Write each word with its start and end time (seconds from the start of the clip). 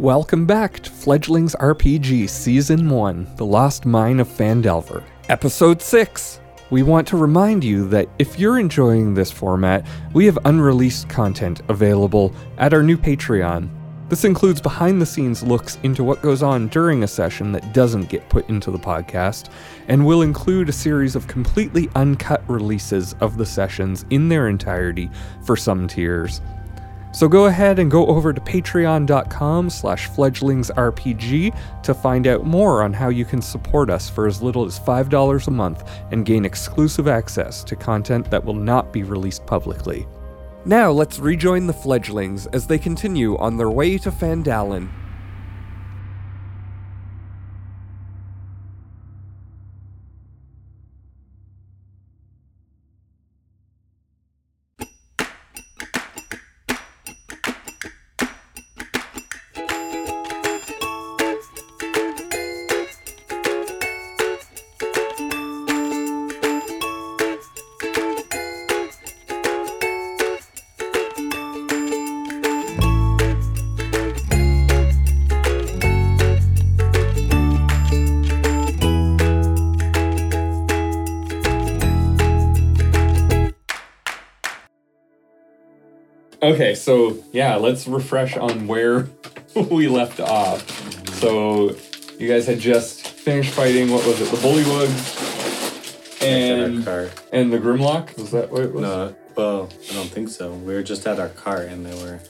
Welcome 0.00 0.46
back 0.46 0.80
to 0.80 0.90
Fledglings 0.90 1.54
RPG 1.56 2.30
Season 2.30 2.88
1 2.88 3.36
The 3.36 3.44
Lost 3.44 3.84
Mine 3.84 4.18
of 4.18 4.28
Phandelver, 4.28 5.04
Episode 5.28 5.82
6. 5.82 6.40
We 6.70 6.82
want 6.82 7.06
to 7.08 7.18
remind 7.18 7.62
you 7.62 7.86
that 7.88 8.08
if 8.18 8.38
you're 8.38 8.58
enjoying 8.58 9.12
this 9.12 9.30
format, 9.30 9.86
we 10.14 10.24
have 10.24 10.38
unreleased 10.46 11.10
content 11.10 11.60
available 11.68 12.34
at 12.56 12.72
our 12.72 12.82
new 12.82 12.96
Patreon. 12.96 13.68
This 14.08 14.24
includes 14.24 14.62
behind 14.62 15.02
the 15.02 15.06
scenes 15.06 15.42
looks 15.42 15.76
into 15.82 16.02
what 16.02 16.22
goes 16.22 16.42
on 16.42 16.68
during 16.68 17.02
a 17.02 17.06
session 17.06 17.52
that 17.52 17.74
doesn't 17.74 18.08
get 18.08 18.26
put 18.30 18.48
into 18.48 18.70
the 18.70 18.78
podcast, 18.78 19.50
and 19.88 20.06
will 20.06 20.22
include 20.22 20.70
a 20.70 20.72
series 20.72 21.14
of 21.14 21.26
completely 21.26 21.90
uncut 21.94 22.42
releases 22.48 23.12
of 23.20 23.36
the 23.36 23.44
sessions 23.44 24.06
in 24.08 24.30
their 24.30 24.48
entirety 24.48 25.10
for 25.44 25.58
some 25.58 25.86
tiers. 25.86 26.40
So 27.12 27.28
go 27.28 27.46
ahead 27.46 27.78
and 27.78 27.90
go 27.90 28.06
over 28.06 28.32
to 28.32 28.40
patreon.com 28.40 29.70
slash 29.70 30.08
fledglingsrpg 30.08 31.82
to 31.82 31.94
find 31.94 32.26
out 32.26 32.46
more 32.46 32.82
on 32.82 32.92
how 32.92 33.08
you 33.08 33.24
can 33.24 33.42
support 33.42 33.90
us 33.90 34.08
for 34.08 34.26
as 34.26 34.40
little 34.40 34.64
as 34.64 34.78
$5 34.78 35.46
a 35.46 35.50
month 35.50 35.90
and 36.12 36.24
gain 36.24 36.44
exclusive 36.44 37.08
access 37.08 37.64
to 37.64 37.74
content 37.74 38.30
that 38.30 38.44
will 38.44 38.54
not 38.54 38.92
be 38.92 39.02
released 39.02 39.44
publicly. 39.44 40.06
Now 40.64 40.90
let's 40.90 41.18
rejoin 41.18 41.66
the 41.66 41.72
fledglings 41.72 42.46
as 42.48 42.66
they 42.66 42.78
continue 42.78 43.36
on 43.38 43.56
their 43.56 43.70
way 43.70 43.98
to 43.98 44.10
Phandalin. 44.10 44.88
Yeah, 87.32 87.56
let's 87.56 87.86
refresh 87.86 88.36
on 88.36 88.66
where 88.66 89.08
we 89.70 89.88
left 89.88 90.20
off. 90.20 90.64
So 91.14 91.76
you 92.18 92.28
guys 92.28 92.46
had 92.46 92.58
just 92.60 93.06
finished 93.06 93.52
fighting. 93.52 93.90
What 93.90 94.06
was 94.06 94.20
it? 94.20 94.30
The 94.30 94.36
Bullywugs 94.38 96.22
and 96.22 96.86
and 97.32 97.52
the 97.52 97.58
Grimlock. 97.58 98.16
Was 98.16 98.30
that 98.32 98.50
what 98.50 98.62
it 98.62 98.72
was? 98.72 98.82
No, 98.82 99.14
well, 99.36 99.68
I 99.90 99.94
don't 99.94 100.08
think 100.10 100.28
so. 100.28 100.52
We 100.52 100.74
were 100.74 100.82
just 100.82 101.06
at 101.06 101.18
our 101.18 101.28
car 101.30 101.58
and 101.62 101.84
they 101.86 101.94
were. 102.04 102.20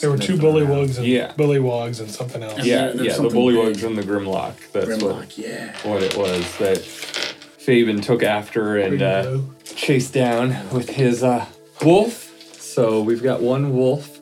There 0.00 0.10
were 0.10 0.18
two 0.18 0.36
bullywugs 0.36 0.98
and 0.98 1.06
Yeah. 1.06 1.32
bullywogs 1.32 2.00
and 2.00 2.10
something 2.10 2.42
else. 2.42 2.62
Yeah, 2.64 2.88
there- 2.90 3.06
yeah, 3.06 3.16
the 3.16 3.28
Bullywugs 3.28 3.74
big. 3.76 3.84
and 3.84 3.96
the 3.96 4.02
Grimlock. 4.02 4.54
That's 4.72 5.02
what, 5.02 5.38
yeah. 5.38 5.72
what 5.82 6.02
it 6.02 6.14
was 6.16 6.58
that 6.58 6.78
Fabian 6.78 8.02
took 8.02 8.22
after 8.22 8.76
and 8.76 9.00
uh, 9.00 9.38
chased 9.64 10.12
down 10.12 10.56
with 10.72 10.90
his 10.90 11.22
uh, 11.22 11.46
wolf. 11.82 12.30
So 12.60 13.00
we've 13.00 13.22
got 13.22 13.40
one 13.40 13.72
wolf 13.74 14.13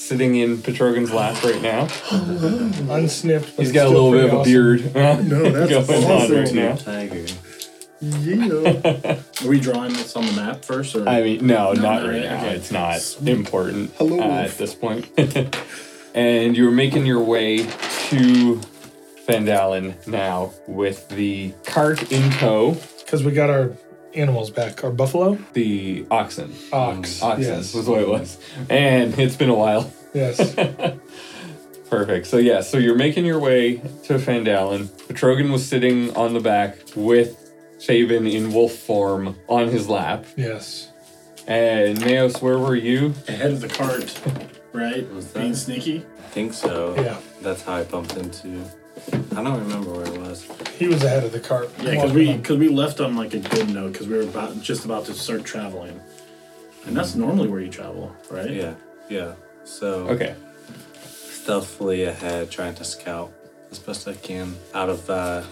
sitting 0.00 0.36
in 0.36 0.62
Petrogan's 0.62 1.12
lap 1.12 1.42
right 1.44 1.60
now. 1.60 1.86
unsnipped. 2.10 3.50
He's 3.56 3.72
got 3.72 3.86
a 3.86 3.90
little 3.90 4.10
bit 4.12 4.24
of 4.24 4.32
a 4.32 4.36
awesome. 4.38 4.52
beard 4.52 4.94
No, 4.94 5.50
that's 5.50 5.86
going 5.88 6.04
on 6.04 6.30
right 6.32 6.54
now. 6.54 6.76
Tiger. 6.76 7.26
Yeah. 8.00 9.18
Are 9.42 9.48
we 9.48 9.60
drawing 9.60 9.92
this 9.92 10.16
on 10.16 10.24
the 10.24 10.32
map 10.32 10.64
first? 10.64 10.96
Or? 10.96 11.06
I 11.06 11.22
mean, 11.22 11.46
no, 11.46 11.74
No, 11.74 11.82
not 11.82 12.02
no, 12.02 12.08
right 12.10 12.22
yeah, 12.22 12.34
now. 12.36 12.44
okay. 12.46 12.56
It's 12.56 12.72
not 12.72 12.98
Sweet. 13.00 13.28
important 13.28 13.92
Hello, 13.98 14.14
uh, 14.20 14.26
wolf. 14.26 14.32
at 14.32 14.58
this 14.58 14.74
point. 14.74 15.06
and 16.14 16.56
you're 16.56 16.70
making 16.70 17.04
your 17.04 17.22
way 17.22 17.58
to 17.58 18.60
Phandalin 19.28 20.06
now 20.06 20.52
with 20.66 21.08
the 21.10 21.52
cart 21.66 22.10
in 22.10 22.30
tow, 22.32 22.78
Because 23.04 23.22
we 23.22 23.32
got 23.32 23.50
our 23.50 23.72
animals 24.14 24.50
back. 24.50 24.82
Our 24.84 24.90
buffalo? 24.90 25.38
the 25.52 26.06
oxen. 26.10 26.52
Ox. 26.72 27.20
Mm, 27.20 27.22
oxen 27.22 27.42
Yes. 27.42 27.74
was 27.74 27.88
what 27.88 28.00
it 28.02 28.08
was. 28.08 28.38
And 28.68 29.18
it's 29.18 29.36
been 29.36 29.50
a 29.50 29.54
while. 29.54 29.92
Yes. 30.14 30.54
Perfect. 31.90 32.26
So 32.26 32.36
yeah, 32.36 32.60
so 32.60 32.78
you're 32.78 32.94
making 32.96 33.24
your 33.26 33.40
way 33.40 33.76
to 34.04 34.14
Phandalin. 34.14 34.86
Petrogan 35.08 35.50
was 35.50 35.66
sitting 35.66 36.14
on 36.16 36.34
the 36.34 36.40
back 36.40 36.76
with 36.94 37.52
Fabian 37.84 38.26
in 38.26 38.52
wolf 38.52 38.72
form 38.72 39.36
on 39.48 39.68
his 39.68 39.88
lap. 39.88 40.24
yes. 40.36 40.86
And 41.46 41.98
Neos, 41.98 42.40
where 42.40 42.58
were 42.58 42.76
you? 42.76 43.12
Ahead 43.26 43.50
of 43.50 43.60
the 43.60 43.68
cart, 43.68 44.20
right? 44.72 45.10
Was 45.14 45.32
that? 45.32 45.40
Being 45.40 45.54
sneaky. 45.54 46.04
I 46.18 46.22
think 46.28 46.52
so. 46.52 46.94
Yeah. 46.96 47.16
That's 47.42 47.62
how 47.62 47.72
I 47.74 47.82
bumped 47.82 48.16
into. 48.16 48.62
I 49.36 49.42
don't 49.42 49.60
remember 49.60 49.90
where 49.90 50.06
it 50.06 50.18
was. 50.20 50.46
He 50.78 50.86
was 50.88 51.02
ahead 51.02 51.24
of 51.24 51.32
the 51.32 51.40
cart. 51.40 51.70
Yeah, 51.82 51.92
because 51.92 52.12
we 52.12 52.36
because 52.36 52.58
we 52.58 52.68
left 52.68 53.00
on 53.00 53.16
like 53.16 53.34
a 53.34 53.38
good 53.38 53.68
note 53.70 53.92
because 53.92 54.08
we 54.08 54.16
were 54.16 54.22
about 54.24 54.60
just 54.60 54.84
about 54.84 55.04
to 55.06 55.14
start 55.14 55.44
traveling, 55.44 56.00
and 56.86 56.96
that's 56.96 57.14
normally 57.14 57.48
where 57.48 57.60
you 57.60 57.70
travel, 57.70 58.14
right? 58.30 58.50
Yeah, 58.50 58.74
yeah. 59.08 59.34
So 59.64 60.08
Okay. 60.08 60.34
stealthily 61.04 62.04
ahead, 62.04 62.50
trying 62.50 62.74
to 62.76 62.84
scout 62.84 63.32
as 63.70 63.78
best 63.78 64.08
I 64.08 64.14
can 64.14 64.56
out 64.74 64.88
of 64.88 65.08
uh, 65.08 65.42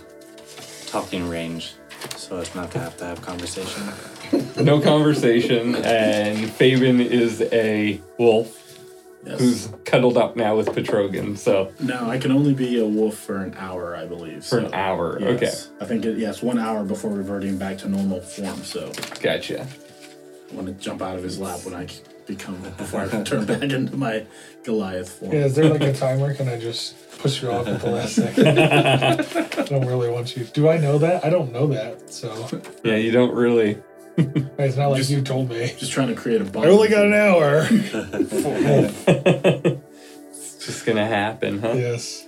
talking 0.86 1.28
range, 1.28 1.74
so 2.16 2.38
as 2.38 2.54
not 2.54 2.70
to 2.72 2.78
have 2.78 2.96
to 2.98 3.04
have 3.04 3.22
conversation. 3.22 3.82
no 4.64 4.80
conversation, 4.80 5.76
and 5.76 6.50
Fabian 6.50 7.00
is 7.00 7.42
a 7.52 8.00
wolf 8.18 8.67
Yes. 9.28 9.40
who's 9.40 9.68
cuddled 9.84 10.16
up 10.16 10.36
now 10.36 10.56
with 10.56 10.68
Petrogan. 10.68 11.36
So 11.36 11.72
no, 11.80 12.08
I 12.08 12.18
can 12.18 12.32
only 12.32 12.54
be 12.54 12.78
a 12.80 12.86
wolf 12.86 13.16
for 13.18 13.36
an 13.36 13.54
hour, 13.58 13.94
I 13.94 14.06
believe. 14.06 14.44
for 14.44 14.58
an 14.58 14.72
hour, 14.74 15.18
Yes. 15.20 15.70
I 15.80 15.84
think 15.84 16.04
it, 16.04 16.16
yes, 16.18 16.42
one 16.42 16.58
hour 16.58 16.82
before 16.84 17.10
reverting 17.12 17.58
back 17.58 17.78
to 17.78 17.88
normal 17.88 18.20
form. 18.20 18.62
So 18.64 18.90
gotcha. 19.20 19.66
I 20.50 20.54
want 20.54 20.66
to 20.68 20.72
jump 20.74 21.02
out 21.02 21.16
of 21.16 21.22
his 21.22 21.38
lap 21.38 21.60
when 21.64 21.74
I 21.74 21.86
become 22.26 22.56
before 22.78 23.02
I 23.02 23.22
turn 23.22 23.44
back 23.52 23.62
into 23.62 23.96
my 23.96 24.24
Goliath 24.64 25.10
form. 25.10 25.32
Yeah, 25.32 25.44
is 25.44 25.54
there 25.54 25.68
like 25.68 25.82
a 25.82 25.92
timer? 25.92 26.32
Can 26.34 26.48
I 26.48 26.58
just 26.58 26.94
push 27.18 27.42
you 27.42 27.50
off 27.50 27.66
at 27.66 27.80
the 27.80 27.90
last 27.90 28.14
second? 28.14 28.58
I 29.58 29.62
don't 29.64 29.86
really 29.86 30.08
want 30.10 30.36
you. 30.36 30.44
Do 30.44 30.68
I 30.68 30.78
know 30.78 30.96
that? 30.98 31.24
I 31.24 31.30
don't 31.30 31.52
know 31.52 31.66
that. 31.68 32.10
So 32.10 32.48
Yeah, 32.82 32.96
you 32.96 33.10
don't 33.10 33.34
really. 33.34 33.78
it's 34.58 34.76
not 34.76 34.88
like 34.88 34.98
Just- 34.98 35.10
you 35.10 35.22
told 35.22 35.48
me. 35.48 35.72
Just 35.78 35.92
trying 35.92 36.08
to 36.08 36.14
create 36.14 36.40
a 36.40 36.44
bond. 36.44 36.66
I 36.66 36.70
only 36.70 36.88
got 36.88 37.06
an 37.06 37.14
hour. 37.14 37.66
it's 40.32 40.66
just 40.66 40.84
gonna 40.84 41.06
happen, 41.06 41.60
huh? 41.60 41.74
yes. 41.74 42.26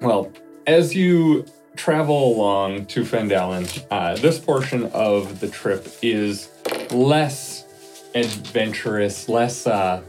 Well, 0.00 0.30
as 0.66 0.94
you 0.94 1.46
travel 1.76 2.34
along 2.34 2.86
to 2.86 3.02
Phandalin, 3.04 3.86
uh, 3.90 4.16
this 4.16 4.38
portion 4.38 4.84
of 4.92 5.40
the 5.40 5.48
trip 5.48 5.88
is 6.02 6.50
less 6.90 7.64
adventurous, 8.14 9.28
less 9.28 9.66
uh, 9.66 10.02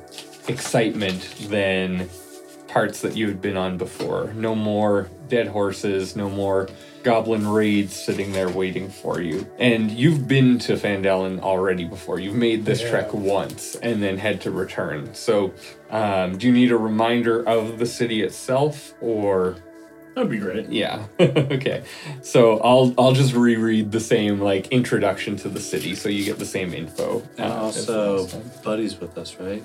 excitement 0.50 1.22
than 1.50 2.10
parts 2.68 3.02
that 3.02 3.16
you 3.16 3.28
had 3.28 3.42
been 3.42 3.56
on 3.56 3.78
before. 3.78 4.34
No 4.34 4.54
more 4.54 5.10
dead 5.30 5.48
horses, 5.48 6.16
no 6.16 6.30
more 6.30 6.68
goblin 7.04 7.48
raids 7.48 7.96
sitting 7.96 8.32
there 8.34 8.50
waiting 8.50 8.90
for 8.90 9.22
you. 9.22 9.48
And 9.60 9.92
you've 9.92 10.28
been 10.28 10.60
to 10.60 10.74
Phandalin 10.74 11.40
already 11.42 11.86
before. 11.86 12.20
You've 12.20 12.36
made 12.36 12.66
this 12.66 12.82
Yeah. 12.82 12.90
trek 12.90 13.14
once 13.14 13.76
and 13.76 14.02
then 14.02 14.18
had 14.18 14.42
to 14.42 14.52
return. 14.52 15.14
So, 15.14 15.54
um, 15.90 16.38
do 16.38 16.48
you 16.48 16.54
need 16.54 16.72
a 16.72 16.78
reminder 16.78 17.48
of 17.48 17.80
the 17.80 17.86
city 17.86 18.22
itself 18.22 18.94
or 19.02 19.56
That'd 20.16 20.30
be 20.30 20.40
great. 20.40 20.70
yeah. 20.70 21.06
okay. 21.20 21.84
So 22.22 22.58
I'll 22.60 22.94
I'll 22.98 23.14
just 23.14 23.34
reread 23.34 23.92
the 23.94 24.00
same 24.02 24.42
like 24.42 24.68
introduction 24.68 25.38
to 25.38 25.50
the 25.50 25.62
city 25.62 25.96
so 25.96 26.10
you 26.10 26.26
get 26.26 26.38
the 26.38 26.46
same 26.46 26.74
info. 26.74 27.24
And 27.38 27.52
uh, 27.52 27.68
as 27.68 27.90
also, 27.90 28.40
buddies 28.64 29.00
with 29.00 29.18
us, 29.18 29.38
right? 29.40 29.64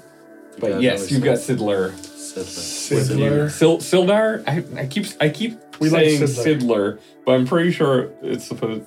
But 0.59 0.81
yes, 0.81 1.11
you've 1.11 1.25
got 1.25 1.38
Sidler 1.38 1.91
Sidler. 1.91 3.47
Sidler. 3.49 3.79
Sildar, 3.81 4.44
I, 4.47 4.83
I 4.83 4.87
keep 4.87 5.06
I 5.21 5.29
keep 5.31 5.59
We 5.81 5.88
like 5.90 6.05
saying 6.06 6.23
Sidler. 6.23 6.99
Sidler. 6.99 7.00
but 7.25 7.32
I'm 7.32 7.46
pretty 7.46 7.73
sure 7.73 8.11
it's 8.23 8.44
supposed 8.44 8.87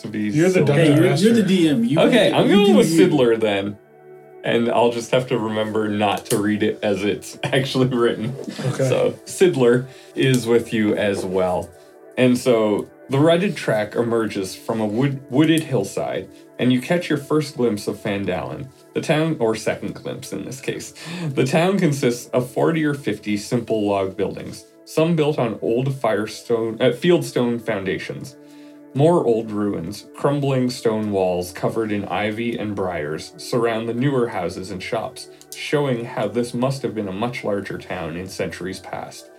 to 0.00 0.08
be. 0.08 0.28
You're 0.30 0.50
the 0.50 0.60
Sildar. 0.60 0.74
Hey, 0.74 0.94
you're, 0.94 1.04
master. 1.10 1.26
you're 1.26 1.34
the 1.34 1.42
DM. 1.42 1.88
You 1.88 2.00
Okay, 2.00 2.30
you 2.30 2.34
I'm 2.34 2.48
going 2.48 2.76
with 2.76 2.90
you. 2.90 3.08
Sidler 3.08 3.38
then. 3.40 3.78
And 4.44 4.68
I'll 4.70 4.92
just 4.92 5.10
have 5.10 5.26
to 5.28 5.38
remember 5.38 5.88
not 5.88 6.26
to 6.26 6.38
read 6.40 6.62
it 6.62 6.78
as 6.82 7.02
it's 7.02 7.36
actually 7.44 7.88
written. 7.88 8.34
Okay. 8.40 8.88
So 8.88 9.12
Sidler 9.24 9.86
is 10.14 10.46
with 10.46 10.72
you 10.72 10.94
as 10.94 11.24
well. 11.24 11.68
And 12.16 12.38
so 12.38 12.88
The 13.08 13.18
rutted 13.18 13.56
track 13.56 13.94
emerges 13.94 14.56
from 14.56 14.80
a 14.80 14.86
wood, 14.86 15.20
wooded 15.30 15.62
hillside, 15.62 16.28
and 16.58 16.72
you 16.72 16.80
catch 16.80 17.08
your 17.08 17.18
first 17.18 17.56
glimpse 17.56 17.86
of 17.86 17.96
Phandalin. 17.98 18.68
The 18.94 19.00
town, 19.00 19.36
or 19.38 19.54
second 19.54 19.94
glimpse 19.94 20.32
in 20.32 20.44
this 20.44 20.60
case. 20.60 20.92
The 21.28 21.44
town 21.46 21.78
consists 21.78 22.28
of 22.30 22.50
40 22.50 22.84
or 22.84 22.94
50 22.94 23.36
simple 23.36 23.86
log 23.86 24.16
buildings, 24.16 24.64
some 24.86 25.16
built 25.16 25.38
on 25.38 25.58
old 25.60 25.92
firestone, 25.94 26.80
uh, 26.80 26.90
fieldstone 26.90 27.60
foundations. 27.60 28.36
More 28.94 29.26
old 29.26 29.50
ruins, 29.50 30.06
crumbling 30.16 30.70
stone 30.70 31.10
walls 31.10 31.52
covered 31.52 31.92
in 31.92 32.06
ivy 32.06 32.56
and 32.56 32.74
briars, 32.74 33.34
surround 33.36 33.88
the 33.88 33.94
newer 33.94 34.28
houses 34.28 34.70
and 34.70 34.82
shops, 34.82 35.28
showing 35.54 36.04
how 36.04 36.28
this 36.28 36.54
must 36.54 36.82
have 36.82 36.94
been 36.94 37.08
a 37.08 37.12
much 37.12 37.44
larger 37.44 37.78
town 37.78 38.16
in 38.16 38.28
centuries 38.28 38.80
past. 38.80 39.30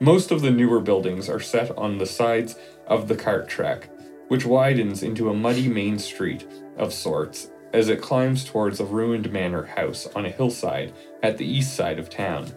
Most 0.00 0.32
of 0.32 0.42
the 0.42 0.50
newer 0.50 0.80
buildings 0.80 1.30
are 1.30 1.40
set 1.40 1.70
on 1.78 1.96
the 1.96 2.04
sides 2.04 2.56
of 2.86 3.08
the 3.08 3.16
cart 3.16 3.48
track, 3.48 3.88
which 4.28 4.44
widens 4.44 5.04
into 5.04 5.30
a 5.30 5.34
muddy 5.34 5.68
main 5.68 5.98
street 5.98 6.46
of 6.76 6.92
sorts 6.92 7.50
as 7.72 7.88
it 7.88 8.02
climbs 8.02 8.44
towards 8.44 8.80
a 8.80 8.84
ruined 8.84 9.32
manor 9.32 9.64
house 9.64 10.08
on 10.16 10.26
a 10.26 10.30
hillside 10.30 10.92
at 11.22 11.38
the 11.38 11.46
east 11.46 11.74
side 11.74 11.98
of 11.98 12.10
town. 12.10 12.52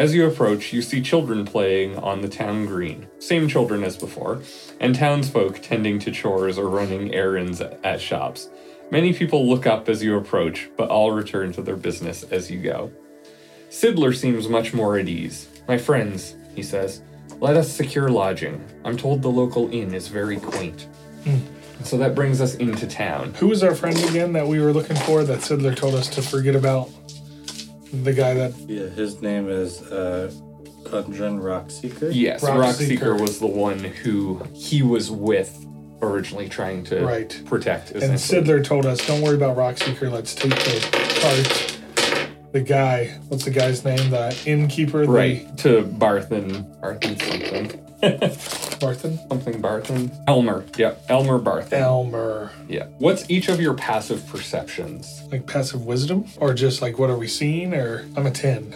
As 0.00 0.14
you 0.14 0.26
approach, 0.26 0.72
you 0.72 0.80
see 0.80 1.02
children 1.02 1.44
playing 1.44 1.98
on 1.98 2.22
the 2.22 2.28
town 2.30 2.64
green, 2.64 3.06
same 3.18 3.48
children 3.48 3.84
as 3.84 3.98
before, 3.98 4.40
and 4.80 4.94
townsfolk 4.94 5.60
tending 5.60 5.98
to 5.98 6.10
chores 6.10 6.56
or 6.56 6.70
running 6.70 7.12
errands 7.12 7.60
at 7.60 8.00
shops. 8.00 8.48
Many 8.90 9.12
people 9.12 9.46
look 9.46 9.66
up 9.66 9.90
as 9.90 10.02
you 10.02 10.16
approach, 10.16 10.70
but 10.78 10.88
all 10.88 11.12
return 11.12 11.52
to 11.52 11.60
their 11.60 11.76
business 11.76 12.22
as 12.22 12.50
you 12.50 12.62
go. 12.62 12.90
Sidler 13.68 14.16
seems 14.16 14.48
much 14.48 14.72
more 14.72 14.96
at 14.96 15.06
ease. 15.06 15.50
My 15.68 15.76
friends, 15.76 16.34
he 16.56 16.62
says, 16.62 17.02
let 17.38 17.58
us 17.58 17.70
secure 17.70 18.08
lodging. 18.08 18.64
I'm 18.86 18.96
told 18.96 19.20
the 19.20 19.28
local 19.28 19.70
inn 19.70 19.92
is 19.92 20.08
very 20.08 20.40
quaint. 20.40 20.88
Hmm. 21.24 21.40
So 21.84 21.98
that 21.98 22.14
brings 22.14 22.40
us 22.40 22.54
into 22.54 22.86
town. 22.86 23.34
Who 23.34 23.48
was 23.48 23.62
our 23.62 23.74
friend 23.74 23.98
again 24.08 24.32
that 24.32 24.48
we 24.48 24.60
were 24.60 24.72
looking 24.72 24.96
for 24.96 25.24
that 25.24 25.40
Sidler 25.40 25.76
told 25.76 25.94
us 25.94 26.08
to 26.08 26.22
forget 26.22 26.56
about? 26.56 26.88
The 27.92 28.12
guy 28.12 28.34
that 28.34 28.54
Yeah, 28.68 28.88
his 28.88 29.20
name 29.20 29.48
is 29.48 29.82
uh, 29.82 30.30
Gundren 30.84 31.40
Rockseeker. 31.40 32.10
Yes, 32.14 32.42
Rockseeker. 32.44 32.98
Rockseeker 32.98 33.20
was 33.20 33.38
the 33.38 33.46
one 33.46 33.78
who 33.80 34.42
he 34.54 34.82
was 34.82 35.10
with 35.10 35.66
originally 36.02 36.48
trying 36.48 36.82
to 36.84 37.04
Right. 37.04 37.42
protect. 37.46 37.90
and 37.90 38.02
essentially. 38.02 38.42
Sidler 38.42 38.64
told 38.64 38.86
us, 38.86 39.04
"Don't 39.06 39.20
worry 39.22 39.34
about 39.36 39.56
Rockseeker. 39.56 40.10
Let's 40.10 40.34
take 40.34 40.50
the 40.54 40.88
cart." 41.20 41.76
The 42.52 42.60
guy, 42.60 43.16
what's 43.28 43.44
the 43.44 43.50
guy's 43.50 43.84
name? 43.84 44.10
The 44.10 44.36
innkeeper, 44.46 45.06
the 45.06 45.12
Right, 45.12 45.56
to 45.58 45.82
Barthen. 45.82 46.64
Barthen 46.80 47.20
something. 47.22 47.80
Barthen 48.80 49.28
Something 49.28 49.60
Barthen. 49.60 50.10
Elmer. 50.26 50.64
Yeah. 50.76 50.94
Elmer 51.08 51.38
Barthen. 51.38 51.72
Elmer. 51.74 52.50
yeah. 52.68 52.86
What's 52.98 53.28
each 53.30 53.48
of 53.48 53.60
your 53.60 53.74
passive 53.74 54.26
perceptions? 54.26 55.22
Like 55.30 55.46
passive 55.46 55.84
wisdom, 55.84 56.24
or 56.38 56.54
just 56.54 56.80
like 56.82 56.98
what 56.98 57.10
are 57.10 57.16
we 57.18 57.26
seeing? 57.28 57.74
Or 57.74 58.06
I'm 58.16 58.26
a 58.26 58.30
ten. 58.30 58.74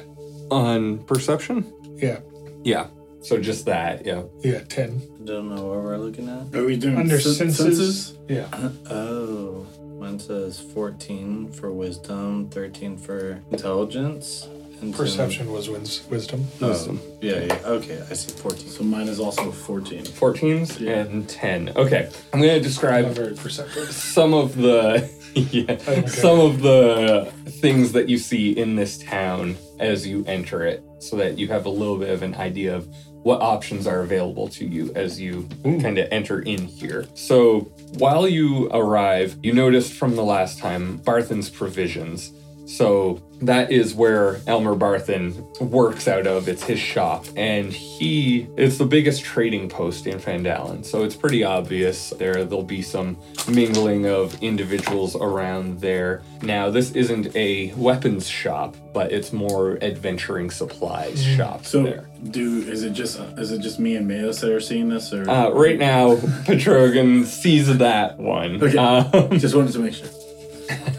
On 0.51 0.99
perception? 1.05 1.73
Yeah, 1.97 2.21
Yeah. 2.65 2.89
So 3.23 3.41
just 3.41 3.65
that, 3.65 4.05
yeah. 4.05 4.25
yeah, 4.43 4.59
ten. 4.65 5.01
Don't 5.25 5.49
know 5.49 5.65
what 5.69 5.79
we're 5.83 5.97
looking 5.97 6.29
at. 6.29 6.55
Are 6.55 6.67
we 6.67 6.77
doing 6.77 6.99
Under 6.99 7.19
sen- 7.19 7.51
senses, 7.51 8.19
yeah. 8.29 8.47
Oh, 8.91 9.67
mine 9.99 10.19
says 10.19 10.61
14 10.61 11.51
for 11.53 11.73
wisdom, 11.73 12.51
13 12.51 12.99
for 12.99 13.41
intelligence, 13.51 14.47
and 14.85 14.95
Perception 14.95 15.51
was 15.53 15.69
wins- 15.71 16.03
wisdom. 16.11 16.47
Oh, 16.61 16.69
Wisdom. 16.69 17.01
yeah, 17.21 17.41
yeah. 17.41 17.59
Okay, 17.65 18.01
I 18.11 18.15
see 18.15 18.33
14. 18.33 18.69
So 18.69 18.85
mine 18.85 19.09
is 19.09 19.19
also 19.21 19.51
14. 19.51 20.05
14s 20.05 20.79
Yeah. 20.81 20.93
and 21.01 21.29
10. 21.29 21.73
Okay. 21.77 22.11
I'm 22.33 22.41
going 22.41 22.55
to 22.55 22.61
describe 22.61 23.07
not 23.07 23.15
very 23.15 23.35
perceptive. 23.35 23.91
some 23.93 24.35
of 24.35 24.57
the 24.57 25.09
yeah, 25.35 25.73
Okay. 25.73 26.07
some 26.07 26.39
of 26.39 26.61
the 26.63 27.33
things 27.61 27.93
that 27.93 28.09
you 28.09 28.19
see 28.19 28.53
in 28.53 28.77
this 28.77 28.99
town 28.99 29.57
as 29.81 30.07
you 30.07 30.25
enter 30.27 30.65
it 30.65 30.83
so 31.01 31.17
that 31.17 31.39
you 31.39 31.49
have 31.49 31.67
a 31.67 31.71
little 31.71 31.99
bit 31.99 32.11
of 32.11 32.23
an 32.23 32.35
idea 32.37 32.77
of 32.77 32.87
what 33.25 33.41
options 33.41 33.87
are 33.87 34.01
available 34.03 34.49
to 34.49 34.67
you 34.67 34.93
as 34.95 35.19
you 35.19 35.49
kind 35.65 35.97
of 35.99 36.07
enter 36.13 36.41
in 36.41 36.67
here. 36.67 37.07
So, 37.15 37.61
while 37.97 38.29
you 38.29 38.69
arrive, 38.71 39.39
you 39.43 39.55
noticed 39.55 39.95
from 39.95 40.15
the 40.15 40.23
last 40.23 40.59
time 40.59 40.99
Barthen's 40.99 41.49
provisions. 41.49 42.33
So, 42.77 43.21
that 43.43 43.71
is 43.71 43.95
where 43.95 44.41
Elmer 44.47 44.75
Barthen 44.75 45.61
works 45.61 46.09
out 46.09 46.27
of. 46.27 46.49
It's 46.49 46.63
his 46.63 46.79
shop. 46.79 47.27
And 47.37 47.73
he 47.73 48.49
it's 48.57 48.79
the 48.79 48.87
biggest 48.87 49.23
trading 49.23 49.69
post 49.69 50.07
in 50.07 50.19
Phandalin. 50.19 50.85
So 50.85 51.05
it's 51.05 51.17
pretty 51.17 51.45
obvious 51.45 52.11
there 52.11 52.45
there'll 52.45 52.63
be 52.63 52.83
some 52.83 53.17
mingling 53.49 54.07
of 54.07 54.41
individuals 54.43 55.15
around 55.17 55.81
there. 55.81 56.23
Now, 56.43 56.71
this 56.71 56.93
isn't 56.93 57.35
a 57.37 57.73
weapons 57.75 58.27
shop, 58.29 58.77
but 58.93 59.13
it's 59.13 59.33
more 59.33 59.79
adventuring 59.83 60.51
supplies 60.51 61.23
shop 61.23 61.65
So 61.67 61.83
there. 61.83 62.09
do 62.31 62.59
is 62.63 62.83
it 62.85 62.93
just 62.93 63.19
is 63.39 63.53
it 63.53 63.61
just 63.61 63.79
me 63.79 63.97
and 63.97 64.09
Mayos 64.11 64.41
that 64.41 64.51
are 64.51 64.61
seeing 64.61 64.89
this 64.89 65.13
or 65.13 65.29
Uh, 65.29 65.51
right 65.51 65.79
now, 65.79 66.17
Petrogan 66.47 67.25
sees 67.25 67.79
that 67.79 68.19
one. 68.19 68.63
Okay. 68.63 68.79
Um, 68.79 69.39
just 69.39 69.55
wanted 69.55 69.73
to 69.73 69.79
make 69.81 69.95
sure. 69.95 70.09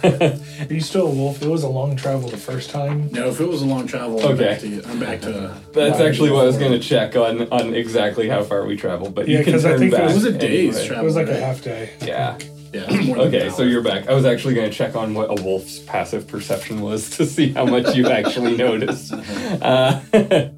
Are 0.59 0.73
you 0.73 0.79
still 0.81 1.07
a 1.07 1.09
wolf? 1.09 1.41
It 1.41 1.47
was 1.49 1.63
a 1.63 1.67
long 1.69 1.95
travel 1.95 2.29
the 2.29 2.37
first 2.37 2.69
time. 2.69 3.09
No, 3.11 3.27
if 3.29 3.39
it 3.39 3.47
was 3.47 3.61
a 3.61 3.65
long 3.65 3.87
travel, 3.87 4.19
I'm 4.19 4.33
Okay. 4.33 4.45
back 4.45 4.59
to 4.61 4.81
I'm 4.89 4.99
back 4.99 5.21
to 5.21 5.53
that's 5.73 5.99
actually 5.99 6.31
what 6.31 6.43
I 6.43 6.47
was 6.47 6.57
going 6.57 6.71
to 6.71 6.79
check 6.79 7.15
on 7.15 7.47
on 7.51 7.73
exactly 7.73 8.29
how 8.29 8.43
far 8.43 8.65
we 8.65 8.75
traveled, 8.77 9.13
but 9.15 9.27
Yeah, 9.27 9.39
you 9.39 9.43
can 9.43 9.53
'cause 9.53 9.65
I 9.65 9.71
turn 9.71 9.79
think 9.79 9.93
it 9.93 9.97
back. 9.97 10.13
was 10.13 10.23
a 10.25 10.31
day's 10.31 10.75
anyway. 10.75 10.87
travel. 10.87 11.03
It 11.03 11.05
was 11.07 11.15
like 11.15 11.27
a 11.29 11.39
half 11.39 11.61
day. 11.63 11.89
Yeah. 12.05 12.37
yeah. 12.73 12.89
more 13.03 13.17
than 13.17 13.27
Okay, 13.27 13.47
an 13.47 13.51
so 13.53 13.63
hour. 13.63 13.69
you're 13.69 13.81
back. 13.81 14.09
I 14.09 14.13
was 14.13 14.25
actually 14.25 14.53
going 14.53 14.69
to 14.69 14.75
check 14.75 14.95
on 14.95 15.13
what 15.13 15.29
a 15.39 15.41
wolf's 15.43 15.79
passive 15.79 16.27
perception 16.27 16.81
was 16.81 17.09
to 17.17 17.25
see 17.25 17.51
how 17.53 17.65
much 17.65 17.95
you 17.95 18.07
actually 18.09 18.55
noticed, 18.67 19.13
uh, 19.61 19.99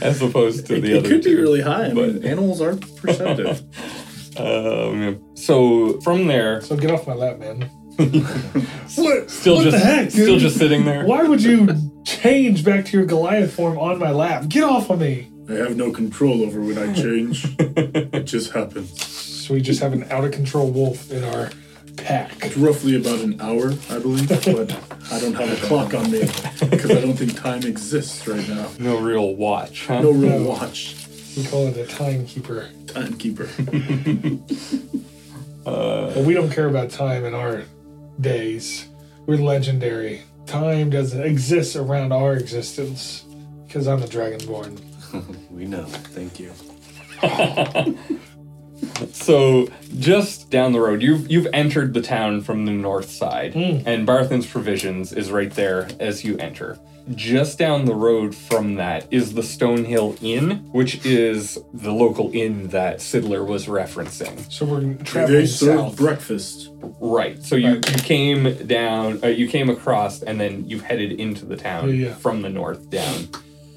as 0.00 0.20
opposed 0.22 0.66
to 0.66 0.76
It, 0.76 0.80
the 0.82 0.92
it 0.94 0.98
other 0.98 1.08
could 1.08 1.22
be 1.24 1.30
two. 1.30 1.40
really 1.40 1.60
high. 1.62 1.86
I 1.86 1.92
mean, 1.92 2.18
but- 2.20 2.24
animals 2.28 2.60
are 2.60 2.76
perceptive. 2.96 3.62
Um, 4.38 5.18
so 5.34 5.98
from 6.00 6.26
there, 6.26 6.60
So 6.60 6.76
get 6.76 6.90
off 6.90 7.06
my 7.06 7.14
lap, 7.14 7.38
man. 7.38 7.70
What? 7.96 9.30
Still 9.30 9.56
what 9.56 9.64
just 9.64 9.76
the 9.76 9.78
heck, 9.78 10.10
still 10.10 10.38
just 10.38 10.56
sitting 10.58 10.84
there. 10.84 11.04
Why 11.06 11.22
would 11.24 11.42
you 11.42 11.68
change 12.04 12.64
back 12.64 12.84
to 12.86 12.96
your 12.96 13.06
Goliath 13.06 13.54
form 13.54 13.78
on 13.78 13.98
my 13.98 14.10
lap? 14.10 14.48
Get 14.48 14.64
off 14.64 14.90
of 14.90 15.00
me! 15.00 15.30
I 15.48 15.54
have 15.54 15.76
no 15.76 15.92
control 15.92 16.42
over 16.42 16.60
when 16.60 16.76
I 16.78 16.92
change. 16.92 17.46
it 17.58 18.24
just 18.24 18.52
happens. 18.52 19.00
So 19.46 19.54
we 19.54 19.60
just 19.60 19.80
have 19.80 19.92
an 19.92 20.04
out 20.10 20.24
of 20.24 20.32
control 20.32 20.70
wolf 20.70 21.10
in 21.10 21.22
our 21.24 21.50
pack. 21.96 22.44
It's 22.44 22.56
roughly 22.56 22.96
about 22.96 23.20
an 23.20 23.40
hour, 23.40 23.72
I 23.90 23.98
believe, 24.00 24.28
but 24.28 24.76
I 25.12 25.20
don't 25.20 25.34
have 25.34 25.50
a 25.62 25.66
clock 25.66 25.94
on 25.94 26.10
me 26.10 26.20
because 26.68 26.90
I 26.90 27.00
don't 27.00 27.14
think 27.14 27.36
time 27.36 27.62
exists 27.62 28.26
right 28.26 28.46
now. 28.48 28.68
No 28.80 28.98
real 28.98 29.34
watch, 29.36 29.86
huh? 29.86 30.00
No 30.02 30.10
real 30.10 30.40
No. 30.40 30.48
watch. 30.50 30.96
We 31.36 31.44
call 31.46 31.68
it 31.68 31.76
a 31.76 31.86
timekeeper. 31.86 32.68
Timekeeper. 32.88 33.48
Uh, 35.64 36.10
But 36.14 36.24
we 36.24 36.32
don't 36.34 36.50
care 36.50 36.66
about 36.68 36.90
time 36.90 37.24
in 37.24 37.34
our 37.34 37.62
days. 38.20 38.88
We're 39.26 39.36
legendary. 39.38 40.22
Time 40.46 40.90
doesn't 40.90 41.22
exist 41.22 41.76
around 41.76 42.12
our 42.12 42.34
existence 42.34 43.24
because 43.66 43.86
I'm 43.86 44.02
a 44.02 44.06
dragonborn. 44.06 44.82
We 45.50 45.64
know. 45.64 45.84
Thank 45.84 46.38
you. 46.38 46.52
So 49.12 49.68
just 49.98 50.50
down 50.50 50.72
the 50.72 50.80
road, 50.80 51.02
you've 51.02 51.30
you've 51.30 51.48
entered 51.52 51.94
the 51.94 52.02
town 52.02 52.42
from 52.42 52.66
the 52.66 52.72
north 52.72 53.10
side, 53.10 53.54
hmm. 53.54 53.78
and 53.86 54.06
Barthen's 54.06 54.46
Provisions 54.46 55.12
is 55.12 55.30
right 55.30 55.50
there 55.50 55.88
as 55.98 56.24
you 56.24 56.36
enter. 56.38 56.78
Just 57.14 57.58
down 57.58 57.84
the 57.84 57.94
road 57.94 58.34
from 58.34 58.74
that 58.76 59.06
is 59.12 59.34
the 59.34 59.42
Stonehill 59.42 60.18
Inn, 60.22 60.68
which 60.72 61.06
is 61.06 61.56
the 61.72 61.92
local 61.92 62.32
inn 62.34 62.68
that 62.68 62.98
Sidler 62.98 63.46
was 63.46 63.66
referencing. 63.66 64.50
So 64.52 64.66
we're 64.66 64.80
They 64.80 65.04
traveling 65.04 65.46
serve 65.46 65.78
south. 65.80 65.96
breakfast. 65.96 66.70
Right. 67.00 67.40
So 67.44 67.54
you, 67.54 67.74
you 67.76 67.80
came 68.02 68.66
down, 68.66 69.20
uh, 69.22 69.28
you 69.28 69.46
came 69.48 69.70
across, 69.70 70.22
and 70.22 70.40
then 70.40 70.68
you 70.68 70.80
headed 70.80 71.12
into 71.12 71.46
the 71.46 71.56
town 71.56 71.90
Yeah, 71.90 72.06
yeah. 72.08 72.14
from 72.14 72.42
the 72.42 72.48
north 72.48 72.90
down 72.90 73.28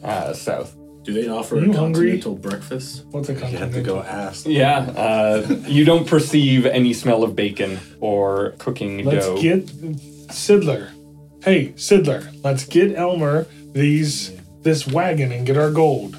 uh, 0.03 0.33
south. 0.33 0.75
Do 1.03 1.13
they 1.13 1.27
offer 1.29 1.57
a 1.57 1.62
you 1.62 1.71
hungry? 1.74 2.19
continental 2.19 2.36
breakfast? 2.36 3.05
What's 3.12 3.29
a 3.29 3.33
You 3.33 3.39
have 3.39 3.51
to 3.51 3.57
continental? 3.59 3.95
go 3.98 4.01
ask. 4.01 4.45
Yeah. 4.48 4.79
Uh, 4.79 5.45
you 5.67 5.86
don't 5.86 6.07
perceive 6.07 6.65
any 6.65 6.93
smell 6.93 7.24
of 7.24 7.36
bacon 7.36 7.79
or 8.00 8.51
cooking 8.57 9.05
Let's 9.05 9.25
dough. 9.27 9.39
get 9.41 9.65
Sidler. 10.29 10.89
Hey, 11.41 11.69
Sidler, 11.77 12.38
let's 12.43 12.65
get 12.65 12.98
Elmer 12.98 13.48
these 13.72 14.36
this 14.62 14.86
wagon 14.86 15.31
and 15.31 15.46
get 15.48 15.55
our 15.55 15.72
gold. 15.72 16.17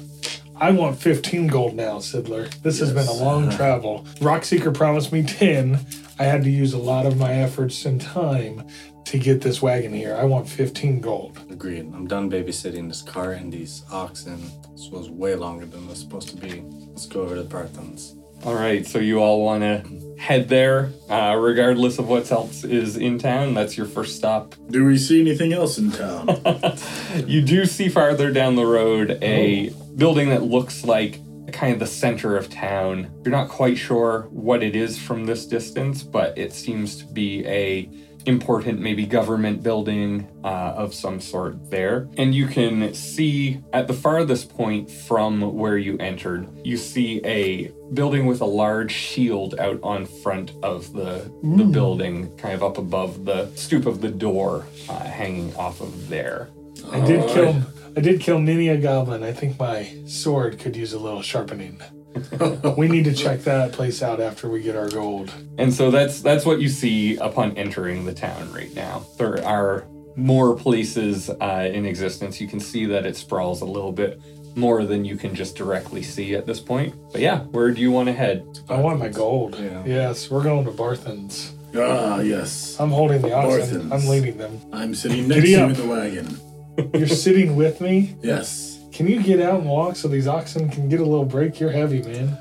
I 0.55 0.71
want 0.71 0.99
15 0.99 1.45
gold 1.45 1.75
now, 1.75 1.97
Sidler. 1.97 2.51
This 2.63 2.79
has 2.79 2.91
been 2.91 3.07
a 3.07 3.13
long 3.13 3.47
uh-huh. 3.47 3.57
travel. 3.57 4.05
Rockseeker 4.15 4.73
promised 4.73 5.11
me 5.11 5.21
10. 5.21 5.85
I 6.17 6.23
had 6.23 6.43
to 6.43 6.49
use 6.49 6.73
a 6.73 6.79
lot 6.79 7.05
of 7.05 7.17
my 7.17 7.33
efforts 7.33 7.85
and 7.85 8.01
time 8.01 8.67
to 9.05 9.19
get 9.19 9.41
this 9.41 9.61
wagon 9.61 9.93
here. 9.93 10.15
I 10.15 10.23
want 10.23 10.47
15 10.47 11.01
gold. 11.01 11.39
Agreed. 11.49 11.91
I'm 11.93 12.07
done 12.07 12.29
babysitting 12.29 12.87
this 12.87 13.01
car 13.01 13.33
and 13.33 13.51
these 13.51 13.83
oxen. 13.91 14.41
This 14.73 14.89
was 14.89 15.09
way 15.09 15.35
longer 15.35 15.65
than 15.65 15.83
it 15.83 15.89
was 15.89 15.99
supposed 15.99 16.29
to 16.29 16.35
be. 16.37 16.63
Let's 16.89 17.05
go 17.05 17.21
over 17.21 17.35
to 17.35 17.43
Barthen's. 17.43 18.15
All 18.43 18.55
right, 18.55 18.87
so 18.87 18.97
you 18.97 19.19
all 19.19 19.43
want 19.43 19.61
to 19.61 20.15
head 20.17 20.49
there, 20.49 20.91
uh, 21.09 21.35
regardless 21.39 21.99
of 21.99 22.07
what 22.07 22.31
else 22.31 22.63
is 22.63 22.97
in 22.97 23.19
town. 23.19 23.53
That's 23.53 23.77
your 23.77 23.85
first 23.85 24.15
stop. 24.15 24.55
Do 24.69 24.83
we 24.83 24.97
see 24.97 25.21
anything 25.21 25.53
else 25.53 25.77
in 25.77 25.91
town? 25.91 26.27
You 27.27 27.41
do 27.41 27.65
see 27.65 27.89
farther 27.89 28.31
down 28.31 28.55
the 28.55 28.65
road 28.65 29.19
a 29.21 29.69
building 29.95 30.29
that 30.29 30.43
looks 30.43 30.85
like 30.85 31.19
kind 31.51 31.73
of 31.73 31.79
the 31.79 31.85
center 31.85 32.37
of 32.37 32.49
town. 32.49 33.11
You're 33.23 33.31
not 33.31 33.49
quite 33.49 33.77
sure 33.77 34.27
what 34.31 34.63
it 34.63 34.75
is 34.75 34.97
from 34.97 35.25
this 35.25 35.45
distance, 35.45 36.03
but 36.03 36.37
it 36.37 36.53
seems 36.53 36.97
to 36.97 37.05
be 37.05 37.45
a 37.45 37.89
important 38.25 38.79
maybe 38.79 39.05
government 39.05 39.63
building 39.63 40.27
uh, 40.43 40.73
of 40.75 40.93
some 40.93 41.19
sort 41.19 41.69
there 41.69 42.07
and 42.17 42.33
you 42.35 42.47
can 42.47 42.93
see 42.93 43.61
at 43.73 43.87
the 43.87 43.93
farthest 43.93 44.55
point 44.55 44.89
from 44.89 45.53
where 45.53 45.77
you 45.77 45.97
entered 45.97 46.47
you 46.65 46.77
see 46.77 47.21
a 47.25 47.71
building 47.93 48.25
with 48.25 48.41
a 48.41 48.45
large 48.45 48.91
shield 48.91 49.59
out 49.59 49.79
on 49.83 50.05
front 50.05 50.51
of 50.63 50.93
the, 50.93 51.31
the 51.43 51.63
building 51.63 52.35
kind 52.37 52.53
of 52.53 52.63
up 52.63 52.77
above 52.77 53.25
the 53.25 53.51
stoop 53.55 53.85
of 53.85 54.01
the 54.01 54.09
door 54.09 54.65
uh, 54.89 54.99
hanging 54.99 55.53
off 55.55 55.81
of 55.81 56.09
there 56.09 56.49
I 56.91 56.99
did 57.05 57.29
kill. 57.29 57.61
I 57.95 57.99
did 57.99 58.21
kill 58.21 58.39
many 58.39 58.69
a 58.69 58.77
goblin. 58.77 59.23
I 59.23 59.33
think 59.33 59.59
my 59.59 59.87
sword 60.05 60.59
could 60.59 60.75
use 60.75 60.93
a 60.93 60.99
little 60.99 61.21
sharpening. 61.21 61.81
we 62.77 62.87
need 62.87 63.05
to 63.05 63.13
check 63.13 63.41
that 63.41 63.71
place 63.71 64.01
out 64.01 64.19
after 64.19 64.49
we 64.49 64.61
get 64.61 64.75
our 64.75 64.89
gold. 64.89 65.31
And 65.57 65.73
so 65.73 65.91
that's 65.91 66.21
that's 66.21 66.45
what 66.45 66.59
you 66.59 66.69
see 66.69 67.17
upon 67.17 67.57
entering 67.57 68.05
the 68.05 68.13
town 68.13 68.51
right 68.51 68.73
now. 68.75 69.05
There 69.17 69.43
are 69.45 69.85
more 70.15 70.55
places 70.55 71.29
uh, 71.29 71.69
in 71.71 71.85
existence. 71.85 72.41
You 72.41 72.47
can 72.47 72.59
see 72.59 72.85
that 72.85 73.05
it 73.05 73.15
sprawls 73.15 73.61
a 73.61 73.65
little 73.65 73.91
bit 73.91 74.21
more 74.55 74.83
than 74.83 75.05
you 75.05 75.15
can 75.15 75.33
just 75.33 75.55
directly 75.55 76.03
see 76.03 76.35
at 76.35 76.45
this 76.45 76.59
point. 76.59 76.93
But 77.11 77.21
yeah, 77.21 77.39
where 77.45 77.71
do 77.71 77.81
you 77.81 77.91
want 77.91 78.07
to 78.07 78.13
head? 78.13 78.45
I 78.69 78.75
want 78.79 78.99
my 78.99 79.07
gold. 79.09 79.57
Yeah. 79.57 79.83
Yes, 79.85 80.29
we're 80.29 80.43
going 80.43 80.65
to 80.65 80.71
Barthen's. 80.71 81.53
ah, 81.75 82.19
yes. 82.19 82.77
I'm 82.79 82.89
holding 82.89 83.21
the 83.21 83.33
oxen. 83.33 83.59
Barthen's. 83.59 83.91
I'm 83.91 84.09
leading 84.09 84.37
them. 84.37 84.59
I'm 84.73 84.93
sitting 84.93 85.27
next 85.27 85.43
to 85.43 85.49
you 85.49 85.57
up. 85.59 85.69
in 85.69 85.75
the 85.77 85.87
wagon. 85.87 86.37
You're 86.93 87.07
sitting 87.07 87.55
with 87.55 87.79
me. 87.79 88.15
Yes. 88.21 88.70
Can 89.01 89.09
you 89.09 89.23
get 89.23 89.41
out 89.41 89.61
and 89.61 89.67
walk 89.67 89.95
so 89.95 90.07
these 90.07 90.27
oxen 90.27 90.69
can 90.69 90.87
get 90.87 90.99
a 90.99 91.03
little 91.03 91.25
break? 91.25 91.59
You're 91.59 91.71
heavy, 91.71 92.03
man. 92.03 92.37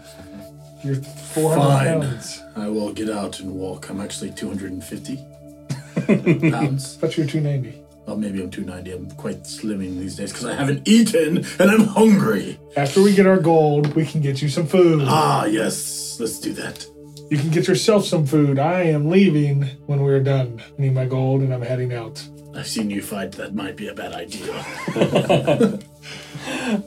You're 0.85 0.97
400 0.97 1.59
Fine. 1.59 2.03
pounds. 2.03 2.43
I 2.55 2.69
will 2.69 2.93
get 2.93 3.09
out 3.09 3.41
and 3.41 3.55
walk. 3.55 3.89
I'm 3.89 3.99
actually 3.99 4.31
250 4.33 5.17
pounds. 6.51 6.99
But 6.99 7.17
you're 7.17 7.27
290. 7.27 7.83
Well, 8.05 8.19
maybe 8.19 8.43
I'm 8.43 8.51
290. 8.51 8.93
I'm 8.93 9.11
quite 9.13 9.45
slimming 9.45 9.99
these 10.01 10.17
days 10.17 10.33
because 10.33 10.45
I 10.45 10.53
haven't 10.53 10.87
eaten 10.87 11.47
and 11.59 11.71
I'm 11.71 11.87
hungry. 11.87 12.61
After 12.77 13.01
we 13.03 13.15
get 13.15 13.27
our 13.27 13.41
gold, 13.41 13.95
we 13.95 14.05
can 14.05 14.21
get 14.21 14.43
you 14.43 14.51
some 14.51 14.67
food. 14.67 15.01
Ah, 15.07 15.47
yes. 15.47 16.21
Let's 16.21 16.39
do 16.39 16.53
that. 16.53 16.85
You 17.31 17.39
can 17.39 17.49
get 17.49 17.69
yourself 17.69 18.05
some 18.05 18.27
food. 18.27 18.59
I 18.59 18.83
am 18.83 19.09
leaving 19.09 19.63
when 19.87 20.03
we're 20.03 20.23
done. 20.23 20.61
I 20.79 20.83
need 20.83 20.93
my 20.93 21.07
gold 21.07 21.41
and 21.41 21.55
I'm 21.55 21.63
heading 21.63 21.95
out. 21.95 22.23
I've 22.55 22.69
seen 22.69 22.91
you 22.91 23.01
fight. 23.01 23.33
That 23.33 23.55
might 23.55 23.77
be 23.77 23.89
a 23.89 23.95
bad 23.95 24.13
idea. 24.13 25.79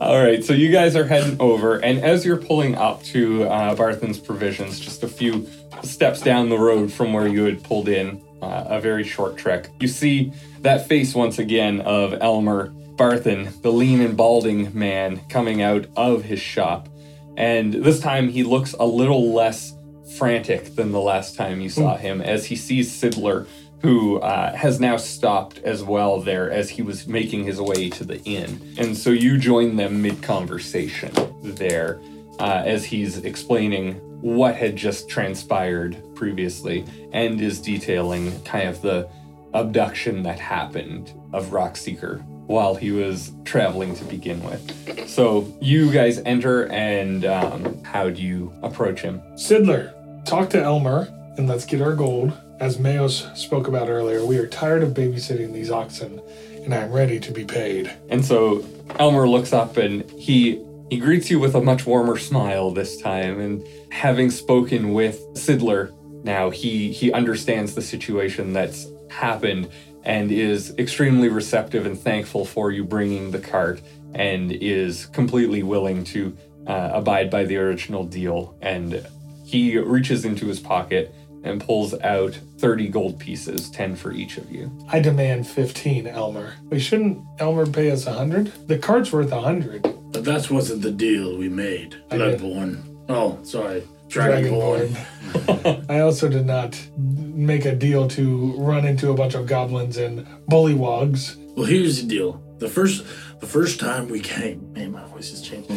All 0.01 0.21
right, 0.23 0.43
so 0.43 0.53
you 0.53 0.71
guys 0.71 0.95
are 0.95 1.05
heading 1.05 1.37
over, 1.39 1.77
and 1.77 1.99
as 1.99 2.25
you're 2.25 2.37
pulling 2.37 2.75
up 2.75 3.03
to 3.03 3.43
uh, 3.43 3.75
Barthen's 3.75 4.19
Provisions, 4.19 4.79
just 4.79 5.03
a 5.03 5.07
few 5.07 5.47
steps 5.83 6.21
down 6.21 6.49
the 6.49 6.57
road 6.57 6.91
from 6.91 7.13
where 7.13 7.27
you 7.27 7.43
had 7.43 7.63
pulled 7.63 7.89
in, 7.89 8.23
uh, 8.41 8.65
a 8.67 8.81
very 8.81 9.03
short 9.03 9.37
trek, 9.37 9.69
you 9.79 9.87
see 9.87 10.33
that 10.61 10.87
face 10.87 11.13
once 11.13 11.39
again 11.39 11.81
of 11.81 12.13
Elmer 12.21 12.69
Barthen, 12.95 13.61
the 13.61 13.71
lean 13.71 14.01
and 14.01 14.15
balding 14.15 14.77
man, 14.77 15.21
coming 15.29 15.61
out 15.61 15.85
of 15.95 16.23
his 16.23 16.39
shop. 16.39 16.89
And 17.37 17.73
this 17.73 17.99
time 17.99 18.29
he 18.29 18.43
looks 18.43 18.73
a 18.79 18.85
little 18.85 19.33
less 19.33 19.73
frantic 20.17 20.75
than 20.75 20.91
the 20.91 21.01
last 21.01 21.35
time 21.35 21.61
you 21.61 21.69
saw 21.69 21.97
him 21.97 22.21
as 22.21 22.45
he 22.45 22.55
sees 22.55 22.91
Sidler, 22.91 23.47
who 23.83 24.17
uh, 24.19 24.55
has 24.55 24.79
now 24.79 24.95
stopped 24.95 25.59
as 25.59 25.83
well 25.83 26.21
there 26.21 26.49
as 26.49 26.69
he 26.69 26.81
was 26.81 27.05
making 27.05 27.43
his 27.43 27.59
way 27.59 27.89
to 27.89 28.05
the 28.05 28.21
inn. 28.23 28.75
And 28.77 28.97
so 28.97 29.09
you 29.09 29.37
join 29.37 29.75
them 29.75 30.01
mid 30.01 30.23
conversation 30.23 31.11
there 31.43 32.01
uh, 32.39 32.63
as 32.65 32.85
he's 32.85 33.17
explaining 33.19 33.95
what 34.21 34.55
had 34.55 34.77
just 34.77 35.09
transpired 35.09 36.01
previously 36.15 36.85
and 37.11 37.41
is 37.41 37.59
detailing 37.59 38.41
kind 38.43 38.69
of 38.69 38.81
the 38.81 39.09
abduction 39.53 40.23
that 40.23 40.39
happened 40.39 41.13
of 41.33 41.47
Rockseeker 41.47 42.23
while 42.47 42.75
he 42.75 42.91
was 42.91 43.33
traveling 43.43 43.95
to 43.95 44.05
begin 44.05 44.41
with. 44.43 45.09
So 45.09 45.53
you 45.61 45.91
guys 45.91 46.19
enter, 46.19 46.67
and 46.67 47.25
um, 47.25 47.83
how 47.83 48.09
do 48.09 48.21
you 48.21 48.53
approach 48.63 49.01
him? 49.01 49.21
Sidler, 49.35 49.93
talk 50.25 50.49
to 50.51 50.61
Elmer 50.61 51.07
and 51.37 51.47
let's 51.47 51.65
get 51.65 51.81
our 51.81 51.93
gold. 51.93 52.31
As 52.59 52.77
Mayos 52.77 53.35
spoke 53.35 53.67
about 53.67 53.89
earlier, 53.89 54.25
we 54.25 54.37
are 54.37 54.47
tired 54.47 54.83
of 54.83 54.93
babysitting 54.93 55.53
these 55.53 55.71
oxen 55.71 56.21
and 56.63 56.73
I'm 56.73 56.91
ready 56.91 57.19
to 57.19 57.31
be 57.31 57.43
paid. 57.43 57.93
And 58.09 58.23
so 58.23 58.65
Elmer 58.99 59.27
looks 59.27 59.53
up 59.53 59.77
and 59.77 60.09
he 60.11 60.63
he 60.89 60.99
greets 60.99 61.29
you 61.29 61.39
with 61.39 61.55
a 61.55 61.61
much 61.61 61.85
warmer 61.85 62.17
smile 62.17 62.71
this 62.71 63.01
time. 63.01 63.39
And 63.39 63.65
having 63.91 64.29
spoken 64.29 64.93
with 64.93 65.19
Sidler, 65.33 65.93
now 66.23 66.49
he 66.49 66.91
he 66.91 67.11
understands 67.11 67.75
the 67.75 67.81
situation 67.81 68.53
that's 68.53 68.87
happened 69.09 69.69
and 70.03 70.31
is 70.31 70.73
extremely 70.77 71.29
receptive 71.29 71.85
and 71.85 71.99
thankful 71.99 72.45
for 72.45 72.71
you 72.71 72.83
bringing 72.83 73.31
the 73.31 73.39
cart 73.39 73.81
and 74.13 74.51
is 74.51 75.07
completely 75.07 75.63
willing 75.63 76.03
to 76.03 76.37
uh, 76.67 76.91
abide 76.93 77.29
by 77.29 77.43
the 77.45 77.57
original 77.57 78.03
deal. 78.05 78.55
And 78.61 79.05
he 79.45 79.77
reaches 79.77 80.25
into 80.25 80.47
his 80.47 80.59
pocket 80.59 81.13
and 81.43 81.61
pulls 81.61 81.93
out 82.01 82.39
30 82.57 82.87
gold 82.89 83.19
pieces, 83.19 83.69
10 83.71 83.95
for 83.95 84.11
each 84.11 84.37
of 84.37 84.49
you. 84.51 84.71
I 84.89 84.99
demand 84.99 85.45
15, 85.47 86.07
Elmer. 86.07 86.53
We 86.69 86.79
shouldn't 86.79 87.21
Elmer 87.39 87.65
pay 87.65 87.91
us 87.91 88.05
100? 88.05 88.67
The 88.67 88.77
cart's 88.77 89.11
worth 89.11 89.31
100. 89.31 89.81
but 90.11 90.23
that 90.23 90.49
wasn't 90.49 90.81
the 90.81 90.91
deal 90.91 91.37
we 91.37 91.49
made. 91.49 91.95
I 92.09 92.17
did. 92.17 92.39
Bloodborne. 92.39 93.05
Oh, 93.09 93.39
sorry. 93.43 93.83
Dragonborn. 94.07 94.89
Dragonborn. 94.89 95.85
I 95.89 95.99
also 95.99 96.29
did 96.29 96.45
not 96.45 96.79
make 96.97 97.65
a 97.65 97.75
deal 97.75 98.07
to 98.09 98.53
run 98.57 98.85
into 98.85 99.09
a 99.11 99.13
bunch 99.13 99.33
of 99.33 99.47
goblins 99.47 99.97
and 99.97 100.25
bullywogs. 100.49 101.35
Well, 101.55 101.65
here's 101.65 102.01
the 102.01 102.07
deal. 102.07 102.41
The 102.59 102.69
first, 102.69 103.03
the 103.39 103.47
first 103.47 103.79
time 103.79 104.07
we 104.07 104.19
came, 104.21 104.71
man, 104.73 104.91
my 104.91 105.05
voice 105.07 105.31
has 105.31 105.41
changed. 105.41 105.71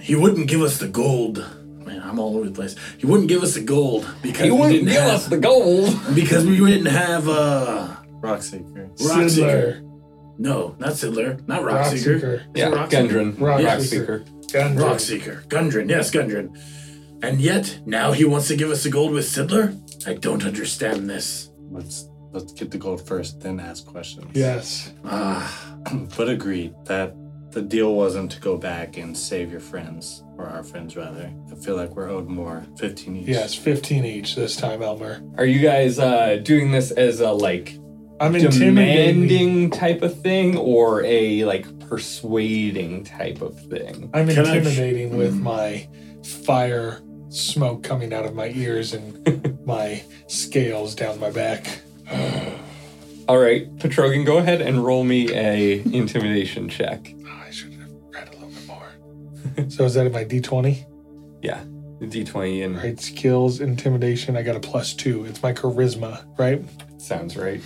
He 0.00 0.14
wouldn't 0.14 0.46
give 0.46 0.60
us 0.62 0.78
the 0.78 0.88
gold. 0.88 1.44
Man, 2.06 2.12
I'm 2.12 2.18
all 2.18 2.36
over 2.36 2.46
the 2.46 2.52
place. 2.54 2.76
He 2.98 3.06
wouldn't 3.06 3.28
give 3.28 3.42
us 3.42 3.54
the 3.54 3.60
gold 3.60 4.06
because 4.22 4.50
we 4.50 4.68
didn't 4.68 4.86
give 4.88 5.02
have, 5.02 5.14
us 5.14 5.26
the 5.26 5.38
gold. 5.38 5.98
because 6.14 6.46
we 6.46 6.56
didn't 6.58 6.86
have 6.86 7.28
uh 7.28 7.96
Rockseeker. 8.20 8.96
Rockseeker. 8.98 9.80
Sidler. 9.80 9.82
No, 10.38 10.74
not 10.78 10.90
Sidler, 10.92 11.46
not 11.48 11.62
Rockseeker. 11.62 12.20
Rockseeker. 12.20 12.34
Is 12.34 12.40
it 12.40 12.46
Yeah, 12.54 12.70
Rockseeker? 12.70 12.90
Gundren. 12.90 13.40
Rock- 13.40 13.60
Rockseeker. 13.60 14.26
Gundren. 14.52 14.78
Rockseeker. 14.78 15.46
Gundren, 15.48 15.88
yes, 15.88 16.10
Gundren. 16.10 16.56
And 17.22 17.40
yet, 17.40 17.80
now 17.86 18.12
he 18.12 18.24
wants 18.24 18.48
to 18.48 18.56
give 18.56 18.70
us 18.70 18.82
the 18.84 18.90
gold 18.90 19.12
with 19.12 19.24
Sidler? 19.24 19.74
I 20.06 20.14
don't 20.14 20.44
understand 20.44 21.08
this. 21.08 21.50
Let's 21.70 22.08
let's 22.32 22.52
get 22.52 22.70
the 22.70 22.78
gold 22.78 23.06
first, 23.06 23.40
then 23.40 23.58
ask 23.58 23.86
questions. 23.86 24.30
Yes. 24.34 24.92
Ah, 25.04 25.74
But 26.16 26.28
agreed 26.28 26.74
that 26.84 27.14
the 27.56 27.62
deal 27.62 27.94
wasn't 27.94 28.30
to 28.30 28.38
go 28.38 28.58
back 28.58 28.98
and 28.98 29.16
save 29.16 29.50
your 29.50 29.60
friends, 29.60 30.22
or 30.36 30.44
our 30.44 30.62
friends 30.62 30.94
rather. 30.94 31.32
I 31.50 31.54
feel 31.54 31.74
like 31.74 31.96
we're 31.96 32.10
owed 32.10 32.28
more. 32.28 32.62
15 32.76 33.16
each. 33.16 33.28
Yes, 33.28 33.54
15 33.54 34.04
each 34.04 34.34
this 34.34 34.56
time, 34.56 34.82
Elmer. 34.82 35.22
Are 35.38 35.46
you 35.46 35.60
guys 35.60 35.98
uh, 35.98 36.36
doing 36.42 36.70
this 36.70 36.90
as 36.90 37.20
a 37.20 37.32
like 37.32 37.78
I'm 38.20 38.34
intimidating. 38.36 38.74
demanding 39.26 39.70
type 39.70 40.02
of 40.02 40.20
thing 40.20 40.58
or 40.58 41.02
a 41.06 41.46
like 41.46 41.64
persuading 41.88 43.04
type 43.04 43.40
of 43.40 43.58
thing? 43.58 44.10
I'm 44.12 44.28
Can 44.28 44.44
I- 44.44 44.56
intimidating 44.56 45.16
with 45.16 45.34
my 45.34 45.88
fire 46.44 47.00
smoke 47.30 47.82
coming 47.82 48.12
out 48.12 48.26
of 48.26 48.34
my 48.34 48.50
ears 48.50 48.92
and 48.92 49.58
my 49.66 50.02
scales 50.26 50.94
down 50.94 51.18
my 51.18 51.30
back. 51.30 51.80
All 53.28 53.38
right, 53.38 53.74
Petrogan, 53.78 54.26
go 54.26 54.36
ahead 54.36 54.60
and 54.60 54.84
roll 54.84 55.04
me 55.04 55.32
a 55.34 55.80
intimidation 55.80 56.68
check. 56.68 57.14
so 59.68 59.84
is 59.84 59.94
that 59.94 60.10
my 60.12 60.24
D20? 60.24 60.84
Yeah, 61.42 61.62
D20 62.00 62.64
and 62.64 62.76
Right, 62.76 62.98
skills, 63.00 63.60
intimidation. 63.60 64.36
I 64.36 64.42
got 64.42 64.56
a 64.56 64.60
plus 64.60 64.94
two. 64.94 65.24
It's 65.26 65.42
my 65.42 65.52
charisma, 65.52 66.24
right? 66.38 66.62
sounds 67.00 67.36
right. 67.36 67.60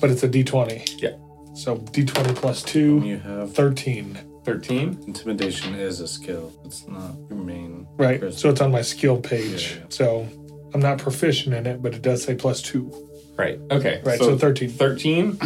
But 0.00 0.10
it's 0.10 0.22
a 0.22 0.28
D20. 0.28 1.02
Yeah. 1.02 1.10
So 1.54 1.76
D20 1.78 2.36
plus 2.36 2.62
two, 2.62 3.00
You 3.04 3.18
have 3.18 3.52
13. 3.54 4.18
13. 4.44 5.04
intimidation 5.08 5.74
is 5.74 6.00
a 6.00 6.06
skill. 6.06 6.52
It's 6.64 6.86
not 6.86 7.16
your 7.28 7.38
main. 7.38 7.86
Right. 7.96 8.20
charisma. 8.20 8.34
So 8.34 8.50
it's 8.50 8.60
on 8.60 8.70
my 8.70 8.82
skill 8.82 9.18
page. 9.20 9.72
Yeah, 9.72 9.78
yeah. 9.80 9.86
So 9.88 10.28
I'm 10.74 10.80
not 10.80 10.98
proficient 10.98 11.54
in 11.54 11.66
it, 11.66 11.82
but 11.82 11.94
it 11.94 12.02
does 12.02 12.22
say 12.22 12.34
plus 12.34 12.62
two. 12.62 12.92
Right. 13.36 13.58
Okay. 13.70 14.00
Right. 14.04 14.18
So, 14.18 14.36
13. 14.38 14.70
13. 14.70 15.38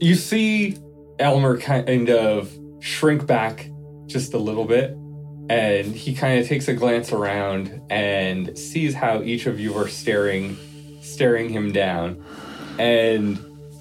you 0.00 0.14
see 0.14 0.76
Elmer 1.18 1.58
kind 1.58 2.10
of 2.10 2.52
shrink 2.80 3.26
back 3.26 3.68
just 4.06 4.34
a 4.34 4.38
little 4.38 4.64
bit 4.64 4.96
and 5.50 5.94
he 5.94 6.14
kind 6.14 6.40
of 6.40 6.46
takes 6.46 6.68
a 6.68 6.72
glance 6.74 7.12
around 7.12 7.80
and 7.90 8.56
sees 8.58 8.94
how 8.94 9.22
each 9.22 9.44
of 9.46 9.60
you 9.60 9.76
are 9.76 9.88
staring 9.88 10.56
staring 11.02 11.48
him 11.50 11.70
down 11.72 12.22
and 12.78 13.38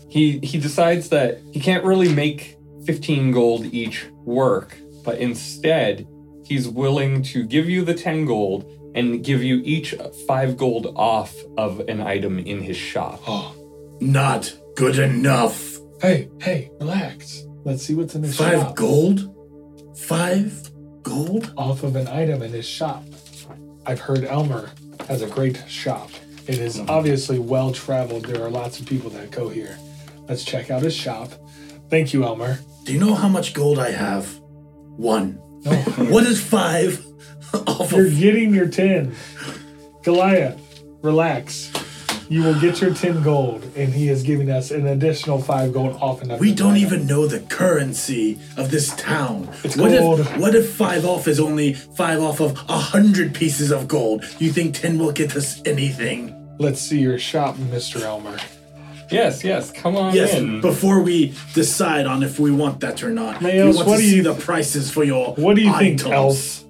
he 0.10 0.39
he 0.39 0.60
decides 0.60 1.10
that 1.10 1.39
he 1.51 1.60
can't 1.60 1.84
really 1.84 2.13
make 2.13 2.58
15 2.86 3.32
gold 3.32 3.65
each 3.65 4.06
work 4.25 4.77
but 5.06 5.18
instead 5.20 6.06
he's 6.46 6.68
willing 6.68 7.22
to 7.24 7.44
give 7.46 7.70
you 7.70 7.84
the 7.84 7.94
10 7.94 8.25
gold 8.25 8.70
and 8.96 9.24
give 9.24 9.42
you 9.42 9.62
each 9.63 9.96
5 10.27 10.58
gold 10.58 10.94
off 10.96 11.34
of 11.58 11.80
an 11.88 12.01
item 12.01 12.38
in 12.39 12.62
his 12.62 12.77
shop 12.77 13.22
Oh, 13.27 13.56
Not 14.01 14.53
good 14.75 15.00
enough. 15.00 15.77
hey, 16.01 16.30
hey, 16.42 16.70
relax. 16.80 17.44
Let's 17.63 17.84
see 17.84 17.96
what's 17.96 18.13
in 18.15 18.24
his 18.24 18.36
Five 18.38 18.60
shop. 18.60 18.75
gold? 18.75 19.33
Five 19.95 20.69
gold? 21.03 21.53
Off 21.57 21.83
of 21.83 21.95
an 21.95 22.07
item 22.07 22.41
in 22.41 22.51
his 22.51 22.65
shop. 22.65 23.03
I've 23.85 24.00
heard 24.00 24.23
Elmer 24.23 24.71
has 25.07 25.21
a 25.21 25.27
great 25.27 25.63
shop. 25.67 26.09
It 26.47 26.57
is 26.57 26.77
mm-hmm. 26.77 26.89
obviously 26.89 27.39
well 27.39 27.71
traveled. 27.71 28.25
There 28.25 28.43
are 28.43 28.50
lots 28.50 28.79
of 28.79 28.85
people 28.85 29.09
that 29.12 29.31
go 29.31 29.50
here. 29.50 29.77
Let's 30.27 30.43
check 30.43 30.71
out 30.71 30.81
his 30.81 30.95
shop. 30.95 31.31
Thank 31.89 32.13
you, 32.13 32.23
Elmer. 32.23 32.59
Do 32.85 32.93
you 32.93 33.00
know 33.00 33.13
how 33.13 33.27
much 33.27 33.53
gold 33.53 33.79
I 33.79 33.91
have? 33.91 34.27
One. 34.97 35.39
No, 35.63 35.71
What 36.12 36.23
is 36.25 36.43
five 36.43 37.05
off 37.53 37.91
you're 37.91 38.07
of? 38.07 38.17
getting 38.19 38.53
your 38.53 38.67
10. 38.67 39.15
Goliath, 40.03 40.59
relax. 41.01 41.71
You 42.34 42.42
will 42.42 42.60
get 42.60 42.82
your 42.82 42.92
10 42.96 43.22
gold, 43.22 43.63
and 43.75 43.94
he 43.94 44.10
is 44.10 44.24
giving 44.24 44.50
us 44.50 44.72
an 44.72 44.88
additional 44.88 45.40
5 45.40 45.72
gold 45.72 45.98
off 46.02 46.24
another. 46.24 46.40
We 46.40 46.52
don't 46.52 46.72
item. 46.74 46.84
even 46.86 47.06
know 47.06 47.28
the 47.28 47.42
currency 47.42 48.40
of 48.58 48.72
this 48.72 48.90
town. 48.96 49.50
It's 49.63 49.78
what 49.78 49.92
gold. 49.92 50.22
if 50.22 50.38
what 50.38 50.56
if 50.56 50.74
five 50.74 51.06
off 51.06 51.28
is 51.28 51.40
only 51.40 51.74
five 51.74 52.20
off 52.22 52.40
of 52.42 52.54
a 52.68 52.78
hundred 52.94 53.36
pieces 53.36 53.70
of 53.72 53.88
gold? 53.88 54.24
You 54.40 54.52
think 54.52 54.74
ten 54.74 54.98
will 54.98 55.12
get 55.12 55.36
us 55.36 55.62
anything? 55.66 56.34
Let's 56.58 56.82
see 56.82 57.00
your 57.02 57.20
shop, 57.20 57.56
Mr. 57.58 58.02
Elmer. 58.02 58.38
yes 59.12 59.44
yes 59.44 59.72
come 59.72 59.96
on 59.96 60.16
Yes, 60.16 60.34
in 60.34 60.60
before 60.62 61.04
we 61.04 61.36
decide 61.54 62.08
on 62.08 62.24
if 62.24 62.40
we 62.40 62.50
want 62.50 62.80
that 62.80 63.04
or 63.04 63.12
not. 63.12 63.42
Mayos, 63.42 63.66
we 63.70 63.75
want 63.75 63.88
what 63.90 63.98
to 63.98 64.02
do 64.02 64.10
see 64.10 64.16
you- 64.18 64.24
the 64.24 64.34
prices 64.34 64.90
for 64.90 65.04
your 65.04 65.36
What 65.36 65.56
do 65.56 65.62
you 65.62 65.74
think, 65.78 66.00
items. 66.02 66.13
Elf? 66.13 66.63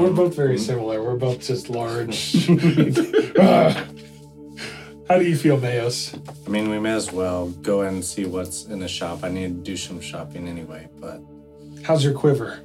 We're 0.00 0.08
Um, 0.08 0.14
both 0.16 0.34
very 0.34 0.58
similar. 0.58 1.00
We're 1.04 1.14
both 1.28 1.40
just 1.40 1.70
large. 1.70 2.48
Ah. 3.38 3.84
How 5.08 5.18
do 5.18 5.24
you 5.24 5.36
feel, 5.36 5.58
Mayos? 5.58 6.14
I 6.46 6.50
mean, 6.50 6.70
we 6.70 6.78
may 6.78 6.92
as 6.92 7.12
well 7.12 7.48
go 7.48 7.82
and 7.82 8.02
see 8.04 8.24
what's 8.24 8.64
in 8.64 8.78
the 8.78 8.88
shop. 8.88 9.22
I 9.22 9.28
need 9.28 9.48
to 9.48 9.70
do 9.70 9.76
some 9.76 10.00
shopping 10.00 10.48
anyway, 10.48 10.88
but 10.98 11.20
How's 11.84 12.02
your 12.02 12.14
quiver? 12.14 12.60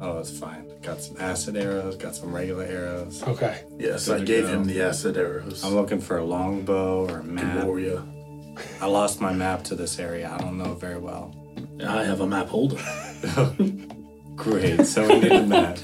oh, 0.00 0.18
it's 0.18 0.36
fine. 0.36 0.66
Got 0.82 1.00
some 1.02 1.16
acid 1.20 1.56
arrows, 1.56 1.94
got 1.96 2.16
some 2.16 2.34
regular 2.34 2.64
arrows. 2.64 3.22
Okay. 3.22 3.62
Yes, 3.78 4.08
Good 4.08 4.22
I 4.22 4.24
gave 4.24 4.44
go. 4.46 4.54
him 4.54 4.64
the 4.64 4.80
acid 4.82 5.16
arrows. 5.16 5.62
I'm 5.62 5.74
looking 5.74 6.00
for 6.00 6.16
a 6.18 6.24
longbow 6.24 7.06
or 7.08 7.18
a 7.18 7.22
map. 7.24 7.62
Gloria. 7.64 8.02
I 8.80 8.86
lost 8.86 9.20
my 9.20 9.32
map 9.32 9.62
to 9.64 9.74
this 9.76 9.98
area. 9.98 10.30
I 10.32 10.38
don't 10.38 10.58
know 10.58 10.74
very 10.74 10.98
well. 10.98 11.34
I 11.86 12.02
have 12.04 12.20
a 12.20 12.26
map 12.26 12.48
holder. 12.48 12.78
Great. 14.40 14.86
So 14.86 15.06
we 15.06 15.20
need 15.20 15.32
a 15.32 15.46
map. 15.46 15.78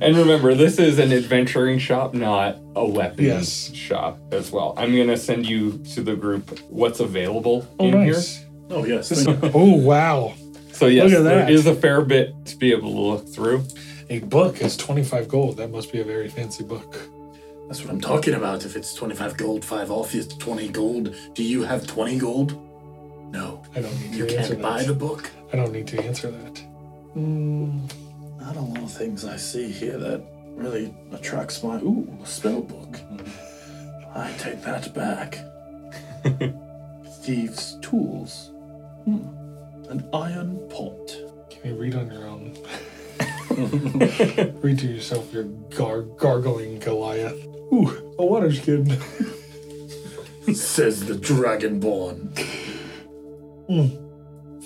And 0.00 0.16
remember, 0.16 0.54
this 0.54 0.78
is 0.78 0.98
an 0.98 1.12
adventuring 1.12 1.78
shop, 1.78 2.14
not 2.14 2.56
a 2.74 2.84
weapons 2.86 3.20
Yes. 3.20 3.74
shop 3.74 4.18
as 4.32 4.50
well. 4.50 4.72
I'm 4.78 4.96
gonna 4.96 5.16
send 5.18 5.44
you 5.46 5.78
to 5.94 6.02
the 6.02 6.16
group 6.16 6.58
what's 6.70 7.00
available 7.00 7.66
Oh, 7.78 7.84
in 7.86 7.90
nice. 7.92 8.42
Oh 8.70 8.84
yes. 8.86 9.10
This- 9.10 9.26
oh, 9.28 9.74
wow. 9.76 10.32
So 10.72 10.86
yes, 10.86 11.10
Look 11.10 11.20
at 11.20 11.24
there 11.24 11.38
that. 11.40 11.50
is 11.50 11.66
a 11.66 11.74
fair 11.74 12.00
bit 12.00 12.32
to 12.46 12.56
be 12.56 12.72
able 12.72 12.90
to 12.92 13.00
look 13.00 13.28
through. 13.28 13.62
A 14.10 14.18
book 14.20 14.60
is 14.62 14.76
25 14.76 15.28
gold. 15.28 15.58
That 15.58 15.70
must 15.70 15.92
be 15.92 16.00
a 16.00 16.04
very 16.04 16.28
fancy 16.28 16.64
book. 16.64 16.96
That's 17.68 17.80
what 17.82 17.90
I'm 17.90 18.00
talking 18.00 18.34
about. 18.34 18.64
If 18.64 18.76
it's 18.76 18.94
25 18.94 19.36
gold, 19.36 19.64
five 19.64 19.90
off 19.90 20.14
is 20.14 20.26
20 20.28 20.68
gold. 20.68 21.14
Do 21.34 21.42
you 21.42 21.62
have 21.62 21.86
20 21.86 22.18
gold? 22.18 22.52
No. 23.32 23.62
I 23.76 23.80
don't 23.82 23.94
need 24.00 24.14
You 24.14 24.26
to 24.26 24.38
answer 24.38 24.52
can't 24.54 24.62
buy 24.62 24.78
that. 24.78 24.88
the 24.88 24.94
book. 24.94 25.30
I 25.52 25.56
don't 25.56 25.72
need 25.72 25.86
to 25.88 26.02
answer 26.02 26.30
that. 26.30 26.63
Mm, 27.16 27.90
Not 28.40 28.56
a 28.56 28.60
lot 28.60 28.78
of 28.82 28.90
things 28.92 29.24
I 29.24 29.36
see 29.36 29.70
here 29.70 29.98
that 29.98 30.22
really 30.56 30.94
attracts 31.12 31.62
my 31.62 31.76
ooh 31.76 32.08
a 32.22 32.26
spell 32.26 32.60
book. 32.62 32.98
I 34.14 34.32
take 34.38 34.62
that 34.62 34.92
back. 34.94 35.38
Thieves' 37.22 37.78
tools. 37.82 38.50
Hmm. 39.04 39.20
An 39.90 40.08
iron 40.12 40.58
pot. 40.70 41.08
can 41.50 41.70
you 41.70 41.76
read 41.76 41.94
on 41.94 42.10
your 42.10 42.26
own? 42.26 42.56
read 44.62 44.78
to 44.80 44.86
yourself, 44.86 45.32
your 45.32 45.44
gar- 45.44 46.02
gargling 46.02 46.78
Goliath. 46.80 47.44
Ooh, 47.72 48.14
a 48.18 48.24
water 48.24 48.52
skin. 48.52 48.86
Says 50.54 51.04
the 51.06 51.14
Dragonborn. 51.14 52.30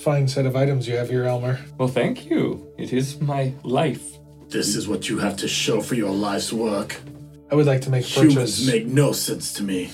Fine 0.02 0.28
set 0.28 0.46
of 0.46 0.54
items 0.56 0.86
you 0.86 0.96
have 0.96 1.08
here, 1.08 1.24
Elmer. 1.24 1.58
Well, 1.76 1.88
thank 1.88 2.30
you. 2.30 2.66
It 2.78 2.92
is 2.92 3.20
my 3.20 3.52
life. 3.62 4.02
This 4.48 4.74
is 4.76 4.86
what 4.88 5.08
you 5.08 5.18
have 5.18 5.36
to 5.38 5.48
show 5.48 5.80
for 5.80 5.94
your 5.94 6.10
life's 6.10 6.52
work. 6.52 6.96
I 7.50 7.54
would 7.54 7.66
like 7.66 7.82
to 7.82 7.90
make 7.90 8.04
a 8.04 8.08
Humans 8.20 8.66
make 8.66 8.86
no 8.86 9.12
sense 9.12 9.52
to 9.54 9.62
me. 9.62 9.90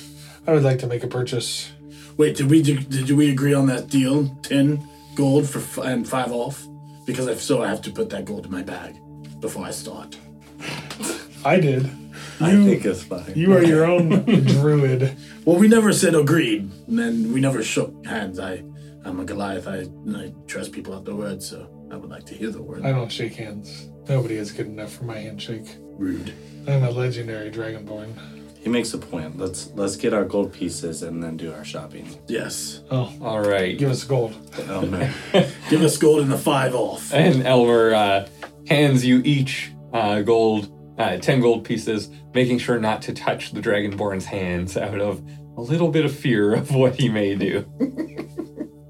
I 0.47 0.53
would 0.53 0.63
like 0.63 0.79
to 0.81 0.87
make 0.87 1.03
a 1.05 1.07
purchase. 1.09 1.73
Wait, 2.17 2.37
did 2.37 2.51
we 2.51 2.63
did 2.63 3.11
we 3.11 3.31
agree 3.31 3.55
on 3.55 3.67
that 3.69 3.89
deal? 3.89 4.29
Ten 4.43 4.87
gold 5.15 5.49
for 5.49 5.59
f- 5.61 5.79
and 5.79 6.07
five 6.09 6.31
off. 6.33 6.67
Because 7.07 7.27
if 7.27 7.41
so, 7.41 7.63
I 7.63 7.69
have 7.69 7.83
to 7.83 7.91
put 7.91 8.11
that 8.11 8.25
gold 8.25 8.47
in 8.47 8.53
my 8.53 8.63
bag 8.63 8.95
before 9.41 9.65
I 9.65 9.71
start. 9.71 10.17
I 11.45 11.59
did. 11.61 11.91
I 12.41 12.53
You- 12.53 12.65
think 12.65 12.85
it's 12.85 13.03
fine. 13.03 13.33
You 13.35 13.55
are 13.55 13.63
your 13.63 13.85
own 13.87 14.09
druid. 14.45 15.17
Well, 15.45 15.57
we 15.59 15.69
never 15.69 15.93
said 15.93 16.15
agreed, 16.15 16.71
and 16.89 16.99
then 16.99 17.33
we 17.33 17.41
never 17.41 17.63
shook 17.63 18.05
hands. 18.07 18.39
I, 18.39 18.63
I'm 19.05 19.21
a 19.21 19.25
Goliath. 19.25 19.67
I, 19.69 19.87
I 20.17 20.33
trust 20.47 20.73
people 20.73 20.95
at 20.97 21.05
the 21.05 21.15
word, 21.15 21.43
so 21.43 21.69
I 21.91 21.97
would 21.97 22.11
like 22.11 22.25
to 22.27 22.35
hear 22.35 22.51
the 22.51 22.63
word. 22.63 22.85
I 22.85 22.93
don't 22.93 23.11
shake 23.13 23.35
hands. 23.35 23.91
Nobody 24.09 24.37
is 24.37 24.53
good 24.53 24.67
enough 24.67 24.93
for 24.93 25.05
my 25.05 25.19
handshake. 25.19 25.67
Rude. 25.99 26.33
I'm 26.67 26.83
a 26.83 26.91
legendary 26.91 27.51
dragonborn. 27.51 28.15
He 28.59 28.71
makes 28.71 28.95
a 28.95 28.99
point. 28.99 29.37
Let's 29.37 29.71
let's 29.75 29.97
get 29.97 30.15
our 30.15 30.25
gold 30.25 30.53
pieces 30.53 31.03
and 31.03 31.23
then 31.23 31.37
do 31.37 31.53
our 31.53 31.65
shopping. 31.67 32.19
Yes. 32.29 32.81
Oh, 32.91 33.13
All 33.21 33.41
right. 33.41 33.77
give 33.77 33.91
us 33.91 34.05
gold. 34.05 34.35
Oh 34.69 34.87
man. 34.87 35.13
Give 35.69 35.83
us 35.83 35.99
gold 35.99 36.21
and 36.21 36.33
the 36.33 36.39
five 36.39 36.75
off. 36.75 37.13
And 37.13 37.43
Elmer 37.47 37.93
uh, 37.93 38.29
hands 38.67 39.05
you 39.05 39.21
each 39.23 39.71
uh, 39.93 40.23
gold, 40.23 40.71
uh, 40.99 41.19
10 41.19 41.41
gold 41.43 41.65
pieces, 41.65 42.09
making 42.33 42.59
sure 42.59 42.79
not 42.79 43.03
to 43.03 43.13
touch 43.13 43.53
the 43.53 43.61
Dragonborn's 43.61 44.25
hands 44.25 44.79
out 44.79 44.99
of 44.99 45.23
a 45.59 45.61
little 45.61 45.91
bit 45.91 46.07
of 46.07 46.15
fear 46.17 46.55
of 46.55 46.75
what 46.75 46.97
he 46.97 47.09
may 47.11 47.35
do. 47.35 47.67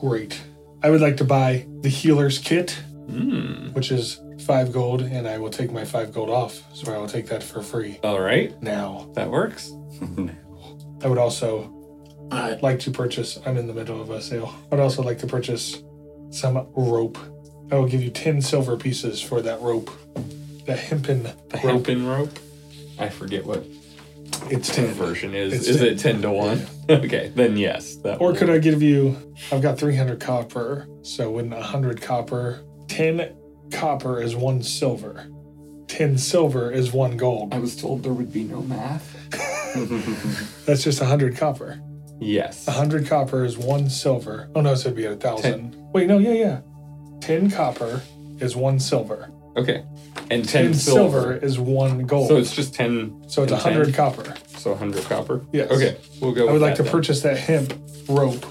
Great. 0.09 0.38
I 0.83 0.90
would 0.90 1.01
like 1.01 1.17
to 1.17 1.25
buy 1.25 1.67
the 1.81 1.88
healer's 1.88 2.38
kit, 2.38 2.73
Hmm. 3.09 3.69
which 3.73 3.90
is 3.90 4.21
five 4.40 4.71
gold, 4.71 5.01
and 5.01 5.27
I 5.27 5.38
will 5.38 5.49
take 5.51 5.73
my 5.73 5.85
five 5.87 6.12
gold 6.12 6.29
off. 6.29 6.62
So 6.75 6.93
I 6.93 6.99
will 6.99 7.07
take 7.09 7.27
that 7.29 7.43
for 7.43 7.62
free 7.62 7.99
All 8.05 8.21
right. 8.21 8.53
now. 8.62 9.09
That 9.14 9.31
works. 9.31 9.73
I 11.03 11.09
would 11.09 11.17
also 11.19 11.71
I, 12.31 12.59
like 12.62 12.81
to 12.81 12.90
purchase, 12.90 13.38
I'm 13.47 13.57
in 13.57 13.67
the 13.67 13.73
middle 13.75 14.01
of 14.01 14.11
a 14.11 14.21
sale. 14.21 14.53
I'd 14.73 14.81
also 14.81 15.03
like 15.03 15.19
to 15.21 15.27
purchase 15.27 15.83
some 16.31 16.67
rope. 16.75 17.17
I 17.71 17.77
will 17.77 17.87
give 17.87 18.03
you 18.03 18.11
10 18.11 18.43
silver 18.43 18.77
pieces 18.77 19.21
for 19.23 19.40
that 19.43 19.61
rope. 19.62 19.90
The 20.67 20.77
hempen 20.77 21.23
The 21.23 21.57
rope. 21.57 21.87
hempen 21.87 22.07
rope. 22.07 22.38
I 22.99 23.09
forget 23.09 23.45
what 23.47 23.64
It's 24.51 24.68
10. 24.75 24.87
version 24.94 25.35
is. 25.35 25.53
It's 25.53 25.68
is 25.68 25.77
10. 25.79 25.87
it 25.87 25.99
10 25.99 26.23
to 26.23 26.31
1? 26.31 26.66
okay, 27.05 27.33
then 27.35 27.57
yes. 27.57 27.97
That 27.97 28.20
Or 28.20 28.29
will- 28.29 28.37
could 28.37 28.51
I 28.51 28.59
give 28.59 28.83
you? 28.83 29.16
I've 29.53 29.62
got 29.62 29.79
300 29.79 30.20
copper, 30.20 30.87
so 31.03 31.31
wouldn't 31.31 31.55
100 31.55 32.01
copper? 32.03 32.61
10 32.88 33.35
copper 33.73 34.20
is 34.20 34.37
one 34.37 34.62
silver. 34.62 35.27
10 35.88 36.18
silver 36.18 36.70
is 36.70 36.92
one 36.92 37.16
gold. 37.16 37.55
I 37.55 37.59
was 37.59 37.77
told 37.77 38.03
there 38.03 38.12
would 38.12 38.33
be 38.33 38.44
no 38.44 38.62
math. 38.62 39.16
That's 40.66 40.83
just 40.85 41.01
100 41.01 41.37
copper. 41.37 41.81
Yes. 42.20 42.66
100 42.66 43.07
copper 43.07 43.44
is 43.44 43.59
one 43.59 43.90
silver. 43.90 44.49
Oh 44.55 44.61
no, 44.61 44.75
so 44.75 44.88
it'd 44.88 44.97
be 44.97 45.05
a 45.05 45.16
thousand. 45.16 45.75
Wait, 45.92 46.07
no, 46.07 46.18
yeah, 46.18 46.33
yeah. 46.33 46.61
10 47.20 47.51
copper 47.51 48.01
is 48.40 48.55
one 48.57 48.79
silver. 48.81 49.31
Okay. 49.57 49.85
And 50.31 50.47
10, 50.47 50.47
10 50.49 50.75
silver. 50.75 51.21
silver 51.21 51.33
is 51.37 51.59
one 51.59 52.07
gold. 52.07 52.29
So 52.29 52.37
it's 52.37 52.55
just 52.55 52.75
10. 52.75 53.25
So 53.29 53.43
it's 53.43 53.53
and 53.53 53.62
100 53.62 53.85
10. 53.87 53.95
copper. 53.95 54.35
So 54.59 54.71
100 54.71 55.05
copper? 55.05 55.45
Yes. 55.53 55.71
Okay, 55.71 55.97
we'll 56.21 56.33
go 56.33 56.43
I 56.43 56.45
would 56.47 56.53
with 56.55 56.62
like 56.62 56.73
that 56.73 56.77
to 56.79 56.83
then. 56.85 56.93
purchase 56.93 57.21
that 57.23 57.37
hemp 57.38 57.75
rope 58.09 58.45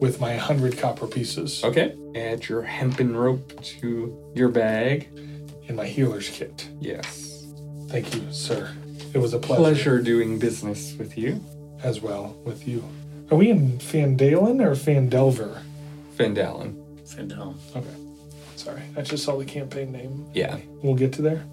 with 0.00 0.20
my 0.20 0.30
100 0.30 0.76
copper 0.78 1.06
pieces 1.06 1.62
Okay. 1.62 1.94
Add 2.16 2.48
your 2.48 2.62
hempen 2.62 3.16
rope 3.16 3.62
to 3.62 4.32
your 4.34 4.48
bag. 4.48 5.08
in 5.68 5.76
my 5.76 5.86
healer's 5.86 6.28
kit. 6.28 6.68
Yes. 6.80 7.46
Thank 7.88 8.14
you, 8.14 8.22
sir. 8.32 8.70
It 9.14 9.18
was 9.18 9.32
a 9.32 9.38
pleasure. 9.38 9.62
Pleasure 9.62 10.02
doing 10.02 10.38
business 10.38 10.94
with 10.98 11.16
you. 11.16 11.40
as 11.84 12.00
well 12.00 12.36
with 12.44 12.66
you. 12.68 12.82
Are 13.30 13.36
we 13.36 13.50
in 13.50 13.78
Phandalin 13.78 14.60
or 14.60 14.72
Phandelver? 14.74 15.62
Phandalin. 16.16 16.74
Fandel. 17.06 17.54
Okay. 17.74 17.88
Sorry, 18.62 18.82
I 18.96 19.02
just 19.02 19.24
saw 19.24 19.36
the 19.36 19.44
campaign 19.44 19.90
name. 19.90 20.30
Yeah. 20.34 20.56
We'll 20.82 20.94
get 20.94 21.12
to 21.14 21.22
there. 21.22 21.44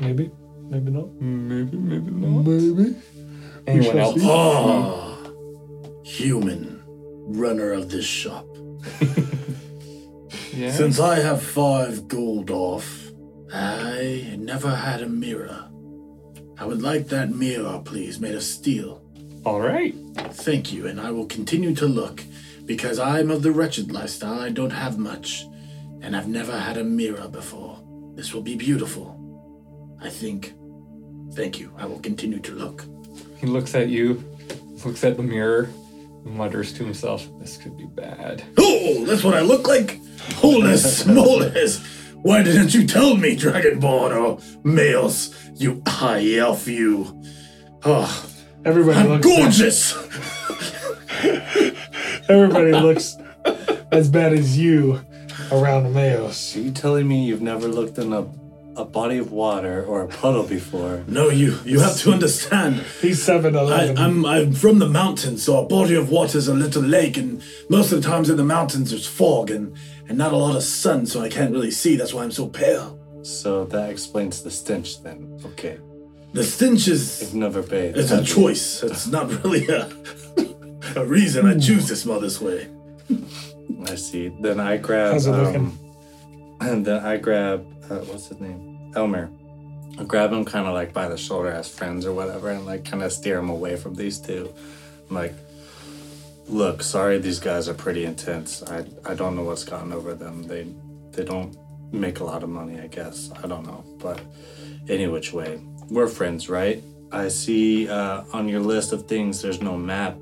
Maybe. 0.00 0.30
Maybe 0.68 0.90
not. 0.90 1.08
Maybe, 1.20 1.76
maybe 1.76 2.10
not. 2.10 2.42
Maybe. 2.44 2.96
Anyone 3.66 3.98
else? 3.98 4.20
Ah, 4.24 5.16
human 6.02 6.82
runner 6.86 7.72
of 7.72 7.90
this 7.90 8.04
shop. 8.04 8.46
Yeah. 10.52 10.72
Since 10.72 10.98
I 10.98 11.20
have 11.20 11.40
five 11.40 12.08
gold 12.08 12.50
off, 12.50 13.12
I 13.52 14.34
never 14.40 14.70
had 14.74 15.02
a 15.02 15.08
mirror. 15.08 15.68
I 16.58 16.64
would 16.66 16.82
like 16.82 17.06
that 17.08 17.30
mirror, 17.30 17.80
please, 17.84 18.18
made 18.18 18.34
of 18.34 18.42
steel. 18.42 19.00
All 19.44 19.60
right. 19.60 19.94
Thank 20.32 20.72
you, 20.72 20.88
and 20.88 21.00
I 21.00 21.12
will 21.12 21.26
continue 21.26 21.76
to 21.76 21.86
look 21.86 22.24
because 22.64 22.98
I'm 22.98 23.30
of 23.30 23.42
the 23.42 23.52
wretched 23.52 23.92
lifestyle. 23.92 24.40
I 24.40 24.50
don't 24.50 24.70
have 24.72 24.98
much, 24.98 25.46
and 26.02 26.14
I've 26.16 26.28
never 26.28 26.58
had 26.58 26.76
a 26.76 26.84
mirror 26.84 27.28
before. 27.28 27.78
This 28.14 28.34
will 28.34 28.42
be 28.42 28.56
beautiful. 28.56 29.14
I 30.00 30.10
think. 30.10 30.54
Thank 31.34 31.58
you. 31.60 31.72
I 31.76 31.86
will 31.86 32.00
continue 32.00 32.38
to 32.40 32.52
look. 32.54 32.84
He 33.38 33.46
looks 33.46 33.74
at 33.74 33.88
you, 33.88 34.22
looks 34.84 35.04
at 35.04 35.16
the 35.16 35.22
mirror, 35.22 35.68
mutters 36.24 36.72
to 36.74 36.84
himself, 36.84 37.26
"This 37.40 37.56
could 37.56 37.76
be 37.76 37.86
bad." 37.86 38.42
Oh, 38.58 39.04
that's 39.04 39.22
what 39.24 39.34
I 39.34 39.40
look 39.42 39.66
like? 39.68 40.00
Holy 40.36 40.72
smolers! 40.74 41.80
Why 42.22 42.42
didn't 42.42 42.74
you 42.74 42.86
tell 42.86 43.16
me, 43.16 43.36
Dragonborn 43.36 44.16
or 44.16 44.38
males? 44.64 45.34
You 45.54 45.82
high 45.86 46.34
elf, 46.36 46.66
you. 46.66 47.22
Oh, 47.84 48.24
Everybody 48.64 48.98
I'm 48.98 49.08
looks. 49.08 49.26
gorgeous! 49.26 49.94
Everybody 52.28 52.72
looks 52.72 53.16
as 53.92 54.08
bad 54.10 54.32
as 54.32 54.58
you 54.58 55.00
around 55.52 55.94
Mayos. 55.94 56.56
Are 56.56 56.60
you 56.60 56.70
telling 56.70 57.06
me 57.08 57.24
you've 57.26 57.42
never 57.42 57.68
looked 57.68 57.98
in 57.98 58.12
a, 58.12 58.26
a 58.76 58.84
body 58.84 59.18
of 59.18 59.32
water 59.32 59.84
or 59.84 60.02
a 60.02 60.08
puddle 60.08 60.44
before? 60.44 61.04
No, 61.06 61.30
you 61.30 61.58
you 61.64 61.80
have 61.80 61.96
to 61.98 62.12
understand. 62.12 62.84
He's 63.00 63.22
seven 63.22 63.56
I, 63.56 63.60
eleven. 63.60 63.98
I'm 63.98 64.26
I'm 64.26 64.52
from 64.52 64.78
the 64.78 64.88
mountains, 64.88 65.42
so 65.44 65.58
a 65.58 65.66
body 65.66 65.94
of 65.94 66.10
water 66.10 66.38
is 66.38 66.48
a 66.48 66.54
little 66.54 66.82
lake, 66.82 67.16
and 67.16 67.42
most 67.68 67.92
of 67.92 68.02
the 68.02 68.08
times 68.08 68.30
in 68.30 68.36
the 68.36 68.44
mountains 68.44 68.90
there's 68.90 69.06
fog 69.06 69.50
and 69.50 69.76
and 70.08 70.16
not 70.18 70.32
a 70.32 70.36
lot 70.36 70.56
of 70.56 70.62
sun, 70.62 71.06
so 71.06 71.20
I 71.20 71.28
can't 71.28 71.52
really 71.52 71.70
see. 71.70 71.96
That's 71.96 72.14
why 72.14 72.22
I'm 72.24 72.32
so 72.32 72.46
pale. 72.48 72.98
So 73.22 73.64
that 73.66 73.90
explains 73.90 74.42
the 74.42 74.50
stench 74.50 75.02
then. 75.02 75.38
Okay. 75.44 75.78
The 76.32 76.44
stench 76.44 76.88
is 76.88 77.20
You've 77.22 77.34
never 77.34 77.62
bathed. 77.62 77.96
it's 77.98 78.10
a 78.10 78.16
have 78.16 78.28
you? 78.28 78.34
choice. 78.34 78.82
It's 78.82 79.06
not 79.06 79.28
really 79.44 79.66
a 79.68 79.90
a 80.96 81.04
reason 81.04 81.46
I 81.46 81.58
choose 81.58 81.86
to 81.88 81.96
smell 81.96 82.20
this 82.20 82.40
way. 82.40 82.68
I 83.86 83.94
see. 83.94 84.28
Then 84.28 84.60
I 84.60 84.76
grab. 84.76 85.12
How's 85.12 85.26
it 85.26 85.34
um, 85.34 85.44
looking? 85.44 85.78
And 86.60 86.86
then 86.86 87.04
I 87.04 87.16
grab. 87.16 87.66
Uh, 87.90 87.98
what's 88.00 88.28
his 88.28 88.40
name? 88.40 88.92
Elmer. 88.94 89.30
I 89.98 90.04
grab 90.04 90.32
him 90.32 90.44
kind 90.44 90.66
of 90.66 90.74
like 90.74 90.92
by 90.92 91.08
the 91.08 91.16
shoulder 91.16 91.50
as 91.50 91.68
friends 91.68 92.06
or 92.06 92.12
whatever, 92.12 92.50
and 92.50 92.66
like 92.66 92.84
kind 92.84 93.02
of 93.02 93.12
steer 93.12 93.38
him 93.38 93.50
away 93.50 93.76
from 93.76 93.94
these 93.94 94.18
two. 94.18 94.52
I'm 95.08 95.16
like, 95.16 95.34
look, 96.46 96.82
sorry, 96.82 97.18
these 97.18 97.40
guys 97.40 97.68
are 97.68 97.74
pretty 97.74 98.04
intense. 98.04 98.62
I 98.62 98.84
I 99.04 99.14
don't 99.14 99.36
know 99.36 99.42
what's 99.44 99.64
gotten 99.64 99.92
over 99.92 100.14
them. 100.14 100.44
They 100.44 100.66
they 101.12 101.24
don't 101.24 101.56
make 101.92 102.20
a 102.20 102.24
lot 102.24 102.42
of 102.42 102.48
money, 102.48 102.78
I 102.80 102.86
guess. 102.86 103.30
I 103.42 103.46
don't 103.46 103.66
know, 103.66 103.84
but 103.98 104.20
any 104.88 105.06
which 105.06 105.32
way, 105.32 105.60
we're 105.90 106.08
friends, 106.08 106.48
right? 106.48 106.82
I 107.10 107.28
see 107.28 107.88
uh, 107.88 108.24
on 108.32 108.48
your 108.48 108.60
list 108.60 108.92
of 108.92 109.06
things 109.06 109.42
there's 109.42 109.62
no 109.62 109.76
map. 109.76 110.16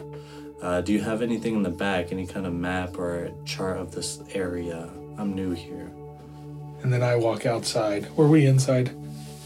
Uh, 0.67 0.81
do 0.81 0.93
you 0.93 1.01
have 1.01 1.23
anything 1.23 1.55
in 1.55 1.63
the 1.63 1.71
back, 1.71 2.11
any 2.11 2.27
kind 2.27 2.45
of 2.45 2.53
map 2.53 2.99
or 2.99 3.31
chart 3.45 3.79
of 3.79 3.95
this 3.95 4.19
area? 4.35 4.89
I'm 5.17 5.33
new 5.33 5.53
here. 5.53 5.93
and 6.83 6.93
then 6.93 7.05
I 7.05 7.15
walk 7.15 7.47
outside. 7.47 8.11
Were 8.17 8.27
we 8.27 8.47
inside? 8.47 8.91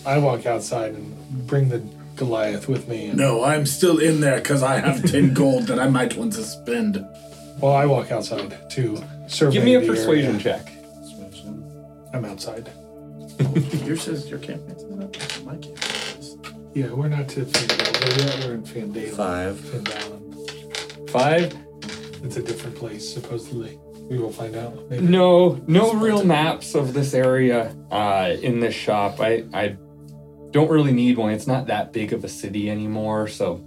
I 0.07 0.17
walk 0.17 0.47
outside 0.47 0.95
and 0.95 1.47
bring 1.47 1.69
the 1.69 1.83
Goliath 2.17 2.69
with 2.69 2.89
me. 2.89 3.09
And, 3.09 3.19
No, 3.19 3.45
I'm 3.45 3.67
still 3.67 3.99
in 3.99 4.23
there 4.23 4.39
because 4.39 4.63
I 4.63 4.81
have 4.81 5.05
10 5.05 5.35
gold 5.43 5.65
that 5.67 5.79
I 5.79 5.89
might 5.91 6.17
want 6.17 6.33
to 6.35 6.43
spend. 6.43 6.97
Well, 7.61 7.75
I 7.75 7.85
walk 7.85 8.11
outside 8.11 8.71
to 8.71 9.05
survey. 9.27 9.53
Give 9.53 9.65
me 9.65 9.75
a 9.75 9.81
the 9.81 9.89
persuasion 9.89 10.41
area. 10.41 10.43
check. 10.43 10.73
I'm 12.15 12.25
outside. 12.25 12.71
Yours 13.85 14.01
says 14.03 14.31
your 14.31 14.39
campaign 14.39 14.79
says 14.79 14.89
that? 14.89 15.45
My 15.45 15.57
campaign 15.57 15.77
says. 15.77 16.37
Yeah, 16.73 16.93
we're 16.93 17.09
not 17.09 17.29
to 17.29 17.45
Fandale 17.45 18.19
yet. 18.19 18.47
We're 18.47 18.55
in 18.55 18.63
Fandale. 18.63 19.11
Five. 19.15 19.57
Phandalin. 19.57 20.10
Five. 21.11 21.57
It's 22.23 22.37
a 22.37 22.43
different 22.43 22.77
place, 22.77 23.13
supposedly. 23.13 23.79
We 24.09 24.19
will 24.19 24.33
find 24.33 24.55
out. 24.55 24.89
Maybe. 24.89 25.07
No, 25.07 25.61
no 25.67 25.95
real 25.95 26.25
maps 26.25 26.75
of 26.75 26.95
this 26.95 27.15
area 27.15 27.75
uh, 27.91 28.37
in 28.41 28.61
this 28.61 28.75
shop. 28.75 29.21
I, 29.21 29.45
I 29.53 29.77
don't 30.51 30.71
really 30.71 30.93
need 30.93 31.17
one. 31.17 31.33
It's 31.33 31.47
not 31.47 31.67
that 31.67 31.93
big 31.93 32.13
of 32.13 32.25
a 32.25 32.29
city 32.29 32.71
anymore, 32.71 33.27
so 33.29 33.65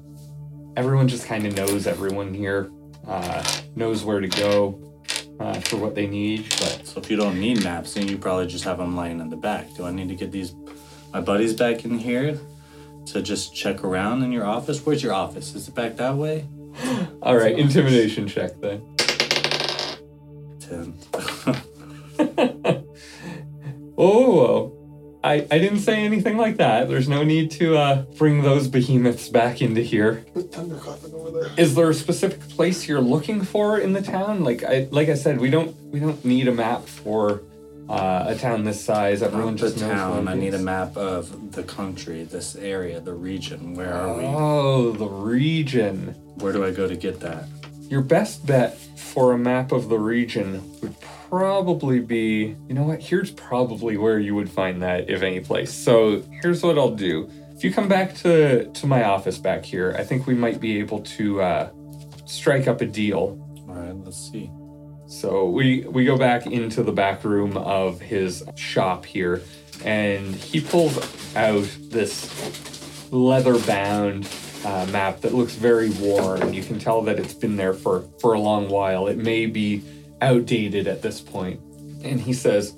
everyone 0.77 1.08
just 1.08 1.25
kind 1.25 1.45
of 1.45 1.56
knows 1.56 1.86
everyone 1.86 2.34
here, 2.34 2.71
uh, 3.08 3.43
knows 3.75 4.06
where 4.06 4.21
to 4.21 4.27
go 4.27 4.79
uh, 5.39 5.60
for 5.62 5.77
what 5.77 5.95
they 5.95 6.08
need. 6.08 6.43
But 6.60 6.82
So 6.86 7.01
if 7.01 7.10
you 7.12 7.17
don't 7.17 7.39
need 7.39 7.63
maps, 7.63 7.93
then 7.93 8.08
you 8.08 8.17
probably 8.17 8.47
just 8.47 8.63
have 8.63 8.77
them 8.77 8.95
lying 8.95 9.19
in 9.19 9.29
the 9.29 9.38
back. 9.38 9.73
Do 9.75 9.86
I 9.86 9.91
need 9.91 10.08
to 10.10 10.15
get 10.15 10.32
these 10.32 10.53
my 11.12 11.21
buddies 11.21 11.53
back 11.53 11.86
in 11.86 11.99
here 11.99 12.39
to 13.08 13.21
just 13.21 13.53
check 13.53 13.84
around 13.84 14.23
in 14.23 14.32
your 14.32 14.45
office? 14.45 14.86
Where's 14.86 15.03
your 15.03 15.13
office? 15.13 15.53
Is 15.56 15.67
it 15.67 15.75
back 15.75 15.97
that 15.97 16.15
way? 16.15 16.47
all 17.21 17.38
right, 17.38 17.57
intimidation 17.57 18.27
check 18.27 18.59
then. 18.59 18.81
Ten. 20.59 20.93
Oh, 23.97 24.73
I, 25.23 25.47
I 25.49 25.59
didn't 25.59 25.79
say 25.79 26.03
anything 26.03 26.38
like 26.38 26.57
that. 26.57 26.89
There's 26.89 27.07
no 27.07 27.23
need 27.23 27.51
to 27.51 27.77
uh, 27.77 28.01
bring 28.17 28.41
those 28.41 28.67
behemoths 28.67 29.29
back 29.29 29.62
into 29.62 29.81
here. 29.81 30.25
There's 30.33 30.47
thunder 30.47 30.75
clapping 30.75 31.13
over 31.13 31.31
there. 31.31 31.51
Is 31.57 31.75
there 31.75 31.89
a 31.89 31.93
specific 31.93 32.41
place 32.49 32.88
you're 32.88 33.01
looking 33.01 33.43
for 33.43 33.77
in 33.77 33.93
the 33.93 34.01
town? 34.01 34.43
Like 34.43 34.63
I 34.63 34.88
like 34.91 35.09
I 35.09 35.13
said, 35.13 35.39
we 35.39 35.49
don't 35.49 35.75
we 35.91 35.99
don't 35.99 36.23
need 36.25 36.47
a 36.47 36.51
map 36.51 36.86
for 36.86 37.43
uh, 37.89 38.26
a 38.28 38.36
town 38.36 38.63
this 38.63 38.84
size. 38.84 39.22
Everyone 39.22 39.58
just 39.58 39.80
knows 39.80 39.91
town. 39.91 40.28
I 40.28 40.36
need 40.36 40.54
a 40.54 40.60
map 40.60 40.96
of 40.98 41.52
the 41.52 41.63
country, 41.63 42.24
this 42.24 42.56
area, 42.56 43.00
the 43.00 43.13
region. 43.13 43.74
Where 43.76 43.93
are 43.93 44.17
we? 44.17 44.24
Oh, 44.24 44.91
the 44.91 45.08
region. 45.08 46.15
Where 46.36 46.54
do 46.54 46.63
I 46.63 46.72
go 46.72 46.88
to 46.88 46.96
get 46.96 47.19
that? 47.19 47.46
Your 47.89 48.02
best 48.02 48.46
bet 48.46 48.78
for 48.98 49.34
a 49.34 49.38
map 49.38 49.72
of 49.72 49.89
the 49.89 50.00
region 50.00 50.63
would 50.82 50.96
probably 51.30 52.00
be, 52.00 52.56
you 52.67 52.74
know 52.74 52.84
what? 52.84 53.02
Here's 53.02 53.32
probably 53.32 53.98
where 53.98 54.19
you 54.19 54.34
would 54.36 54.50
find 54.50 54.82
that, 54.82 55.10
if 55.10 55.22
any 55.22 55.39
place. 55.39 55.72
So 55.72 56.24
here's 56.41 56.63
what 56.63 56.78
I'll 56.78 56.96
do. 56.96 57.30
If 57.56 57.63
you 57.63 57.72
come 57.72 57.88
back 57.88 58.15
to 58.15 58.65
to 58.65 58.88
my 58.88 59.04
office 59.04 59.38
back 59.38 59.63
here, 59.63 59.96
I 59.98 60.04
think 60.04 60.26
we 60.26 60.34
might 60.34 60.60
be 60.60 60.80
able 60.80 61.02
to 61.02 61.41
uh, 61.41 61.69
strike 62.26 62.67
up 62.67 62.82
a 62.82 62.86
deal. 62.86 63.39
All 63.67 63.76
right, 63.76 63.96
let's 63.96 64.32
see. 64.32 64.50
So 65.13 65.45
we 65.45 65.82
we 65.82 66.06
go 66.06 66.17
back 66.17 66.47
into 66.47 66.82
the 66.82 66.91
back 66.91 67.23
room 67.23 67.56
of 67.56 68.02
his 68.02 68.43
shop 68.56 69.06
here, 69.06 69.43
and 69.86 70.34
he 70.36 70.60
pulls 70.60 70.97
out 71.36 71.69
this 71.80 72.30
leather-bound 73.12 74.28
uh, 74.65 74.88
map 74.88 75.21
that 75.21 75.34
looks 75.34 75.54
very 75.54 75.91
worn. 75.91 76.52
You 76.54 76.63
can 76.63 76.80
tell 76.80 77.04
that 77.04 77.19
it's 77.19 77.36
been 77.36 77.58
there 77.58 77.73
for 77.73 78.06
for 78.19 78.34
a 78.34 78.39
long 78.39 78.69
while. 78.69 79.08
It 79.08 79.17
may 79.17 79.45
be 79.45 79.84
outdated 80.19 80.88
at 80.88 81.04
this 81.04 81.21
point. 81.21 81.60
And 82.04 82.19
he 82.19 82.34
says, 82.34 82.76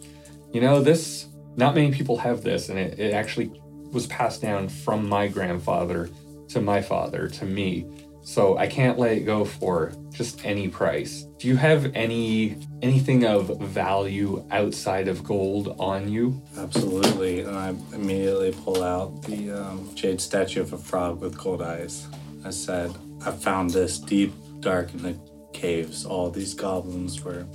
"You 0.51 0.59
know, 0.59 0.81
this 0.81 1.27
not 1.55 1.73
many 1.73 1.91
people 1.91 2.17
have 2.17 2.43
this, 2.43 2.67
and 2.69 2.77
it, 2.77 2.99
it 2.99 3.13
actually 3.13 3.49
was 3.91 4.07
passed 4.07 4.41
down 4.41 4.67
from 4.67 5.07
my 5.07 5.29
grandfather 5.29 6.09
to 6.49 6.61
my 6.61 6.81
father 6.81 7.29
to 7.29 7.45
me." 7.45 7.85
So 8.25 8.57
I 8.57 8.65
can't 8.65 8.97
let 8.97 9.11
it 9.11 9.19
go 9.19 9.45
for 9.45 9.93
just 10.11 10.43
any 10.43 10.67
price. 10.67 11.27
Do 11.37 11.47
you 11.47 11.57
have 11.57 11.91
any 11.93 12.57
anything 12.81 13.23
of 13.23 13.59
value 13.61 14.43
outside 14.49 15.07
of 15.07 15.23
gold 15.23 15.75
on 15.79 16.09
you? 16.09 16.41
Absolutely. 16.57 17.41
And 17.41 17.55
I 17.55 17.69
immediately 17.93 18.51
pull 18.51 18.83
out 18.83 19.21
the 19.21 19.51
um, 19.51 19.91
jade 19.93 20.19
statue 20.19 20.61
of 20.61 20.73
a 20.73 20.77
frog 20.77 21.21
with 21.21 21.37
gold 21.37 21.61
eyes. 21.61 22.07
I 22.43 22.49
said, 22.49 22.95
I 23.23 23.29
found 23.29 23.69
this 23.69 23.99
deep, 23.99 24.33
dark 24.59 24.91
in 24.95 25.03
the 25.03 25.19
caves. 25.53 26.03
All 26.03 26.31
these 26.31 26.55
goblins 26.55 27.23
were 27.23 27.45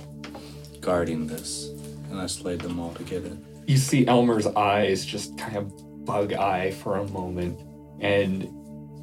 guarding 0.79 1.27
this, 1.27 1.67
and 2.09 2.21
I 2.21 2.27
slayed 2.27 2.61
them 2.61 2.79
all 2.79 2.93
to 2.93 3.03
get 3.03 3.25
it. 3.25 3.37
You 3.67 3.75
see 3.75 4.07
Elmer's 4.07 4.47
eyes 4.47 5.05
just 5.05 5.37
kind 5.37 5.57
of 5.57 6.05
bug 6.05 6.31
eye 6.31 6.71
for 6.71 6.95
a 6.95 7.07
moment, 7.09 7.59
and 7.99 8.47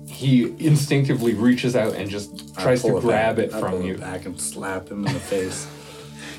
he 0.08 0.54
instinctively 0.64 1.34
reaches 1.34 1.76
out 1.76 1.94
and 1.94 2.08
just 2.10 2.54
tries 2.58 2.82
to 2.82 3.00
grab 3.00 3.36
back- 3.36 3.46
it 3.46 3.52
from 3.52 3.82
you. 3.82 3.96
back 3.98 4.26
and 4.26 4.40
slap 4.40 4.88
him 4.88 5.06
in 5.06 5.12
the 5.12 5.20
face. 5.20 5.66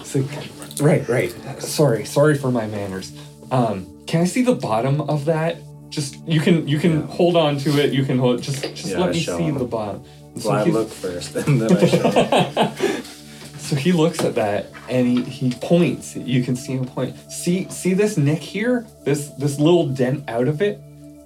It's 0.01 0.15
like, 0.15 0.81
right, 0.81 1.07
right. 1.07 1.61
Sorry, 1.61 2.03
sorry 2.03 2.35
for 2.35 2.49
my 2.49 2.65
manners. 2.65 3.11
Um, 3.51 3.85
can 4.07 4.21
I 4.21 4.25
see 4.25 4.41
the 4.41 4.55
bottom 4.55 5.01
of 5.01 5.25
that? 5.25 5.57
Just 5.89 6.15
you 6.27 6.39
can 6.39 6.67
you 6.67 6.79
can 6.79 7.01
Yeah. 7.01 7.05
hold 7.07 7.35
on 7.35 7.57
to 7.59 7.77
it. 7.79 7.93
You 7.93 8.03
can 8.05 8.17
hold. 8.17 8.41
Just 8.41 8.63
just 8.63 8.87
Yeah, 8.87 8.99
let 8.99 9.09
I 9.09 9.11
me 9.11 9.19
see 9.19 9.43
him. 9.43 9.57
the 9.59 9.65
bottom. 9.65 10.03
And 10.33 10.41
so 10.41 10.49
Well, 10.49 10.59
I 10.65 10.69
look 10.69 10.89
first, 10.89 11.35
and 11.47 11.61
then 11.61 11.77
I 11.77 11.85
show. 11.85 12.71
So 13.59 13.75
he 13.75 13.91
looks 13.91 14.23
at 14.23 14.33
that 14.33 14.71
and 14.89 15.05
he, 15.05 15.21
he 15.21 15.51
points. 15.51 16.15
You 16.15 16.43
can 16.43 16.55
see 16.55 16.73
him 16.73 16.85
point. 16.85 17.15
See 17.31 17.67
see 17.69 17.93
this 17.93 18.17
nick 18.17 18.39
here? 18.39 18.87
This 19.03 19.27
this 19.37 19.59
little 19.59 19.85
dent 19.87 20.23
out 20.27 20.47
of 20.47 20.59
it? 20.63 20.81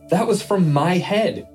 That 0.10 0.28
was 0.28 0.44
from 0.44 0.74
my 0.74 0.98
head. 0.98 1.48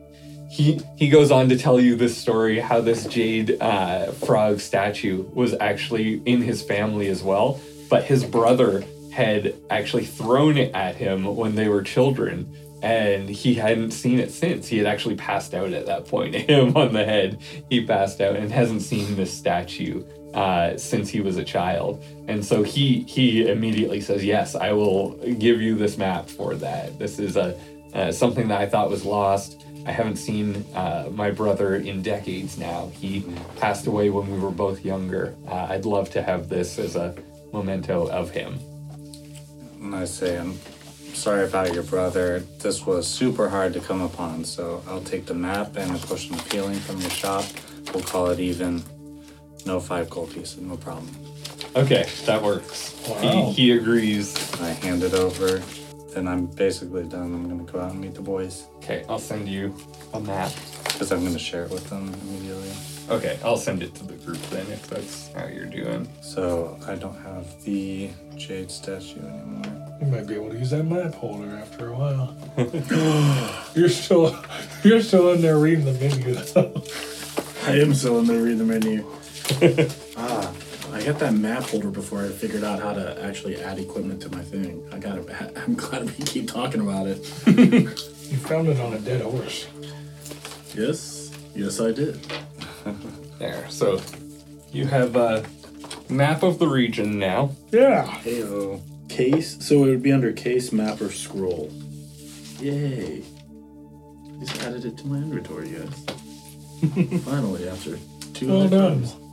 He 0.51 0.81
he 0.97 1.09
goes 1.09 1.31
on 1.31 1.49
to 1.51 1.59
tell 1.59 1.79
you 1.79 1.95
this 1.95 2.17
story 2.17 2.59
how 2.59 2.81
this 2.81 3.07
jade 3.07 3.59
uh, 3.61 4.13
frog 4.13 4.61
statue 4.61 5.25
was 5.33 5.55
actually 5.61 6.23
in 6.25 6.43
his 6.43 6.63
family 6.63 7.09
as 7.09 7.23
well, 7.23 7.61
but 7.91 8.05
his 8.05 8.25
brother 8.25 8.85
had 9.13 9.55
actually 9.69 10.05
thrown 10.05 10.57
it 10.57 10.75
at 10.75 10.95
him 10.97 11.37
when 11.37 11.55
they 11.55 11.69
were 11.69 11.83
children 11.83 12.55
and 12.83 13.29
he 13.29 13.55
hadn't 13.55 13.91
seen 13.91 14.19
it 14.19 14.31
since. 14.31 14.69
He 14.69 14.79
had 14.79 14.87
actually 14.87 15.17
passed 15.17 15.55
out 15.55 15.73
at 15.73 15.87
that 15.87 16.07
point. 16.07 16.35
Him 16.49 16.77
on 16.77 16.93
the 16.93 17.05
head, 17.05 17.39
he 17.69 17.85
passed 17.85 18.21
out 18.21 18.37
and 18.37 18.53
hasn't 18.53 18.83
seen 18.83 19.17
this 19.17 19.37
statue 19.37 20.05
uh, 20.35 20.77
since 20.77 21.09
he 21.09 21.21
was 21.21 21.37
a 21.37 21.45
child. 21.45 22.03
And 22.29 22.45
so 22.45 22.63
he 22.63 23.01
he 23.03 23.49
immediately 23.49 24.01
says, 24.01 24.25
"Yes, 24.25 24.55
I 24.55 24.73
will 24.73 25.17
give 25.39 25.61
you 25.61 25.75
this 25.75 25.99
map 25.99 26.29
for 26.29 26.55
that. 26.57 26.99
This 26.99 27.19
is 27.19 27.37
a 27.37 27.59
uh, 27.95 28.13
something 28.13 28.49
that 28.49 28.61
I 28.61 28.67
thought 28.67 28.91
was 28.91 29.05
lost. 29.05 29.58
I 29.87 29.93
haven't 29.93 30.17
seen 30.17 30.65
uh, 30.75 31.09
my 31.13 31.31
brother 31.31 31.77
in 31.77 32.03
decades 32.03 32.59
now. 32.59 32.91
He 32.95 33.25
passed 33.59 33.87
away 33.87 34.11
when 34.11 34.31
we 34.31 34.39
were 34.39 34.51
both 34.51 34.85
younger. 34.85 35.35
Uh, 35.47 35.69
I'd 35.71 35.85
love 35.87 36.11
to 36.11 36.23
have 36.23 36.49
this 36.49 36.79
as 36.79 36.97
a 36.97 37.15
memento 37.53 38.09
of 38.09 38.31
him." 38.31 38.59
And 39.81 39.95
I 39.95 40.05
say, 40.05 40.39
I'm 40.39 40.59
sorry 41.15 41.45
about 41.45 41.73
your 41.73 41.85
brother. 41.85 42.41
This 42.61 42.85
was 42.85 43.07
super 43.07 43.49
hard 43.49 43.73
to 43.75 43.81
come 43.81 44.03
upon, 44.03 44.45
so 44.45 44.83
I'll 44.89 45.01
take 45.01 45.27
the 45.27 45.35
map 45.35 45.77
and 45.77 45.95
a 45.95 45.99
potion 45.99 46.35
of 46.35 46.53
healing 46.53 46.79
from 46.79 47.01
your 47.01 47.11
shop. 47.11 47.45
We'll 47.95 48.03
call 48.03 48.31
it 48.31 48.41
even. 48.41 48.83
No 49.67 49.81
five 49.81 50.09
gold 50.11 50.33
pieces, 50.33 50.59
no 50.61 50.77
problem. 50.77 51.11
Okay, 51.77 52.07
that 52.27 52.43
works. 52.43 52.95
Wow. 53.09 53.21
He, 53.21 53.53
he 53.53 53.73
agrees. 53.73 54.35
I 54.61 54.71
hand 54.71 55.03
it 55.03 55.15
over. 55.15 55.63
Then 56.19 56.27
I'm 56.27 56.47
basically 56.47 57.05
done. 57.05 57.33
I'm 57.33 57.49
gonna 57.49 57.63
go 57.63 57.79
out 57.79 57.93
and 57.93 58.01
meet 58.01 58.15
the 58.17 58.23
boys 58.23 58.67
Okay, 58.79 59.05
I'll 59.09 59.21
send 59.21 59.47
you 59.47 59.73
a 60.13 60.19
map. 60.19 60.51
because 60.83 61.13
I'm 61.13 61.23
gonna 61.23 61.39
share 61.39 61.63
it 61.63 61.71
with 61.71 61.89
them 61.89 62.13
immediately. 62.23 62.73
Okay, 63.09 63.39
I'll 63.45 63.57
send 63.57 63.85
it 63.85 63.95
to 63.95 64.05
the 64.05 64.15
group 64.15 64.41
then 64.51 64.67
if 64.67 64.85
that's 64.89 65.31
how 65.33 65.47
you're 65.47 65.67
doing. 65.67 66.09
So 66.21 66.77
I 66.89 66.97
don't 66.97 67.17
have 67.23 67.63
the 67.63 68.11
jade 68.35 68.69
statue 68.69 69.21
anymore. 69.21 69.97
You 70.01 70.09
might 70.09 70.27
be 70.27 70.35
able 70.35 70.51
to 70.51 70.59
use 70.59 70.71
that 70.71 70.83
map 70.83 71.15
holder 71.15 71.55
after 71.55 71.91
a 71.91 71.95
while. 71.97 72.37
you're 73.77 73.89
still 73.89 74.37
you're 74.83 75.03
still 75.03 75.31
in 75.35 75.41
there 75.41 75.59
reading 75.61 75.85
the 75.85 75.93
menu 75.93 76.35
though. 76.35 76.83
I 77.73 77.79
am 77.79 77.95
still 77.95 78.19
in 78.19 78.27
there 78.27 78.43
reading 78.43 78.59
the 78.59 78.65
menu. 78.65 79.07
ah, 80.17 80.53
I 80.99 81.05
got 81.05 81.19
that 81.21 81.35
map 81.35 81.63
holder 81.63 81.91
before 81.91 82.25
I 82.25 82.29
figured 82.29 82.65
out 82.65 82.81
how 82.81 82.93
to 82.93 83.23
actually 83.25 83.61
add 83.63 83.79
equipment 83.79 84.21
to 84.23 84.31
my 84.31 84.43
thing. 84.43 84.87
I 84.93 84.99
got 84.99 85.19
it. 85.19 85.29
I'm 85.57 85.75
glad 85.75 86.05
we 86.05 86.25
keep 86.25 86.49
talking 86.49 86.81
about 86.81 87.07
it. 87.07 87.19
You 88.29 88.37
found 88.37 88.69
it 88.69 88.79
on 88.79 88.93
a 88.93 88.99
dead 88.99 89.23
horse. 89.23 89.67
Yes, 90.75 91.31
yes, 91.55 91.81
I 91.81 91.93
did. 91.93 92.21
There, 93.39 93.67
so 93.71 94.03
you 94.73 94.85
have 94.87 95.15
a 95.17 95.47
map 96.11 96.43
of 96.43 96.59
the 96.59 96.67
region 96.67 97.19
now. 97.21 97.53
Yeah. 97.71 98.05
Heyo. 98.07 98.83
Case. 99.09 99.65
So 99.65 99.85
it 99.85 99.91
would 99.91 100.03
be 100.03 100.11
under 100.13 100.33
case, 100.33 100.73
map, 100.73 101.01
or 101.01 101.11
scroll. 101.13 101.71
Yay! 102.59 103.23
Just 104.41 104.61
added 104.65 104.85
it 104.85 104.99
to 104.99 105.07
my 105.07 105.17
inventory, 105.19 105.71
guys. 105.71 107.23
Finally, 107.25 107.69
after 107.69 107.97
two 108.35 108.49
Well 108.49 108.69
done. 108.69 109.03
lifetimes. 109.03 109.28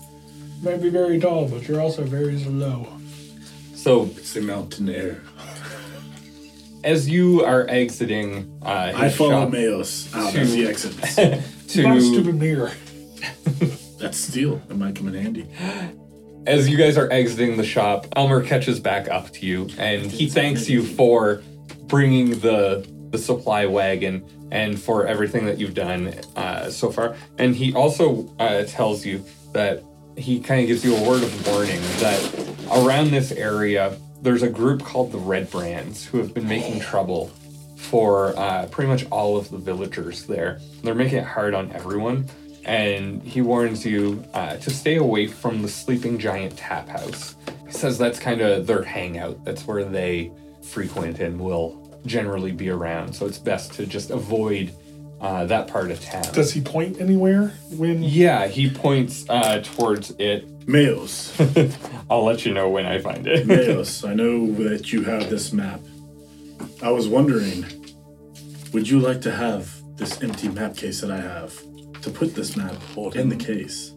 Might 0.61 0.81
be 0.81 0.89
very 0.89 1.19
tall, 1.19 1.47
but 1.47 1.67
you're 1.67 1.81
also 1.81 2.03
very 2.03 2.39
slow. 2.39 2.87
So 3.75 4.05
It's 4.17 4.33
the 4.33 4.41
mountain 4.41 4.89
air. 4.89 5.21
as 6.83 7.07
you 7.07 7.43
are 7.43 7.67
exiting, 7.67 8.51
uh, 8.63 8.93
I 8.95 9.05
his 9.05 9.15
follow 9.15 9.31
shop 9.31 9.49
Mayos 9.49 10.15
out 10.15 10.35
as 10.35 10.53
he 10.53 10.67
exits. 10.67 11.17
My 11.17 11.41
to 11.67 12.01
stupid 12.01 12.35
mirror. 12.35 12.71
That's 13.99 14.17
steel. 14.17 14.61
It 14.69 14.77
might 14.77 14.95
come 14.95 15.07
in 15.07 15.13
handy. 15.13 15.47
as 16.47 16.67
you 16.69 16.77
guys 16.77 16.97
are 16.97 17.11
exiting 17.11 17.57
the 17.57 17.63
shop, 17.63 18.07
Elmer 18.15 18.43
catches 18.43 18.79
back 18.79 19.07
up 19.09 19.29
to 19.31 19.45
you 19.45 19.67
and 19.77 20.11
he 20.11 20.27
thanks 20.29 20.69
you 20.69 20.83
for 20.83 21.41
bringing 21.87 22.39
the 22.39 22.87
the 23.11 23.17
supply 23.19 23.65
wagon 23.65 24.27
and 24.51 24.79
for 24.79 25.07
everything 25.07 25.45
that 25.45 25.57
you've 25.59 25.73
done 25.73 26.13
uh, 26.35 26.69
so 26.69 26.91
far. 26.91 27.15
And 27.37 27.55
he 27.55 27.73
also 27.73 28.27
uh, 28.39 28.63
tells 28.65 29.05
you 29.05 29.23
that 29.53 29.83
he 30.17 30.39
kind 30.39 30.61
of 30.61 30.67
gives 30.67 30.83
you 30.83 30.95
a 30.95 31.07
word 31.07 31.23
of 31.23 31.47
warning 31.47 31.81
that 31.99 32.67
around 32.71 33.11
this 33.11 33.31
area 33.31 33.97
there's 34.21 34.43
a 34.43 34.49
group 34.49 34.83
called 34.83 35.11
the 35.11 35.17
Red 35.17 35.51
Brands 35.51 36.05
who 36.05 36.17
have 36.17 36.33
been 36.33 36.47
making 36.47 36.79
trouble 36.79 37.27
for 37.75 38.37
uh, 38.37 38.67
pretty 38.71 38.89
much 38.89 39.05
all 39.11 39.37
of 39.37 39.49
the 39.51 39.57
villagers 39.57 40.25
there. 40.25 40.59
They're 40.83 40.95
making 40.95 41.19
it 41.19 41.25
hard 41.25 41.53
on 41.53 41.71
everyone, 41.71 42.25
and 42.63 43.21
he 43.21 43.41
warns 43.41 43.85
you 43.85 44.23
uh, 44.33 44.57
to 44.57 44.69
stay 44.71 44.95
away 44.95 45.27
from 45.27 45.61
the 45.61 45.67
Sleeping 45.67 46.17
Giant 46.17 46.57
Tap 46.57 46.87
House. 46.87 47.35
He 47.67 47.73
says 47.73 47.97
that's 47.97 48.19
kind 48.19 48.41
of 48.41 48.65
their 48.65 48.83
hangout. 48.83 49.43
That's 49.45 49.67
where 49.67 49.83
they 49.83 50.31
frequent 50.63 51.19
and 51.19 51.39
will 51.39 51.99
generally 52.05 52.51
be 52.51 52.69
around. 52.69 53.13
So 53.13 53.27
it's 53.27 53.37
best 53.37 53.73
to 53.73 53.85
just 53.85 54.09
avoid 54.09 54.73
uh, 55.21 55.45
that 55.45 55.67
part 55.67 55.91
of 55.91 56.01
town. 56.01 56.23
Does 56.33 56.51
he 56.53 56.61
point 56.61 56.99
anywhere 57.01 57.47
when? 57.71 58.03
yeah, 58.03 58.47
he 58.47 58.69
points 58.69 59.25
uh, 59.29 59.61
towards 59.63 60.11
it. 60.19 60.47
Mayos. 60.65 61.31
I'll 62.09 62.23
let 62.23 62.45
you 62.45 62.53
know 62.53 62.69
when 62.69 62.85
I 62.85 62.99
find 62.99 63.27
it. 63.27 63.47
Mayos, 63.47 64.07
I 64.07 64.13
know 64.13 64.51
that 64.69 64.91
you 64.91 65.03
have 65.03 65.29
this 65.29 65.53
map. 65.53 65.79
I 66.81 66.89
was 66.91 67.07
wondering, 67.07 67.65
would 68.73 68.89
you 68.89 68.99
like 68.99 69.21
to 69.21 69.31
have 69.31 69.71
this 69.97 70.21
empty 70.23 70.49
map 70.49 70.75
case 70.75 71.01
that 71.01 71.11
I 71.11 71.21
have 71.21 71.53
to 72.01 72.09
put 72.09 72.35
this 72.35 72.57
map 72.57 72.75
in 73.13 73.29
the 73.29 73.35
case? 73.35 73.91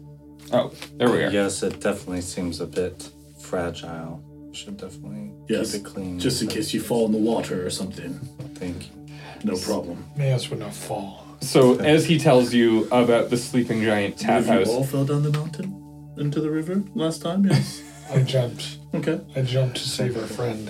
oh, 0.51 0.71
there 0.97 1.11
we 1.11 1.23
are. 1.23 1.29
Yes, 1.31 1.61
it 1.63 1.79
definitely 1.79 2.21
seems 2.21 2.59
a 2.61 2.67
bit 2.67 3.09
fragile. 3.41 4.23
Should 4.53 4.77
definitely 4.77 5.31
Yes, 5.47 5.73
keep 5.73 5.81
it 5.81 5.85
clean. 5.85 6.19
Just 6.19 6.41
in 6.41 6.47
case 6.47 6.73
you 6.73 6.81
fall 6.81 7.05
in 7.05 7.11
the 7.11 7.17
water 7.19 7.65
or 7.65 7.69
something. 7.69 8.13
Thank 8.55 8.89
you. 8.89 8.98
No 9.43 9.55
problem. 9.57 10.05
Mayos 10.17 10.49
would 10.49 10.59
not 10.59 10.73
fall. 10.73 11.25
So 11.41 11.79
as 11.79 12.05
he 12.05 12.19
tells 12.19 12.53
you 12.53 12.87
about 12.91 13.29
the 13.29 13.37
Sleeping 13.37 13.81
Giant 13.81 14.17
Tap 14.17 14.43
Have 14.43 14.47
you 14.47 14.51
House, 14.51 14.67
all 14.67 14.83
fell 14.83 15.05
down 15.05 15.23
the 15.23 15.31
mountain 15.31 16.13
into 16.17 16.41
the 16.41 16.49
river 16.49 16.83
last 16.95 17.21
time? 17.21 17.45
Yes. 17.49 17.81
I 18.11 18.23
jumped. 18.23 18.77
okay. 18.95 19.21
I 19.35 19.43
jumped 19.43 19.77
to 19.77 19.87
save 19.87 20.17
our 20.17 20.25
friend, 20.25 20.69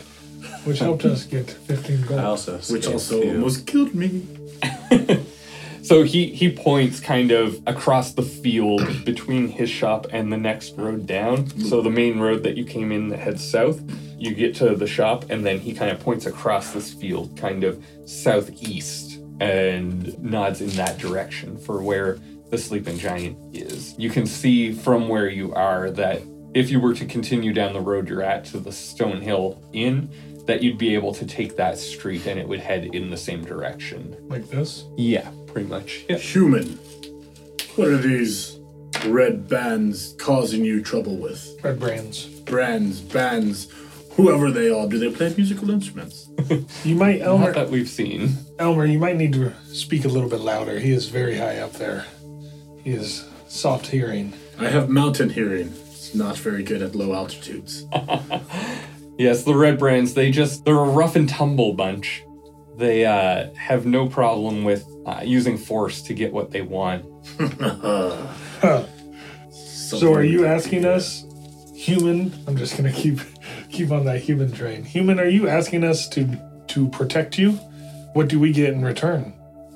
which 0.65 0.79
helped 0.79 1.05
us 1.05 1.23
get 1.25 1.49
15 1.49 2.01
gold. 2.05 2.19
I 2.19 2.23
also 2.25 2.57
Which 2.57 2.85
also 2.85 3.21
too. 3.21 3.29
almost 3.29 3.65
killed 3.65 3.95
me. 3.95 4.27
So 5.89 6.03
he 6.03 6.27
he 6.27 6.51
points 6.51 6.99
kind 6.99 7.31
of 7.31 7.59
across 7.65 8.13
the 8.13 8.21
field 8.21 8.83
between 9.05 9.47
his 9.47 9.71
shop 9.71 10.05
and 10.11 10.31
the 10.31 10.37
next 10.37 10.77
road 10.77 11.07
down. 11.07 11.47
So 11.61 11.81
the 11.81 11.89
main 11.89 12.19
road 12.19 12.43
that 12.43 12.55
you 12.55 12.63
came 12.63 12.91
in 12.91 13.09
that 13.09 13.17
heads 13.17 13.43
south, 13.43 13.81
you 14.15 14.35
get 14.35 14.53
to 14.57 14.75
the 14.75 14.85
shop, 14.85 15.25
and 15.31 15.43
then 15.43 15.59
he 15.59 15.73
kind 15.73 15.89
of 15.89 15.99
points 15.99 16.27
across 16.27 16.73
this 16.73 16.93
field, 16.93 17.35
kind 17.35 17.63
of 17.63 17.83
southeast, 18.05 19.19
and 19.39 20.15
nods 20.21 20.61
in 20.61 20.69
that 20.77 20.99
direction 20.99 21.57
for 21.57 21.81
where 21.81 22.19
the 22.51 22.57
sleeping 22.59 22.99
giant 22.99 23.35
is. 23.55 23.97
You 23.97 24.11
can 24.11 24.27
see 24.27 24.71
from 24.71 25.09
where 25.09 25.27
you 25.27 25.55
are 25.55 25.89
that 25.89 26.21
if 26.53 26.69
you 26.69 26.79
were 26.79 26.93
to 26.93 27.05
continue 27.07 27.51
down 27.51 27.73
the 27.73 27.81
road 27.81 28.07
you're 28.07 28.21
at 28.21 28.45
to 28.45 28.59
the 28.59 28.71
Stone 28.71 29.21
Hill 29.21 29.59
Inn, 29.73 30.11
that 30.49 30.63
you'd 30.63 30.79
be 30.79 30.95
able 30.95 31.13
to 31.13 31.27
take 31.27 31.55
that 31.55 31.77
street 31.77 32.25
and 32.25 32.39
it 32.39 32.47
would 32.47 32.59
head 32.59 32.83
in 32.95 33.11
the 33.11 33.17
same 33.17 33.45
direction. 33.45 34.17
Like 34.29 34.49
this. 34.49 34.85
Yeah, 34.97 35.29
pretty 35.53 35.67
much. 35.67 36.05
Yeah. 36.09 36.17
Human. 36.17 36.77
What 37.75 37.87
are 37.87 37.97
these 37.97 38.59
red 39.05 39.47
bands 39.47 40.15
causing 40.19 40.65
you 40.65 40.81
trouble 40.81 41.17
with? 41.17 41.47
Red 41.63 41.79
brands. 41.79 42.25
Brands, 42.25 42.99
bands, 43.01 43.67
whoever 44.13 44.51
they 44.51 44.69
are, 44.69 44.87
do 44.87 44.97
they 44.99 45.11
play 45.15 45.33
musical 45.35 45.69
instruments? 45.69 46.27
You 46.83 46.95
might, 46.95 47.19
Not 47.19 47.53
that 47.53 47.69
we've 47.69 47.89
seen. 47.89 48.35
Elmer, 48.57 48.85
you 48.85 48.97
might 48.97 49.17
need 49.17 49.33
to 49.33 49.53
speak 49.65 50.05
a 50.05 50.07
little 50.07 50.29
bit 50.29 50.39
louder. 50.39 50.79
He 50.79 50.91
is 50.93 51.07
very 51.07 51.37
high 51.37 51.59
up 51.59 51.73
there. 51.73 52.05
He 52.83 52.91
is 52.91 53.27
soft 53.47 53.87
hearing. 53.87 54.33
I 54.57 54.69
have 54.69 54.89
mountain 54.89 55.29
hearing. 55.29 55.73
It's 55.91 56.15
not 56.15 56.37
very 56.37 56.63
good 56.63 56.81
at 56.81 56.95
low 56.95 57.13
altitudes. 57.13 57.85
Yes, 59.19 59.43
the 59.43 59.53
Red 59.53 59.77
Brands, 59.77 60.13
they 60.13 60.31
just, 60.31 60.63
they're 60.63 60.79
a 60.79 60.89
rough 60.89 61.17
and 61.17 61.27
tumble 61.27 61.73
bunch. 61.73 62.23
They 62.79 63.05
uh, 63.05 63.53
have 63.55 63.85
no 63.85 64.07
problem 64.07 64.63
with 64.63 64.87
uh, 65.05 65.19
using 65.23 65.57
force 65.57 66.01
to 66.03 66.13
get 66.13 66.31
what 66.31 66.51
they 66.51 66.61
want. 66.61 67.05
Huh. 67.37 68.85
So 69.51 70.13
are 70.13 70.23
you 70.23 70.45
asking 70.45 70.85
us, 70.85 71.25
human? 71.75 72.31
I'm 72.45 72.55
just 72.55 72.77
gonna 72.77 72.91
keep 72.91 73.19
keep 73.71 73.89
on 73.89 74.05
that 74.05 74.19
human 74.21 74.51
train. 74.51 74.83
Human, 74.83 75.19
are 75.19 75.27
you 75.27 75.47
asking 75.47 75.83
us 75.83 76.07
to 76.09 76.39
to 76.67 76.87
protect 76.89 77.39
you? 77.39 77.53
What 78.13 78.27
do 78.27 78.39
we 78.39 78.53
get 78.53 78.71
in 78.71 78.85
return? 78.85 79.33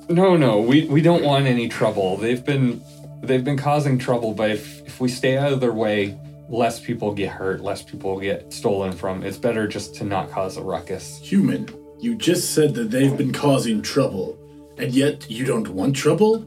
No, 0.08 0.36
no, 0.36 0.60
we, 0.60 0.86
we 0.86 1.02
don't 1.02 1.24
want 1.24 1.46
any 1.46 1.68
trouble. 1.68 2.16
They've 2.16 2.44
been 2.44 2.80
they've 3.22 3.42
been 3.42 3.56
causing 3.58 3.98
trouble, 3.98 4.34
but 4.34 4.52
if, 4.52 4.86
if 4.86 5.00
we 5.00 5.08
stay 5.08 5.36
out 5.36 5.52
of 5.52 5.60
their 5.60 5.72
way 5.72 6.16
less 6.48 6.78
people 6.78 7.12
get 7.12 7.30
hurt, 7.30 7.60
less 7.60 7.82
people 7.82 8.20
get 8.20 8.52
stolen 8.52 8.92
from. 8.92 9.24
It's 9.24 9.36
better 9.36 9.66
just 9.66 9.96
to 9.96 10.04
not 10.04 10.30
cause 10.30 10.56
a 10.56 10.62
ruckus. 10.62 11.18
Human, 11.18 11.68
you 12.00 12.14
just 12.14 12.54
said 12.54 12.74
that 12.74 12.90
they've 12.90 13.16
been 13.16 13.32
causing 13.32 13.82
trouble, 13.82 14.38
and 14.78 14.92
yet 14.92 15.30
you 15.30 15.44
don't 15.44 15.68
want 15.68 15.96
trouble? 15.96 16.44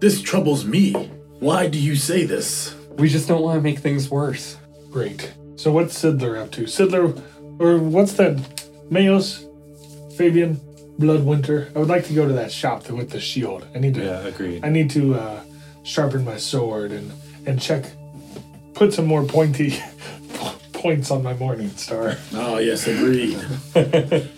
This 0.00 0.22
troubles 0.22 0.64
me. 0.64 0.92
Why 1.40 1.66
do 1.68 1.78
you 1.78 1.96
say 1.96 2.24
this? 2.24 2.74
We 2.96 3.08
just 3.08 3.28
don't 3.28 3.42
want 3.42 3.58
to 3.58 3.62
make 3.62 3.78
things 3.78 4.10
worse. 4.10 4.56
Great. 4.90 5.34
So 5.56 5.72
what's 5.72 5.98
Sidler 6.02 6.38
up 6.40 6.50
to? 6.52 6.62
Sidler, 6.62 7.20
or 7.58 7.78
what's 7.78 8.14
that? 8.14 8.36
Mayos, 8.90 9.44
Fabian, 10.16 10.56
Bloodwinter. 10.98 11.74
I 11.74 11.78
would 11.78 11.88
like 11.88 12.06
to 12.06 12.14
go 12.14 12.26
to 12.26 12.32
that 12.34 12.52
shop 12.52 12.88
with 12.88 13.10
the 13.10 13.20
shield. 13.20 13.66
I 13.74 13.78
need 13.78 13.94
to. 13.94 14.04
Yeah, 14.04 14.20
agreed. 14.20 14.64
I 14.64 14.68
need 14.70 14.90
to 14.90 15.14
uh, 15.14 15.40
sharpen 15.82 16.24
my 16.24 16.36
sword 16.36 16.92
and 16.92 17.12
and 17.46 17.60
check, 17.60 17.84
put 18.74 18.92
some 18.92 19.06
more 19.06 19.24
pointy 19.24 19.78
points 20.72 21.10
on 21.10 21.22
my 21.22 21.34
morning 21.34 21.70
star. 21.70 22.16
Oh, 22.32 22.58
yes, 22.58 22.86
agreed. 22.86 23.38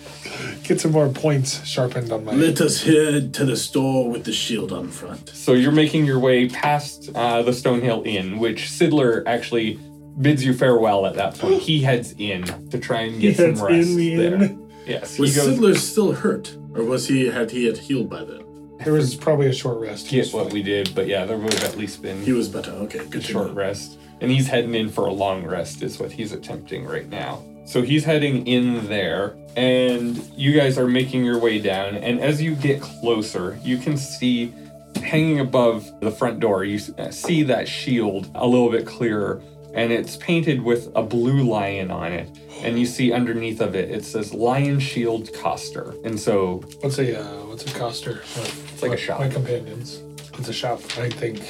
Get 0.68 0.82
some 0.82 0.92
more 0.92 1.08
points 1.08 1.64
sharpened 1.64 2.12
on 2.12 2.26
my. 2.26 2.34
Let 2.34 2.60
us 2.60 2.82
head 2.82 3.32
to 3.34 3.46
the 3.46 3.56
store 3.56 4.10
with 4.10 4.24
the 4.24 4.34
shield 4.34 4.70
on 4.70 4.88
front. 4.88 5.30
So 5.30 5.54
you're 5.54 5.72
making 5.72 6.04
your 6.04 6.18
way 6.18 6.46
past 6.50 7.08
uh, 7.14 7.40
the 7.40 7.52
Stonehill 7.52 8.06
Inn, 8.06 8.38
which 8.38 8.64
Sidler 8.64 9.22
actually 9.26 9.80
bids 10.20 10.44
you 10.44 10.52
farewell 10.52 11.06
at 11.06 11.14
that 11.14 11.38
point. 11.38 11.62
he 11.62 11.80
heads 11.82 12.14
in 12.18 12.68
to 12.68 12.78
try 12.78 13.00
and 13.00 13.14
He 13.14 13.28
get 13.32 13.36
some 13.36 13.46
heads 13.46 13.62
rest 13.62 13.88
in 13.88 13.96
the 13.96 14.16
there. 14.16 14.34
inn. 14.42 14.70
Yes, 14.86 15.18
Was 15.18 15.34
he 15.34 15.40
goes. 15.40 15.58
Sidler 15.58 15.74
still 15.76 16.12
hurt? 16.12 16.54
Or 16.74 16.84
was 16.84 17.08
he 17.08 17.28
had 17.28 17.50
he 17.50 17.64
had 17.64 17.78
healed 17.78 18.10
by 18.10 18.24
then? 18.24 18.44
There 18.84 18.92
was 18.92 19.14
probably 19.14 19.46
a 19.46 19.54
short 19.54 19.80
rest. 19.80 20.10
Get 20.10 20.34
what 20.34 20.52
we 20.52 20.62
did, 20.62 20.94
but 20.94 21.06
yeah, 21.06 21.24
there 21.24 21.38
would 21.38 21.54
have 21.54 21.64
at 21.64 21.78
least 21.78 22.02
been 22.02 22.22
He 22.22 22.32
was 22.32 22.46
better. 22.46 22.72
Okay, 22.72 22.98
good 23.06 23.22
a 23.22 23.26
to 23.26 23.32
short 23.32 23.48
know. 23.48 23.54
rest. 23.54 23.98
And 24.20 24.30
he's 24.30 24.46
heading 24.48 24.74
in 24.74 24.90
for 24.90 25.06
a 25.06 25.12
long 25.12 25.46
rest, 25.46 25.82
is 25.82 25.98
what 25.98 26.12
he's 26.12 26.32
attempting 26.32 26.84
right 26.84 27.08
now. 27.08 27.42
So 27.68 27.82
he's 27.82 28.02
heading 28.02 28.46
in 28.46 28.86
there, 28.86 29.36
and 29.54 30.16
you 30.34 30.58
guys 30.58 30.78
are 30.78 30.88
making 30.88 31.22
your 31.22 31.38
way 31.38 31.58
down. 31.58 31.96
And 31.96 32.18
as 32.18 32.40
you 32.40 32.54
get 32.54 32.80
closer, 32.80 33.58
you 33.62 33.76
can 33.76 33.98
see 33.98 34.54
hanging 34.96 35.38
above 35.40 35.86
the 36.00 36.10
front 36.10 36.40
door, 36.40 36.64
you 36.64 36.80
uh, 36.96 37.10
see 37.10 37.42
that 37.42 37.68
shield 37.68 38.30
a 38.34 38.46
little 38.46 38.70
bit 38.70 38.86
clearer, 38.86 39.42
and 39.74 39.92
it's 39.92 40.16
painted 40.16 40.62
with 40.62 40.90
a 40.94 41.02
blue 41.02 41.42
lion 41.42 41.90
on 41.90 42.10
it. 42.10 42.30
And 42.62 42.78
you 42.78 42.86
see 42.86 43.12
underneath 43.12 43.60
of 43.60 43.74
it, 43.74 43.90
it 43.90 44.02
says 44.02 44.32
Lion 44.32 44.80
Shield 44.80 45.30
Coster. 45.34 45.94
And 46.06 46.18
so 46.18 46.62
What's 46.80 46.98
a 46.98 47.20
uh, 47.20 47.44
what's 47.44 47.70
a 47.70 47.78
coster? 47.78 48.22
It's 48.36 48.80
like 48.80 48.92
a 48.92 48.96
shop. 48.96 49.20
My 49.20 49.28
companions. 49.28 50.00
It's 50.38 50.48
a 50.48 50.54
shop. 50.54 50.80
I 50.96 51.10
think. 51.10 51.42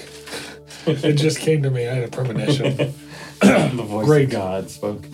it 1.04 1.12
just 1.12 1.38
came 1.38 1.62
to 1.62 1.70
me. 1.70 1.87
I 1.87 1.94
had 1.94 2.02
a 2.02 2.09
premonition. 2.09 2.76
the 3.40 3.85
voice 3.87 4.04
Great. 4.04 4.24
of 4.24 4.31
God 4.31 4.68
spoke. 4.68 5.04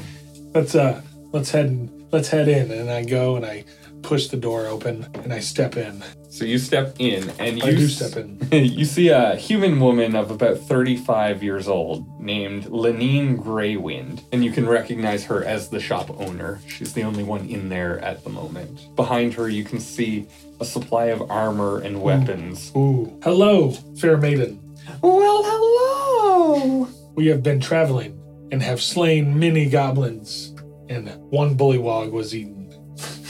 Let's 0.54 0.74
uh 0.74 1.02
let's 1.32 1.50
head 1.50 1.90
let's 2.12 2.28
head 2.28 2.48
in 2.48 2.70
and 2.70 2.90
I 2.90 3.04
go 3.04 3.36
and 3.36 3.44
I 3.44 3.64
push 4.02 4.28
the 4.28 4.36
door 4.36 4.66
open 4.66 5.06
and 5.14 5.32
I 5.32 5.40
step 5.40 5.76
in. 5.76 6.02
So 6.28 6.44
you 6.44 6.58
step 6.58 6.96
in, 6.98 7.30
and 7.38 7.58
you 7.58 7.64
I 7.64 7.70
do 7.70 7.86
step 7.86 8.16
in. 8.16 8.40
you 8.52 8.84
see 8.84 9.08
a 9.08 9.36
human 9.36 9.78
woman 9.78 10.16
of 10.16 10.32
about 10.32 10.58
35 10.58 11.44
years 11.44 11.68
old 11.68 12.20
named 12.20 12.64
Lenine 12.64 13.38
Greywind, 13.38 14.24
and 14.32 14.44
you 14.44 14.50
can 14.50 14.66
recognize 14.66 15.24
her 15.26 15.44
as 15.44 15.68
the 15.68 15.78
shop 15.78 16.10
owner. 16.20 16.60
She's 16.66 16.92
the 16.92 17.04
only 17.04 17.22
one 17.22 17.48
in 17.48 17.68
there 17.68 18.00
at 18.00 18.24
the 18.24 18.30
moment. 18.30 18.94
Behind 18.96 19.32
her, 19.34 19.48
you 19.48 19.62
can 19.62 19.78
see 19.78 20.26
a 20.60 20.64
supply 20.64 21.06
of 21.06 21.30
armor 21.30 21.80
and 21.80 22.02
weapons. 22.02 22.72
Ooh. 22.76 23.16
Hello, 23.22 23.70
fair 24.00 24.16
maiden. 24.16 24.60
Well, 25.02 25.42
hello! 25.44 26.88
We 27.14 27.28
have 27.28 27.44
been 27.44 27.60
traveling 27.60 28.20
and 28.54 28.62
have 28.62 28.80
slain 28.80 29.36
many 29.36 29.68
goblins, 29.68 30.54
and 30.88 31.08
one 31.28 31.56
bullywog 31.56 32.12
was 32.12 32.36
eaten. 32.36 32.72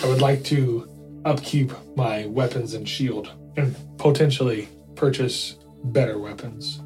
I 0.02 0.06
would 0.06 0.20
like 0.20 0.44
to 0.44 0.86
upkeep 1.24 1.72
my 1.96 2.26
weapons 2.26 2.74
and 2.74 2.86
shield 2.86 3.30
and 3.56 3.74
potentially 3.96 4.68
purchase 4.96 5.56
better 5.84 6.18
weapons 6.18 6.82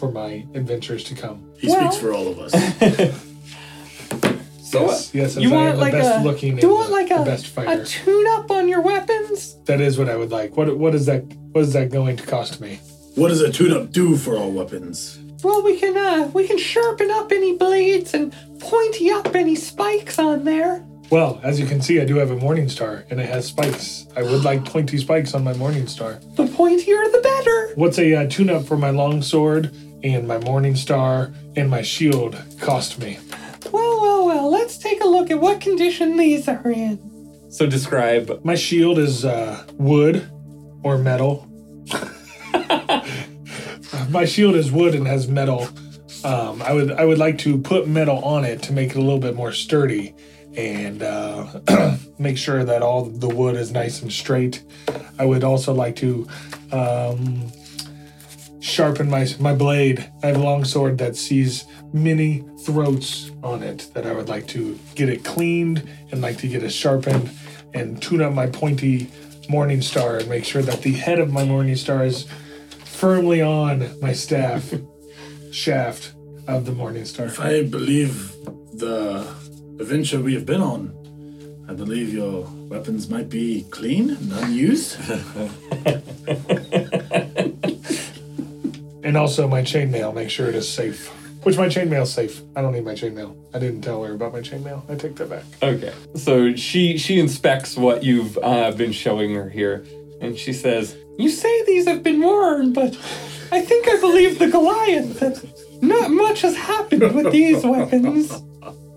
for 0.00 0.10
my 0.10 0.44
adventures 0.54 1.04
to 1.04 1.14
come. 1.14 1.48
He 1.60 1.68
Well- 1.68 1.92
speaks 1.92 1.96
for 2.02 2.12
all 2.12 2.26
of 2.26 2.40
us. 2.40 3.22
So, 4.66 4.80
yes, 4.86 5.14
yes, 5.14 5.36
as 5.36 5.42
you 5.44 5.50
I 5.50 5.54
want 5.54 5.68
am 5.68 5.74
the 5.76 5.80
like 5.80 5.92
best 5.92 6.20
a 6.20 6.24
looking 6.24 6.56
do 6.56 6.66
you 6.66 6.74
want 6.74 6.88
the, 6.88 6.92
like 6.92 7.08
the 7.08 7.22
a, 7.22 7.24
best 7.24 7.46
a 7.46 7.50
fighter. 7.50 7.84
tune 7.84 8.26
up 8.30 8.50
on 8.50 8.66
your 8.68 8.80
weapons? 8.82 9.56
that 9.66 9.80
is 9.80 9.96
what 9.96 10.08
I 10.08 10.16
would 10.16 10.32
like. 10.32 10.56
What 10.56 10.76
what 10.76 10.92
is 10.92 11.06
that 11.06 11.22
what 11.52 11.60
is 11.60 11.72
that 11.74 11.88
going 11.90 12.16
to 12.16 12.26
cost 12.26 12.60
me? 12.60 12.80
what 13.14 13.28
does 13.28 13.40
a 13.42 13.52
tune-up 13.52 13.92
do 13.92 14.16
for 14.16 14.36
our 14.36 14.48
weapons? 14.48 15.20
Well, 15.42 15.62
we 15.62 15.78
can 15.78 15.96
uh 15.96 16.30
we 16.32 16.46
can 16.46 16.58
sharpen 16.58 17.10
up 17.10 17.30
any 17.32 17.56
blades 17.56 18.14
and 18.14 18.34
pointy 18.60 19.10
up 19.10 19.34
any 19.34 19.54
spikes 19.54 20.18
on 20.18 20.44
there. 20.44 20.84
Well, 21.10 21.40
as 21.44 21.60
you 21.60 21.66
can 21.66 21.80
see, 21.80 22.00
I 22.00 22.04
do 22.04 22.16
have 22.16 22.30
a 22.30 22.36
morning 22.36 22.68
star 22.68 23.04
and 23.10 23.20
it 23.20 23.28
has 23.28 23.46
spikes. 23.46 24.06
I 24.16 24.22
would 24.22 24.42
like 24.42 24.64
pointy 24.72 24.98
spikes 24.98 25.34
on 25.34 25.44
my 25.44 25.54
morning 25.54 25.86
star. 25.86 26.14
The 26.34 26.46
pointier 26.46 27.12
the 27.12 27.20
better. 27.22 27.72
What's 27.76 27.98
a 27.98 28.14
uh, 28.14 28.26
tune 28.28 28.50
up 28.50 28.64
for 28.64 28.76
my 28.76 28.90
long 28.90 29.22
sword 29.22 29.74
and 30.02 30.26
my 30.26 30.38
morning 30.38 30.74
star 30.74 31.32
and 31.54 31.70
my 31.70 31.82
shield 31.82 32.42
cost 32.60 32.98
me? 32.98 33.18
Well, 33.72 34.00
well, 34.00 34.26
well, 34.26 34.50
let's 34.50 34.78
take 34.78 35.02
a 35.02 35.06
look 35.06 35.30
at 35.30 35.40
what 35.40 35.60
condition 35.60 36.16
these 36.16 36.48
are 36.48 36.70
in. 36.70 37.50
So 37.50 37.66
describe 37.66 38.40
My 38.44 38.54
shield 38.54 38.98
is 38.98 39.24
uh, 39.24 39.64
wood 39.74 40.28
or 40.82 40.98
metal. 40.98 41.48
my 44.10 44.24
shield 44.24 44.54
is 44.54 44.70
wood 44.70 44.94
and 44.94 45.06
has 45.06 45.28
metal. 45.28 45.68
Um, 46.24 46.62
I 46.62 46.72
would 46.72 46.92
I 46.92 47.04
would 47.04 47.18
like 47.18 47.38
to 47.38 47.58
put 47.58 47.86
metal 47.86 48.24
on 48.24 48.44
it 48.44 48.62
to 48.64 48.72
make 48.72 48.90
it 48.90 48.96
a 48.96 49.00
little 49.00 49.18
bit 49.18 49.34
more 49.34 49.52
sturdy 49.52 50.14
and 50.56 51.02
uh, 51.02 51.96
make 52.18 52.38
sure 52.38 52.64
that 52.64 52.82
all 52.82 53.04
the 53.04 53.28
wood 53.28 53.56
is 53.56 53.72
nice 53.72 54.02
and 54.02 54.12
straight. 54.12 54.64
I 55.18 55.24
would 55.24 55.44
also 55.44 55.72
like 55.74 55.96
to 55.96 56.26
um, 56.72 57.50
sharpen 58.60 59.10
my 59.10 59.28
my 59.38 59.54
blade. 59.54 60.10
I 60.22 60.28
have 60.28 60.36
a 60.36 60.42
long 60.42 60.64
sword 60.64 60.98
that 60.98 61.16
sees 61.16 61.64
many 61.92 62.44
throats 62.64 63.30
on 63.42 63.62
it 63.62 63.90
that 63.94 64.06
I 64.06 64.12
would 64.12 64.28
like 64.28 64.46
to 64.48 64.78
get 64.94 65.08
it 65.08 65.24
cleaned 65.24 65.88
and 66.10 66.20
like 66.20 66.38
to 66.38 66.48
get 66.48 66.62
it 66.62 66.70
sharpened 66.70 67.30
and 67.74 68.00
tune 68.02 68.22
up 68.22 68.32
my 68.32 68.46
pointy 68.46 69.10
morning 69.48 69.80
star 69.80 70.16
and 70.16 70.28
make 70.28 70.44
sure 70.44 70.62
that 70.62 70.82
the 70.82 70.92
head 70.92 71.20
of 71.20 71.32
my 71.32 71.44
morning 71.44 71.76
star 71.76 72.04
is 72.04 72.26
firmly 72.96 73.42
on 73.42 74.00
my 74.00 74.12
staff 74.12 74.72
shaft 75.52 76.14
of 76.48 76.64
the 76.66 76.72
morning 76.72 77.04
star. 77.04 77.26
If 77.26 77.40
I 77.40 77.62
believe 77.62 78.32
the 78.74 79.26
adventure 79.78 80.20
we 80.20 80.34
have 80.34 80.46
been 80.46 80.60
on, 80.60 80.92
I 81.68 81.74
believe 81.74 82.12
your 82.12 82.46
weapons 82.68 83.08
might 83.08 83.28
be 83.28 83.66
clean 83.70 84.10
and 84.10 84.32
unused. 84.32 84.98
And 89.06 89.16
also 89.16 89.46
my 89.46 89.62
chainmail, 89.62 90.12
make 90.12 90.30
sure 90.30 90.48
it 90.48 90.56
is 90.56 90.68
safe. 90.68 91.06
Which 91.44 91.56
my 91.56 91.68
chainmail's 91.68 92.12
safe. 92.12 92.42
I 92.56 92.60
don't 92.60 92.72
need 92.72 92.84
my 92.84 92.94
chainmail. 92.94 93.36
I 93.54 93.60
didn't 93.60 93.82
tell 93.82 94.02
her 94.02 94.12
about 94.14 94.32
my 94.32 94.40
chainmail. 94.40 94.82
I 94.90 94.96
take 94.96 95.14
that 95.14 95.30
back. 95.30 95.44
Okay. 95.62 95.92
So 96.16 96.56
she 96.56 96.98
she 96.98 97.20
inspects 97.20 97.76
what 97.76 98.02
you've 98.02 98.36
uh, 98.42 98.72
been 98.72 98.90
showing 98.90 99.32
her 99.36 99.48
here, 99.48 99.86
and 100.20 100.36
she 100.36 100.52
says, 100.52 100.96
"You 101.18 101.28
say 101.30 101.64
these 101.64 101.86
have 101.86 102.02
been 102.02 102.20
worn, 102.20 102.72
but 102.72 102.94
I 103.52 103.60
think 103.60 103.88
I 103.88 103.98
believe 104.00 104.38
the 104.38 104.48
Goliath 104.48 105.20
that 105.20 105.42
not 105.82 106.10
much 106.10 106.42
has 106.42 106.56
happened 106.56 107.14
with 107.14 107.32
these 107.32 107.64
weapons." 107.74 108.42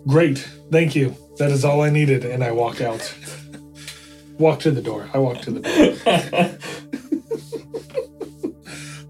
Great. 0.08 0.40
Thank 0.72 0.96
you. 0.96 1.16
That 1.38 1.52
is 1.52 1.64
all 1.66 1.82
I 1.82 1.90
needed. 1.90 2.26
And 2.26 2.44
I 2.44 2.52
walk 2.52 2.82
out. 2.82 3.14
walk 4.38 4.60
to 4.62 4.72
the 4.72 4.82
door. 4.82 5.10
I 5.14 5.20
walk 5.20 5.42
to 5.42 5.52
the 5.52 5.62
door. 5.62 6.58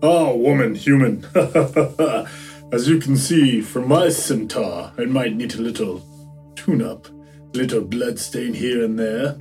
Oh, 0.01 0.35
woman, 0.47 0.75
human. 0.75 1.25
As 2.71 2.87
you 2.87 2.99
can 2.99 3.17
see 3.17 3.61
from 3.61 3.87
my 3.87 4.09
scimitar, 4.09 4.93
I 4.97 5.05
might 5.05 5.35
need 5.35 5.55
a 5.55 5.61
little 5.61 6.01
tune 6.55 6.81
up. 6.81 7.07
Little 7.53 7.81
blood 7.81 8.19
stain 8.19 8.53
here 8.53 8.83
and 8.83 8.99
there. 8.99 9.35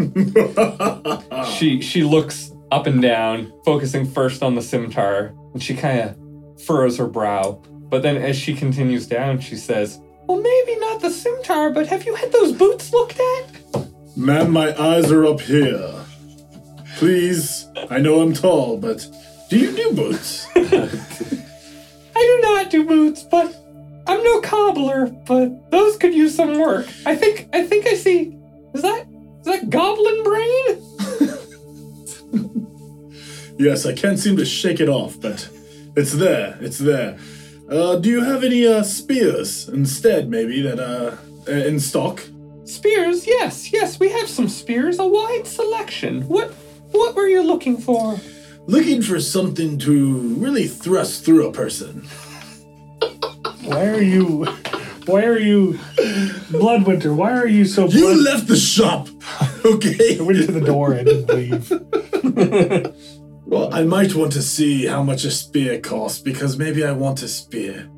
She 1.59 1.83
she 1.83 2.03
looks 2.03 2.53
up 2.71 2.87
and 2.87 3.01
down, 3.01 3.53
focusing 3.65 4.07
first 4.07 4.43
on 4.43 4.55
the 4.55 4.63
scimitar, 4.63 5.35
and 5.53 5.63
she 5.63 5.75
kind 5.75 6.01
of 6.01 6.63
furrows 6.65 6.99
her 6.99 7.07
brow. 7.07 7.63
But 7.91 8.03
then, 8.03 8.17
as 8.17 8.37
she 8.37 8.55
continues 8.55 9.07
down, 9.07 9.41
she 9.41 9.57
says, 9.57 9.99
"Well, 10.27 10.41
maybe 10.41 10.79
not 10.81 11.01
the 11.01 11.11
scimitar, 11.11 11.71
but 11.71 11.87
have 11.87 12.05
you 12.05 12.15
had 12.15 12.33
those 12.33 12.53
boots 12.53 12.93
looked 12.93 13.19
at?" 13.19 13.87
Ma'am, 14.17 14.51
my 14.51 14.79
eyes 14.81 15.11
are 15.13 15.25
up 15.25 15.41
here. 15.41 15.95
Please, 16.97 17.67
I 17.91 18.01
know 18.01 18.21
I'm 18.21 18.33
tall, 18.33 18.77
but 18.77 19.07
do 19.49 19.59
you 19.59 19.75
do 19.75 19.93
boots? 19.93 20.47
I 20.57 22.21
do 22.21 22.41
not 22.43 22.71
do 22.71 22.85
boots, 22.85 23.23
but 23.23 23.55
I'm 24.07 24.23
no 24.23 24.41
cobbler. 24.41 25.07
But 25.07 25.71
those 25.71 25.97
could 25.97 26.13
use 26.15 26.35
some 26.35 26.59
work. 26.59 26.87
I 27.07 27.15
think 27.15 27.49
I 27.53 27.65
think 27.65 27.87
I 27.87 27.95
see. 27.95 28.37
Is 28.75 28.83
that 28.83 29.07
is 29.41 29.47
that 29.47 29.71
goblin 29.71 30.23
brain? 30.25 30.83
Yes, 33.59 33.85
I 33.87 33.93
can't 33.93 34.19
seem 34.19 34.37
to 34.37 34.45
shake 34.45 34.81
it 34.81 34.89
off, 34.89 35.21
but 35.21 35.49
it's 35.97 36.13
there. 36.13 36.57
It's 36.61 36.79
there. 36.79 37.19
Uh, 37.69 37.97
do 37.97 38.09
you 38.09 38.23
have 38.23 38.45
any 38.45 38.67
uh, 38.67 38.83
spears 38.83 39.69
instead, 39.69 40.31
maybe 40.31 40.63
that 40.63 40.79
are 40.81 41.19
uh, 41.49 41.53
in 41.67 41.81
stock? 41.81 42.23
Spears, 42.65 43.27
yes, 43.27 43.73
yes, 43.73 43.99
we 43.99 44.11
have 44.11 44.29
some 44.29 44.49
spears, 44.49 44.99
a 44.99 45.07
wide 45.07 45.47
selection. 45.47 46.23
What 46.29 46.53
what 46.93 47.15
were 47.15 47.27
you 47.29 47.43
looking 47.43 47.77
for? 47.79 48.19
Looking 48.67 49.03
for 49.03 49.21
something 49.21 49.79
to 49.79 50.19
really 50.37 50.67
thrust 50.69 51.25
through 51.25 51.49
a 51.49 51.53
person. 51.53 52.07
Why 53.65 53.87
are 53.87 54.03
you? 54.03 54.45
Why 55.07 55.25
are 55.25 55.39
you, 55.39 55.79
Bloodwinter? 56.53 57.15
Why 57.17 57.33
are 57.33 57.47
you 57.49 57.65
so? 57.65 57.87
You 57.89 58.01
blood- 58.15 58.19
left 58.19 58.47
the 58.47 58.57
shop, 58.57 59.09
okay? 59.65 60.19
I 60.19 60.23
went 60.23 60.39
to 60.47 60.53
the 60.53 60.61
door 60.61 60.93
and 60.93 61.07
didn't 61.07 61.35
leave. 61.35 61.73
Well, 63.49 63.73
I 63.73 63.83
might 63.83 64.15
want 64.15 64.33
to 64.33 64.43
see 64.43 64.85
how 64.85 65.03
much 65.03 65.25
a 65.25 65.31
spear 65.31 65.81
costs 65.81 66.19
because 66.19 66.59
maybe 66.59 66.85
I 66.85 66.93
want 66.93 67.23
a 67.23 67.29
spear 67.29 67.89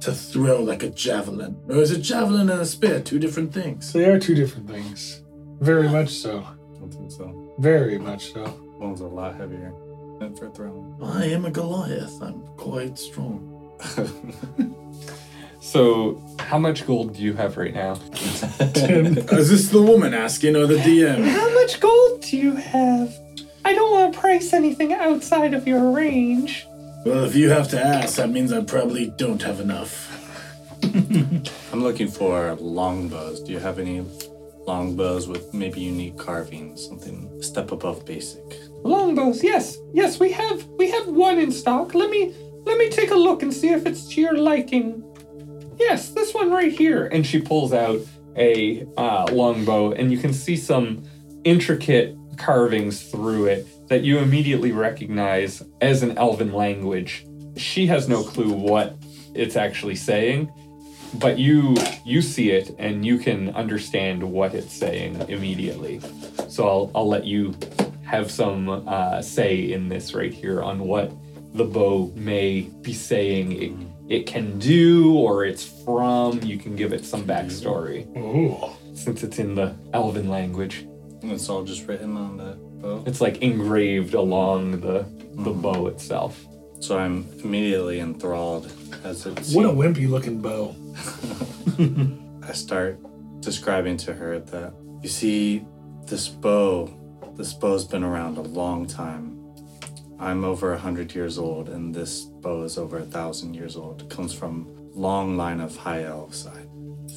to 0.00 0.12
throw 0.12 0.62
like 0.62 0.82
a 0.82 0.88
javelin. 0.88 1.60
Or 1.68 1.76
is 1.76 1.90
a 1.90 1.98
javelin 1.98 2.48
and 2.48 2.62
a 2.62 2.64
spear 2.64 3.00
two 3.00 3.18
different 3.18 3.52
things? 3.52 3.92
They 3.92 4.06
are 4.06 4.18
two 4.18 4.34
different 4.34 4.70
things. 4.70 5.22
Very 5.60 5.90
much 5.90 6.08
so. 6.08 6.38
I 6.38 6.78
don't 6.78 6.90
think 6.90 7.12
so. 7.12 7.54
Very 7.58 7.98
much 7.98 8.32
so. 8.32 8.44
One's 8.78 9.02
a 9.02 9.06
lot 9.06 9.36
heavier 9.36 9.74
than 10.20 10.34
for 10.34 10.48
throwing. 10.48 10.96
I 11.02 11.26
am 11.26 11.44
a 11.44 11.50
Goliath. 11.50 12.22
I'm 12.22 12.40
quite 12.56 12.98
strong. 12.98 13.52
So, 15.58 16.22
how 16.38 16.58
much 16.58 16.86
gold 16.86 17.16
do 17.16 17.22
you 17.22 17.32
have 17.32 17.56
right 17.56 17.74
now? 17.74 17.94
Is 18.12 19.50
this 19.50 19.68
the 19.68 19.82
woman 19.82 20.14
asking 20.14 20.54
or 20.54 20.64
the 20.64 20.76
DM? 20.76 21.28
How 21.28 21.52
much 21.54 21.80
gold 21.80 22.22
do 22.22 22.36
you 22.36 22.54
have? 22.54 23.12
I 23.66 23.74
don't 23.74 23.90
want 23.90 24.14
to 24.14 24.20
price 24.20 24.52
anything 24.52 24.92
outside 24.92 25.52
of 25.52 25.66
your 25.66 25.90
range. 25.90 26.68
Well, 27.04 27.24
if 27.24 27.34
you 27.34 27.50
have 27.50 27.68
to 27.70 27.80
ask, 27.84 28.14
that 28.14 28.30
means 28.30 28.52
I 28.52 28.62
probably 28.62 29.12
don't 29.16 29.42
have 29.42 29.58
enough. 29.58 29.92
I'm 30.84 31.82
looking 31.82 32.06
for 32.06 32.54
longbows. 32.60 33.40
Do 33.40 33.50
you 33.50 33.58
have 33.58 33.80
any 33.80 34.06
longbows 34.68 35.26
with 35.26 35.52
maybe 35.52 35.80
unique 35.80 36.16
carvings, 36.16 36.86
something 36.86 37.28
a 37.40 37.42
step 37.42 37.72
above 37.72 38.06
basic? 38.06 38.44
Longbows, 38.84 39.42
yes, 39.42 39.78
yes, 39.92 40.20
we 40.20 40.30
have 40.30 40.64
we 40.78 40.88
have 40.92 41.08
one 41.08 41.40
in 41.40 41.50
stock. 41.50 41.92
Let 41.92 42.08
me 42.08 42.36
let 42.66 42.78
me 42.78 42.88
take 42.88 43.10
a 43.10 43.16
look 43.16 43.42
and 43.42 43.52
see 43.52 43.70
if 43.70 43.84
it's 43.84 44.06
to 44.10 44.20
your 44.20 44.38
liking. 44.38 45.02
Yes, 45.76 46.10
this 46.10 46.32
one 46.32 46.52
right 46.52 46.70
here. 46.70 47.06
And 47.06 47.26
she 47.26 47.40
pulls 47.40 47.72
out 47.72 47.98
a 48.36 48.86
uh, 48.96 49.26
longbow, 49.32 49.90
and 49.90 50.12
you 50.12 50.18
can 50.18 50.32
see 50.32 50.56
some 50.56 51.02
intricate 51.42 52.16
carvings 52.36 53.02
through 53.10 53.46
it 53.46 53.88
that 53.88 54.02
you 54.02 54.18
immediately 54.18 54.72
recognize 54.72 55.62
as 55.80 56.02
an 56.02 56.16
elven 56.18 56.52
language. 56.52 57.26
She 57.56 57.86
has 57.86 58.08
no 58.08 58.22
clue 58.22 58.52
what 58.52 58.96
it's 59.34 59.56
actually 59.56 59.96
saying, 59.96 60.52
but 61.14 61.38
you 61.38 61.76
you 62.04 62.22
see 62.22 62.50
it 62.50 62.74
and 62.78 63.04
you 63.04 63.18
can 63.18 63.50
understand 63.50 64.22
what 64.22 64.54
it's 64.54 64.72
saying 64.72 65.24
immediately. 65.28 66.00
So 66.48 66.66
I'll 66.68 66.90
I'll 66.94 67.08
let 67.08 67.24
you 67.24 67.54
have 68.04 68.30
some 68.30 68.68
uh, 68.86 69.20
say 69.20 69.72
in 69.72 69.88
this 69.88 70.14
right 70.14 70.32
here 70.32 70.62
on 70.62 70.80
what 70.80 71.12
the 71.54 71.64
bow 71.64 72.12
may 72.14 72.62
be 72.82 72.92
saying 72.92 73.52
it, 73.52 73.72
it 74.08 74.26
can 74.26 74.58
do 74.58 75.14
or 75.14 75.44
it's 75.44 75.64
from. 75.84 76.42
You 76.42 76.58
can 76.58 76.76
give 76.76 76.92
it 76.92 77.04
some 77.04 77.24
backstory 77.24 78.06
Ooh. 78.16 78.70
since 78.94 79.22
it's 79.22 79.38
in 79.38 79.54
the 79.54 79.74
elven 79.92 80.28
language. 80.28 80.86
And 81.26 81.34
it's 81.34 81.48
all 81.48 81.64
just 81.64 81.88
written 81.88 82.16
on 82.16 82.36
the 82.36 82.56
bow. 82.80 83.02
It's 83.04 83.20
like 83.20 83.38
engraved 83.42 84.14
along 84.14 84.80
the 84.80 85.04
the 85.36 85.50
mm-hmm. 85.50 85.60
bow 85.60 85.88
itself. 85.88 86.46
So 86.78 86.96
I'm 86.96 87.26
immediately 87.42 87.98
enthralled 87.98 88.72
as 89.02 89.26
it's. 89.26 89.52
What 89.52 89.66
a 89.66 89.70
wimpy 89.70 90.08
looking 90.08 90.40
bow. 90.40 90.76
I 92.48 92.52
start 92.52 93.00
describing 93.40 93.96
to 93.98 94.12
her 94.14 94.38
that 94.38 94.72
you 95.02 95.08
see 95.08 95.66
this 96.06 96.28
bow. 96.28 96.88
This 97.34 97.52
bow's 97.52 97.84
been 97.84 98.04
around 98.04 98.38
a 98.38 98.42
long 98.42 98.86
time. 98.86 99.42
I'm 100.20 100.44
over 100.44 100.74
a 100.74 100.78
hundred 100.78 101.12
years 101.12 101.38
old, 101.38 101.68
and 101.68 101.92
this 101.92 102.22
bow 102.22 102.62
is 102.62 102.78
over 102.78 102.98
a 102.98 103.04
thousand 103.04 103.54
years 103.54 103.76
old. 103.76 104.02
It 104.02 104.10
comes 104.10 104.32
from 104.32 104.68
long 104.94 105.36
line 105.36 105.60
of 105.60 105.76
high 105.76 106.04
elves, 106.04 106.46
I- 106.46 106.66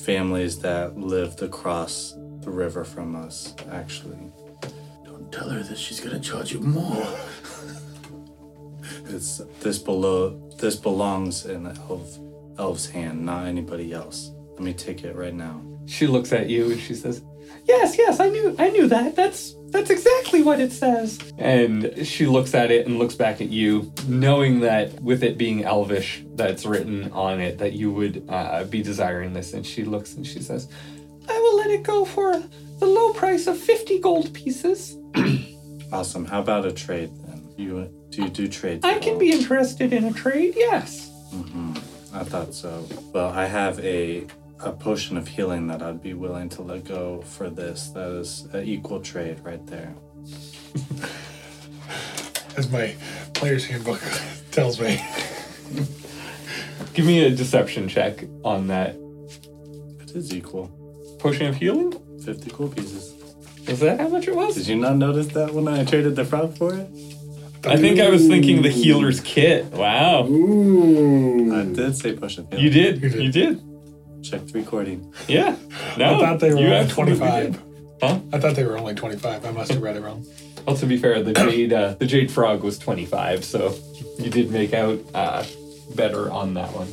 families 0.03 0.57
that 0.61 0.97
lived 0.97 1.43
across 1.43 2.15
the 2.41 2.51
river 2.51 2.83
from 2.83 3.15
us. 3.15 3.53
Actually, 3.71 4.31
Don't 5.03 5.31
tell 5.31 5.49
her 5.49 5.61
that 5.63 5.77
she's 5.77 5.99
gonna 5.99 6.19
charge 6.19 6.51
you 6.53 6.59
more. 6.61 7.07
it's 9.07 9.41
this 9.61 9.77
below. 9.79 10.39
This 10.57 10.75
belongs 10.75 11.45
in 11.45 11.63
the 11.63 11.71
elf, 11.89 12.17
elf's 12.57 12.89
hand, 12.89 13.25
not 13.25 13.45
anybody 13.45 13.93
else. 13.93 14.31
Let 14.53 14.61
me 14.61 14.73
take 14.73 15.03
it 15.03 15.15
right 15.15 15.33
now. 15.33 15.61
She 15.85 16.05
looks 16.07 16.31
at 16.33 16.49
you 16.49 16.71
and 16.71 16.79
she 16.79 16.93
says, 16.93 17.21
"Yes, 17.65 17.97
yes, 17.97 18.19
I 18.19 18.29
knew 18.29 18.55
I 18.59 18.69
knew 18.69 18.87
that. 18.87 19.15
That's 19.15 19.55
that's 19.69 19.89
exactly 19.89 20.43
what 20.43 20.59
it 20.59 20.71
says." 20.71 21.17
And 21.37 22.05
she 22.05 22.25
looks 22.25 22.53
at 22.53 22.69
it 22.71 22.85
and 22.85 22.99
looks 22.99 23.15
back 23.15 23.41
at 23.41 23.49
you, 23.49 23.91
knowing 24.07 24.59
that 24.61 24.99
with 25.01 25.23
it 25.23 25.37
being 25.37 25.63
elvish 25.63 26.23
that's 26.35 26.65
written 26.65 27.11
on 27.11 27.39
it 27.39 27.57
that 27.59 27.73
you 27.73 27.91
would 27.91 28.25
uh, 28.29 28.63
be 28.65 28.83
desiring 28.83 29.33
this. 29.33 29.53
And 29.53 29.65
she 29.65 29.83
looks 29.83 30.13
and 30.13 30.27
she 30.27 30.41
says, 30.41 30.67
"I 30.67 30.69
will 30.69 30.98
let 31.59 31.69
it 31.69 31.83
go 31.83 32.05
for 32.05 32.41
the 32.79 32.85
low 32.85 33.13
price 33.13 33.47
of 33.47 33.57
50 33.57 33.99
gold 33.99 34.33
pieces. 34.33 34.97
Awesome. 35.91 36.25
How 36.25 36.39
about 36.39 36.67
a 36.67 36.71
trade 36.71 37.09
then? 37.25 37.41
You 37.57 37.89
do 38.11 38.21
you 38.21 38.29
do 38.29 38.47
trades? 38.47 38.85
I 38.85 38.99
can 38.99 39.17
be 39.17 39.31
interested 39.31 39.91
in 39.91 40.03
a 40.05 40.13
trade. 40.13 40.53
Yes." 40.55 41.09
Mm-hmm. 41.33 41.73
I 42.13 42.23
thought 42.23 42.53
so. 42.53 42.85
Well, 43.11 43.29
I 43.29 43.45
have 43.47 43.79
a 43.79 44.27
a 44.59 44.71
potion 44.71 45.17
of 45.17 45.27
healing 45.27 45.65
that 45.67 45.81
I'd 45.81 46.03
be 46.03 46.13
willing 46.13 46.47
to 46.49 46.61
let 46.61 46.85
go 46.85 47.21
for 47.23 47.49
this. 47.49 47.89
That 47.95 48.07
is 48.21 48.45
an 48.53 48.65
equal 48.65 48.99
trade 49.01 49.39
right 49.43 49.65
there. 49.65 49.95
As 52.55 52.69
my 52.71 52.95
player's 53.33 53.65
handbook 53.65 54.01
tells 54.51 54.79
me. 54.79 55.01
Give 56.93 57.05
me 57.05 57.23
a 57.25 57.31
deception 57.31 57.87
check 57.87 58.25
on 58.43 58.67
that 58.67 58.95
It 60.01 60.11
is 60.15 60.33
equal. 60.35 60.69
Potion 61.19 61.47
of 61.47 61.55
healing. 61.55 61.93
Fifty 62.23 62.49
gold 62.51 62.75
pieces. 62.75 63.13
Is 63.67 63.79
that 63.81 63.99
how 63.99 64.07
much 64.07 64.27
it 64.27 64.35
was? 64.35 64.55
Did 64.55 64.67
you 64.67 64.77
not 64.77 64.95
notice 64.97 65.27
that 65.27 65.53
when 65.53 65.67
I 65.67 65.83
traded 65.85 66.15
the 66.15 66.25
frog 66.25 66.57
for 66.57 66.73
it? 66.73 66.89
I 67.65 67.77
think 67.77 67.99
I 67.99 68.09
was 68.09 68.27
thinking 68.27 68.61
the 68.61 68.69
healer's 68.69 69.19
kit. 69.19 69.65
Wow. 69.65 70.25
Ooh. 70.25 71.53
I 71.53 71.65
did 71.65 71.95
say 71.95 72.15
potion 72.15 72.45
of 72.45 72.49
healing. 72.49 72.65
You 72.65 72.69
did. 72.71 73.01
You 73.03 73.09
did. 73.09 73.23
You 73.23 73.31
did. 73.31 74.23
Checked 74.23 74.53
recording. 74.53 75.13
Yeah. 75.27 75.55
No. 75.97 76.15
I 76.15 76.19
thought 76.19 76.39
they 76.39 76.53
were 76.53 76.59
you 76.59 76.73
only 76.73 76.89
25. 76.89 77.51
did. 77.51 77.61
Huh? 78.01 78.19
I 78.33 78.39
thought 78.39 78.55
they 78.55 78.63
were 78.63 78.77
only 78.77 78.95
25. 78.95 79.45
I 79.45 79.51
must 79.51 79.71
have 79.71 79.81
read 79.81 79.97
it 79.97 80.01
wrong. 80.01 80.25
Well, 80.65 80.77
to 80.77 80.85
be 80.85 80.97
fair, 80.97 81.21
the 81.21 81.33
jade 81.33 81.73
uh, 81.73 81.95
the 81.95 82.05
jade 82.05 82.31
frog 82.31 82.63
was 82.63 82.77
25, 82.79 83.43
so 83.43 83.75
you 84.17 84.29
did 84.29 84.51
make 84.51 84.73
out 84.73 84.99
uh, 85.13 85.43
better 85.95 86.31
on 86.31 86.53
that 86.55 86.71
one. 86.73 86.87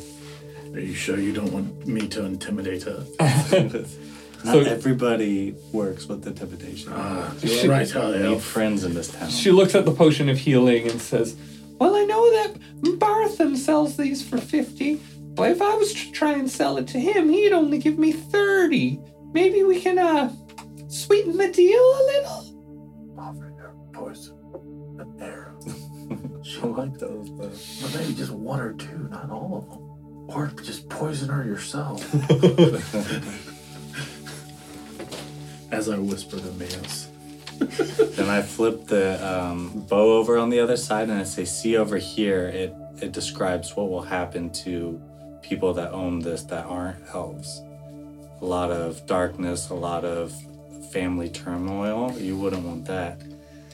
Are 0.75 0.81
you 0.81 0.95
sure 0.95 1.19
you 1.19 1.33
don't 1.33 1.53
want 1.53 1.87
me 1.87 2.07
to 2.09 2.25
intimidate 2.25 2.85
her? 2.85 3.05
Not 4.47 4.53
So- 4.53 4.61
everybody 4.61 5.55
works 5.73 6.07
with 6.07 6.23
the 6.23 6.31
temptation. 6.33 6.93
you're 7.43 7.69
right, 7.71 7.97
I 7.97 8.13
need 8.19 8.25
elf. 8.27 8.43
friends 8.43 8.85
in 8.85 8.95
this 8.95 9.09
town. 9.09 9.29
She 9.29 9.51
looks 9.51 9.75
at 9.75 9.85
the 9.85 9.93
potion 9.93 10.29
of 10.29 10.39
healing 10.39 10.89
and 10.89 11.01
says, 11.01 11.37
"Well, 11.81 11.95
I 11.97 12.05
know 12.05 12.31
that 12.33 12.55
Barthen 12.99 13.57
sells 13.57 13.97
these 13.97 14.23
for 14.23 14.39
50, 14.39 15.01
but 15.35 15.51
if 15.51 15.61
I 15.61 15.75
was 15.75 15.93
to 15.93 16.11
try 16.13 16.33
and 16.35 16.51
sell 16.51 16.77
it 16.79 16.87
to 16.89 16.99
him, 17.01 17.29
he'd 17.29 17.53
only 17.53 17.79
give 17.79 17.99
me 17.99 18.13
30. 18.13 19.01
Maybe 19.35 19.63
we 19.65 19.81
can 19.81 19.99
uh 19.99 20.31
sweeten 20.89 21.37
the 21.37 21.49
deal 21.49 21.81
a 21.81 22.03
little." 22.13 23.15
Offer 23.19 23.53
her 23.59 23.75
poison, 23.93 24.35
an 25.01 25.13
arrow. 25.21 25.59
I 26.09 26.61
don't 26.63 26.77
like 26.79 26.99
those, 26.99 27.29
but 27.31 27.51
But 27.83 27.95
maybe 28.01 28.15
just 28.15 28.31
one 28.31 28.61
or 28.61 28.73
two, 28.75 29.09
not 29.11 29.29
all 29.31 29.65
of 29.67 29.69
them. 29.71 29.83
Or 30.29 30.53
just 30.63 30.89
poison 30.89 31.29
her 31.29 31.45
yourself. 31.45 32.01
As 35.71 35.89
I 35.89 35.99
whisper 35.99 36.37
to 36.37 36.43
Mayos. 36.61 37.09
Then 38.17 38.29
I 38.31 38.43
flip 38.43 38.87
the 38.87 39.07
um, 39.27 39.85
bow 39.89 40.19
over 40.19 40.37
on 40.39 40.51
the 40.51 40.61
other 40.61 40.77
side 40.77 41.09
and 41.09 41.19
I 41.19 41.25
say, 41.25 41.45
see 41.45 41.77
over 41.77 41.97
here, 41.97 42.49
it, 42.49 42.75
it 43.01 43.13
describes 43.13 43.75
what 43.77 43.89
will 43.91 44.03
happen 44.03 44.51
to 44.65 45.01
people 45.43 45.73
that 45.75 45.93
own 45.93 46.21
this 46.21 46.43
that 46.45 46.67
aren't 46.67 46.99
elves. 47.15 47.63
A 48.41 48.45
lot 48.45 48.71
of 48.71 49.07
darkness, 49.07 49.71
a 49.71 49.75
lot 49.75 50.05
of 50.05 50.33
family 50.93 51.29
turmoil. 51.31 52.13
You 52.19 52.37
wouldn't 52.37 52.65
want 52.65 52.85
that. 52.87 53.21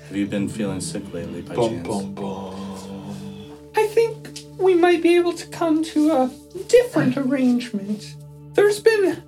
Have 0.09 0.17
you 0.17 0.27
been 0.27 0.49
feeling 0.49 0.81
sick 0.81 1.13
lately 1.13 1.43
by 1.43 1.55
Bum, 1.57 1.71
chance? 1.71 1.89
bum, 1.89 2.15
bum. 2.15 3.71
I 3.77 3.87
think 3.89 4.41
we 4.59 4.75
might 4.75 5.03
be 5.03 5.17
able 5.17 5.33
to 5.35 5.47
come 5.49 5.83
to 5.85 6.11
a 6.13 6.31
different 6.69 7.17
arrangement. 7.17 8.15
There's 8.55 8.81
been 8.81 9.23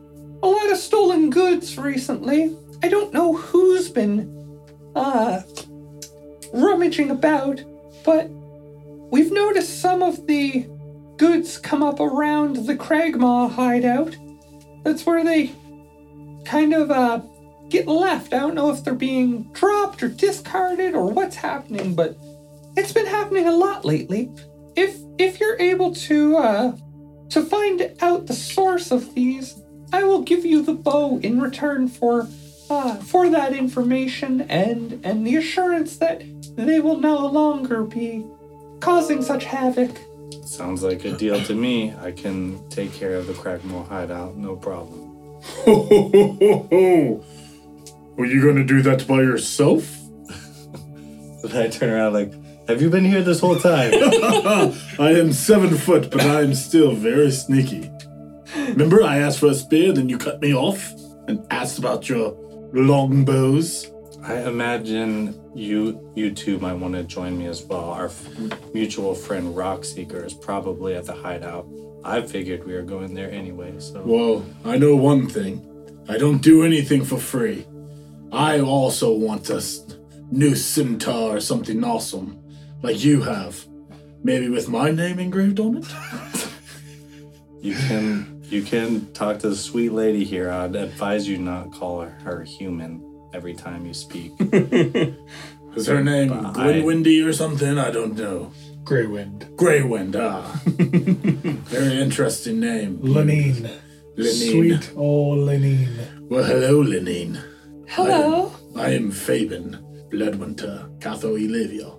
a 0.44 0.46
lot 0.46 0.70
of 0.70 0.76
stolen 0.76 1.30
goods 1.30 1.78
recently. 1.78 2.54
I 2.82 2.88
don't 2.88 3.14
know 3.14 3.32
who's 3.34 3.88
been 3.88 4.60
uh 4.94 5.40
rummaging 6.52 7.10
about, 7.10 7.64
but 8.04 8.28
we've 9.10 9.32
noticed 9.32 9.80
some 9.80 10.02
of 10.02 10.26
the 10.26 10.66
goods 11.16 11.56
come 11.56 11.82
up 11.82 11.98
around 11.98 12.56
the 12.66 12.76
Cragmaw 12.76 13.50
hideout. 13.50 14.16
That's 14.84 15.06
where 15.06 15.24
they 15.24 15.52
kind 16.44 16.74
of 16.74 16.90
uh, 16.90 17.22
get 17.70 17.88
left. 17.88 18.34
I 18.34 18.40
don't 18.40 18.54
know 18.54 18.70
if 18.70 18.84
they're 18.84 18.94
being 18.94 19.44
dropped 19.52 20.02
or 20.02 20.08
discarded 20.08 20.94
or 20.94 21.10
what's 21.10 21.36
happening, 21.36 21.94
but 21.94 22.18
it's 22.76 22.92
been 22.92 23.06
happening 23.06 23.48
a 23.48 23.56
lot 23.56 23.86
lately. 23.86 24.30
If 24.76 24.98
if 25.18 25.40
you're 25.40 25.58
able 25.58 25.94
to 25.94 26.36
uh, 26.36 26.76
to 27.30 27.42
find 27.42 27.96
out 28.02 28.26
the 28.26 28.34
source 28.34 28.90
of 28.90 29.14
these, 29.14 29.63
I 29.92 30.04
will 30.04 30.22
give 30.22 30.44
you 30.44 30.62
the 30.62 30.74
bow 30.74 31.18
in 31.18 31.40
return 31.40 31.88
for 31.88 32.28
uh, 32.70 32.96
for 32.96 33.28
that 33.28 33.52
information 33.52 34.42
and 34.42 35.00
and 35.04 35.26
the 35.26 35.36
assurance 35.36 35.98
that 35.98 36.22
they 36.56 36.80
will 36.80 36.98
no 36.98 37.26
longer 37.26 37.82
be 37.84 38.24
causing 38.80 39.22
such 39.22 39.44
havoc. 39.44 39.90
Sounds 40.44 40.82
like 40.82 41.04
a 41.04 41.12
deal 41.12 41.42
to 41.44 41.54
me. 41.54 41.94
I 42.00 42.12
can 42.12 42.60
take 42.68 42.92
care 42.92 43.14
of 43.14 43.26
the 43.26 43.32
Cragmaw 43.32 43.88
hideout, 43.88 44.36
no 44.36 44.56
problem. 44.56 45.00
Ho, 45.64 45.82
ho, 45.82 46.08
ho, 46.08 46.36
ho, 46.40 46.68
ho. 46.70 47.24
Were 48.16 48.26
you 48.26 48.42
gonna 48.42 48.64
do 48.64 48.82
that 48.82 49.06
by 49.06 49.22
yourself? 49.22 49.96
But 51.42 51.54
I 51.54 51.68
turn 51.68 51.90
around 51.90 52.14
like, 52.14 52.32
have 52.68 52.80
you 52.80 52.88
been 52.88 53.04
here 53.04 53.22
this 53.22 53.40
whole 53.40 53.58
time? 53.58 53.92
I 54.98 55.10
am 55.20 55.30
seven 55.34 55.76
foot, 55.76 56.10
but 56.10 56.22
I 56.22 56.40
am 56.40 56.54
still 56.54 56.94
very 56.94 57.30
sneaky. 57.30 57.90
Remember, 58.56 59.02
I 59.02 59.18
asked 59.18 59.38
for 59.40 59.48
a 59.48 59.54
spear, 59.54 59.92
then 59.92 60.08
you 60.08 60.18
cut 60.18 60.40
me 60.40 60.54
off 60.54 60.92
and 61.28 61.44
asked 61.50 61.78
about 61.78 62.08
your 62.08 62.32
longbows. 62.72 63.90
I 64.22 64.42
imagine 64.48 65.38
you 65.54 66.10
you 66.14 66.32
two 66.32 66.58
might 66.58 66.74
want 66.74 66.94
to 66.94 67.02
join 67.02 67.38
me 67.38 67.46
as 67.46 67.62
well. 67.62 67.84
Our 67.90 68.06
f- 68.06 68.26
mutual 68.72 69.14
friend 69.14 69.54
Rockseeker 69.54 70.24
is 70.24 70.32
probably 70.34 70.94
at 70.94 71.04
the 71.04 71.12
hideout. 71.14 71.66
I 72.04 72.22
figured 72.22 72.64
we 72.64 72.72
were 72.74 72.82
going 72.82 73.14
there 73.14 73.30
anyway, 73.30 73.74
so 73.78 74.02
Well, 74.04 74.44
I 74.64 74.78
know 74.78 74.96
one 74.96 75.28
thing. 75.28 75.60
I 76.08 76.16
don't 76.18 76.42
do 76.42 76.62
anything 76.64 77.04
for 77.04 77.18
free. 77.18 77.66
I 78.32 78.60
also 78.60 79.12
want 79.14 79.50
a 79.50 79.56
s- 79.56 79.96
new 80.30 80.54
scimitar 80.54 81.36
or 81.36 81.40
something 81.40 81.82
awesome, 81.84 82.38
like 82.82 83.04
you 83.04 83.22
have. 83.22 83.64
Maybe 84.22 84.48
with 84.48 84.68
my 84.68 84.90
name 84.90 85.18
engraved 85.18 85.60
on 85.60 85.78
it? 85.78 85.86
you 87.60 87.74
can 87.74 88.33
you 88.50 88.62
can 88.62 89.12
talk 89.12 89.38
to 89.40 89.48
the 89.50 89.56
sweet 89.56 89.90
lady 89.92 90.24
here. 90.24 90.50
I'd 90.50 90.76
advise 90.76 91.28
you 91.28 91.38
not 91.38 91.72
call 91.72 92.00
her, 92.02 92.10
her 92.24 92.42
human 92.44 93.02
every 93.32 93.54
time 93.54 93.86
you 93.86 93.94
speak. 93.94 94.32
Is 95.76 95.86
her 95.88 96.02
name 96.04 96.28
But 96.28 96.46
I- 96.46 96.52
Glenwindy 96.52 97.26
or 97.26 97.32
something? 97.32 97.78
I 97.78 97.90
don't 97.90 98.16
know. 98.16 98.52
Grey 98.84 99.06
Wind. 99.06 99.48
Greywind, 99.56 100.14
ah. 100.14 100.60
Very 100.66 102.00
interesting 102.00 102.60
name. 102.60 102.98
Lenine. 102.98 103.70
Lenine. 104.16 104.50
Sweet 104.50 104.92
old 104.94 105.38
Lenine. 105.38 106.28
Well, 106.28 106.44
hello, 106.44 106.82
Lenine. 106.84 107.42
Hello. 107.88 108.52
I 108.76 108.90
am 108.90 109.10
Fabian 109.10 109.78
Bloodwinter, 110.12 110.86
Catho 111.00 111.30
Olivia. 111.32 111.90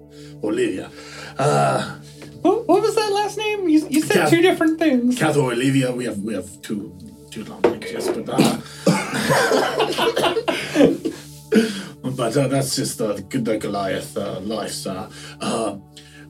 Olivia. 0.43 0.91
Uh, 1.39 1.97
What, 2.45 2.67
what 2.67 2.81
was 2.83 2.93
that 2.93 3.11
last 3.11 3.39
name? 3.39 3.67
You, 3.67 3.87
you 3.89 4.01
said 4.01 4.17
Kath- 4.17 4.29
two 4.29 4.41
different 4.41 4.77
things. 4.77 5.17
Catho 5.17 5.51
Olivia, 5.51 5.91
we 5.91 6.05
have 6.05 6.19
we 6.19 6.35
have 6.35 6.47
two 6.61 6.95
two 7.31 7.43
long 7.45 7.59
names, 7.61 7.91
yes, 7.91 8.07
but 8.07 8.29
uh, 8.29 8.61
but 12.11 12.37
uh, 12.37 12.47
that's 12.47 12.75
just 12.75 13.01
uh, 13.01 13.13
the 13.13 13.57
Goliath 13.59 14.15
uh, 14.15 14.39
lifestyle. 14.41 15.11
Uh, 15.41 15.77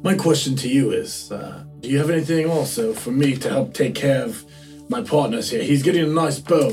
my 0.04 0.16
question 0.16 0.56
to 0.56 0.70
you 0.70 0.92
is: 0.92 1.34
uh, 1.34 1.66
Do 1.82 1.90
you 1.90 1.98
have 1.98 2.10
anything 2.10 2.50
also 2.50 2.94
for 2.94 3.12
me 3.12 3.36
to 3.36 3.50
help 3.50 3.74
take 3.74 3.96
care 3.96 4.24
of 4.24 4.46
my 4.88 5.02
partners 5.02 5.50
here? 5.50 5.64
He's 5.64 5.84
getting 5.84 6.06
a 6.06 6.08
nice 6.08 6.40
bow. 6.40 6.70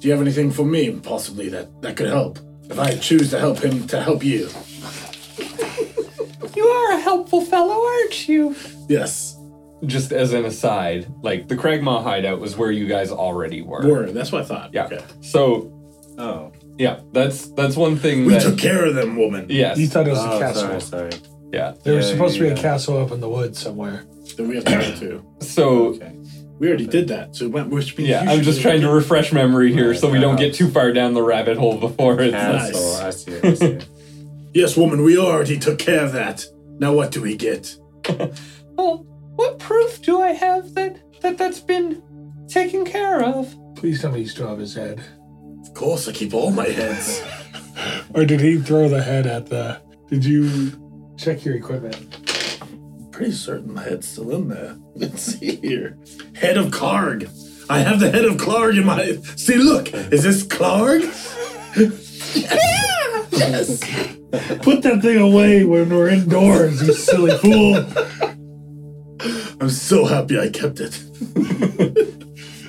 Do 0.00 0.06
you 0.08 0.10
have 0.12 0.20
anything 0.20 0.50
for 0.50 0.66
me, 0.66 0.90
possibly 1.00 1.48
that 1.48 1.80
that 1.80 1.96
could 1.96 2.08
help? 2.08 2.38
If 2.68 2.78
I 2.78 2.94
choose 2.96 3.30
to 3.30 3.38
help 3.38 3.58
him, 3.60 3.86
to 3.86 4.02
help 4.02 4.22
you, 4.22 4.48
You 4.48 4.48
are 4.48 4.50
a 4.50 4.71
helpful 7.16 7.40
fellow, 7.42 7.84
aren't 7.84 8.28
you? 8.28 8.56
yes. 8.88 9.36
Just 9.84 10.12
as 10.12 10.32
an 10.32 10.44
aside, 10.44 11.12
like 11.22 11.48
the 11.48 11.56
Cragmaw 11.56 12.04
hideout 12.04 12.38
was 12.38 12.56
where 12.56 12.70
you 12.70 12.86
guys 12.86 13.10
already 13.10 13.62
were. 13.62 13.84
Word. 13.86 14.10
That's 14.14 14.30
what 14.30 14.42
I 14.42 14.44
thought. 14.44 14.72
Yeah. 14.72 14.84
Okay. 14.84 15.02
So 15.22 15.72
oh, 16.18 16.52
yeah, 16.78 17.00
that's 17.12 17.48
that's 17.48 17.76
one 17.76 17.96
thing 17.96 18.24
We 18.24 18.34
that 18.34 18.42
took 18.42 18.58
care 18.58 18.86
of 18.86 18.94
them, 18.94 19.16
woman. 19.16 19.46
yes, 19.48 19.78
You 19.78 19.88
thought 19.88 20.06
it 20.06 20.10
was 20.10 20.20
oh 20.20 20.36
a 20.36 20.38
castle. 20.38 20.80
sorry, 20.80 21.10
sorry. 21.10 21.22
yeah. 21.52 21.74
There 21.82 21.96
was 21.96 22.06
Yeah, 22.06 22.12
supposed 22.12 22.34
to 22.36 22.40
be 22.42 22.46
yeah. 22.46 22.52
a 22.54 22.56
castle 22.62 22.96
up 23.02 23.10
in 23.10 23.18
the 23.20 23.28
woods 23.28 23.58
somewhere. 23.58 24.04
Then 24.36 24.46
we 24.48 24.54
have 24.54 24.64
to 24.66 24.70
go 24.70 24.94
to. 25.00 25.24
So 25.44 25.86
Okay. 25.96 26.12
We 26.60 26.68
already 26.68 26.86
did 26.86 27.08
that, 27.08 27.34
so 27.34 27.48
when, 27.48 27.68
which 27.70 27.98
means 27.98 28.08
yeah, 28.08 28.22
you 28.22 28.30
I'm 28.30 28.36
should 28.36 28.44
just 28.44 28.58
do 28.58 28.62
trying 28.62 28.78
it. 28.78 28.82
to 28.82 28.90
refresh 28.92 29.32
memory 29.32 29.72
here, 29.72 29.90
Right, 29.90 29.98
so 29.98 30.08
we 30.08 30.20
don't 30.20 30.36
get 30.36 30.54
too 30.54 30.68
far 30.70 30.92
down 30.92 31.12
the 31.12 31.22
rabbit 31.22 31.56
hole 31.58 31.76
before 31.76 32.20
it's 32.20 32.32
Castle, 32.32 32.80
Nice. 32.80 33.00
I 33.00 33.10
see 33.10 33.30
it. 33.32 33.44
I 33.44 33.54
see 33.54 33.66
it. 33.66 33.88
Yes, 34.54 34.76
woman, 34.76 35.02
we 35.02 35.18
already 35.18 35.58
took 35.58 35.78
care 35.80 36.04
of 36.04 36.12
that. 36.12 36.44
Now 36.78 36.92
what 36.92 37.10
do 37.12 37.22
we 37.22 37.36
get? 37.36 37.76
Well, 38.74 39.04
what 39.36 39.58
proof 39.58 40.00
do 40.00 40.20
I 40.22 40.32
have 40.32 40.72
that 40.74 40.98
that 41.20 41.36
that's 41.36 41.60
been 41.60 42.02
taken 42.48 42.86
care 42.86 43.22
of? 43.22 43.54
Please 43.76 44.00
tell 44.00 44.10
me 44.12 44.20
you 44.20 44.26
still 44.26 44.48
have 44.48 44.58
his 44.58 44.74
head. 44.74 45.02
Of 45.62 45.74
course, 45.74 46.08
I 46.08 46.12
keep 46.12 46.32
all 46.32 46.50
my 46.50 46.68
heads. 46.68 47.22
Or 48.14 48.24
did 48.26 48.40
he 48.40 48.58
throw 48.58 48.88
the 48.90 49.02
head 49.02 49.26
at 49.26 49.46
the. 49.46 49.80
Did 50.08 50.24
you 50.24 51.14
check 51.16 51.44
your 51.44 51.54
equipment? 51.56 52.18
Pretty 53.10 53.32
certain 53.32 53.74
the 53.74 53.80
head's 53.80 54.06
still 54.06 54.30
in 54.30 54.48
there. 54.48 54.76
Let's 54.94 55.22
see 55.22 55.56
here. 55.56 55.96
Head 56.34 56.58
of 56.58 56.66
Klarg. 56.66 57.30
I 57.70 57.78
have 57.78 57.98
the 58.00 58.10
head 58.10 58.26
of 58.26 58.36
Klarg 58.36 58.76
in 58.76 58.84
my. 58.84 59.16
See, 59.36 59.56
look, 59.56 59.92
is 59.94 60.22
this 60.22 60.44
Klarg? 60.44 61.02
yes. 63.32 63.80
Put 64.62 64.82
that 64.82 65.00
thing 65.02 65.18
away 65.18 65.64
when 65.64 65.90
we're 65.90 66.08
indoors, 66.08 66.86
you 66.86 66.94
silly 66.94 67.36
fool. 67.38 67.84
I'm 69.60 69.68
so 69.70 70.06
happy 70.06 70.38
I 70.38 70.48
kept 70.48 70.80
it. 70.80 70.94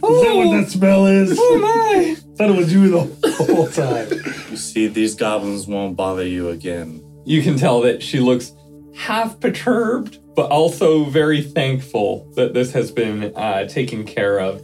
Is 0.03 0.21
that 0.21 0.35
what 0.35 0.51
that 0.59 0.69
smell 0.69 1.07
is? 1.07 1.37
Oh 1.39 1.59
my! 1.59 2.15
thought 2.35 2.49
it 2.49 2.57
was 2.57 2.73
you 2.73 2.89
the 2.89 3.35
whole 3.45 3.67
time. 3.69 4.09
You 4.49 4.57
see, 4.57 4.87
these 4.87 5.15
goblins 5.15 5.65
won't 5.65 5.95
bother 5.95 6.27
you 6.27 6.49
again. 6.49 7.01
You 7.25 7.41
can 7.41 7.57
tell 7.57 7.79
that 7.81 8.03
she 8.03 8.19
looks 8.19 8.51
half 8.95 9.39
perturbed, 9.39 10.19
but 10.35 10.51
also 10.51 11.05
very 11.05 11.41
thankful 11.41 12.29
that 12.35 12.53
this 12.53 12.73
has 12.73 12.91
been 12.91 13.33
uh, 13.37 13.67
taken 13.67 14.03
care 14.03 14.39
of. 14.39 14.61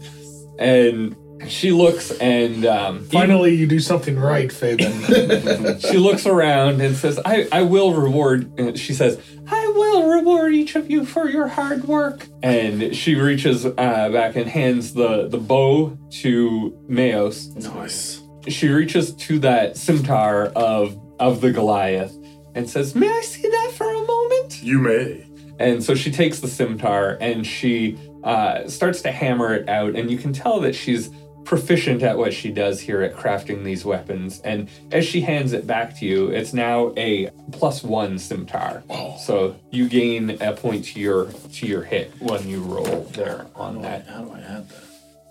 And 0.60 1.16
she 1.48 1.72
looks 1.72 2.12
and 2.12 2.66
um, 2.66 3.06
Finally, 3.06 3.56
you 3.56 3.68
do 3.68 3.80
something 3.80 4.18
right, 4.20 4.52
Fabian. 4.52 5.02
she 5.80 5.98
looks 5.98 6.26
around 6.26 6.82
and 6.82 6.96
says, 6.96 7.20
I, 7.24 7.48
I 7.52 7.62
will 7.62 7.94
reward, 7.94 8.78
she 8.78 8.94
says, 8.94 9.20
I 9.48 9.68
will 9.76 10.10
reward 10.10 10.54
each 10.54 10.76
of 10.76 10.90
you 10.90 11.06
for 11.06 11.30
your 11.30 11.48
hard 11.48 11.86
work. 11.86 12.28
And 12.44 12.96
she 12.96 13.16
reaches 13.16 13.66
uh, 13.66 13.72
back 13.78 14.36
and 14.36 14.50
hands 14.50 14.94
the, 14.94 15.28
the 15.28 15.38
bow 15.38 15.98
to 16.22 16.78
Mayos. 16.90 17.56
Nice. 17.56 18.22
She 18.48 18.70
reaches 18.70 19.14
to 19.16 19.40
that 19.40 19.78
scimitar 19.78 20.46
of, 20.48 21.00
of 21.20 21.42
the 21.42 21.52
Goliath 21.52 22.16
and 22.56 22.70
says, 22.70 22.96
May 22.96 23.10
I 23.10 23.22
see 23.22 23.48
that 23.48 23.74
for 23.76 23.90
a 23.90 24.06
moment? 24.06 24.62
You 24.62 24.80
may. 24.80 25.26
And 25.60 25.84
so 25.84 25.94
she 25.94 26.10
takes 26.10 26.40
the 26.40 26.48
scimitar 26.48 27.18
and 27.20 27.46
she 27.46 27.98
uh, 28.24 28.68
starts 28.68 29.02
to 29.02 29.12
hammer 29.12 29.54
it 29.54 29.70
out, 29.70 29.96
and 29.96 30.12
you 30.12 30.18
can 30.18 30.34
tell 30.34 30.60
that 30.62 30.76
she's 30.76 31.10
proficient 31.54 32.04
at 32.04 32.16
what 32.16 32.32
she 32.32 32.52
does 32.52 32.80
here 32.80 33.02
at 33.02 33.16
crafting 33.16 33.64
these 33.64 33.84
weapons. 33.84 34.40
And 34.42 34.70
as 34.92 35.04
she 35.04 35.22
hands 35.22 35.52
it 35.52 35.66
back 35.66 35.98
to 35.98 36.06
you, 36.06 36.28
it's 36.28 36.54
now 36.54 36.94
a 36.96 37.32
plus 37.52 37.82
one 37.82 38.20
scimitar. 38.20 38.84
So 39.20 39.56
you 39.72 39.90
gain 39.90 40.38
a 40.42 40.54
point 40.54 40.86
to 40.86 41.00
your 41.00 41.26
to 41.54 41.66
your 41.66 41.82
hit 41.82 42.12
when 42.20 42.48
you 42.48 42.62
roll 42.62 43.02
there 43.14 43.48
on 43.56 43.78
How 43.78 43.82
do, 43.82 43.88
I, 43.88 43.90
that. 43.90 44.08
how 44.08 44.22
do 44.26 44.32
I 44.32 44.40
add 44.42 44.70
that? 44.70 44.84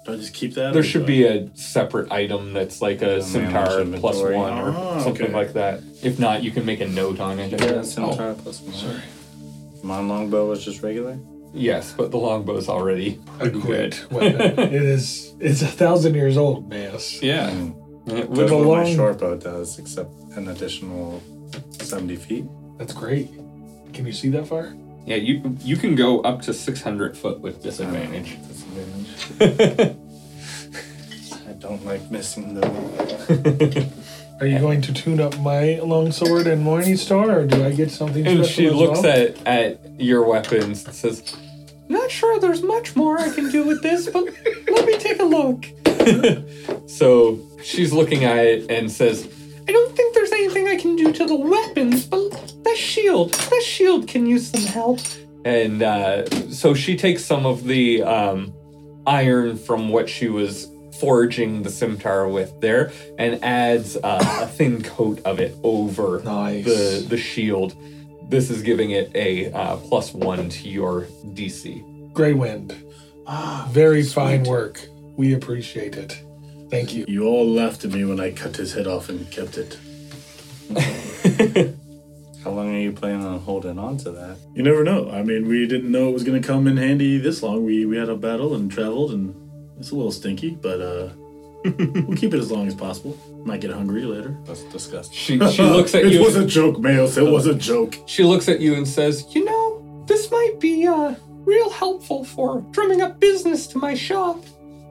Do 0.07 0.13
I 0.15 0.17
just 0.17 0.35
keep 0.35 0.55
that? 0.55 0.73
There 0.75 0.83
should 0.83 1.07
be 1.07 1.25
a 1.25 1.49
separate 1.55 2.11
item 2.11 2.53
that's 2.53 2.83
like 2.83 3.01
a 3.01 3.07
manage 3.07 3.23
scimitar 3.25 3.67
plus 3.67 4.17
inventory. 4.17 4.37
one 4.37 4.59
or 4.59 4.71
Ah, 4.77 4.99
something 4.99 5.23
okay. 5.27 5.33
like 5.33 5.53
that. 5.53 5.83
If 6.03 6.19
not, 6.19 6.43
you 6.43 6.51
can 6.51 6.67
make 6.67 6.81
a 6.81 6.89
note 6.89 7.21
on 7.21 7.39
it. 7.39 7.55
I 7.55 7.65
Yeah, 7.65 7.73
guess. 7.75 7.95
scimitar 7.95 8.35
plus 8.35 8.61
one. 8.61 8.75
Sorry. 8.75 9.01
My 9.85 10.01
longbow 10.01 10.49
was 10.49 10.65
just 10.65 10.83
regular. 10.83 11.17
Yes, 11.55 11.93
but 11.97 12.11
the 12.11 12.19
longbow's 12.19 12.69
already 12.69 13.21
A 13.41 13.49
good. 13.49 13.97
weapon. 14.11 14.59
it 14.59 14.73
is. 14.83 15.33
It's 15.41 15.63
a 15.63 15.67
thousand 15.67 16.15
years 16.15 16.37
old, 16.37 16.69
Maus. 16.71 17.21
Yeah. 17.23 17.51
Mm. 17.51 17.75
It 18.09 18.29
With 18.29 18.39
That's 18.39 18.53
a 18.53 18.57
what 18.57 18.65
my 18.79 18.85
long- 18.85 18.95
short 18.97 19.19
bow 19.21 19.37
does, 19.37 19.79
except 19.79 20.11
an 20.37 20.49
additional 20.49 21.21
70 21.81 22.17
feet. 22.17 22.45
That's 22.79 22.93
great. 22.93 23.29
Can 23.93 24.07
you 24.07 24.13
see 24.13 24.29
that 24.31 24.47
far? 24.47 24.75
Yeah, 25.07 25.17
you 25.17 25.57
you 25.65 25.77
can 25.77 25.95
go 25.95 26.21
up 26.21 26.43
to 26.43 26.53
600 26.55 27.17
foot 27.17 27.41
with 27.41 27.63
disadvantage. 27.63 28.37
Disadvantage. 28.47 29.97
I 31.49 31.53
don't 31.55 31.85
like 31.85 32.11
missing 32.11 32.55
them. 32.55 33.91
Are 34.41 34.47
you 34.47 34.61
going 34.61 34.81
to 34.83 34.93
tune 34.93 35.21
up 35.21 35.37
my 35.41 35.81
longsword 35.81 36.47
and 36.47 36.65
Morningstar, 36.65 37.35
or 37.35 37.47
do 37.47 37.65
I 37.65 37.73
get 37.73 37.91
something 37.91 38.25
and 38.25 38.45
special 38.45 38.53
she 38.53 38.67
as 38.67 38.75
looks 38.75 39.03
well? 39.03 39.31
at 39.47 39.47
at 39.47 40.01
your 40.01 40.25
weapons 40.25 40.85
and 40.87 40.95
says, 40.95 41.37
not 41.89 42.09
sure 42.09 42.39
there's 42.39 42.63
much 42.63 42.95
more 42.95 43.19
I 43.19 43.31
can 43.31 43.51
do 43.51 43.65
with 43.65 43.83
this, 43.83 44.09
but 44.09 44.25
let 44.71 44.87
me 44.87 44.97
take 44.99 45.21
a 45.21 45.25
look. 45.25 45.67
so 46.89 47.41
she's 47.65 47.93
looking 47.93 48.25
at 48.25 48.39
it 48.39 48.71
and 48.71 48.91
says, 48.93 49.29
I 49.67 49.73
don't 49.73 49.97
think 49.97 50.15
there's 50.15 50.33
anything 50.33 50.69
I 50.69 50.77
can 50.77 50.95
do 50.95 51.13
to 51.13 51.27
the 51.27 51.35
weapons, 51.35 52.07
but 52.07 52.31
that 52.63 52.77
shield, 52.77 53.33
that 53.33 53.63
shield 53.65 54.07
can 54.07 54.25
use 54.25 54.51
some 54.51 54.63
help. 54.63 55.01
And 55.45 55.83
uh, 55.83 56.29
so 56.51 56.75
she 56.75 56.97
takes 56.97 57.25
some 57.25 57.45
of 57.45 57.65
the 57.65 58.03
um, 58.05 58.55
iron 59.07 59.57
from 59.57 59.89
what 59.89 60.09
she 60.09 60.29
was 60.29 60.68
forging 61.01 61.63
the 61.63 61.71
scimitar 61.71 62.29
with 62.29 62.61
there 62.61 62.93
and 63.19 63.43
adds 63.45 63.97
uh, 63.97 64.19
a 64.43 64.47
thin 64.47 64.83
coat 64.83 65.21
of 65.25 65.39
it 65.41 65.55
over 65.63 66.21
Nice. 66.25 66.65
the, 66.65 67.07
the 67.09 67.17
shield. 67.17 67.75
This 68.31 68.51
is 68.51 68.63
giving 68.63 68.91
it 68.91 69.11
a 69.15 69.53
uh, 69.53 69.77
plus 69.77 70.13
one 70.13 70.49
to 70.51 70.69
your 70.69 71.03
DC. 71.35 72.13
Grey 72.13 72.33
Wind. 72.35 72.75
Ah, 73.27 73.69
Very 73.71 74.03
sweet. 74.03 74.15
fine 74.15 74.43
work. 74.45 74.81
We 75.17 75.35
appreciate 75.35 75.97
it. 75.97 76.23
Thank 76.71 76.95
you. 76.95 77.05
You 77.09 77.25
all 77.27 77.47
laughed 77.49 77.85
at 77.85 77.93
me 77.93 78.05
when 78.05 78.21
I 78.21 78.31
cut 78.33 78.57
his 78.57 78.75
head 78.75 78.87
off 78.87 79.09
and 79.09 79.31
kept 79.31 79.57
it. 79.59 79.79
How 82.45 82.51
long 82.51 82.75
are 82.75 82.79
you 82.79 82.93
planning 82.93 83.27
on 83.27 83.41
holding 83.41 83.79
on 83.79 83.97
to 83.99 84.11
that? 84.13 84.37
You 84.55 84.63
never 84.63 84.85
know. 84.85 85.11
I 85.11 85.23
mean, 85.23 85.49
we 85.49 85.67
didn't 85.67 85.91
know 85.91 86.09
it 86.09 86.13
was 86.13 86.25
going 86.25 86.41
to 86.41 86.47
come 86.47 86.67
in 86.67 86.77
handy 86.77 87.19
this 87.19 87.43
long. 87.43 87.65
We 87.65 87.85
we 87.87 87.97
had 87.97 88.09
a 88.09 88.17
battle 88.17 88.55
and 88.55 88.71
traveled, 88.71 89.11
and 89.13 89.35
it's 89.79 89.91
a 89.91 89.95
little 89.95 90.13
stinky, 90.13 90.51
but 90.51 90.81
uh, 90.81 91.09
we'll 91.65 92.17
keep 92.17 92.35
it 92.35 92.39
as 92.39 92.51
long 92.51 92.67
as 92.69 92.75
possible. 92.75 93.17
Might 93.45 93.61
get 93.61 93.71
hungry 93.71 94.03
later. 94.03 94.37
That's 94.45 94.63
disgusting. 94.65 95.15
She, 95.17 95.39
she 95.51 95.63
looks 95.63 95.95
at 95.95 96.05
it 96.07 96.13
you. 96.13 96.23
was 96.23 96.37
a 96.37 96.47
joke, 96.47 96.77
Mayos. 96.77 97.17
It 97.17 97.31
was 97.31 97.47
a 97.47 97.55
joke. 97.55 97.97
she 98.07 98.23
looks 98.25 98.49
at 98.49 98.61
you 98.61 98.75
and 98.75 98.87
says, 98.87 99.25
"You 99.35 99.45
know, 99.45 100.05
this 100.07 100.31
might 100.31 100.57
be 100.61 100.87
uh 100.87 101.15
real 101.45 101.71
helpful 101.71 102.25
for 102.25 102.61
drumming 102.73 103.01
up 103.01 103.19
business 103.21 103.67
to 103.69 103.79
my 103.79 103.95
shop. 103.95 104.43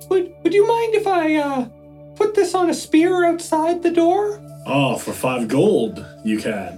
Would 0.10 0.34
would 0.44 0.54
you 0.54 0.66
mind 0.68 0.96
if 0.96 1.06
I 1.08 1.36
uh 1.36 1.66
put 2.16 2.34
this 2.34 2.56
on 2.56 2.70
a 2.70 2.74
spear 2.74 3.26
outside 3.26 3.84
the 3.84 3.92
door? 3.92 4.42
Oh, 4.66 4.98
for 4.98 5.14
five 5.14 5.48
gold, 5.48 6.04
you 6.26 6.40
can. 6.40 6.78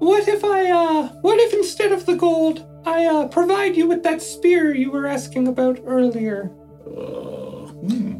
What 0.00 0.26
if 0.28 0.44
I 0.44 0.70
uh 0.70 1.08
what 1.20 1.38
if 1.38 1.52
instead 1.54 1.92
of 1.92 2.04
the 2.06 2.16
gold 2.16 2.66
I 2.84 3.06
uh 3.06 3.28
provide 3.28 3.76
you 3.76 3.86
with 3.86 4.02
that 4.02 4.20
spear 4.22 4.74
you 4.74 4.90
were 4.90 5.06
asking 5.06 5.46
about 5.48 5.78
earlier? 5.86 6.50
Uh, 6.96 7.66
hmm, 7.66 8.18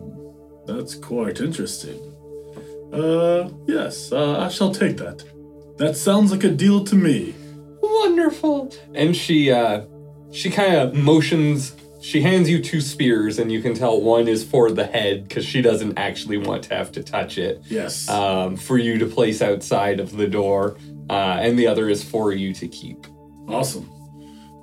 that's 0.66 0.94
quite 0.94 1.40
interesting. 1.40 1.98
Uh, 2.92 3.48
yes, 3.66 4.12
uh, 4.12 4.38
I 4.40 4.48
shall 4.48 4.72
take 4.72 4.96
that. 4.98 5.24
That 5.78 5.96
sounds 5.96 6.30
like 6.30 6.44
a 6.44 6.50
deal 6.50 6.84
to 6.84 6.94
me. 6.94 7.34
Wonderful. 7.82 8.72
And 8.94 9.16
she 9.16 9.50
uh 9.50 9.82
she 10.30 10.50
kind 10.50 10.74
of 10.76 10.94
motions 10.94 11.74
she 12.00 12.20
hands 12.20 12.48
you 12.50 12.60
two 12.62 12.80
spears 12.80 13.38
and 13.38 13.50
you 13.50 13.62
can 13.62 13.74
tell 13.74 14.00
one 14.00 14.28
is 14.28 14.44
for 14.44 14.70
the 14.70 14.84
head 14.84 15.28
cuz 15.30 15.44
she 15.44 15.62
doesn't 15.62 15.98
actually 15.98 16.36
want 16.36 16.64
to 16.64 16.74
have 16.74 16.92
to 16.92 17.02
touch 17.02 17.38
it. 17.38 17.62
Yes. 17.68 18.08
um, 18.08 18.56
for 18.56 18.76
you 18.78 18.98
to 18.98 19.06
place 19.06 19.40
outside 19.40 20.00
of 20.00 20.16
the 20.16 20.26
door, 20.26 20.76
uh, 21.10 21.38
and 21.40 21.58
the 21.58 21.66
other 21.66 21.88
is 21.88 22.02
for 22.04 22.32
you 22.32 22.52
to 22.54 22.68
keep. 22.68 23.06
Awesome. 23.48 23.88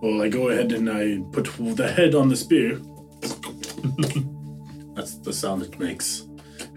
Well, 0.02 0.22
I 0.22 0.30
go 0.30 0.50
ahead 0.50 0.72
and 0.72 0.90
I 0.90 1.20
put 1.32 1.46
the 1.76 1.92
head 1.92 2.14
on 2.16 2.30
the 2.30 2.36
spear. 2.36 2.80
That's 4.96 5.16
the 5.20 5.34
sound 5.34 5.64
it 5.64 5.80
makes. 5.80 6.26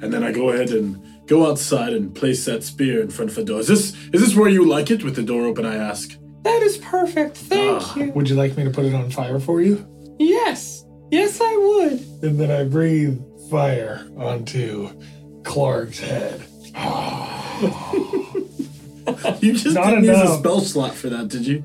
And 0.00 0.12
then 0.12 0.22
I 0.24 0.32
go 0.32 0.50
ahead 0.50 0.70
and 0.70 0.98
go 1.26 1.48
outside 1.50 1.92
and 1.92 2.14
place 2.14 2.44
that 2.44 2.62
spear 2.64 3.00
in 3.02 3.10
front 3.10 3.30
of 3.30 3.36
the 3.36 3.44
door. 3.44 3.60
Is 3.60 3.68
this 3.68 3.94
is 4.12 4.20
this 4.20 4.34
where 4.34 4.48
you 4.48 4.64
like 4.68 4.90
it? 4.90 5.02
With 5.04 5.16
the 5.16 5.22
door 5.22 5.44
open, 5.46 5.64
I 5.66 5.76
ask. 5.76 6.16
That 6.42 6.62
is 6.62 6.76
perfect. 6.78 7.36
Thank 7.36 7.82
Ah. 7.82 7.96
you. 7.96 8.12
Would 8.12 8.28
you 8.28 8.36
like 8.36 8.56
me 8.56 8.64
to 8.64 8.70
put 8.70 8.84
it 8.84 8.94
on 8.94 9.10
fire 9.10 9.38
for 9.40 9.60
you? 9.62 9.86
Yes, 10.18 10.84
yes, 11.10 11.40
I 11.40 11.56
would. 11.56 12.00
And 12.22 12.38
then 12.40 12.50
I 12.50 12.64
breathe 12.64 13.18
fire 13.50 14.06
onto 14.16 14.90
Klarg's 15.42 16.00
head. 16.00 16.42
You 19.40 19.52
just 19.54 19.74
Not 19.74 19.90
didn't 19.90 20.04
use 20.04 20.16
a 20.16 20.22
enough. 20.22 20.38
spell 20.38 20.60
slot 20.60 20.94
for 20.94 21.08
that, 21.10 21.26
did 21.28 21.44
you? 21.46 21.64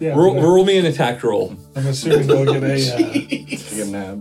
Yeah, 0.00 0.14
Roll, 0.16 0.36
I'm, 0.38 0.44
roll 0.44 0.64
me 0.64 0.76
an 0.78 0.86
attack 0.86 1.22
roll. 1.22 1.54
I'm 1.76 1.86
assuming 1.86 2.26
they'll 2.26 2.52
get 2.52 2.62
a. 2.64 2.94
Uh, 2.94 3.12
Take 3.12 3.72
a 3.78 3.84
nap. 3.86 4.18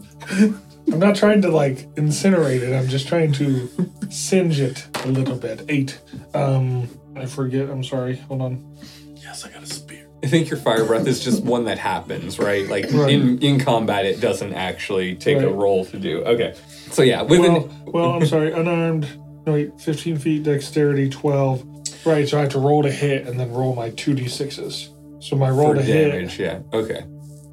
I'm 0.92 1.00
not 1.00 1.16
trying 1.16 1.42
to 1.42 1.50
like 1.50 1.90
incinerate 1.96 2.62
it. 2.62 2.74
I'm 2.78 2.88
just 2.88 3.08
trying 3.08 3.32
to 3.34 3.70
singe 4.10 4.60
it 4.60 4.86
a 5.04 5.08
little 5.08 5.36
bit. 5.38 5.64
Eight. 5.70 6.00
Um, 6.34 6.88
I 7.16 7.26
forget. 7.26 7.70
I'm 7.70 7.84
sorry. 7.84 8.18
Hold 8.18 8.42
on. 8.42 8.78
Yes, 9.16 9.46
I 9.46 9.50
got 9.52 9.64
a 9.64 9.66
spear. 9.66 10.08
I 10.24 10.28
think 10.28 10.50
your 10.50 10.60
fire 10.60 10.86
breath 10.86 11.08
is 11.08 11.22
just 11.24 11.44
one 11.44 11.66
that 11.66 11.80
happens, 11.80 12.38
right? 12.40 12.68
Like 12.70 12.86
Right. 12.92 13.12
in 13.14 13.40
in 13.40 13.60
combat, 13.60 14.06
it 14.06 14.22
doesn't 14.22 14.54
actually 14.54 15.16
take 15.16 15.38
a 15.38 15.48
Right. 15.48 15.56
roll 15.56 15.86
to 15.86 16.00
do. 16.00 16.24
Okay, 16.24 16.54
so 16.92 17.02
yeah, 17.02 17.24
within 17.24 17.54
Well, 17.54 17.70
well, 17.88 18.12
I'm 18.12 18.26
sorry. 18.26 18.52
Unarmed. 18.54 19.08
No, 19.46 19.54
wait. 19.54 19.82
15 19.82 20.18
feet 20.18 20.44
dexterity. 20.44 21.10
12. 21.10 22.06
Right. 22.06 22.28
So 22.28 22.38
I 22.38 22.42
have 22.42 22.52
to 22.52 22.60
roll 22.60 22.84
to 22.84 22.92
hit 22.92 23.28
and 23.28 23.38
then 23.40 23.52
roll 23.52 23.76
my 23.76 23.90
two 23.90 24.14
d6s. 24.14 24.90
So 25.24 25.36
my 25.36 25.50
roll 25.50 25.70
for 25.70 25.76
to 25.76 25.82
hit. 25.82 26.12
damage, 26.12 26.40
yeah. 26.40 26.60
Okay, 26.74 27.04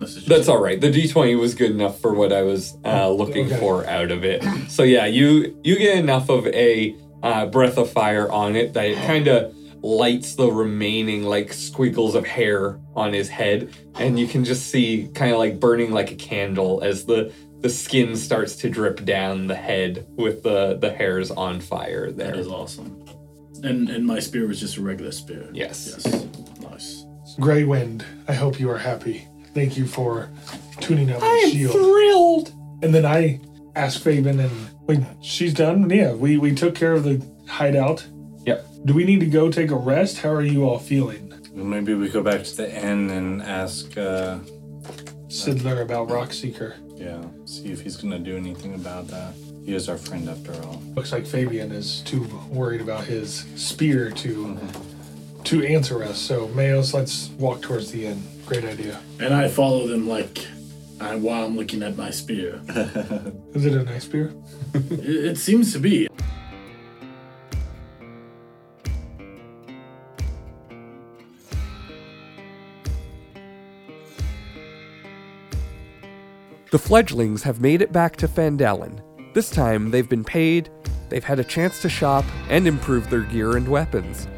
This 0.00 0.10
is 0.10 0.14
just- 0.16 0.28
that's 0.28 0.48
all 0.48 0.60
right. 0.62 0.80
The 0.80 0.90
d20 0.90 1.38
was 1.38 1.54
good 1.54 1.70
enough 1.70 2.00
for 2.00 2.12
what 2.14 2.32
I 2.32 2.42
was 2.42 2.76
uh, 2.84 3.08
looking 3.10 3.46
Okay. 3.46 3.58
for 3.60 3.86
out 3.86 4.10
of 4.10 4.24
it. 4.24 4.42
So 4.68 4.82
yeah, 4.82 5.06
you 5.06 5.56
you 5.62 5.78
get 5.78 5.96
enough 5.98 6.28
of 6.28 6.46
a 6.48 6.94
uh, 7.22 7.46
breath 7.46 7.76
of 7.78 7.90
fire 7.90 8.30
on 8.30 8.56
it 8.56 8.72
that 8.74 8.86
it 8.86 8.96
kind 8.98 9.28
of 9.28 9.54
lights 9.82 10.34
the 10.34 10.50
remaining 10.50 11.22
like 11.24 11.52
squiggles 11.52 12.14
of 12.14 12.26
hair 12.26 12.78
on 12.96 13.12
his 13.12 13.28
head, 13.28 13.70
and 13.98 14.18
you 14.18 14.26
can 14.26 14.44
just 14.44 14.68
see 14.68 15.08
kind 15.14 15.32
of 15.32 15.38
like 15.38 15.58
burning 15.60 15.90
like 15.92 16.10
a 16.10 16.14
candle 16.16 16.80
as 16.82 17.04
the 17.04 17.32
the 17.60 17.68
skin 17.68 18.16
starts 18.16 18.56
to 18.56 18.70
drip 18.70 19.04
down 19.04 19.46
the 19.46 19.54
head 19.54 20.06
with 20.16 20.42
the 20.42 20.76
the 20.80 20.90
hairs 20.90 21.30
on 21.30 21.60
fire 21.60 22.06
That 22.10 22.16
there. 22.16 22.34
is 22.34 22.48
awesome. 22.48 23.04
And 23.62 23.90
and 23.90 24.06
my 24.06 24.18
spear 24.18 24.46
was 24.46 24.58
just 24.60 24.76
a 24.78 24.82
regular 24.82 25.12
spear. 25.12 25.48
Yes. 25.52 25.76
Yes. 25.92 26.26
Nice. 27.30 27.44
Grey 27.44 27.64
Wind. 27.64 28.04
I 28.28 28.34
hope 28.34 28.58
you 28.60 28.70
are 28.70 28.78
happy. 28.78 29.26
Thank 29.54 29.76
you 29.76 29.86
for 29.86 30.28
tuning 30.80 31.10
up 31.10 31.22
I 31.22 31.26
my 31.26 31.42
am 31.44 31.50
shield. 31.50 31.72
thrilled. 31.72 32.52
And 32.82 32.94
then 32.94 33.04
I 33.04 33.40
asked 33.76 34.02
Fabian, 34.02 34.40
and 34.40 34.50
when 34.86 35.06
she's 35.22 35.52
done, 35.54 35.88
yeah, 35.90 36.12
we, 36.12 36.38
we 36.38 36.54
took 36.54 36.74
care 36.74 36.92
of 36.92 37.04
the 37.04 37.24
hideout. 37.48 38.06
Yep. 38.46 38.66
Do 38.86 38.94
we 38.94 39.04
need 39.04 39.20
to 39.20 39.26
go 39.26 39.50
take 39.50 39.70
a 39.70 39.76
rest? 39.76 40.18
How 40.18 40.30
are 40.30 40.42
you 40.42 40.64
all 40.64 40.78
feeling? 40.78 41.26
Maybe 41.52 41.94
we 41.94 42.08
go 42.08 42.22
back 42.22 42.42
to 42.44 42.56
the 42.56 42.74
inn 42.74 43.10
and 43.10 43.42
ask, 43.42 43.96
uh, 43.98 44.38
Sidler 45.28 45.82
about 45.82 46.08
Rockseeker. 46.08 46.74
yeah, 46.96 47.22
see 47.44 47.70
if 47.70 47.80
he's 47.82 47.96
gonna 47.96 48.18
do 48.18 48.36
anything 48.36 48.74
about 48.74 49.08
that. 49.08 49.34
He 49.64 49.74
is 49.74 49.88
our 49.88 49.98
friend 49.98 50.28
after 50.28 50.52
all. 50.64 50.82
Looks 50.96 51.12
like 51.12 51.26
Fabian 51.26 51.70
is 51.70 52.00
too 52.02 52.22
worried 52.50 52.80
about 52.80 53.04
his 53.04 53.44
spear 53.56 54.10
to 54.10 54.58
to 55.50 55.66
answer 55.66 56.04
us. 56.04 56.16
So 56.16 56.46
Mayos, 56.48 56.94
let's 56.94 57.30
walk 57.30 57.60
towards 57.60 57.90
the 57.90 58.06
inn. 58.06 58.22
Great 58.46 58.64
idea. 58.64 59.00
And 59.18 59.34
I 59.34 59.48
follow 59.48 59.88
them 59.88 60.08
like 60.08 60.46
I, 61.00 61.16
while 61.16 61.44
I'm 61.44 61.56
looking 61.56 61.82
at 61.82 61.96
my 61.96 62.10
spear. 62.10 62.60
Is 63.52 63.66
it 63.66 63.72
a 63.72 63.82
nice 63.82 64.04
spear? 64.04 64.32
it, 64.74 65.08
it 65.08 65.38
seems 65.38 65.72
to 65.72 65.80
be. 65.80 66.06
The 76.70 76.78
fledglings 76.78 77.42
have 77.42 77.60
made 77.60 77.82
it 77.82 77.92
back 77.92 78.14
to 78.18 78.28
Phandalin. 78.28 79.02
This 79.34 79.50
time, 79.50 79.90
they've 79.90 80.08
been 80.08 80.22
paid, 80.22 80.70
they've 81.08 81.24
had 81.24 81.40
a 81.40 81.44
chance 81.44 81.82
to 81.82 81.88
shop, 81.88 82.24
and 82.48 82.68
improve 82.68 83.10
their 83.10 83.22
gear 83.22 83.56
and 83.56 83.66
weapons. 83.66 84.28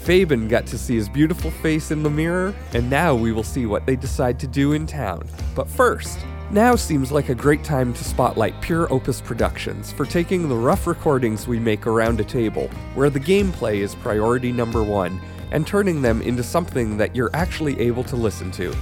Fabian 0.00 0.48
got 0.48 0.66
to 0.66 0.78
see 0.78 0.94
his 0.94 1.10
beautiful 1.10 1.50
face 1.50 1.90
in 1.90 2.02
the 2.02 2.10
mirror, 2.10 2.54
and 2.72 2.88
now 2.88 3.14
we 3.14 3.32
will 3.32 3.42
see 3.42 3.66
what 3.66 3.84
they 3.84 3.96
decide 3.96 4.40
to 4.40 4.46
do 4.46 4.72
in 4.72 4.86
town. 4.86 5.28
But 5.54 5.68
first, 5.68 6.18
now 6.50 6.74
seems 6.74 7.12
like 7.12 7.28
a 7.28 7.34
great 7.34 7.62
time 7.62 7.92
to 7.92 8.02
spotlight 8.02 8.60
Pure 8.62 8.92
Opus 8.92 9.20
Productions 9.20 9.92
for 9.92 10.06
taking 10.06 10.48
the 10.48 10.56
rough 10.56 10.86
recordings 10.86 11.46
we 11.46 11.60
make 11.60 11.86
around 11.86 12.18
a 12.18 12.24
table, 12.24 12.68
where 12.94 13.10
the 13.10 13.20
gameplay 13.20 13.76
is 13.76 13.94
priority 13.94 14.50
number 14.50 14.82
one, 14.82 15.20
and 15.52 15.66
turning 15.66 16.00
them 16.00 16.22
into 16.22 16.42
something 16.42 16.96
that 16.96 17.14
you're 17.14 17.30
actually 17.34 17.78
able 17.78 18.02
to 18.04 18.16
listen 18.16 18.50
to. 18.52 18.74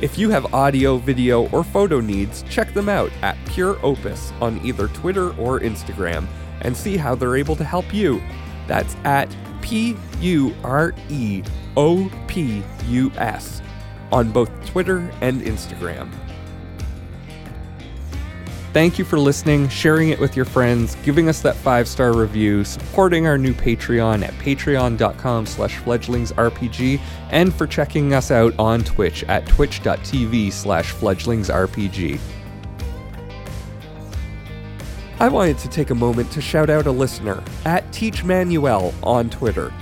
If 0.00 0.18
you 0.18 0.28
have 0.30 0.52
audio, 0.52 0.98
video, 0.98 1.48
or 1.50 1.62
photo 1.62 2.00
needs, 2.00 2.42
check 2.50 2.74
them 2.74 2.88
out 2.88 3.12
at 3.22 3.38
Pure 3.46 3.78
Opus 3.82 4.32
on 4.40 4.60
either 4.66 4.88
Twitter 4.88 5.30
or 5.38 5.60
Instagram 5.60 6.26
and 6.62 6.76
see 6.76 6.96
how 6.96 7.14
they're 7.14 7.36
able 7.36 7.56
to 7.56 7.64
help 7.64 7.94
you. 7.94 8.20
That's 8.66 8.96
at 9.04 9.34
P 9.64 9.96
U 10.20 10.54
R 10.62 10.94
E 11.08 11.42
O 11.76 12.10
P 12.28 12.62
U 12.86 13.10
S 13.16 13.62
on 14.12 14.30
both 14.30 14.50
Twitter 14.66 15.10
and 15.22 15.40
Instagram. 15.40 16.10
Thank 18.74 18.98
you 18.98 19.04
for 19.04 19.18
listening, 19.20 19.68
sharing 19.68 20.08
it 20.08 20.18
with 20.18 20.34
your 20.34 20.44
friends, 20.44 20.96
giving 21.04 21.28
us 21.28 21.40
that 21.42 21.54
five-star 21.54 22.12
review, 22.12 22.64
supporting 22.64 23.24
our 23.26 23.38
new 23.38 23.54
Patreon 23.54 24.26
at 24.26 24.34
patreon.com 24.34 25.46
slash 25.46 25.78
fledglingsrpg, 25.78 27.00
and 27.30 27.54
for 27.54 27.68
checking 27.68 28.12
us 28.12 28.32
out 28.32 28.52
on 28.58 28.82
Twitch 28.82 29.22
at 29.24 29.46
twitch.tv 29.46 30.52
slash 30.52 30.92
fledglingsrpg. 30.92 32.18
I 35.20 35.28
wanted 35.28 35.58
to 35.58 35.68
take 35.68 35.90
a 35.90 35.94
moment 35.94 36.32
to 36.32 36.40
shout 36.40 36.68
out 36.68 36.86
a 36.86 36.90
listener 36.90 37.40
at 37.64 37.90
Teach 37.92 38.24
Manuel 38.24 38.92
on 39.04 39.30
Twitter. 39.30 39.72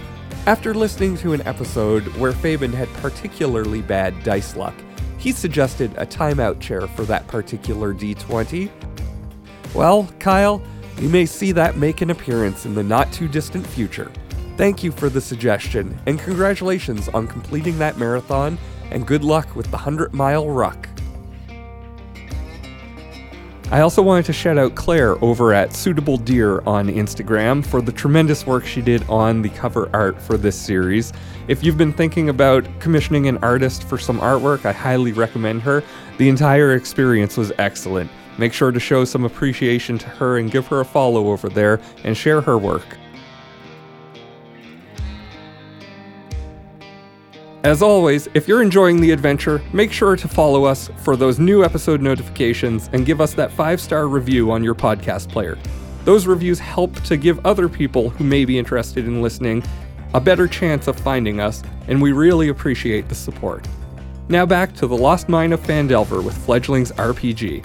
After 0.46 0.74
listening 0.74 1.16
to 1.18 1.32
an 1.32 1.40
episode 1.46 2.06
where 2.18 2.32
Fabian 2.32 2.72
had 2.72 2.92
particularly 2.94 3.80
bad 3.80 4.22
dice 4.24 4.56
luck, 4.56 4.74
he 5.16 5.32
suggested 5.32 5.90
a 5.96 6.04
timeout 6.04 6.60
chair 6.60 6.82
for 6.86 7.04
that 7.04 7.26
particular 7.28 7.94
D20. 7.94 8.70
Well, 9.74 10.06
Kyle, 10.18 10.60
you 10.98 11.08
may 11.08 11.24
see 11.24 11.50
that 11.52 11.78
make 11.78 12.02
an 12.02 12.10
appearance 12.10 12.66
in 12.66 12.74
the 12.74 12.82
not 12.82 13.10
too 13.10 13.26
distant 13.26 13.66
future. 13.66 14.12
Thank 14.58 14.84
you 14.84 14.92
for 14.92 15.08
the 15.08 15.20
suggestion, 15.20 15.98
and 16.04 16.18
congratulations 16.18 17.08
on 17.08 17.26
completing 17.26 17.78
that 17.78 17.96
marathon, 17.96 18.58
and 18.90 19.06
good 19.06 19.24
luck 19.24 19.56
with 19.56 19.66
the 19.66 19.78
100 19.78 20.12
mile 20.12 20.50
ruck. 20.50 20.90
I 23.72 23.80
also 23.80 24.02
wanted 24.02 24.26
to 24.26 24.34
shout 24.34 24.58
out 24.58 24.74
Clare 24.74 25.16
over 25.24 25.54
at 25.54 25.72
Suitable 25.72 26.18
Deer 26.18 26.60
on 26.66 26.88
Instagram 26.88 27.64
for 27.64 27.80
the 27.80 27.90
tremendous 27.90 28.46
work 28.46 28.66
she 28.66 28.82
did 28.82 29.02
on 29.08 29.40
the 29.40 29.48
cover 29.48 29.88
art 29.94 30.20
for 30.20 30.36
this 30.36 30.60
series. 30.60 31.10
If 31.48 31.64
you've 31.64 31.78
been 31.78 31.94
thinking 31.94 32.28
about 32.28 32.66
commissioning 32.80 33.28
an 33.28 33.38
artist 33.38 33.84
for 33.84 33.96
some 33.96 34.20
artwork, 34.20 34.66
I 34.66 34.72
highly 34.72 35.12
recommend 35.12 35.62
her. 35.62 35.82
The 36.18 36.28
entire 36.28 36.74
experience 36.74 37.38
was 37.38 37.50
excellent. 37.56 38.10
Make 38.36 38.52
sure 38.52 38.72
to 38.72 38.78
show 38.78 39.06
some 39.06 39.24
appreciation 39.24 39.96
to 39.96 40.06
her 40.06 40.36
and 40.36 40.50
give 40.50 40.66
her 40.66 40.80
a 40.80 40.84
follow 40.84 41.28
over 41.28 41.48
there 41.48 41.80
and 42.04 42.14
share 42.14 42.42
her 42.42 42.58
work. 42.58 42.98
As 47.64 47.80
always, 47.80 48.28
if 48.34 48.48
you're 48.48 48.60
enjoying 48.60 49.00
the 49.00 49.12
adventure, 49.12 49.62
make 49.72 49.92
sure 49.92 50.16
to 50.16 50.26
follow 50.26 50.64
us 50.64 50.90
for 50.96 51.14
those 51.14 51.38
new 51.38 51.62
episode 51.62 52.02
notifications 52.02 52.90
and 52.92 53.06
give 53.06 53.20
us 53.20 53.34
that 53.34 53.52
five 53.52 53.80
star 53.80 54.08
review 54.08 54.50
on 54.50 54.64
your 54.64 54.74
podcast 54.74 55.28
player. 55.28 55.56
Those 56.04 56.26
reviews 56.26 56.58
help 56.58 57.00
to 57.04 57.16
give 57.16 57.46
other 57.46 57.68
people 57.68 58.10
who 58.10 58.24
may 58.24 58.44
be 58.44 58.58
interested 58.58 59.04
in 59.04 59.22
listening 59.22 59.62
a 60.12 60.20
better 60.20 60.48
chance 60.48 60.88
of 60.88 60.98
finding 60.98 61.38
us, 61.38 61.62
and 61.86 62.02
we 62.02 62.10
really 62.10 62.48
appreciate 62.48 63.08
the 63.08 63.14
support. 63.14 63.68
Now 64.28 64.44
back 64.44 64.74
to 64.74 64.88
the 64.88 64.96
Lost 64.96 65.28
Mine 65.28 65.52
of 65.52 65.60
Phandelver 65.60 66.22
with 66.22 66.36
Fledglings 66.36 66.90
RPG. 66.92 67.64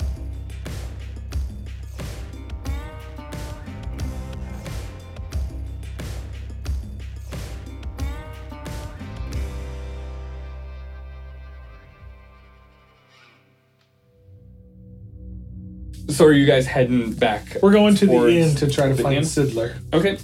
So 16.17 16.25
are 16.25 16.33
you 16.33 16.47
guys 16.47 16.65
heading 16.65 17.13
back? 17.13 17.57
We're 17.61 17.73
going 17.73 17.93
to 17.93 18.07
the 18.07 18.11
towards 18.11 18.33
inn 18.33 18.55
to 18.55 18.67
try 18.67 18.87
to 18.87 18.95
the 18.95 19.03
find 19.03 19.17
inn? 19.17 19.21
Sidler. 19.21 19.77
Okay. 19.93 20.15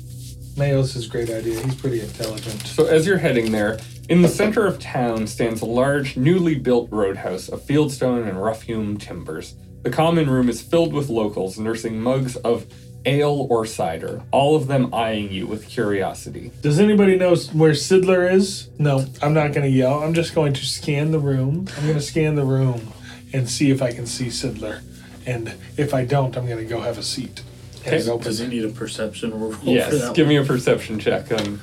Mayos 0.55 0.95
is 0.95 1.05
a 1.05 1.07
great 1.07 1.29
idea. 1.29 1.59
He's 1.59 1.75
pretty 1.75 2.01
intelligent. 2.01 2.65
So 2.65 2.87
as 2.87 3.05
you're 3.05 3.19
heading 3.19 3.51
there, 3.51 3.77
in 4.09 4.23
the 4.23 4.27
center 4.27 4.65
of 4.65 4.79
town 4.79 5.27
stands 5.27 5.61
a 5.61 5.67
large, 5.67 6.17
newly 6.17 6.55
built 6.55 6.91
roadhouse 6.91 7.47
of 7.47 7.61
fieldstone 7.61 8.27
and 8.27 8.41
rough-hewn 8.41 8.97
timbers. 8.97 9.53
The 9.83 9.91
common 9.91 10.27
room 10.31 10.49
is 10.49 10.63
filled 10.63 10.93
with 10.93 11.09
locals 11.09 11.59
nursing 11.59 12.01
mugs 12.01 12.37
of 12.37 12.65
ale 13.05 13.45
or 13.51 13.63
cider, 13.63 14.23
all 14.31 14.55
of 14.55 14.65
them 14.65 14.91
eyeing 14.95 15.31
you 15.31 15.45
with 15.45 15.69
curiosity. 15.69 16.49
Does 16.63 16.79
anybody 16.79 17.17
know 17.19 17.35
where 17.35 17.73
Sidler 17.73 18.33
is? 18.33 18.67
No, 18.79 19.05
I'm 19.21 19.35
not 19.35 19.53
going 19.53 19.61
to 19.61 19.77
yell. 19.77 20.01
I'm 20.01 20.15
just 20.15 20.33
going 20.33 20.53
to 20.53 20.65
scan 20.65 21.11
the 21.11 21.19
room. 21.19 21.67
I'm 21.77 21.83
going 21.83 21.99
to 21.99 22.01
scan 22.01 22.33
the 22.33 22.45
room 22.45 22.91
and 23.31 23.47
see 23.47 23.69
if 23.69 23.83
I 23.83 23.91
can 23.91 24.07
see 24.07 24.29
Sidler. 24.29 24.81
And 25.25 25.53
if 25.77 25.93
I 25.93 26.05
don't, 26.05 26.35
I'm 26.37 26.45
going 26.47 26.57
to 26.59 26.65
go 26.65 26.81
have 26.81 26.97
a 26.97 27.03
seat. 27.03 27.41
And 27.85 27.95
Okay. 27.95 28.09
open 28.09 28.23
Does 28.25 28.39
he 28.39 28.47
need 28.47 28.65
a 28.65 28.69
perception 28.69 29.37
roll 29.39 29.51
for 29.53 29.65
Yes, 29.69 29.91
that? 30.01 30.15
give 30.15 30.27
me 30.27 30.37
a 30.37 30.43
perception 30.43 30.99
check 30.99 31.31
on 31.31 31.59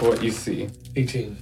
what 0.00 0.22
you 0.22 0.30
see. 0.30 0.68
18. 0.96 1.36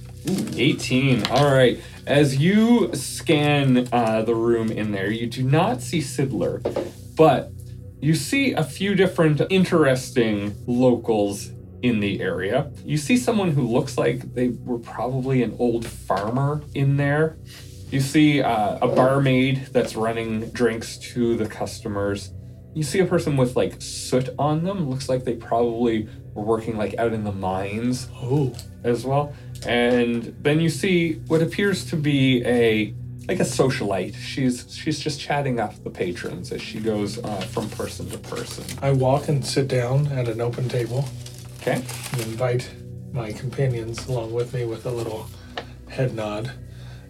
18. 0.55 1.27
All 1.27 1.45
right. 1.53 1.79
As 2.07 2.37
you 2.37 2.93
scan 2.95 3.87
uh, 3.91 4.21
the 4.23 4.35
room 4.35 4.71
in 4.71 4.91
there, 4.91 5.11
you 5.11 5.27
do 5.27 5.43
not 5.43 5.81
see 5.81 5.99
Sidler, 5.99 6.61
but 7.15 7.51
you 7.99 8.15
see 8.15 8.53
a 8.53 8.63
few 8.63 8.95
different 8.95 9.41
interesting 9.51 10.55
locals 10.65 11.51
in 11.83 11.99
the 11.99 12.21
area. 12.21 12.71
You 12.85 12.97
see 12.97 13.17
someone 13.17 13.51
who 13.51 13.61
looks 13.67 13.97
like 13.97 14.33
they 14.33 14.49
were 14.49 14.79
probably 14.79 15.43
an 15.43 15.55
old 15.59 15.85
farmer 15.85 16.63
in 16.73 16.97
there. 16.97 17.37
You 17.91 17.99
see 17.99 18.41
uh, 18.41 18.77
a 18.81 18.87
barmaid 18.87 19.67
that's 19.71 19.95
running 19.95 20.49
drinks 20.51 20.97
to 21.13 21.35
the 21.35 21.45
customers. 21.45 22.31
You 22.73 22.83
see 22.83 22.99
a 22.99 23.05
person 23.05 23.35
with 23.35 23.55
like 23.57 23.75
soot 23.81 24.29
on 24.39 24.63
them. 24.63 24.89
Looks 24.89 25.09
like 25.09 25.25
they 25.25 25.35
probably 25.35 26.07
were 26.33 26.43
working 26.43 26.77
like 26.77 26.97
out 26.97 27.11
in 27.11 27.23
the 27.25 27.33
mines 27.33 28.07
Oh, 28.15 28.55
as 28.85 29.05
well. 29.05 29.35
And 29.67 30.33
then 30.41 30.61
you 30.61 30.69
see 30.69 31.15
what 31.27 31.41
appears 31.41 31.83
to 31.89 31.97
be 31.97 32.43
a 32.45 32.93
like 33.27 33.39
a 33.41 33.43
socialite. 33.43 34.15
She's 34.15 34.73
she's 34.73 34.99
just 34.99 35.19
chatting 35.19 35.59
up 35.59 35.83
the 35.83 35.89
patrons 35.89 36.51
as 36.53 36.61
she 36.61 36.79
goes 36.79 37.17
uh, 37.21 37.41
from 37.41 37.69
person 37.71 38.09
to 38.09 38.17
person. 38.17 38.63
I 38.81 38.91
walk 38.91 39.27
and 39.27 39.45
sit 39.45 39.67
down 39.67 40.07
at 40.07 40.29
an 40.29 40.39
open 40.39 40.69
table 40.69 41.03
Okay. 41.61 41.83
and 42.13 42.21
invite 42.21 42.69
my 43.11 43.33
companions 43.33 44.07
along 44.07 44.31
with 44.33 44.53
me 44.53 44.63
with 44.63 44.85
a 44.85 44.91
little 44.91 45.27
head 45.89 46.15
nod. 46.15 46.51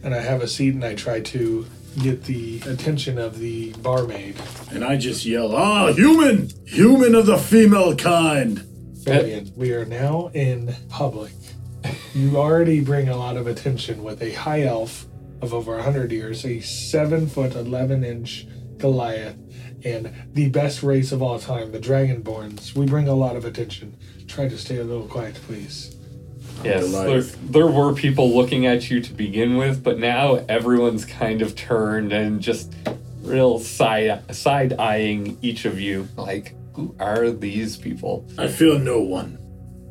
And 0.04 0.16
I 0.16 0.20
have 0.20 0.42
a 0.42 0.48
seat 0.48 0.74
and 0.74 0.84
I 0.84 0.96
try 0.96 1.20
to 1.22 1.66
get 2.02 2.24
the 2.24 2.62
attention 2.66 3.18
of 3.18 3.40
the 3.40 3.74
barmaid. 3.74 4.36
And 4.72 4.84
I 4.84 4.98
just 4.98 5.26
yell, 5.26 5.56
Ah, 5.56 5.92
human! 5.94 6.50
Human 6.66 7.16
of 7.16 7.26
the 7.26 7.38
female 7.38 7.96
kind! 7.96 8.66
Fabian, 9.04 9.52
we 9.56 9.74
are 9.74 9.86
now 9.86 10.28
in 10.34 10.76
public. 10.90 11.34
You 12.14 12.38
already 12.38 12.82
bring 12.82 13.10
a 13.10 13.18
lot 13.18 13.36
of 13.36 13.48
attention 13.48 14.04
with 14.04 14.22
a 14.22 14.32
high 14.34 14.64
elf 14.64 15.08
of 15.42 15.54
over 15.54 15.74
100 15.76 16.12
years, 16.12 16.46
a 16.46 16.60
7 16.60 17.28
foot 17.28 17.56
11 17.56 18.04
inch 18.04 18.48
Goliath, 18.78 19.38
and 19.84 20.12
the 20.34 20.50
best 20.50 20.84
race 20.84 21.12
of 21.12 21.22
all 21.22 21.40
time, 21.40 21.72
the 21.72 21.80
Dragonborns. 21.80 22.76
We 22.76 22.86
bring 22.86 23.08
a 23.08 23.16
lot 23.16 23.36
of 23.36 23.46
attention. 23.46 23.98
Try 24.28 24.48
to 24.48 24.58
stay 24.58 24.78
a 24.78 24.84
little 24.84 25.08
quiet, 25.08 25.36
please. 25.36 25.96
Yes, 26.64 26.92
there, 26.92 27.22
there 27.22 27.68
were 27.68 27.94
people 27.94 28.36
looking 28.36 28.66
at 28.66 28.90
you 28.90 29.02
to 29.02 29.14
begin 29.14 29.58
with, 29.58 29.84
but 29.84 30.00
now 30.00 30.36
everyone's 30.48 31.06
kind 31.06 31.42
of 31.42 31.56
turned 31.56 32.14
and 32.14 32.42
just 32.42 32.74
real 33.22 33.60
side 33.60 34.36
side 34.36 34.74
eyeing 34.74 35.38
each 35.42 35.66
of 35.66 35.80
you. 35.80 36.08
Like, 36.16 36.56
who 36.74 36.96
are 37.00 37.30
these 37.32 37.78
people? 37.78 38.28
I 38.38 38.48
feel 38.48 38.80
no 38.80 39.00
one. 39.00 39.38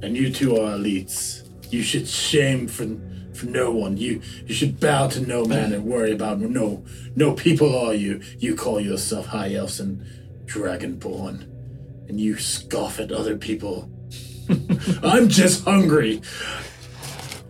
And 0.02 0.16
you 0.16 0.32
two 0.32 0.56
are 0.56 0.76
elites. 0.78 1.48
You 1.72 1.82
should 1.82 2.08
shame 2.08 2.68
for 2.68 2.86
for 3.34 3.46
no 3.46 3.70
one. 3.70 3.96
You 3.96 4.22
you 4.46 4.54
should 4.54 4.80
bow 4.80 5.08
to 5.08 5.20
no 5.20 5.44
man 5.44 5.72
and 5.72 5.84
worry 5.84 6.12
about 6.12 6.40
no 6.40 6.84
no 7.14 7.32
people 7.32 7.76
are 7.76 7.94
you. 7.94 8.20
You 8.38 8.54
call 8.54 8.80
yourself 8.80 9.26
high 9.26 9.54
elves 9.54 9.80
and 9.80 10.04
dragonborn. 10.46 11.46
And 12.08 12.20
you 12.20 12.38
scoff 12.38 12.98
at 12.98 13.12
other 13.12 13.36
people. 13.36 13.88
I'm 15.02 15.28
just 15.28 15.64
hungry. 15.64 16.22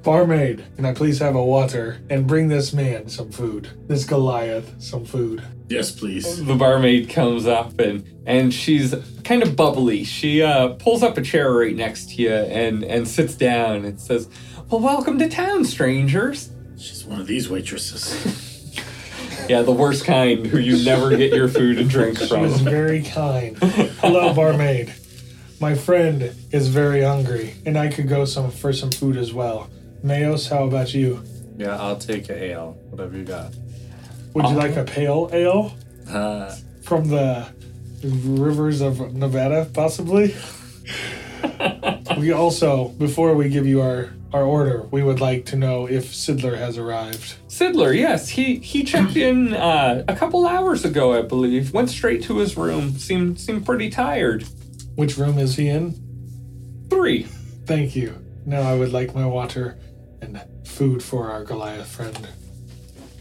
Barmaid, 0.02 0.64
can 0.76 0.86
I 0.86 0.94
please 0.94 1.18
have 1.18 1.34
a 1.34 1.44
water 1.44 1.98
and 2.08 2.26
bring 2.26 2.48
this 2.48 2.72
man 2.72 3.08
some 3.10 3.30
food? 3.30 3.68
This 3.86 4.04
Goliath 4.04 4.80
some 4.82 5.04
food. 5.04 5.42
Yes, 5.68 5.90
please. 5.90 6.44
the 6.46 6.54
barmaid 6.54 7.10
comes 7.10 7.46
up 7.46 7.78
and 7.78 8.04
and 8.26 8.52
she's 8.52 8.94
kind 9.24 9.42
of 9.42 9.56
bubbly. 9.56 10.04
She 10.04 10.42
uh, 10.42 10.68
pulls 10.70 11.02
up 11.02 11.18
a 11.18 11.22
chair 11.22 11.52
right 11.52 11.76
next 11.76 12.10
to 12.10 12.22
you 12.22 12.32
and 12.32 12.82
and 12.82 13.06
sits 13.06 13.34
down 13.34 13.84
and 13.84 14.00
says, 14.00 14.28
"Well, 14.70 14.80
welcome 14.80 15.18
to 15.18 15.28
town, 15.28 15.66
strangers." 15.66 16.50
She's 16.78 17.04
one 17.04 17.20
of 17.20 17.26
these 17.26 17.48
waitresses. 17.50 18.38
Yeah, 19.48 19.62
the 19.62 19.72
worst 19.72 20.04
kind 20.04 20.46
who 20.46 20.58
you 20.58 20.84
never 20.84 21.16
get 21.16 21.32
your 21.34 21.48
food 21.48 21.78
and 21.78 21.90
drink 21.90 22.18
She 22.18 22.26
from. 22.28 22.42
was 22.42 22.60
very 22.60 23.02
kind. 23.02 23.58
Hello, 23.58 24.32
barmaid. 24.32 24.94
My 25.60 25.74
friend 25.74 26.32
is 26.52 26.68
very 26.68 27.02
hungry, 27.02 27.54
and 27.66 27.76
I 27.76 27.88
could 27.88 28.08
go 28.08 28.24
some 28.24 28.50
for 28.50 28.72
some 28.72 28.90
food 28.90 29.16
as 29.18 29.32
well. 29.34 29.68
Mayos, 30.02 30.48
how 30.48 30.64
about 30.64 30.94
you? 30.94 31.22
Yeah, 31.58 31.76
I'll 31.76 31.98
take 31.98 32.30
a 32.30 32.42
ale, 32.42 32.78
whatever 32.88 33.16
you 33.16 33.24
got. 33.24 33.52
Would 34.32 34.46
you 34.48 34.56
like 34.56 34.76
a 34.76 34.84
pale 34.84 35.28
ale 35.32 35.74
Uh, 36.08 36.54
from 36.82 37.08
the 37.08 37.46
rivers 38.02 38.80
of 38.80 39.12
Nevada, 39.14 39.68
possibly? 39.74 40.34
we 42.18 42.32
also, 42.32 42.88
before 42.88 43.34
we 43.34 43.50
give 43.50 43.66
you 43.66 43.82
our, 43.82 44.08
our 44.32 44.42
order, 44.44 44.86
we 44.90 45.02
would 45.02 45.20
like 45.20 45.44
to 45.46 45.56
know 45.56 45.86
if 45.86 46.06
Sidler 46.10 46.56
has 46.56 46.78
arrived. 46.78 47.34
Sidler, 47.48 47.94
yes, 47.94 48.30
he 48.30 48.56
he 48.60 48.82
checked 48.82 49.16
in 49.16 49.52
uh, 49.52 50.04
a 50.08 50.16
couple 50.16 50.46
hours 50.46 50.86
ago, 50.86 51.12
I 51.12 51.20
believe. 51.22 51.74
Went 51.74 51.90
straight 51.90 52.22
to 52.24 52.38
his 52.38 52.56
room. 52.56 52.92
seemed 52.98 53.38
seemed 53.38 53.66
pretty 53.66 53.90
tired. 53.90 54.44
Which 55.00 55.16
room 55.16 55.38
is 55.38 55.56
he 55.56 55.68
in? 55.70 55.94
Three. 56.90 57.22
Thank 57.64 57.96
you. 57.96 58.18
Now 58.44 58.60
I 58.60 58.74
would 58.74 58.92
like 58.92 59.14
my 59.14 59.24
water 59.24 59.78
and 60.20 60.38
food 60.66 61.02
for 61.02 61.30
our 61.30 61.42
Goliath 61.42 61.88
friend. 61.90 62.28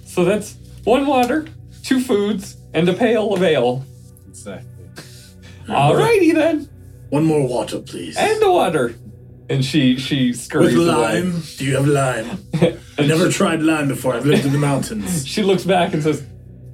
So 0.06 0.26
that's 0.26 0.58
one 0.84 1.08
water, 1.08 1.48
two 1.84 2.02
foods, 2.02 2.58
and 2.74 2.90
a 2.90 2.94
pail 2.94 3.34
of 3.34 3.42
ale. 3.44 3.86
Exactly. 4.28 4.68
Alrighty 5.70 6.34
then, 6.34 6.68
One 7.12 7.24
more 7.24 7.48
water, 7.48 7.80
please. 7.80 8.18
and 8.18 8.42
the 8.42 8.52
water. 8.52 8.94
And 9.50 9.64
she 9.64 9.96
she 9.96 10.32
With 10.32 10.42
scurries 10.42 10.76
away. 10.76 10.86
lime? 10.86 11.42
Do 11.58 11.64
you 11.66 11.78
have 11.78 11.88
lime? 11.88 12.28
I've 12.98 13.08
never 13.08 13.30
tried 13.32 13.62
lime 13.62 13.88
before. 13.88 14.16
I've 14.16 14.26
lived 14.26 14.46
in 14.46 14.52
the 14.52 14.60
mountains. 14.60 15.26
She 15.34 15.44
looks 15.44 15.64
back 15.64 15.94
and 15.94 16.04
says, 16.04 16.22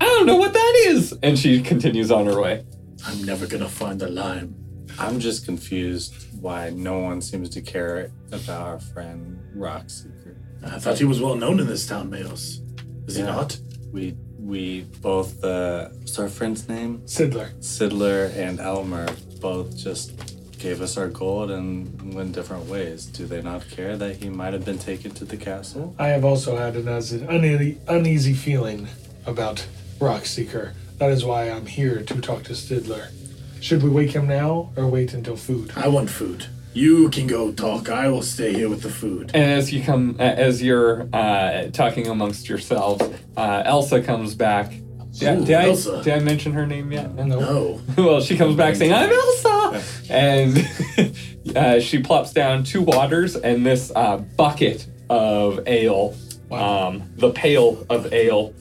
"I 0.01 0.05
don't 0.05 0.25
know 0.25 0.37
what 0.37 0.53
that 0.53 0.73
is," 0.87 1.13
and 1.21 1.37
she 1.37 1.61
continues 1.61 2.09
on 2.09 2.25
her 2.25 2.41
way. 2.41 2.65
I'm 3.05 3.21
never 3.23 3.45
gonna 3.45 3.69
find 3.69 3.99
the 4.01 4.09
lime. 4.09 4.55
I'm 4.97 5.19
just 5.19 5.45
confused 5.45 6.13
why 6.41 6.69
no 6.69 6.99
one 6.99 7.21
seems 7.21 7.49
to 7.51 7.61
care 7.61 8.11
about 8.31 8.61
our 8.61 8.79
friend 8.79 9.39
Rockseeker. 9.55 10.35
I 10.63 10.79
thought 10.79 10.97
he 10.97 11.05
was 11.05 11.21
well 11.21 11.35
known 11.35 11.59
in 11.59 11.67
this 11.67 11.85
town, 11.85 12.09
Mayos. 12.09 12.59
Is 13.07 13.15
he 13.15 13.23
not? 13.23 13.57
We 13.91 14.15
we 14.39 14.81
both 15.01 15.43
uh 15.43 15.89
what's 15.89 16.17
our 16.19 16.29
friend's 16.29 16.67
name? 16.69 16.99
Sidler. 17.05 17.53
Sidler 17.59 18.35
and 18.35 18.59
Elmar 18.59 19.07
both 19.41 19.75
just 19.77 20.35
gave 20.59 20.81
us 20.81 20.97
our 20.97 21.09
gold 21.09 21.51
and 21.51 22.13
went 22.13 22.33
different 22.33 22.65
ways. 22.65 23.05
Do 23.05 23.25
they 23.25 23.41
not 23.41 23.69
care 23.69 23.97
that 23.97 24.15
he 24.15 24.29
might 24.29 24.53
have 24.53 24.65
been 24.65 24.79
taken 24.79 25.11
to 25.11 25.25
the 25.25 25.37
castle? 25.37 25.93
I 25.99 26.07
have 26.07 26.25
also 26.25 26.55
had 26.57 26.75
an 26.75 26.87
uneasy, 26.87 27.25
uneasy, 27.27 27.77
uneasy 27.87 28.33
feeling 28.33 28.87
about 29.25 29.65
Rockseeker. 29.99 30.73
That 30.97 31.11
is 31.11 31.25
why 31.25 31.49
I'm 31.49 31.65
here 31.65 32.01
to 32.01 32.21
talk 32.21 32.43
to 32.43 32.53
Stidler. 32.53 33.09
Should 33.65 33.81
we 33.81 33.89
wake 33.89 34.11
him 34.11 34.27
now 34.27 34.69
or 34.75 34.85
wait 34.85 35.15
until 35.15 35.35
food? 35.35 35.71
I 35.75 35.87
want 35.87 36.07
food. 36.07 36.45
You 36.75 37.09
can 37.09 37.25
go 37.25 37.51
talk. 37.51 37.89
I 37.89 38.07
will 38.09 38.21
stay 38.21 38.53
here 38.53 38.69
with 38.69 38.83
the 38.83 38.91
food. 38.91 39.31
And 39.33 39.43
as 39.43 39.73
you 39.73 39.81
come, 39.81 40.17
uh, 40.19 40.21
as 40.21 40.61
you're 40.61 41.09
uh, 41.11 41.69
talking 41.73 42.05
amongst 42.05 42.47
yourselves, 42.47 43.03
uh, 43.35 43.63
Elsa 43.65 44.03
comes 44.03 44.35
back. 44.35 44.69
Did, 45.17 45.39
Ooh, 45.39 45.45
did 45.45 45.55
I, 45.55 45.69
Elsa. 45.69 46.03
did 46.03 46.13
I 46.13 46.19
mention 46.19 46.53
her 46.53 46.67
name 46.67 46.91
yet? 46.91 47.15
No. 47.15 47.25
No. 47.25 47.81
well, 47.97 48.21
she 48.21 48.37
comes 48.37 48.55
back 48.55 48.75
saying, 48.75 48.93
"I'm 48.93 49.09
Elsa," 49.11 49.81
and 50.11 51.17
uh, 51.57 51.79
she 51.79 52.03
plops 52.03 52.33
down 52.33 52.65
two 52.65 52.83
waters 52.83 53.35
and 53.35 53.65
this 53.65 53.91
uh, 53.95 54.17
bucket 54.17 54.85
of 55.09 55.67
ale, 55.67 56.15
Wow. 56.49 56.89
um, 56.89 57.09
the 57.15 57.31
pail 57.31 57.83
of 57.89 58.13
ale. 58.13 58.53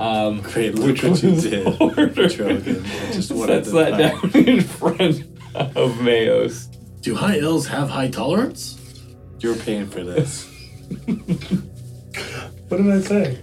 Um, 0.00 0.40
Great, 0.42 0.74
look 0.74 0.86
which 0.86 1.02
what 1.04 1.22
you 1.22 1.30
was 1.32 1.42
did, 1.44 1.80
ordered. 1.80 2.14
Just 2.14 3.30
wanted 3.32 3.64
Sets 3.64 3.68
to 3.68 3.74
that 3.74 3.98
down 3.98 4.30
in 4.46 4.60
front 4.62 5.20
of 5.54 5.92
Mayos. 5.98 6.68
Do 7.02 7.14
high 7.14 7.38
elves 7.38 7.66
have 7.66 7.90
high 7.90 8.08
tolerance? 8.08 8.78
You're 9.40 9.56
paying 9.56 9.86
for 9.88 10.02
this. 10.02 10.46
What 12.68 12.76
did 12.76 12.90
I 12.90 13.00
say? 13.00 13.38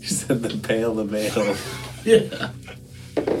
You 0.00 0.06
said 0.08 0.42
the 0.42 0.56
pale 0.58 0.98
of 0.98 1.14
ale 1.14 1.54
Yeah. 2.04 2.48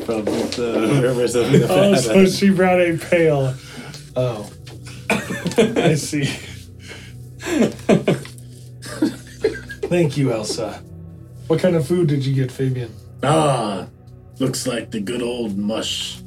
from 0.04 0.24
the 0.24 1.00
rivers 1.02 1.34
of 1.34 1.50
Nevada. 1.50 1.72
Oh, 1.92 1.94
so 1.96 2.26
she 2.26 2.50
brought 2.50 2.80
a 2.80 2.96
pail. 2.96 3.54
Oh. 4.14 4.48
I 5.56 5.94
see. 5.96 6.24
Thank 9.88 10.16
you, 10.16 10.32
Elsa. 10.32 10.82
What 11.52 11.60
kind 11.60 11.76
of 11.76 11.86
food 11.86 12.08
did 12.08 12.24
you 12.24 12.34
get, 12.34 12.50
Fabian? 12.50 12.90
Ah, 13.22 13.86
looks 14.38 14.66
like 14.66 14.90
the 14.90 15.00
good 15.00 15.20
old 15.20 15.58
mush. 15.58 16.22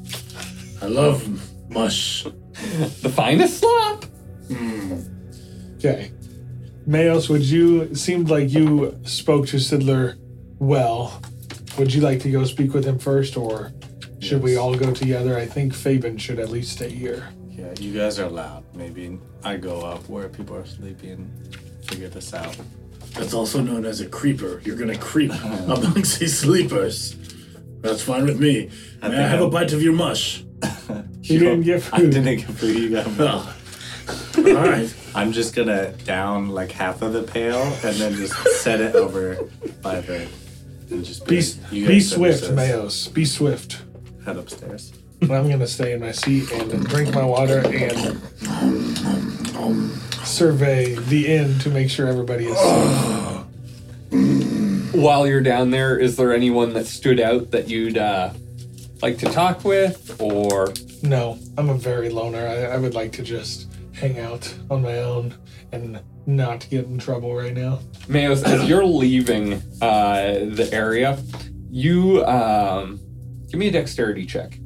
I 0.83 0.85
love 0.85 1.25
mush. 1.67 2.27
The 3.01 3.09
finest 3.09 3.61
slop. 3.61 4.05
Okay. 5.77 6.11
Mayos, 6.87 7.27
would 7.27 7.41
you 7.41 7.81
it 7.81 7.97
seemed 7.97 8.29
like 8.29 8.53
you 8.53 8.99
spoke 9.01 9.47
to 9.47 9.57
Sidler 9.57 10.15
well. 10.59 11.19
Would 11.79 11.91
you 11.91 12.01
like 12.01 12.19
to 12.19 12.29
go 12.29 12.43
speak 12.43 12.75
with 12.75 12.85
him 12.85 12.99
first 12.99 13.35
or 13.35 13.73
should 14.19 14.43
we 14.43 14.57
all 14.57 14.75
go 14.75 14.93
together? 14.93 15.39
I 15.39 15.47
think 15.47 15.73
Fabian 15.73 16.19
should 16.19 16.37
at 16.37 16.49
least 16.49 16.73
stay 16.73 16.91
here. 16.91 17.29
Yeah, 17.49 17.73
you 17.79 17.97
guys 17.97 18.19
are 18.19 18.29
loud. 18.29 18.63
Maybe 18.75 19.17
I 19.43 19.57
go 19.57 19.81
up 19.81 20.07
where 20.07 20.29
people 20.29 20.55
are 20.55 20.67
sleeping 20.67 21.09
and 21.09 21.87
figure 21.89 22.09
this 22.09 22.31
out. 22.31 22.55
That's 23.15 23.33
also 23.33 23.61
known 23.61 23.85
as 23.85 24.01
a 24.01 24.07
creeper. 24.07 24.61
You're 24.65 24.75
gonna 24.75 24.97
creep 24.97 25.31
amongst 25.43 26.19
these 26.19 26.37
sleepers. 26.37 27.15
That's 27.81 28.01
fine 28.01 28.25
with 28.25 28.39
me. 28.39 28.69
I 29.01 29.09
May 29.09 29.17
I 29.23 29.27
have 29.27 29.39
a 29.39 29.43
I'm- 29.43 29.51
bite 29.51 29.73
of 29.73 29.81
your 29.81 29.93
mush? 29.93 30.43
You 31.27 31.39
didn't 31.39 31.61
get 31.61 31.81
food. 31.81 31.93
I 31.95 31.99
didn't 32.01 32.35
get 32.37 32.49
food. 32.51 32.75
You 32.77 32.89
got. 32.91 33.07
All 33.19 34.43
right. 34.53 34.93
I'm 35.15 35.31
just 35.31 35.55
gonna 35.55 35.91
down 36.05 36.49
like 36.49 36.71
half 36.71 37.01
of 37.01 37.13
the 37.13 37.23
pail 37.23 37.63
and 37.83 37.95
then 37.95 38.13
just 38.13 38.35
set 38.61 38.79
it 38.79 38.93
over 38.93 39.39
by 39.81 40.01
the. 40.01 40.27
And 40.91 41.03
just 41.03 41.25
Be, 41.25 41.37
like, 41.41 41.71
you 41.71 41.87
be 41.87 41.99
swift, 41.99 42.43
Mayos. 42.51 43.11
Be 43.11 43.25
swift. 43.25 43.81
Head 44.23 44.37
upstairs. 44.37 44.93
I'm 45.23 45.49
gonna 45.49 45.65
stay 45.65 45.93
in 45.93 46.01
my 46.01 46.11
seat 46.11 46.51
and 46.51 46.85
drink 46.85 47.11
my 47.15 47.25
water 47.25 47.57
and 47.65 48.21
survey 50.25 50.95
the 50.95 51.27
inn 51.27 51.57
to 51.59 51.69
make 51.69 51.89
sure 51.89 52.07
everybody 52.07 52.45
is 52.47 52.57
safe. 52.57 53.45
While 54.93 55.27
you're 55.27 55.41
down 55.41 55.71
there, 55.71 55.97
is 55.97 56.15
there 56.15 56.33
anyone 56.33 56.73
that 56.73 56.85
stood 56.87 57.19
out 57.19 57.51
that 57.51 57.69
you'd 57.69 57.97
uh, 57.97 58.31
like 59.01 59.17
to 59.19 59.25
talk 59.25 59.63
with, 59.65 60.19
or 60.21 60.73
No, 61.03 61.37
I'm 61.57 61.69
a 61.69 61.75
very 61.75 62.09
loner. 62.09 62.47
I, 62.47 62.75
I 62.75 62.77
would 62.77 62.93
like 62.95 63.11
to 63.13 63.23
just 63.23 63.67
hang 63.93 64.19
out 64.19 64.53
on 64.69 64.81
my 64.81 64.99
own 64.99 65.35
and 65.71 65.99
not 66.25 66.67
get 66.69 66.85
in 66.85 66.97
trouble 66.97 67.35
right 67.35 67.53
now. 67.53 67.79
Mayos, 68.07 68.43
as 68.43 68.67
you're 68.67 68.85
leaving 68.85 69.61
uh, 69.81 70.39
the 70.51 70.69
area, 70.71 71.19
you 71.69 72.25
um, 72.25 72.99
give 73.49 73.59
me 73.59 73.67
a 73.67 73.71
dexterity 73.71 74.25
check. 74.25 74.57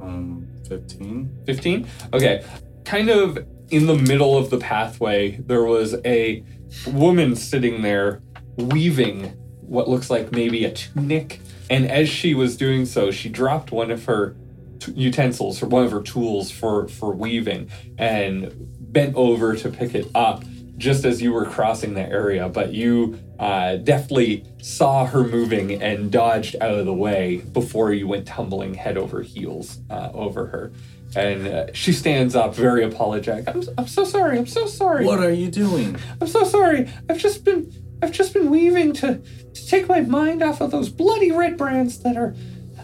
Um, 0.00 0.46
fifteen. 0.68 1.30
15? 1.46 1.88
Okay. 2.12 2.44
Kind 2.88 3.10
of 3.10 3.46
in 3.68 3.86
the 3.86 3.94
middle 3.94 4.38
of 4.38 4.48
the 4.48 4.56
pathway, 4.56 5.36
there 5.36 5.62
was 5.62 5.94
a 6.06 6.42
woman 6.86 7.36
sitting 7.36 7.82
there 7.82 8.22
weaving 8.56 9.24
what 9.60 9.90
looks 9.90 10.08
like 10.08 10.32
maybe 10.32 10.64
a 10.64 10.72
tunic. 10.72 11.38
And 11.68 11.84
as 11.90 12.08
she 12.08 12.32
was 12.32 12.56
doing 12.56 12.86
so, 12.86 13.10
she 13.10 13.28
dropped 13.28 13.72
one 13.72 13.90
of 13.90 14.06
her 14.06 14.36
t- 14.78 14.92
utensils, 14.92 15.62
or 15.62 15.66
one 15.66 15.84
of 15.84 15.92
her 15.92 16.00
tools 16.00 16.50
for, 16.50 16.88
for 16.88 17.12
weaving, 17.12 17.70
and 17.98 18.54
bent 18.90 19.14
over 19.16 19.54
to 19.54 19.68
pick 19.68 19.94
it 19.94 20.10
up 20.14 20.42
just 20.78 21.04
as 21.04 21.20
you 21.20 21.30
were 21.34 21.44
crossing 21.44 21.92
the 21.92 22.08
area. 22.08 22.48
But 22.48 22.72
you 22.72 23.20
uh, 23.38 23.76
deftly 23.76 24.46
saw 24.62 25.04
her 25.04 25.24
moving 25.24 25.82
and 25.82 26.10
dodged 26.10 26.56
out 26.62 26.70
of 26.70 26.86
the 26.86 26.94
way 26.94 27.42
before 27.52 27.92
you 27.92 28.08
went 28.08 28.26
tumbling 28.26 28.72
head 28.72 28.96
over 28.96 29.20
heels 29.20 29.80
uh, 29.90 30.08
over 30.14 30.46
her. 30.46 30.72
And 31.16 31.46
uh, 31.46 31.72
she 31.72 31.92
stands 31.92 32.34
up, 32.34 32.54
very 32.54 32.84
apologetic. 32.84 33.48
I'm, 33.48 33.62
I'm 33.78 33.86
so 33.88 34.04
sorry. 34.04 34.38
I'm 34.38 34.46
so 34.46 34.66
sorry. 34.66 35.06
What 35.06 35.20
are 35.20 35.32
you 35.32 35.50
doing? 35.50 35.96
I'm 36.20 36.26
so 36.26 36.44
sorry. 36.44 36.90
I've 37.08 37.18
just 37.18 37.44
been 37.44 37.72
I've 38.02 38.12
just 38.12 38.32
been 38.32 38.50
weaving 38.50 38.92
to 38.94 39.18
to 39.18 39.66
take 39.66 39.88
my 39.88 40.00
mind 40.00 40.42
off 40.42 40.60
of 40.60 40.70
those 40.70 40.88
bloody 40.88 41.32
red 41.32 41.56
brands 41.56 41.98
that 42.00 42.16
are 42.16 42.34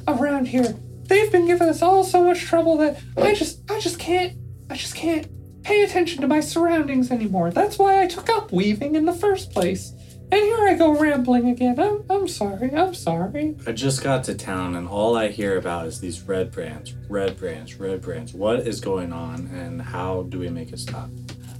around 0.09 0.49
here. 0.49 0.75
They've 1.05 1.31
been 1.31 1.47
giving 1.47 1.69
us 1.69 1.83
all 1.83 2.03
so 2.03 2.25
much 2.25 2.43
trouble 2.45 2.79
that 2.79 3.01
I 3.17 3.35
just 3.35 3.71
I 3.71 3.79
just 3.79 3.99
can't 3.99 4.37
I 4.71 4.77
just 4.77 4.95
can't 4.95 5.29
pay 5.63 5.83
attention 5.83 6.21
to 6.23 6.27
my 6.27 6.41
surroundings 6.41 7.11
anymore. 7.11 7.51
That's 7.51 7.79
why 7.79 8.03
I 8.03 8.07
took 8.07 8.29
up 8.29 8.53
weaving 8.53 8.95
in 8.95 9.05
the 9.05 9.13
first 9.13 9.53
place. 9.53 9.93
And 10.35 10.43
here 10.43 10.67
I 10.67 10.75
go 10.75 10.99
rambling 10.99 11.49
again. 11.49 11.79
I'm 11.79 12.03
I'm 12.11 12.27
sorry. 12.27 12.75
I'm 12.75 12.93
sorry. 12.93 13.55
I 13.69 13.71
just 13.71 14.03
got 14.03 14.25
to 14.25 14.35
town 14.35 14.75
and 14.75 14.89
all 14.89 15.17
I 15.17 15.29
hear 15.29 15.57
about 15.57 15.87
is 15.87 16.01
these 16.01 16.23
red 16.23 16.51
brands, 16.51 16.93
red 17.09 17.39
brands, 17.39 17.77
red 17.77 18.03
brands. 18.03 18.35
What 18.35 18.67
is 18.67 18.81
going 18.81 19.13
on 19.13 19.47
and 19.55 19.81
how 19.81 20.25
do 20.25 20.41
we 20.41 20.49
make 20.49 20.73
it 20.73 20.81
stop? 20.81 21.09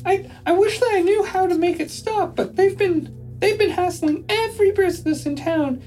I 0.05 0.29
I 0.45 0.51
wish 0.55 0.81
that 0.81 0.91
I 0.93 1.03
knew 1.03 1.23
how 1.23 1.47
to 1.47 1.55
make 1.55 1.79
it 1.79 1.89
stop, 1.89 2.35
but 2.35 2.57
they've 2.57 2.77
been 2.77 3.15
they've 3.39 3.57
been 3.57 3.71
hassling 3.71 4.25
every 4.29 4.73
business 4.73 5.25
in 5.25 5.37
town 5.37 5.81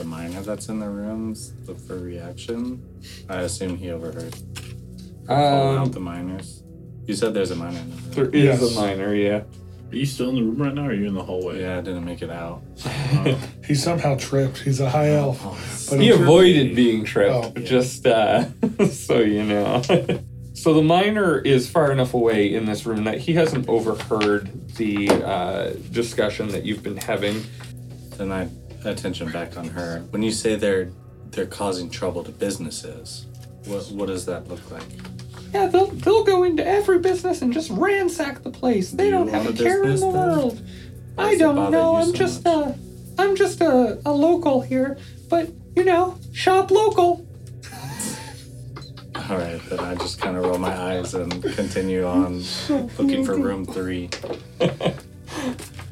the 0.00 0.06
miner 0.06 0.40
that's 0.40 0.68
in 0.70 0.80
the 0.80 0.88
rooms, 0.88 1.52
look 1.66 1.78
for 1.78 1.96
reaction. 1.98 2.82
I 3.28 3.40
assume 3.42 3.76
he 3.76 3.90
overheard. 3.90 4.34
Calling 5.26 5.76
out 5.78 5.86
Um, 5.86 5.92
the 5.92 6.00
miners. 6.00 6.62
You 7.06 7.14
said 7.14 7.34
there's 7.34 7.50
a 7.50 7.56
miner 7.56 7.78
in 7.78 7.90
the 7.90 7.96
room. 7.96 8.10
there 8.14 8.28
is 8.30 8.60
Yes. 8.62 8.76
a 8.76 8.80
miner, 8.80 9.14
yeah. 9.14 9.42
Are 9.92 9.96
you 9.96 10.06
still 10.06 10.30
in 10.30 10.36
the 10.36 10.42
room 10.42 10.56
right 10.62 10.72
now, 10.74 10.86
or 10.86 10.90
are 10.90 10.94
you 10.94 11.06
in 11.06 11.14
the 11.14 11.22
hallway? 11.22 11.60
Yeah, 11.62 11.76
I 11.78 11.80
didn't 11.82 12.04
make 12.06 12.22
it 12.22 12.30
out. 12.30 12.62
He 13.66 13.74
somehow 13.76 14.16
tripped. 14.16 14.58
He's 14.58 14.80
a 14.80 14.88
high 14.90 15.10
elf. 15.10 15.38
But 15.90 16.00
He 16.00 16.08
tripped. 16.08 16.22
avoided 16.22 16.74
being 16.74 17.04
tripped, 17.04 17.52
Oh. 17.58 17.60
just 17.60 18.04
uh, 18.06 18.46
so 18.90 19.18
you 19.20 19.44
know. 19.44 19.82
so 20.54 20.72
the 20.74 20.82
miner 20.82 21.38
is 21.38 21.68
far 21.70 21.92
enough 21.92 22.14
away 22.14 22.52
in 22.54 22.64
this 22.64 22.84
room 22.86 23.04
that 23.04 23.18
he 23.18 23.34
hasn't 23.34 23.68
overheard 23.68 24.48
the 24.76 25.08
uh, 25.10 25.70
discussion 25.92 26.48
that 26.48 26.64
you've 26.64 26.82
been 26.82 26.96
having. 26.96 27.44
Then 28.16 28.32
I 28.32 28.48
attention 28.84 29.30
back 29.30 29.56
on 29.56 29.68
her. 29.68 30.00
When 30.10 30.22
you 30.22 30.30
say 30.32 30.54
they're 30.56 30.90
they're 31.30 31.46
causing 31.46 31.90
trouble 31.90 32.24
to 32.24 32.32
businesses, 32.32 33.26
what 33.66 33.84
what 33.92 34.06
does 34.06 34.26
that 34.26 34.48
look 34.48 34.70
like? 34.70 34.82
Yeah, 35.52 35.66
they'll 35.66 35.86
they'll 35.88 36.24
go 36.24 36.44
into 36.44 36.64
every 36.66 36.98
business 36.98 37.42
and 37.42 37.52
just 37.52 37.70
ransack 37.70 38.42
the 38.42 38.50
place. 38.50 38.90
They 38.90 39.04
Do 39.04 39.10
don't 39.12 39.28
have 39.28 39.46
a 39.46 39.52
care 39.52 39.82
in 39.84 39.90
the 39.94 39.96
then? 39.96 40.12
world. 40.12 40.62
Why 41.16 41.24
I 41.30 41.36
don't 41.36 41.70
know. 41.70 41.96
I'm 41.96 42.06
so 42.06 42.12
just 42.12 42.44
much? 42.44 42.76
a 42.76 42.78
I'm 43.18 43.36
just 43.36 43.60
a, 43.60 44.00
a 44.06 44.12
local 44.12 44.60
here, 44.60 44.96
but 45.28 45.50
you 45.76 45.84
know, 45.84 46.18
shop 46.32 46.70
local. 46.70 47.26
All 49.28 49.36
right, 49.36 49.60
then 49.68 49.78
I 49.80 49.94
just 49.96 50.20
kind 50.20 50.36
of 50.36 50.44
roll 50.44 50.58
my 50.58 50.74
eyes 50.76 51.14
and 51.14 51.42
continue 51.54 52.04
on 52.04 52.42
looking 52.98 53.24
for 53.24 53.36
room 53.36 53.64
three. 53.66 54.08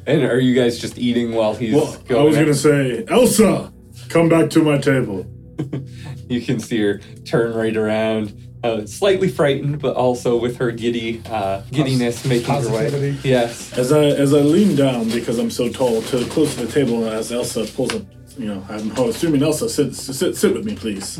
And 0.09 0.25
are 0.25 0.41
you 0.41 0.55
guys 0.55 0.79
just 0.79 0.97
eating 0.97 1.33
while 1.33 1.55
he's 1.55 1.75
Well, 1.75 2.01
I 2.09 2.23
was 2.23 2.35
gonna 2.35 2.55
say, 2.55 3.05
Elsa, 3.09 3.71
come 4.09 4.31
back 4.31 4.49
to 4.51 4.63
my 4.63 4.79
table. 4.79 5.27
You 6.29 6.43
can 6.43 6.61
see 6.61 6.79
her 6.83 6.99
turn 7.25 7.55
right 7.55 7.75
around, 7.75 8.37
uh, 8.63 8.85
slightly 8.85 9.29
frightened, 9.31 9.81
but 9.81 9.97
also 9.97 10.37
with 10.37 10.59
her 10.59 10.71
giddy 10.71 11.23
uh, 11.25 11.63
giddiness 11.73 12.27
making 12.27 12.55
her 12.55 12.71
way. 12.71 13.17
Yes. 13.25 13.73
As 13.73 13.93
I 13.93 14.05
as 14.05 14.35
I 14.35 14.41
lean 14.41 14.77
down 14.77 15.09
because 15.09 15.39
I'm 15.39 15.51
so 15.51 15.71
tall 15.71 16.03
to 16.03 16.27
close 16.27 16.55
to 16.57 16.67
the 16.67 16.71
table, 16.71 17.09
as 17.09 17.33
Elsa 17.33 17.65
pulls 17.65 17.95
up, 17.95 18.03
you 18.37 18.45
know, 18.45 18.63
I'm 18.69 18.91
assuming 19.09 19.43
Elsa 19.43 19.71
sit 19.71 19.95
sit 19.95 20.37
sit 20.37 20.53
with 20.53 20.67
me, 20.67 20.77
please. 20.77 21.19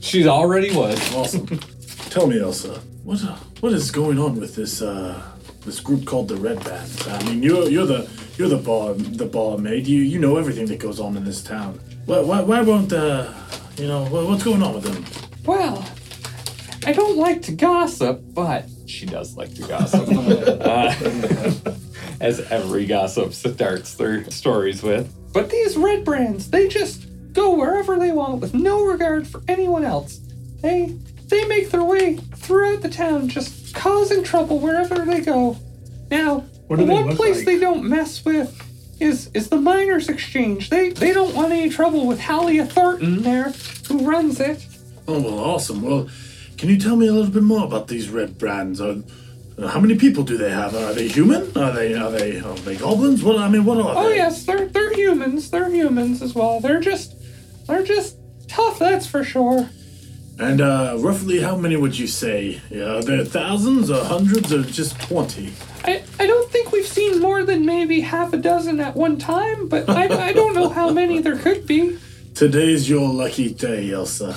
She 0.00 0.26
already 0.26 0.74
was. 0.74 0.98
Awesome. 1.14 1.46
Tell 2.10 2.26
me, 2.26 2.40
Elsa, 2.40 2.80
what 3.04 3.22
uh, 3.22 3.36
what 3.60 3.72
is 3.72 3.92
going 3.92 4.18
on 4.18 4.40
with 4.40 4.56
this 4.56 4.82
uh 4.82 5.22
this 5.66 5.80
group 5.80 6.06
called 6.06 6.28
the 6.28 6.36
Red 6.36 6.64
Band? 6.64 6.90
I 7.08 7.22
mean, 7.24 7.42
you're 7.42 7.68
you're 7.68 7.86
the 7.86 8.08
you're 8.38 8.48
the 8.48 8.56
bar 8.56 8.94
the 8.94 9.26
barmaid. 9.26 9.86
You 9.86 10.00
you 10.00 10.18
know 10.18 10.36
everything 10.36 10.66
that 10.66 10.78
goes 10.78 11.00
on 11.00 11.16
in 11.16 11.24
this 11.24 11.42
town. 11.42 11.80
Why 12.06 12.20
why, 12.20 12.40
why 12.40 12.60
won't 12.62 12.92
uh 12.92 13.32
you 13.76 13.88
know 13.88 14.04
what's 14.06 14.44
going 14.44 14.62
on 14.62 14.74
with 14.74 14.84
them? 14.84 15.04
Well, 15.44 15.86
I 16.86 16.92
don't 16.92 17.16
like 17.16 17.42
to 17.42 17.52
gossip, 17.52 18.22
but 18.28 18.64
she 18.86 19.06
does 19.06 19.36
like 19.36 19.54
to 19.54 19.62
gossip. 19.62 20.08
Uh, 20.66 20.92
as 22.20 22.40
every 22.50 22.86
gossip 22.86 23.32
starts 23.32 23.94
their 23.94 24.24
stories 24.30 24.82
with. 24.82 25.12
But 25.32 25.50
these 25.50 25.76
red 25.76 26.04
brands, 26.04 26.50
they 26.50 26.68
just 26.68 27.06
go 27.32 27.54
wherever 27.54 27.98
they 27.98 28.12
want 28.12 28.40
with 28.40 28.54
no 28.54 28.84
regard 28.84 29.26
for 29.26 29.42
anyone 29.48 29.84
else. 29.84 30.20
They 30.62 30.96
they 31.28 31.44
make 31.46 31.70
their 31.70 31.84
way 31.84 32.16
throughout 32.16 32.82
the 32.82 32.88
town, 32.88 33.28
just 33.28 33.74
causing 33.74 34.22
trouble 34.22 34.58
wherever 34.58 35.04
they 35.04 35.20
go. 35.20 35.56
Now, 36.10 36.44
What 36.68 36.78
the 36.78 36.84
one 36.84 37.16
place 37.16 37.38
like? 37.38 37.46
they 37.46 37.58
don't 37.58 37.84
mess 37.84 38.24
with 38.24 38.62
is 39.00 39.30
is 39.34 39.48
the 39.48 39.60
miners' 39.60 40.08
exchange. 40.08 40.70
They 40.70 40.90
they 40.90 41.12
don't 41.12 41.34
want 41.34 41.52
any 41.52 41.68
trouble 41.68 42.06
with 42.06 42.20
Halia 42.20 42.66
Thornton 42.68 43.22
there, 43.22 43.52
who 43.88 44.08
runs 44.08 44.40
it. 44.40 44.66
Oh 45.08 45.20
well, 45.20 45.38
awesome. 45.38 45.82
Well, 45.82 46.08
can 46.56 46.68
you 46.68 46.78
tell 46.78 46.96
me 46.96 47.06
a 47.06 47.12
little 47.12 47.30
bit 47.30 47.42
more 47.42 47.64
about 47.66 47.88
these 47.88 48.08
Red 48.08 48.38
Brands? 48.38 48.80
Uh, 48.80 49.02
how 49.68 49.80
many 49.80 49.96
people 49.96 50.22
do 50.22 50.36
they 50.36 50.50
have? 50.50 50.74
Are 50.74 50.92
they 50.94 51.08
human? 51.08 51.42
Are 51.56 51.72
they 51.72 51.94
are 51.94 52.10
they 52.10 52.38
are 52.40 52.54
they 52.58 52.76
goblins? 52.76 53.22
What 53.22 53.38
I 53.38 53.48
mean, 53.48 53.64
what 53.64 53.78
are 53.78 53.94
they? 53.94 54.00
Oh 54.00 54.08
yes, 54.10 54.44
they're 54.44 54.66
they're 54.66 54.92
humans. 54.94 55.50
They're 55.50 55.70
humans 55.70 56.22
as 56.22 56.34
well. 56.34 56.60
They're 56.60 56.80
just 56.80 57.14
they're 57.66 57.82
just 57.82 58.16
tough. 58.48 58.78
That's 58.78 59.06
for 59.06 59.24
sure. 59.24 59.68
And 60.38 60.60
uh, 60.60 60.96
roughly 60.98 61.40
how 61.40 61.56
many 61.56 61.76
would 61.76 61.98
you 61.98 62.06
say? 62.06 62.60
Yeah, 62.70 62.96
are 62.96 63.02
there 63.02 63.24
thousands 63.24 63.90
or 63.90 64.04
hundreds 64.04 64.52
or 64.52 64.62
just 64.62 65.00
twenty? 65.00 65.52
I, 65.84 66.02
I 66.20 66.26
don't 66.26 66.50
think 66.50 66.72
we've 66.72 66.86
seen 66.86 67.20
more 67.20 67.42
than 67.42 67.64
maybe 67.64 68.00
half 68.00 68.32
a 68.32 68.36
dozen 68.36 68.78
at 68.80 68.94
one 68.94 69.18
time, 69.18 69.68
but 69.68 69.88
I, 69.88 70.28
I 70.28 70.32
don't 70.32 70.54
know 70.54 70.68
how 70.68 70.90
many 70.90 71.20
there 71.20 71.38
could 71.38 71.66
be. 71.66 71.98
Today's 72.34 72.88
your 72.88 73.08
lucky 73.08 73.54
day, 73.54 73.90
Elsa. 73.92 74.30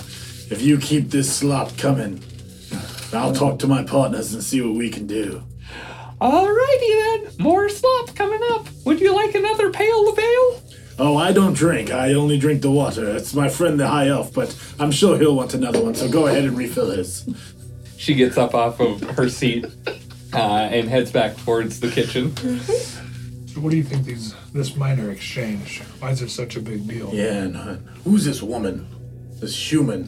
If 0.50 0.62
you 0.62 0.78
keep 0.78 1.10
this 1.10 1.36
slop 1.36 1.78
coming, 1.78 2.24
I'll 3.12 3.34
talk 3.34 3.60
to 3.60 3.68
my 3.68 3.84
partners 3.84 4.34
and 4.34 4.42
see 4.42 4.62
what 4.62 4.76
we 4.76 4.90
can 4.90 5.06
do. 5.06 5.44
Alrighty 6.22 7.24
then, 7.26 7.32
more 7.40 7.68
slop 7.68 8.16
coming 8.16 8.40
up. 8.52 8.68
Would 8.86 9.02
you 9.02 9.14
like 9.14 9.36
another 9.36 9.70
pail 9.72 10.08
of 10.10 10.18
ale? 10.18 10.62
Oh, 11.00 11.16
I 11.18 11.32
don't 11.32 11.54
drink. 11.54 11.92
I 11.92 12.14
only 12.14 12.38
drink 12.38 12.62
the 12.62 12.72
water. 12.72 13.16
It's 13.16 13.34
my 13.34 13.48
friend 13.48 13.80
the 13.80 13.88
High 13.88 14.10
Elf, 14.10 14.34
but 14.34 14.54
I'm 14.80 14.92
sure 14.92 15.18
he'll 15.18 15.36
want 15.36 15.54
another 15.54 15.82
one, 15.82 15.96
so 15.96 16.10
go 16.10 16.28
ahead 16.28 16.44
and 16.44 16.58
refill 16.58 16.92
his. 16.92 17.28
She 17.98 18.14
gets 18.16 18.38
up 18.38 18.54
off 18.54 18.80
of 18.82 19.02
her 19.12 19.30
seat 19.30 19.66
uh, 20.34 20.38
and 20.38 20.90
heads 20.90 21.12
back 21.12 21.38
towards 21.38 21.80
the 21.80 21.90
kitchen. 21.90 22.36
So 23.48 23.62
what 23.62 23.72
do 23.72 23.78
you 23.78 23.84
think 23.84 24.06
these 24.06 24.36
this 24.54 24.76
minor 24.76 25.10
exchange? 25.12 25.82
Why 26.00 26.12
is 26.12 26.22
it 26.22 26.30
such 26.30 26.56
a 26.56 26.62
big 26.62 26.88
deal? 26.88 27.14
Yeah, 27.14 27.44
and 27.44 27.58
uh, 27.58 27.76
who's 28.04 28.26
this 28.26 28.42
woman? 28.42 28.88
This 29.40 29.56
human? 29.72 30.06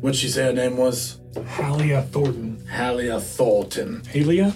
What'd 0.00 0.18
she 0.18 0.28
say 0.28 0.44
her 0.44 0.52
name 0.52 0.76
was? 0.76 1.18
Halia 1.34 2.06
Thornton. 2.08 2.62
Halia 2.70 3.20
Thornton. 3.20 4.02
Halia? 4.02 4.52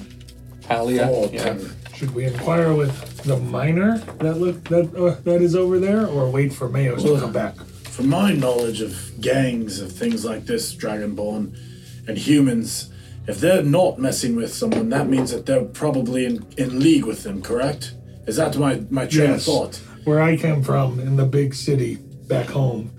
Halia. 0.62 1.06
Thornton. 1.08 1.76
Should 2.00 2.14
we 2.14 2.24
inquire 2.24 2.72
with 2.72 3.24
the 3.24 3.36
miner 3.36 3.98
that 4.20 4.38
look 4.38 4.64
that 4.70 4.94
uh, 4.96 5.20
that 5.24 5.42
is 5.42 5.54
over 5.54 5.78
there, 5.78 6.06
or 6.06 6.30
wait 6.30 6.50
for 6.50 6.66
Mayos 6.66 7.02
to 7.02 7.20
come 7.20 7.30
back? 7.30 7.54
From 7.90 8.08
my 8.08 8.32
knowledge 8.32 8.80
of 8.80 8.96
gangs 9.20 9.80
of 9.80 9.92
things 9.92 10.24
like 10.24 10.46
this, 10.46 10.74
Dragonborn, 10.74 11.54
and 12.08 12.16
humans, 12.16 12.88
if 13.26 13.38
they're 13.38 13.62
not 13.62 13.98
messing 13.98 14.34
with 14.34 14.50
someone, 14.54 14.88
that 14.88 15.10
means 15.10 15.30
that 15.30 15.44
they're 15.44 15.66
probably 15.66 16.24
in, 16.24 16.46
in 16.56 16.80
league 16.80 17.04
with 17.04 17.22
them, 17.22 17.42
correct? 17.42 17.92
Is 18.26 18.36
that 18.36 18.56
my, 18.56 18.82
my 18.88 19.04
train 19.04 19.32
Yes. 19.32 19.46
of 19.46 19.52
thought? 19.52 19.76
Where 20.04 20.22
I 20.22 20.38
came 20.38 20.62
from, 20.62 21.00
in 21.00 21.16
the 21.16 21.26
big 21.26 21.52
city 21.54 21.96
back 22.28 22.46
home, 22.46 22.92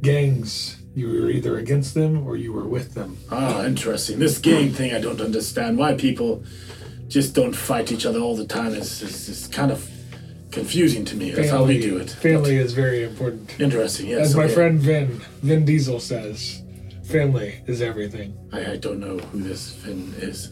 gangs, 0.00 0.80
you 0.94 1.08
were 1.08 1.28
either 1.28 1.58
against 1.58 1.92
them 1.92 2.26
or 2.26 2.38
you 2.38 2.54
were 2.54 2.66
with 2.66 2.94
them. 2.94 3.18
Ah, 3.30 3.66
interesting. 3.66 4.18
This 4.18 4.38
gang 4.38 4.70
thing, 4.70 4.94
I 4.94 5.00
don't 5.02 5.20
understand. 5.20 5.76
Why 5.76 5.92
people 5.94 6.42
just 7.08 7.34
don't 7.34 7.54
fight 7.54 7.92
each 7.92 8.06
other 8.06 8.18
all 8.20 8.36
the 8.36 8.46
time 8.46 8.74
is, 8.74 9.02
is, 9.02 9.28
is 9.28 9.46
kind 9.48 9.70
of 9.70 9.88
confusing 10.50 11.04
to 11.04 11.16
me. 11.16 11.30
That's 11.30 11.50
how 11.50 11.64
we 11.64 11.80
do 11.80 11.98
it. 11.98 12.10
Family 12.10 12.56
is 12.56 12.72
very 12.72 13.04
important. 13.04 13.58
Interesting, 13.60 14.08
yes. 14.08 14.28
As 14.28 14.36
my 14.36 14.48
friend 14.48 14.78
Vin, 14.80 15.20
Vin 15.42 15.64
Diesel 15.64 16.00
says, 16.00 16.62
family 17.04 17.60
is 17.66 17.82
everything. 17.82 18.36
I, 18.52 18.72
I 18.72 18.76
don't 18.76 18.98
know 19.00 19.18
who 19.18 19.40
this 19.42 19.72
Vin 19.72 20.14
is, 20.18 20.50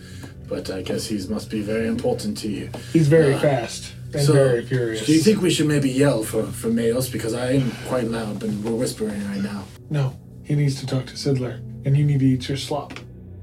but 0.48 0.70
I 0.70 0.82
guess 0.82 1.06
he 1.06 1.16
must 1.28 1.50
be 1.50 1.62
very 1.62 1.86
important 1.88 2.36
to 2.38 2.48
you. 2.48 2.70
He's 2.92 3.08
very 3.08 3.34
Ah. 3.34 3.38
fast 3.40 3.92
and 4.12 4.22
So, 4.22 4.32
very 4.34 4.64
furious. 4.64 5.06
do 5.06 5.12
you 5.12 5.20
think 5.20 5.40
we 5.40 5.50
should 5.50 5.66
maybe 5.66 5.90
yell 5.90 6.22
for, 6.22 6.44
for 6.44 6.68
Mayos? 6.68 7.10
Because 7.10 7.34
I 7.34 7.52
am 7.52 7.72
quite 7.88 8.04
loud 8.08 8.42
and 8.44 8.62
we're 8.64 8.72
whispering 8.74 9.26
right 9.30 9.42
now. 9.42 9.64
No, 9.90 10.16
he 10.44 10.54
needs 10.54 10.78
to 10.80 10.86
talk 10.86 11.06
to 11.06 11.14
Sidler, 11.14 11.58
and 11.86 11.96
you 11.96 12.04
need 12.04 12.20
to 12.20 12.26
eat 12.26 12.48
your 12.48 12.58
slop. 12.58 12.98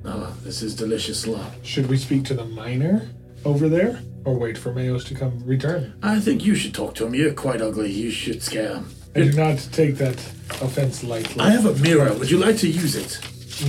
Oh, 0.06 0.36
this 0.44 0.62
is 0.62 0.76
delicious 0.76 1.22
slop. 1.22 1.52
Should 1.64 1.88
we 1.88 1.98
speak 1.98 2.24
to 2.26 2.34
the 2.34 2.46
miner 2.46 3.10
over 3.46 3.70
there, 3.70 4.02
or 4.26 4.38
wait 4.38 4.58
for 4.58 4.74
Mayos 4.74 5.06
to 5.08 5.16
come 5.16 5.42
return? 5.46 5.94
I 6.02 6.20
think 6.20 6.46
you 6.46 6.56
should 6.56 6.74
talk 6.74 6.96
to 6.96 7.06
him. 7.06 7.16
You're 7.16 7.34
quite 7.34 7.62
ugly. 7.62 7.92
You 7.92 8.12
should 8.12 8.42
scare 8.42 8.76
him. 8.76 8.90
I 9.16 9.20
do 9.22 9.34
not 9.34 9.58
take 9.72 9.96
that 9.96 10.18
offense 10.62 11.04
lightly. 11.04 11.44
I 11.44 11.50
have 11.50 11.66
a 11.66 11.76
mirror. 11.76 12.14
Would 12.14 12.32
you 12.32 12.38
like 12.38 12.58
to 12.58 12.68
use 12.68 12.96
it? 12.96 13.20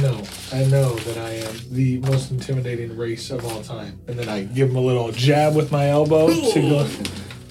No, 0.01 0.23
I 0.53 0.65
know 0.65 0.95
that 0.95 1.19
I 1.19 1.33
am 1.33 1.55
the 1.71 1.99
most 1.99 2.31
intimidating 2.31 2.97
race 2.97 3.31
of 3.31 3.45
all 3.45 3.63
time. 3.63 4.01
And 4.07 4.19
then 4.19 4.29
I 4.29 4.45
give 4.45 4.71
him 4.71 4.77
a 4.77 4.81
little 4.81 5.13
jab 5.13 5.55
with 5.55 5.71
my 5.71 5.89
elbow 5.89 6.29
to 6.29 6.61
go 6.61 6.85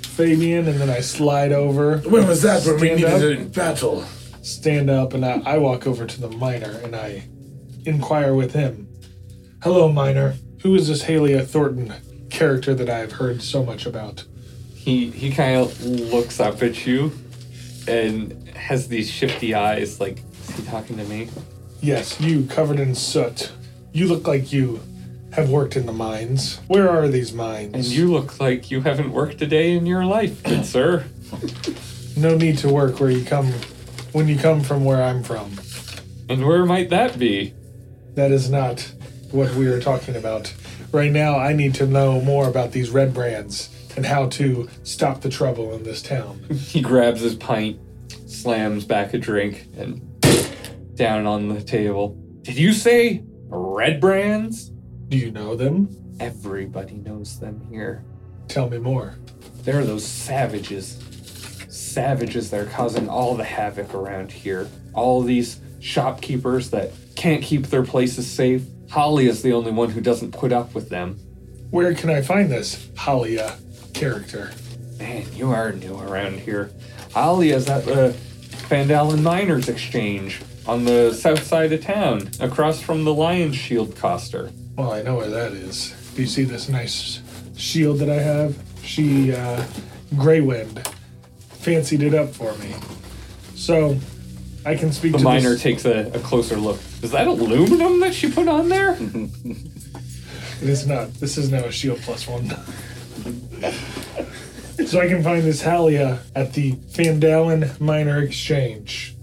Fabian, 0.02 0.68
and 0.68 0.80
then 0.80 0.90
I 0.90 1.02
slide 1.02 1.52
over. 1.52 1.98
When 2.00 2.28
was 2.28 2.42
that 2.42 2.66
when 2.66 2.80
we 2.80 2.90
needed 2.90 3.06
up. 3.06 3.22
it 3.22 3.40
in 3.40 3.50
battle? 3.50 4.06
stand 4.42 4.90
up 4.90 5.14
and 5.14 5.26
I, 5.26 5.42
I 5.46 5.58
walk 5.58 5.88
over 5.88 6.06
to 6.06 6.22
the 6.22 6.30
miner 6.30 6.80
and 6.84 6.96
I 6.96 7.24
inquire 7.86 8.34
with 8.34 8.54
him. 8.54 8.88
Hello, 9.64 9.92
miner. 9.92 10.36
Who 10.62 10.76
is 10.76 10.88
this 10.88 11.04
Halia 11.04 11.46
Thornton 11.46 11.94
character 12.30 12.74
that 12.74 12.90
I 12.90 13.00
have 13.00 13.14
heard 13.14 13.42
so 13.42 13.64
much 13.64 13.86
about? 13.86 14.26
He 14.74 15.12
he 15.12 15.32
kind 15.32 15.58
of 15.58 15.84
looks 15.84 16.40
up 16.40 16.64
at 16.64 16.86
you 16.86 17.12
and 17.88 18.48
has 18.50 18.88
these 18.88 19.10
shifty 19.10 19.54
eyes. 19.54 20.00
Like, 20.00 20.24
is 20.50 20.56
he 20.58 20.64
talking 20.64 20.98
to 20.98 21.04
me? 21.06 21.30
Yes, 21.82 22.20
you 22.20 22.46
covered 22.46 22.80
in 22.80 22.96
soot. 22.96 23.52
You 23.92 24.08
look 24.08 24.28
like 24.28 24.54
you 24.54 24.82
have 25.34 25.50
worked 25.50 25.76
in 25.76 25.86
the 25.86 25.94
mines. 25.94 26.60
Where 26.68 26.90
are 26.90 27.08
these 27.08 27.34
mines? 27.34 27.74
And 27.74 27.86
you 27.86 28.12
look 28.12 28.40
like 28.40 28.70
you 28.70 28.82
haven't 28.82 29.12
worked 29.12 29.42
a 29.42 29.48
day 29.48 29.76
in 29.76 29.86
your 29.86 30.06
life, 30.06 30.44
good 30.44 30.66
sir. 30.76 31.06
No 32.18 32.38
need 32.38 32.58
to 32.60 32.70
work 32.70 33.00
where 33.00 33.10
you 33.10 33.24
come 33.24 33.52
when 34.12 34.28
you 34.28 34.38
come 34.38 34.62
from 34.62 34.84
where 34.84 35.02
I'm 35.02 35.24
from. 35.24 35.52
And 36.30 36.46
where 36.46 36.66
might 36.66 36.90
that 36.90 37.18
be? 37.18 37.54
That 38.16 38.32
is 38.32 38.50
not 38.50 38.92
what 39.32 39.54
we 39.56 39.68
are 39.68 39.82
talking 39.82 40.16
about. 40.16 40.54
right 40.92 41.12
now, 41.12 41.38
I 41.38 41.54
need 41.54 41.74
to 41.76 41.86
know 41.86 42.20
more 42.20 42.50
about 42.50 42.74
these 42.74 42.90
red 42.90 43.14
brands 43.14 43.70
and 43.96 44.06
how 44.06 44.28
to 44.28 44.68
stop 44.84 45.22
the 45.22 45.30
trouble 45.30 45.74
in 45.74 45.84
this 45.84 46.02
town. 46.02 46.46
He 46.54 46.82
grabs 46.82 47.22
his 47.22 47.36
pint, 47.36 47.80
slams 48.28 48.86
back 48.86 49.14
a 49.14 49.18
drink, 49.18 49.68
and 49.78 50.02
down 50.96 51.26
on 51.26 51.48
the 51.50 51.62
table. 51.62 52.18
Did 52.42 52.58
you 52.58 52.74
say 52.74 53.24
red 53.48 54.02
brands? 54.02 54.70
Do 55.08 55.18
you 55.18 55.32
know 55.32 55.56
them? 55.56 55.90
Everybody 56.20 56.96
knows 56.96 57.40
them 57.40 57.66
here. 57.70 58.04
Tell 58.48 58.70
me 58.70 58.78
more. 58.78 59.16
They're 59.64 59.86
those 59.86 60.06
savages. 60.06 60.98
Savages 61.70 62.50
that 62.52 62.60
are 62.60 62.70
causing 62.70 63.08
all 63.08 63.36
the 63.36 63.44
havoc 63.46 63.94
around 63.94 64.32
here. 64.32 64.70
All 64.94 65.22
these 65.22 65.62
shopkeepers 65.80 66.70
that 66.72 66.92
can't 67.22 67.44
keep 67.44 67.68
their 67.68 67.84
places 67.84 68.26
safe. 68.26 68.64
Holly 68.90 69.28
is 69.28 69.44
the 69.44 69.54
only 69.54 69.72
one 69.72 69.92
who 69.92 70.02
doesn't 70.02 70.32
put 70.32 70.52
up 70.52 70.74
with 70.74 70.90
them. 70.90 71.20
Where 71.70 71.94
can 71.94 72.10
I 72.10 72.24
find 72.24 72.52
this 72.52 72.88
Halia 72.96 73.60
character? 73.94 74.50
Man, 74.98 75.28
you 75.36 75.52
are 75.52 75.72
new 75.72 76.00
around 76.00 76.40
here. 76.40 76.72
Holly 77.14 77.52
is 77.52 77.70
at 77.70 77.86
the 77.86 78.16
Phandalin 78.70 79.22
Miners 79.22 79.70
Exchange 79.70 80.42
on 80.66 80.86
the 80.86 81.14
south 81.14 81.44
side 81.44 81.72
of 81.72 81.84
town, 81.84 82.28
across 82.40 82.82
from 82.82 83.04
the 83.04 83.14
Lionshield 83.14 83.96
coster. 83.96 84.52
Well, 84.76 84.92
I 84.92 85.04
know 85.04 85.18
where 85.18 85.30
that 85.30 85.52
is. 85.52 85.94
Do 86.16 86.24
you 86.24 86.28
see 86.28 86.44
this 86.44 86.70
nice 86.70 87.22
shield 87.56 88.00
that 88.00 88.10
I 88.10 88.20
have? 88.20 88.58
She, 88.82 89.32
uh, 89.32 89.64
Greywind, 90.16 90.88
fancied 91.60 92.02
it 92.02 92.16
up 92.16 92.30
for 92.30 92.56
me. 92.56 92.74
So, 93.54 94.00
I 94.66 94.76
can 94.76 94.92
speak 94.92 95.14
The 95.14 95.18
to 95.20 95.24
miner 95.24 95.50
this. 95.52 95.62
takes 95.62 95.86
a, 95.86 96.12
a 96.14 96.20
closer 96.20 96.56
look. 96.56 96.80
Is 97.02 97.12
that 97.12 97.28
aluminum 97.28 98.00
that 98.02 98.14
she 98.14 98.32
put 98.32 98.48
on 98.48 98.70
there? 98.70 98.96
It 99.00 100.70
is 100.70 100.86
not. 100.86 101.14
This 101.16 101.38
is 101.38 101.52
now 101.52 101.64
a 101.66 101.72
shield 101.72 102.00
plus 102.02 102.28
one. 102.28 102.48
so 104.86 105.00
I 105.00 105.08
can 105.08 105.24
find 105.24 105.44
this 105.44 105.64
Halia 105.64 106.20
at 106.36 106.54
the 106.54 106.74
Phandalin 106.74 107.80
Miner 107.80 108.22
Exchange. 108.22 109.16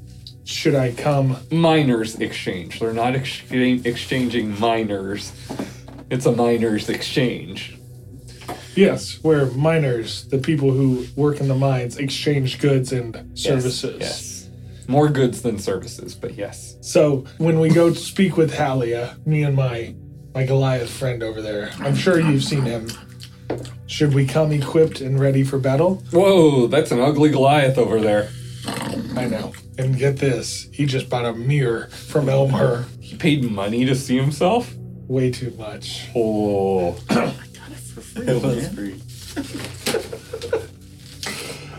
Should 0.44 0.74
I 0.74 0.92
come? 0.92 1.36
miners 1.50 2.16
exchange. 2.20 2.80
They're 2.80 2.92
not 2.94 3.14
exchanging 3.14 4.58
miners. 4.58 5.30
It's 6.10 6.24
a 6.24 6.32
miners 6.32 6.88
exchange. 6.88 7.78
Yes, 8.74 9.22
where 9.22 9.46
miners, 9.46 10.24
the 10.28 10.38
people 10.38 10.70
who 10.70 11.06
work 11.16 11.40
in 11.40 11.48
the 11.48 11.54
mines, 11.54 11.98
exchange 11.98 12.60
goods 12.60 12.92
and 12.92 13.14
Yes, 13.34 13.42
services. 13.42 13.96
Yes. 14.00 14.37
More 14.88 15.10
goods 15.10 15.42
than 15.42 15.58
services, 15.58 16.14
but 16.14 16.34
yes. 16.34 16.76
So 16.80 17.26
when 17.36 17.60
we 17.60 17.68
go 17.68 17.90
to 17.90 17.96
speak 17.98 18.38
with 18.38 18.52
Halia, 18.54 19.24
me 19.26 19.42
and 19.44 19.54
my 19.54 19.94
my 20.34 20.44
Goliath 20.44 20.88
friend 20.90 21.22
over 21.22 21.42
there, 21.42 21.70
I'm 21.78 21.94
sure 21.94 22.18
you've 22.18 22.42
seen 22.42 22.62
him. 22.62 22.88
Should 23.86 24.14
we 24.14 24.26
come 24.26 24.50
equipped 24.50 25.02
and 25.02 25.20
ready 25.20 25.44
for 25.44 25.58
battle? 25.58 26.02
Whoa, 26.10 26.68
that's 26.68 26.90
an 26.90 27.00
ugly 27.00 27.28
Goliath 27.30 27.76
over 27.76 28.00
there. 28.00 28.30
I 28.66 29.26
know. 29.26 29.52
And 29.76 29.96
get 29.96 30.16
this, 30.16 30.68
he 30.72 30.86
just 30.86 31.10
bought 31.10 31.26
a 31.26 31.34
mirror 31.34 31.88
from 31.88 32.26
Elmar. 32.26 32.86
He 33.00 33.16
paid 33.16 33.44
money 33.44 33.84
to 33.84 33.94
see 33.94 34.16
himself? 34.16 34.74
Way 35.06 35.30
too 35.30 35.50
much. 35.58 36.08
Oh. 36.14 36.96
I 37.10 37.14
got 37.14 38.26
It 38.26 38.42
was 38.42 38.68
free. 38.68 40.14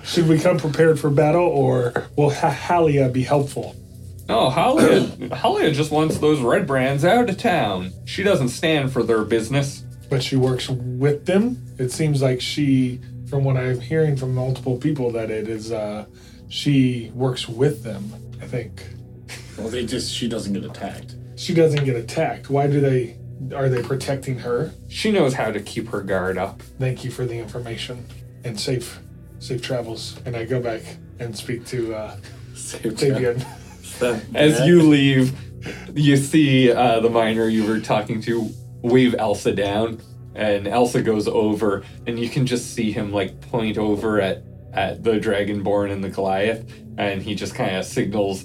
Should 0.10 0.28
we 0.28 0.40
come 0.40 0.58
prepared 0.58 1.00
for 1.00 1.10
battle, 1.10 1.44
or 1.46 2.08
will 2.16 2.32
ha- 2.32 2.52
Halia 2.54 3.12
be 3.14 3.22
helpful? 3.24 3.76
No, 4.28 4.50
Halia, 4.50 5.06
Halia 5.30 5.74
just 5.74 5.92
wants 5.92 6.18
those 6.18 6.40
red 6.42 6.66
brands 6.68 7.06
out 7.06 7.30
of 7.30 7.38
town. 7.38 7.92
She 8.06 8.24
doesn't 8.24 8.50
stand 8.50 8.92
for 8.92 9.04
their 9.04 9.24
business. 9.24 9.84
But 10.10 10.24
she 10.24 10.36
works 10.36 10.68
with 10.70 11.26
them. 11.26 11.64
It 11.78 11.92
seems 11.92 12.22
like 12.22 12.42
she, 12.42 13.00
from 13.30 13.44
what 13.44 13.56
I'm 13.58 13.80
hearing 13.80 14.16
from 14.18 14.34
multiple 14.34 14.78
people, 14.78 15.12
that 15.12 15.30
it 15.30 15.48
is 15.48 15.72
uh, 15.72 16.06
she 16.48 17.12
works 17.14 17.48
with 17.48 17.84
them. 17.84 18.12
I 18.42 18.48
think 18.48 18.84
Well, 19.58 19.68
they 19.70 19.86
just 19.86 20.12
she 20.14 20.28
doesn't 20.28 20.54
get 20.54 20.64
attacked. 20.64 21.16
she 21.36 21.54
doesn't 21.54 21.86
get 21.86 21.96
attacked. 21.96 22.50
Why 22.50 22.66
do 22.68 22.80
they? 22.82 23.18
Are 23.56 23.70
they 23.70 23.82
protecting 23.84 24.40
her? 24.40 24.72
She 24.90 25.12
knows 25.12 25.34
how 25.36 25.52
to 25.52 25.60
keep 25.60 25.88
her 25.90 26.02
guard 26.02 26.38
up. 26.38 26.62
Thank 26.80 27.04
you 27.06 27.12
for 27.12 27.26
the 27.26 27.36
information 27.38 28.06
and 28.44 28.60
safe, 28.60 29.00
safe 29.40 29.62
travels. 29.62 30.20
And 30.26 30.36
I 30.36 30.46
go 30.46 30.62
back 30.62 30.82
and 31.20 31.36
speak 31.36 31.66
to 31.68 31.96
uh, 31.96 32.16
Fabian. 32.54 33.44
As 34.36 34.62
you 34.62 34.84
leave, 34.84 35.38
you 35.94 36.16
see 36.18 36.72
uh, 36.72 37.00
the 37.00 37.10
miner 37.10 37.48
you 37.48 37.66
were 37.66 37.80
talking 37.80 38.22
to 38.22 38.50
wave 38.82 39.16
Elsa 39.18 39.54
down, 39.54 40.02
and 40.36 40.68
Elsa 40.68 41.02
goes 41.02 41.28
over, 41.28 41.84
and 42.08 42.18
you 42.18 42.30
can 42.30 42.46
just 42.46 42.74
see 42.74 42.92
him 42.92 43.12
like 43.12 43.42
point 43.42 43.78
over 43.78 44.22
at 44.22 44.44
at 44.72 45.04
the 45.04 45.20
Dragonborn 45.20 45.92
and 45.92 46.04
the 46.04 46.10
Goliath, 46.10 46.72
and 46.98 47.22
he 47.22 47.36
just 47.36 47.56
kind 47.56 47.76
of 47.76 47.86
signals 47.86 48.44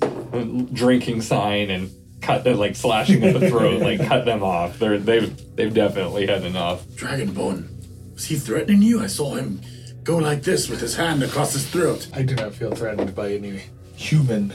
drinking 0.73 1.21
sign 1.21 1.71
and 1.71 1.91
cut 2.23 2.43
them 2.43 2.57
like 2.57 2.75
slashing 2.75 3.23
at 3.23 3.39
the 3.39 3.49
throat, 3.49 3.81
like 3.81 4.05
cut 4.07 4.25
them 4.25 4.43
off. 4.43 4.79
They're 4.79 4.99
they've 4.99 5.55
they've 5.55 5.73
definitely 5.75 6.27
had 6.27 6.45
enough. 6.45 6.85
Dragonborn, 6.89 8.15
was 8.15 8.25
he 8.25 8.37
threatening 8.37 8.83
you? 8.83 9.03
I 9.03 9.07
saw 9.07 9.35
him 9.35 9.61
go 10.05 10.17
like 10.19 10.43
this 10.43 10.69
with 10.69 10.81
his 10.81 10.95
hand 10.97 11.23
across 11.23 11.53
his 11.53 11.67
throat. 11.69 12.09
I 12.15 12.23
do 12.23 12.35
not 12.37 12.55
feel 12.55 12.71
threatened 12.75 13.15
by 13.15 13.33
any 13.33 13.63
human. 13.97 14.53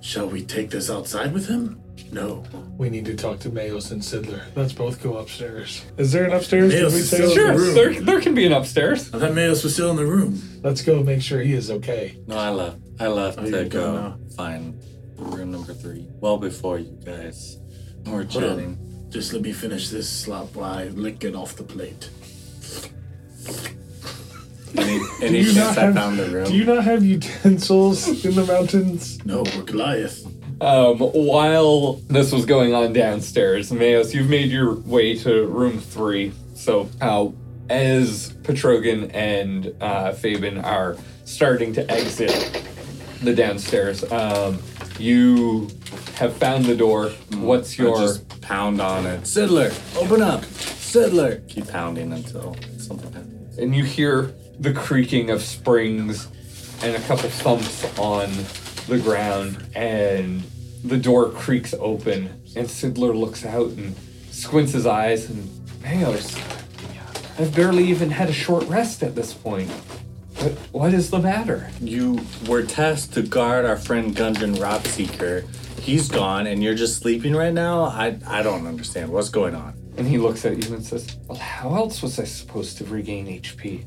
Shall 0.00 0.28
we 0.28 0.42
take 0.42 0.70
this 0.70 0.90
outside 0.90 1.32
with 1.32 1.46
him? 1.46 1.80
No. 2.12 2.42
We 2.78 2.88
need 2.90 3.04
to 3.04 3.14
talk 3.14 3.38
to 3.40 3.50
Mayos 3.50 3.92
and 3.92 4.00
Sidler. 4.00 4.42
Let's 4.56 4.72
both 4.72 5.02
go 5.02 5.18
upstairs. 5.18 5.84
Is 5.98 6.10
there 6.12 6.24
an 6.24 6.32
upstairs? 6.32 6.72
Did 6.72 6.82
Mayos 6.84 6.92
we 6.94 6.98
is 7.00 7.10
say 7.10 7.16
still- 7.18 7.34
Sure, 7.34 7.56
room. 7.56 7.74
there, 7.74 8.00
there 8.00 8.20
can 8.20 8.34
be 8.34 8.46
an 8.46 8.52
upstairs. 8.52 9.12
I 9.14 9.18
thought 9.18 9.32
Mayos 9.32 9.62
was 9.62 9.74
still 9.74 9.90
in 9.90 9.96
the 9.96 10.06
room. 10.06 10.40
Let's 10.64 10.82
go 10.82 11.02
make 11.02 11.20
sure 11.22 11.40
he 11.40 11.52
is 11.52 11.70
okay. 11.70 12.18
No, 12.26 12.36
I 12.38 12.48
left. 12.50 12.78
I 12.98 13.08
left 13.08 13.38
Oh, 13.38 13.44
you 13.44 13.50
to 13.52 13.64
go 13.64 13.68
go 13.68 13.92
now? 13.94 14.18
find 14.36 14.82
room 15.18 15.52
number 15.52 15.74
three. 15.74 16.08
Well 16.20 16.38
before 16.38 16.78
you 16.78 16.98
guys 17.04 17.58
were 18.06 18.22
Hold 18.24 18.30
chatting. 18.30 19.06
Just 19.10 19.32
let 19.34 19.42
me 19.42 19.52
finish 19.52 19.90
this 19.90 20.08
slop 20.08 20.54
while 20.56 20.72
I 20.72 20.84
lick 20.88 21.22
it 21.24 21.34
off 21.34 21.54
the 21.56 21.64
plate. 21.64 22.08
Any, 24.76 24.98
Do 24.98 25.08
any 25.22 25.38
you 25.40 25.52
chance 25.52 25.56
not 25.76 25.78
I 25.78 25.84
have- 25.86 25.94
found 25.94 26.18
the 26.18 26.26
room? 26.26 26.46
Do 26.46 26.56
you 26.56 26.64
not 26.64 26.84
have 26.84 27.04
utensils 27.04 28.24
in 28.24 28.34
the 28.34 28.44
mountains? 28.44 29.18
No, 29.24 29.42
we're 29.56 29.62
Goliath. 29.62 30.26
Um, 30.62 30.98
while 30.98 31.94
this 32.08 32.32
was 32.32 32.44
going 32.44 32.74
on 32.74 32.92
downstairs, 32.92 33.70
Mayos, 33.72 34.12
you've 34.14 34.28
made 34.28 34.50
your 34.50 34.74
way 34.80 35.14
to 35.20 35.46
room 35.46 35.78
three. 35.80 36.32
So, 36.54 36.88
uh, 37.00 37.28
as 37.70 38.32
Petrogan 38.42 39.10
and 39.14 39.74
uh, 39.80 40.12
Fabian 40.12 40.58
are 40.58 40.96
starting 41.24 41.72
to 41.74 41.90
exit 41.90 42.62
the 43.22 43.34
downstairs, 43.34 44.04
um, 44.12 44.58
you 44.98 45.68
have 46.16 46.36
found 46.36 46.66
the 46.66 46.76
door. 46.76 47.08
What's 47.36 47.78
I 47.80 47.84
your? 47.84 47.96
just 47.98 48.40
pound 48.42 48.80
on 48.82 49.06
it. 49.06 49.22
Sidler, 49.22 49.70
open 49.96 50.20
up. 50.20 50.42
Sidler. 50.42 51.46
Keep 51.48 51.68
pounding 51.68 52.12
until 52.12 52.54
something 52.76 53.10
happens. 53.12 53.56
and 53.58 53.74
you 53.74 53.84
hear 53.84 54.34
the 54.60 54.72
creaking 54.72 55.30
of 55.30 55.42
springs 55.42 56.28
and 56.82 56.94
a 56.94 57.00
couple 57.00 57.28
thumps 57.28 57.98
on 57.98 58.30
the 58.86 59.02
ground 59.02 59.66
and 59.74 60.42
the 60.84 60.96
door 60.96 61.30
creaks 61.30 61.74
open 61.80 62.28
and 62.56 62.66
Sidler 62.68 63.14
looks 63.14 63.44
out 63.44 63.70
and 63.70 63.96
squints 64.30 64.72
his 64.72 64.86
eyes 64.86 65.28
and 65.28 65.48
Mayos, 65.82 66.36
I've 67.38 67.54
barely 67.56 67.84
even 67.84 68.10
had 68.10 68.28
a 68.28 68.34
short 68.34 68.64
rest 68.68 69.02
at 69.02 69.14
this 69.14 69.32
point. 69.32 69.70
What, 69.70 70.52
what 70.72 70.94
is 70.94 71.10
the 71.10 71.18
matter? 71.18 71.70
You 71.80 72.20
were 72.46 72.62
tasked 72.62 73.14
to 73.14 73.22
guard 73.22 73.64
our 73.64 73.78
friend 73.78 74.14
Gundren 74.14 74.56
Rockseeker. 74.56 75.48
He's 75.80 76.08
gone, 76.10 76.46
and 76.46 76.62
you're 76.62 76.74
just 76.74 76.98
sleeping 76.98 77.34
right 77.34 77.52
now. 77.52 77.84
I 77.84 78.18
I 78.26 78.42
don't 78.42 78.66
understand 78.66 79.10
what's 79.10 79.30
going 79.30 79.54
on. 79.54 79.74
And 79.96 80.06
he 80.06 80.18
looks 80.18 80.44
at 80.44 80.62
you 80.62 80.74
and 80.74 80.84
says, 80.84 81.16
Well, 81.26 81.38
how 81.38 81.74
else 81.74 82.02
was 82.02 82.18
I 82.18 82.24
supposed 82.24 82.76
to 82.78 82.84
regain 82.84 83.26
HP? 83.26 83.84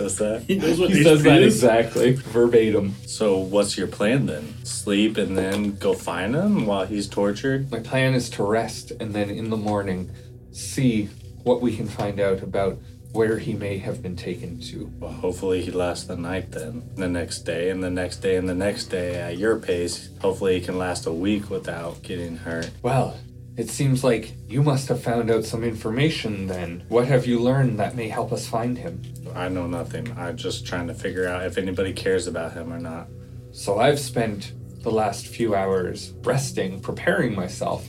He 0.00 0.08
says 0.08 0.18
that. 0.18 0.42
He 0.42 0.54
knows 0.56 0.80
what 0.80 0.90
He 0.90 1.00
HP 1.00 1.04
says 1.04 1.22
that 1.24 1.42
is. 1.42 1.54
exactly, 1.56 2.12
verbatim. 2.14 2.94
So 3.06 3.38
what's 3.38 3.76
your 3.76 3.86
plan 3.86 4.26
then? 4.26 4.54
Sleep 4.64 5.16
and 5.18 5.36
then 5.36 5.76
go 5.76 5.92
find 5.92 6.34
him 6.34 6.64
while 6.66 6.86
he's 6.86 7.06
tortured. 7.08 7.70
My 7.70 7.80
plan 7.80 8.14
is 8.14 8.30
to 8.30 8.42
rest 8.42 8.92
and 8.98 9.12
then 9.12 9.28
in 9.30 9.50
the 9.50 9.56
morning 9.56 10.10
see 10.52 11.08
what 11.42 11.60
we 11.60 11.76
can 11.76 11.86
find 11.86 12.18
out 12.20 12.42
about 12.42 12.78
where 13.12 13.38
he 13.38 13.52
may 13.54 13.76
have 13.78 14.02
been 14.02 14.14
taken 14.16 14.60
to. 14.60 14.90
Well, 15.00 15.10
hopefully 15.12 15.62
he 15.62 15.70
lasts 15.70 16.06
the 16.06 16.16
night 16.16 16.52
then. 16.52 16.88
The 16.94 17.08
next 17.08 17.40
day 17.40 17.68
and 17.70 17.82
the 17.82 17.90
next 17.90 18.18
day 18.18 18.36
and 18.36 18.48
the 18.48 18.54
next 18.54 18.84
day 18.86 19.16
at 19.16 19.36
your 19.36 19.58
pace. 19.58 20.10
Hopefully 20.20 20.58
he 20.60 20.64
can 20.64 20.78
last 20.78 21.06
a 21.06 21.12
week 21.12 21.50
without 21.50 22.02
getting 22.02 22.36
hurt. 22.36 22.70
Well, 22.82 23.16
it 23.56 23.68
seems 23.68 24.02
like 24.02 24.34
you 24.48 24.62
must 24.62 24.88
have 24.88 25.02
found 25.02 25.30
out 25.30 25.44
some 25.44 25.64
information 25.64 26.46
then. 26.46 26.84
What 26.88 27.06
have 27.06 27.26
you 27.26 27.38
learned 27.38 27.78
that 27.78 27.94
may 27.94 28.08
help 28.08 28.32
us 28.32 28.46
find 28.46 28.78
him? 28.78 29.02
I 29.34 29.48
know 29.48 29.66
nothing. 29.66 30.12
I'm 30.16 30.36
just 30.36 30.66
trying 30.66 30.86
to 30.88 30.94
figure 30.94 31.26
out 31.28 31.44
if 31.44 31.58
anybody 31.58 31.92
cares 31.92 32.26
about 32.26 32.52
him 32.52 32.72
or 32.72 32.78
not. 32.78 33.08
So 33.52 33.78
I've 33.78 34.00
spent 34.00 34.52
the 34.82 34.90
last 34.90 35.26
few 35.26 35.54
hours 35.54 36.14
resting, 36.22 36.80
preparing 36.80 37.34
myself 37.34 37.86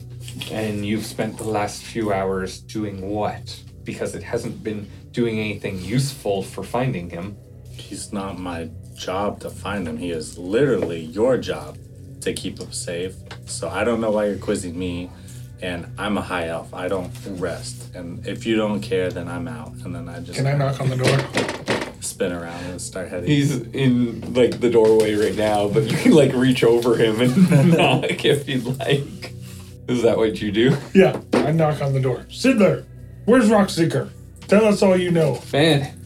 And 0.50 0.84
you've 0.86 1.06
spent 1.06 1.36
the 1.36 1.48
last 1.48 1.82
few 1.82 2.12
hours 2.12 2.60
doing 2.60 3.08
what? 3.08 3.60
Because 3.84 4.14
it 4.14 4.22
hasn't 4.22 4.62
been 4.62 4.88
doing 5.10 5.38
anything 5.38 5.80
useful 5.80 6.42
for 6.42 6.62
finding 6.62 7.10
him. 7.10 7.36
He's 7.70 8.12
not 8.12 8.38
my 8.38 8.70
job 8.94 9.40
to 9.40 9.50
find 9.50 9.86
him. 9.86 9.96
He 9.96 10.10
is 10.10 10.38
literally 10.38 11.00
your 11.00 11.38
job 11.38 11.76
to 12.20 12.32
keep 12.32 12.58
him 12.60 12.72
safe. 12.72 13.14
So 13.46 13.68
I 13.68 13.84
don't 13.84 14.00
know 14.00 14.12
why 14.12 14.26
you're 14.26 14.38
quizzing 14.38 14.78
me. 14.78 15.10
And 15.62 15.86
I'm 15.96 16.18
a 16.18 16.20
high 16.20 16.48
elf. 16.48 16.74
I 16.74 16.88
don't 16.88 17.10
rest. 17.38 17.94
And 17.94 18.26
if 18.26 18.44
you 18.44 18.56
don't 18.56 18.80
care, 18.80 19.10
then 19.10 19.28
I'm 19.28 19.46
out. 19.46 19.72
And 19.84 19.94
then 19.94 20.08
I 20.08 20.18
just 20.18 20.36
Can 20.36 20.46
I 20.48 20.54
knock 20.54 20.80
on 20.80 20.90
the 20.90 20.96
door? 20.96 21.82
spin 22.02 22.32
around 22.32 22.64
and 22.64 22.80
start 22.80 23.08
heading. 23.08 23.28
He's 23.28 23.56
in 23.68 24.34
like 24.34 24.58
the 24.60 24.68
doorway 24.68 25.14
right 25.14 25.36
now, 25.36 25.68
but 25.68 25.84
you 25.84 25.96
can 25.96 26.12
like 26.12 26.32
reach 26.32 26.64
over 26.64 26.96
him 26.96 27.20
and 27.20 27.72
knock 27.78 28.24
if 28.24 28.48
you'd 28.48 28.64
like. 28.78 29.32
Is 29.88 30.02
that 30.02 30.16
what 30.16 30.40
you 30.40 30.50
do? 30.50 30.76
Yeah, 30.94 31.20
I 31.32 31.52
knock 31.52 31.80
on 31.80 31.92
the 31.92 32.00
door. 32.00 32.26
Sidler, 32.28 32.84
where's 33.24 33.48
Rockseeker? 33.48 34.10
Tell 34.48 34.64
us 34.64 34.82
all 34.82 34.96
you 34.96 35.10
know. 35.10 35.40
Man, 35.52 35.96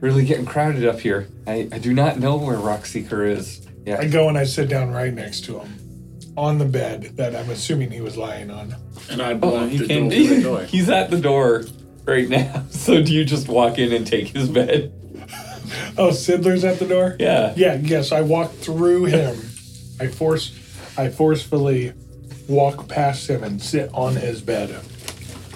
really 0.00 0.24
getting 0.24 0.44
crowded 0.44 0.86
up 0.86 0.98
here. 1.00 1.28
I, 1.46 1.68
I 1.70 1.78
do 1.78 1.94
not 1.94 2.18
know 2.18 2.36
where 2.36 2.56
Rockseeker 2.56 3.28
is. 3.28 3.66
Yeah. 3.86 3.98
I 4.00 4.08
go 4.08 4.28
and 4.28 4.36
I 4.36 4.44
sit 4.44 4.68
down 4.68 4.90
right 4.90 5.12
next 5.12 5.44
to 5.44 5.60
him 5.60 5.83
on 6.36 6.58
the 6.58 6.64
bed 6.64 7.16
that 7.16 7.34
I'm 7.36 7.50
assuming 7.50 7.90
he 7.90 8.00
was 8.00 8.16
lying 8.16 8.50
on. 8.50 8.74
And 9.10 9.22
I 9.22 9.32
Oh, 9.32 9.36
block 9.36 9.68
he 9.70 9.78
the 9.78 9.86
came. 9.86 10.08
door. 10.08 10.18
the 10.28 10.42
door. 10.42 10.62
He's 10.68 10.88
at 10.88 11.10
the 11.10 11.20
door 11.20 11.64
right 12.04 12.28
now. 12.28 12.64
So 12.70 13.02
do 13.02 13.12
you 13.12 13.24
just 13.24 13.48
walk 13.48 13.78
in 13.78 13.92
and 13.92 14.06
take 14.06 14.28
his 14.28 14.48
bed? 14.48 14.92
Oh, 15.96 16.08
Sidler's 16.10 16.62
at 16.64 16.78
the 16.78 16.86
door? 16.86 17.16
Yeah. 17.18 17.52
Yeah, 17.56 17.74
yes, 17.74 18.12
I 18.12 18.20
walk 18.20 18.52
through 18.52 19.06
him. 19.06 19.36
I 19.98 20.08
force 20.08 20.52
I 20.96 21.08
forcefully 21.08 21.92
walk 22.48 22.86
past 22.88 23.28
him 23.28 23.42
and 23.42 23.60
sit 23.62 23.90
on 23.94 24.14
his 24.16 24.40
bed. 24.40 24.70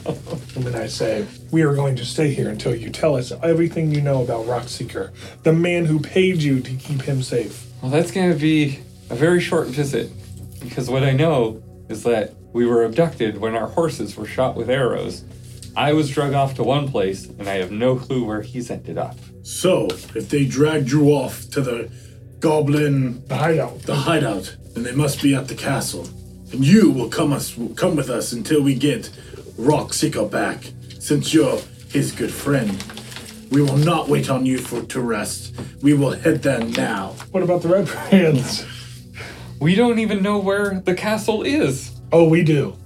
And 0.06 0.64
then 0.64 0.74
I 0.74 0.86
say, 0.86 1.26
We 1.50 1.62
are 1.62 1.74
going 1.74 1.94
to 1.96 2.04
stay 2.06 2.32
here 2.32 2.48
until 2.48 2.74
you 2.74 2.88
tell 2.90 3.16
us 3.16 3.32
everything 3.42 3.92
you 3.92 4.00
know 4.00 4.22
about 4.22 4.46
Rockseeker, 4.46 5.10
the 5.42 5.52
man 5.52 5.84
who 5.84 6.00
paid 6.00 6.42
you 6.42 6.60
to 6.60 6.74
keep 6.74 7.02
him 7.02 7.22
safe. 7.22 7.66
Well, 7.82 7.90
that's 7.90 8.10
going 8.10 8.32
to 8.32 8.38
be 8.38 8.80
a 9.10 9.14
very 9.14 9.40
short 9.40 9.68
visit 9.68 10.10
because 10.58 10.90
what 10.90 11.02
I 11.02 11.12
know 11.12 11.62
is 11.88 12.02
that 12.02 12.34
we 12.52 12.66
were 12.66 12.84
abducted 12.84 13.38
when 13.38 13.54
our 13.54 13.68
horses 13.68 14.16
were 14.16 14.26
shot 14.26 14.56
with 14.56 14.68
arrows. 14.68 15.24
I 15.76 15.92
was 15.92 16.10
drug 16.10 16.34
off 16.34 16.54
to 16.54 16.64
one 16.64 16.90
place, 16.90 17.26
and 17.26 17.48
I 17.48 17.54
have 17.56 17.70
no 17.70 17.96
clue 17.96 18.24
where 18.24 18.42
he's 18.42 18.70
ended 18.70 18.98
up. 18.98 19.16
So, 19.42 19.86
if 19.90 20.28
they 20.28 20.44
dragged 20.44 20.90
you 20.90 21.10
off 21.10 21.48
to 21.50 21.60
the 21.60 21.90
goblin 22.40 23.24
The 23.26 23.36
hideout. 23.36 23.82
the 23.82 23.94
hideout, 23.94 24.56
then 24.74 24.82
they 24.82 24.92
must 24.92 25.22
be 25.22 25.34
at 25.34 25.48
the 25.48 25.54
castle. 25.54 26.08
And 26.52 26.64
you 26.64 26.90
will 26.90 27.08
come 27.08 27.32
us 27.32 27.56
come 27.76 27.96
with 27.96 28.10
us 28.10 28.32
until 28.32 28.62
we 28.62 28.74
get 28.74 29.10
Rockseeker 29.58 30.30
back, 30.30 30.72
since 30.98 31.32
you're 31.34 31.60
his 31.90 32.12
good 32.12 32.32
friend. 32.32 32.82
We 33.50 33.62
will 33.62 33.76
not 33.76 34.08
wait 34.08 34.28
on 34.30 34.46
you 34.46 34.58
for 34.58 34.82
to 34.82 35.00
rest. 35.00 35.54
We 35.82 35.94
will 35.94 36.12
head 36.12 36.42
there 36.42 36.60
now. 36.60 37.14
What 37.30 37.42
about 37.42 37.62
the 37.62 37.68
red 37.68 37.86
brands? 37.86 38.64
We 39.60 39.74
don't 39.74 39.98
even 39.98 40.22
know 40.22 40.38
where 40.38 40.80
the 40.80 40.94
castle 40.94 41.42
is. 41.42 41.92
Oh, 42.12 42.28
we 42.28 42.42
do. 42.42 42.76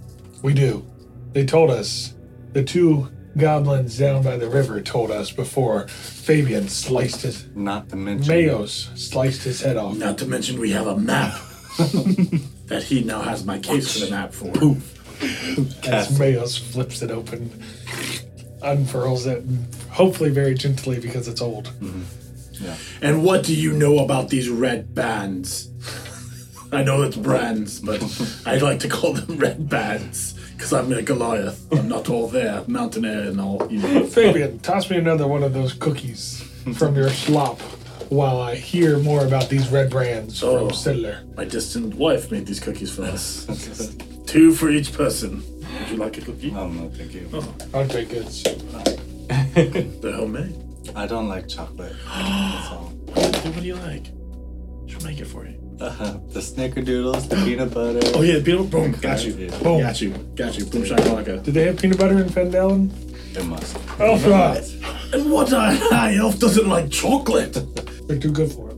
We 0.43 0.55
do. 0.55 0.85
They 1.32 1.44
told 1.44 1.70
us. 1.70 2.15
The 2.53 2.65
two 2.65 3.09
goblins 3.36 3.97
down 3.97 4.23
by 4.23 4.36
the 4.36 4.49
river 4.49 4.81
told 4.81 5.11
us 5.11 5.31
before 5.31 5.89
Fabian 5.89 6.69
sliced 6.69 7.23
his 7.23 7.47
Not 7.55 7.89
to 7.90 7.97
mention. 7.97 8.32
Mayos 8.32 8.97
sliced 8.99 9.43
his 9.43 9.61
head 9.62 9.77
off. 9.77 9.97
Not 9.97 10.19
to 10.19 10.27
mention 10.27 10.61
we 10.61 10.70
have 10.73 10.86
a 10.86 10.97
map 10.97 11.32
that 12.66 12.85
he 12.86 13.03
now 13.03 13.23
has 13.23 13.44
my 13.44 13.59
case 13.59 13.93
for 13.93 14.05
the 14.05 14.11
map 14.11 14.32
for. 14.32 14.49
As 15.89 16.19
Mayos 16.19 16.59
flips 16.59 17.01
it 17.01 17.11
open, 17.11 17.51
unfurls 18.61 19.27
it, 19.27 19.44
hopefully 19.90 20.31
very 20.31 20.55
gently 20.55 21.01
because 21.01 21.28
it's 21.28 21.40
old. 21.40 21.66
Mm-hmm. 21.81 22.03
And 23.01 23.24
what 23.24 23.44
do 23.44 23.55
you 23.55 23.73
know 23.73 23.99
about 23.99 24.28
these 24.28 24.49
red 24.49 24.94
bands? 24.94 25.72
I 26.73 26.82
know 26.82 27.03
it's 27.03 27.16
brands, 27.16 27.81
but 27.81 28.03
I 28.47 28.57
like 28.57 28.81
to 28.81 28.89
call 28.89 29.12
them 29.12 29.36
red 29.39 29.69
bands 29.69 30.32
because 30.57 30.73
I'm 30.73 30.90
a 30.93 31.03
Goliath. 31.03 31.70
I'm 31.73 31.89
not 31.89 32.09
all 32.09 32.28
there, 32.28 32.65
mountaineer 32.66 33.23
and 33.28 33.40
all. 33.40 33.66
You 33.70 33.81
know. 33.82 34.07
Fabian, 34.07 34.59
toss 34.61 34.89
me 34.90 34.97
another 34.97 35.27
one 35.28 35.43
of 35.43 35.53
those 35.53 35.74
cookies 35.74 36.40
from 36.74 36.97
your 36.97 37.11
slop 37.11 37.61
while 38.11 38.40
I 38.40 38.55
hear 38.55 38.99
more 38.99 39.24
about 39.27 39.49
these 39.51 39.69
red 39.69 39.90
brands 39.90 40.43
Oh. 40.43 40.69
from 40.69 40.77
Sidler. 40.77 41.36
My 41.36 41.44
distant 41.44 41.94
wife 41.94 42.31
made 42.31 42.47
these 42.47 42.61
cookies 42.61 42.94
for 42.94 43.03
us. 43.05 43.47
Two 44.27 44.53
for 44.55 44.70
each 44.70 44.93
person. 44.94 45.43
Would 45.81 45.90
you 45.90 45.97
like 45.97 46.16
a 46.19 46.20
cookie? 46.23 46.55
Oh, 46.57 46.69
no, 46.69 46.89
thank 46.90 47.12
you. 47.15 47.28
Oh. 47.32 47.55
I'll 47.74 47.86
take 47.89 48.09
it. 48.12 50.01
They're 50.03 50.12
homemade. 50.12 50.55
I 50.97 51.07
don't 51.07 51.28
like 51.28 51.49
chocolate. 51.49 51.94
That's 52.07 52.70
all. 52.73 52.93
What 53.15 53.55
do 53.55 53.61
you 53.66 53.74
like? 53.77 54.07
She'll 54.86 55.01
make 55.07 55.20
it 55.20 55.27
for 55.27 55.47
you. 55.47 55.59
Uh, 55.81 56.19
the 56.28 56.40
snickerdoodles, 56.40 57.28
the 57.28 57.36
peanut 57.36 57.73
butter. 57.74 58.01
Oh 58.15 58.23
yeah, 58.23 58.39
the 58.39 58.44
peanut. 58.44 58.70
Boom, 58.70 58.93
got 58.93 59.24
you. 59.24 59.32
Boom. 59.62 59.81
Got 59.81 60.01
you. 60.01 60.11
Got 60.36 60.59
you. 60.59 60.65
Boom 60.66 60.82
shakalaka. 60.82 61.43
Did 61.43 61.55
they 61.55 61.65
have 61.66 61.78
peanut 61.78 61.99
butter 61.99 62.19
in 62.19 62.28
Phandalin? 62.28 62.90
It 63.36 63.47
must. 63.47 63.78
Oh, 63.99 64.20
God. 64.28 64.62
And 65.15 65.31
what 65.31 65.53
a 65.53 65.61
high 65.61 66.16
elf 66.16 66.39
doesn't 66.39 66.69
like 66.69 66.90
chocolate? 66.90 67.55
They're 68.07 68.19
too 68.19 68.31
good 68.31 68.53
for 68.53 68.70
it. 68.70 68.77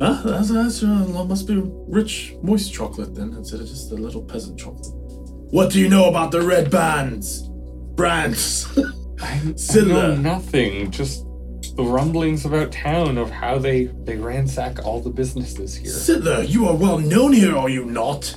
Huh? 0.00 0.22
That's, 0.24 0.48
that's 0.48 0.82
uh, 0.82 1.24
must 1.28 1.46
be 1.46 1.60
rich, 1.88 2.34
moist 2.42 2.72
chocolate 2.72 3.14
then, 3.14 3.34
instead 3.34 3.60
of 3.60 3.68
just 3.68 3.90
the 3.90 3.96
little 3.96 4.22
peasant 4.22 4.58
chocolate. 4.58 4.92
What 5.52 5.70
do 5.70 5.78
you 5.78 5.88
know 5.88 6.08
about 6.08 6.30
the 6.30 6.40
red 6.40 6.70
bands? 6.70 7.48
Brands. 7.94 8.66
I, 9.20 9.54
I 9.74 9.80
know 9.82 10.16
nothing. 10.16 10.90
Just 10.90 11.26
the 11.76 11.82
rumblings 11.84 12.44
about 12.44 12.70
town 12.72 13.16
of 13.18 13.30
how 13.30 13.58
they 13.58 13.84
they 14.04 14.16
ransack 14.16 14.84
all 14.84 15.00
the 15.00 15.10
businesses 15.10 15.74
here. 15.74 15.90
Sidler, 15.90 16.48
you 16.48 16.66
are 16.68 16.76
well 16.76 16.98
known 16.98 17.32
here, 17.32 17.56
are 17.56 17.68
you 17.68 17.84
not? 17.84 18.34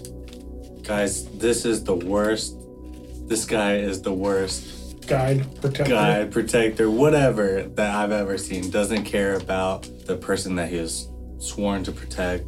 Guys, 0.83 1.25
this 1.37 1.65
is 1.65 1.83
the 1.83 1.95
worst. 1.95 2.55
This 3.27 3.45
guy 3.45 3.77
is 3.77 4.01
the 4.01 4.13
worst 4.13 5.07
Guide, 5.07 5.45
protector. 5.61 5.91
guide, 5.91 6.31
protector, 6.31 6.89
whatever 6.89 7.63
that 7.75 7.95
I've 7.95 8.11
ever 8.11 8.37
seen. 8.37 8.69
Doesn't 8.71 9.03
care 9.03 9.35
about 9.35 9.87
the 10.05 10.15
person 10.15 10.55
that 10.55 10.69
he 10.69 10.77
is 10.77 11.07
sworn 11.39 11.83
to 11.83 11.91
protect, 11.91 12.45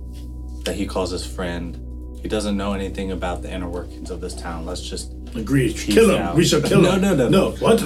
that 0.66 0.76
he 0.76 0.86
calls 0.86 1.12
his 1.12 1.26
friend. 1.26 1.78
He 2.22 2.28
doesn't 2.28 2.58
know 2.58 2.74
anything 2.74 3.12
about 3.12 3.42
the 3.42 3.52
inner 3.52 3.70
workings 3.70 4.10
of 4.12 4.22
this 4.22 4.34
town. 4.36 4.66
Let's 4.66 4.82
just. 4.82 5.14
Agreed. 5.36 5.76
Peace 5.76 5.94
kill 5.94 6.12
him. 6.12 6.22
out. 6.22 6.36
We 6.36 6.46
shall 6.46 6.62
kill 6.62 6.80
him. 6.86 7.02
No, 7.02 7.10
him. 7.12 7.18
no, 7.18 7.30
no. 7.30 7.30
No, 7.30 7.52
what? 7.58 7.80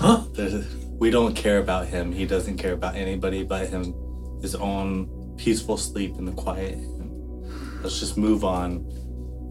Huh? 0.00 0.24
There's- 0.98 1.00
We 1.00 1.10
don't 1.10 1.34
care 1.34 1.58
about 1.58 1.86
him. 1.86 2.12
He 2.12 2.26
doesn't 2.26 2.56
care 2.58 2.72
about 2.72 2.96
anybody 2.96 3.44
but 3.44 3.68
him, 3.68 3.94
his 4.42 4.54
own 4.54 5.08
peaceful 5.36 5.76
sleep 5.76 6.16
in 6.18 6.24
the 6.24 6.32
quiet. 6.32 6.78
Let's 7.82 8.00
just 8.00 8.16
move 8.16 8.44
on, 8.44 8.84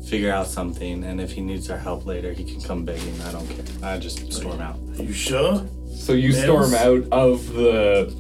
figure 0.06 0.32
out 0.32 0.48
something, 0.48 1.04
and 1.06 1.22
if 1.22 1.32
he 1.32 1.42
needs 1.42 1.70
our 1.70 1.78
help 1.78 2.06
later, 2.06 2.34
he 2.34 2.44
can 2.44 2.62
come 2.62 2.84
begging. 2.84 3.14
I 3.22 3.32
don't 3.32 3.48
care. 3.48 3.66
I 3.82 3.98
just 3.98 4.32
storm 4.34 4.60
out. 4.60 4.78
Are 5.00 5.04
you 5.04 5.14
sure? 5.14 5.66
So 5.96 6.12
you 6.14 6.32
Nails? 6.34 6.44
storm 6.44 6.74
out 6.76 7.04
of 7.12 7.54
the 7.54 8.14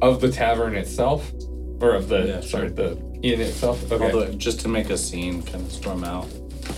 of 0.00 0.20
the 0.20 0.30
tavern 0.30 0.74
itself, 0.76 1.32
or 1.80 1.94
of 1.94 2.08
the 2.08 2.18
Yeah, 2.26 2.40
sorry 2.40 2.68
sure. 2.68 2.70
the 2.70 2.98
inn 3.22 3.40
itself. 3.40 3.90
Okay. 3.90 4.04
Although, 4.04 4.32
just 4.34 4.60
to 4.60 4.68
make 4.68 4.90
a 4.90 4.96
scene, 4.98 5.42
kind 5.42 5.64
of 5.66 5.72
storm 5.72 6.04
out. 6.04 6.26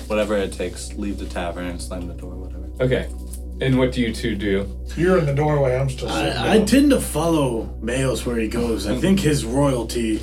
Whatever 0.07 0.37
it 0.37 0.53
takes, 0.53 0.95
leave 0.95 1.19
the 1.19 1.27
tavern 1.27 1.67
and 1.67 1.83
slam 1.83 2.07
the 2.07 2.15
door, 2.15 2.35
whatever. 2.37 2.67
Okay. 2.81 3.09
And 3.61 3.78
what 3.78 3.93
do 3.93 4.01
you 4.01 4.12
two 4.12 4.35
do? 4.37 4.81
You're 4.97 5.19
in 5.19 5.27
the 5.27 5.35
doorway. 5.35 5.77
I'm 5.77 5.91
still 5.91 6.09
sitting 6.09 6.32
I, 6.32 6.53
I 6.53 6.57
down. 6.59 6.66
tend 6.66 6.91
to 6.91 7.01
follow 7.01 7.66
Mayos 7.82 8.24
where 8.24 8.39
he 8.39 8.49
goes. 8.49 8.87
I 8.87 8.97
think 8.97 9.20
his 9.20 9.45
royalty 9.45 10.20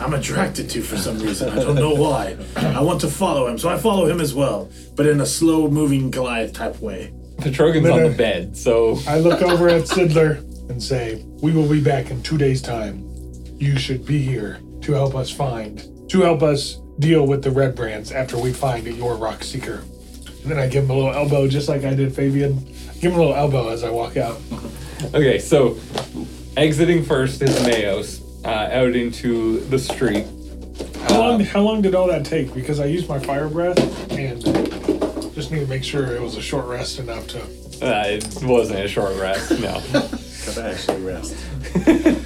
I'm 0.00 0.12
attracted 0.14 0.68
to 0.70 0.82
for 0.82 0.96
some 0.96 1.18
reason. 1.20 1.50
I 1.50 1.62
don't 1.62 1.76
know 1.76 1.94
why. 1.94 2.36
I 2.56 2.80
want 2.82 3.00
to 3.02 3.08
follow 3.08 3.46
him, 3.46 3.58
so 3.58 3.68
I 3.68 3.78
follow 3.78 4.06
him 4.06 4.20
as 4.20 4.34
well, 4.34 4.70
but 4.96 5.06
in 5.06 5.20
a 5.20 5.26
slow 5.26 5.70
moving 5.70 6.10
Goliath 6.10 6.52
type 6.52 6.80
way. 6.80 7.12
Petrogan's 7.38 7.88
on 7.88 8.02
the 8.02 8.10
bed, 8.10 8.56
so 8.56 8.98
I 9.06 9.18
look 9.18 9.40
over 9.42 9.68
at 9.68 9.82
Sidler 9.82 10.38
and 10.68 10.82
say, 10.82 11.24
We 11.42 11.52
will 11.52 11.68
be 11.68 11.80
back 11.80 12.10
in 12.10 12.22
two 12.22 12.38
days' 12.38 12.60
time. 12.60 13.08
You 13.58 13.78
should 13.78 14.04
be 14.04 14.18
here 14.18 14.60
to 14.82 14.92
help 14.92 15.14
us 15.14 15.30
find, 15.30 16.08
to 16.10 16.22
help 16.22 16.42
us 16.42 16.80
deal 16.98 17.26
with 17.26 17.42
the 17.42 17.50
red 17.50 17.74
brands 17.74 18.10
after 18.12 18.36
we 18.36 18.52
find 18.52 18.86
your 18.86 19.16
Rockseeker. 19.16 19.84
And 20.44 20.52
then 20.52 20.58
I 20.58 20.68
give 20.68 20.84
him 20.84 20.90
a 20.90 20.94
little 20.94 21.14
elbow, 21.14 21.48
just 21.48 21.70
like 21.70 21.84
I 21.84 21.94
did 21.94 22.14
Fabian. 22.14 22.62
Give 23.00 23.12
him 23.12 23.14
a 23.14 23.22
little 23.22 23.34
elbow 23.34 23.70
as 23.70 23.82
I 23.82 23.88
walk 23.88 24.18
out. 24.18 24.38
okay. 25.14 25.38
So 25.38 25.78
exiting 26.54 27.02
first 27.02 27.40
is 27.40 27.56
Mayos 27.60 28.22
uh, 28.44 28.68
out 28.70 28.94
into 28.94 29.60
the 29.70 29.78
street. 29.78 30.26
How 31.08 31.18
long? 31.18 31.40
How 31.40 31.60
long 31.60 31.80
did 31.80 31.94
all 31.94 32.06
that 32.08 32.26
take? 32.26 32.52
Because 32.52 32.78
I 32.78 32.84
used 32.84 33.08
my 33.08 33.18
fire 33.18 33.48
breath 33.48 33.78
and 34.12 34.44
just 35.34 35.50
need 35.50 35.60
to 35.60 35.66
make 35.66 35.82
sure 35.82 36.14
it 36.14 36.20
was 36.20 36.36
a 36.36 36.42
short 36.42 36.66
rest 36.66 36.98
enough 36.98 37.26
to. 37.28 37.40
Uh, 37.82 38.04
it 38.06 38.44
wasn't 38.44 38.80
a 38.80 38.88
short 38.88 39.18
rest. 39.18 39.50
No. 39.52 39.80
Gotta 40.44 40.72
actually 40.72 41.00
rest. 41.00 41.34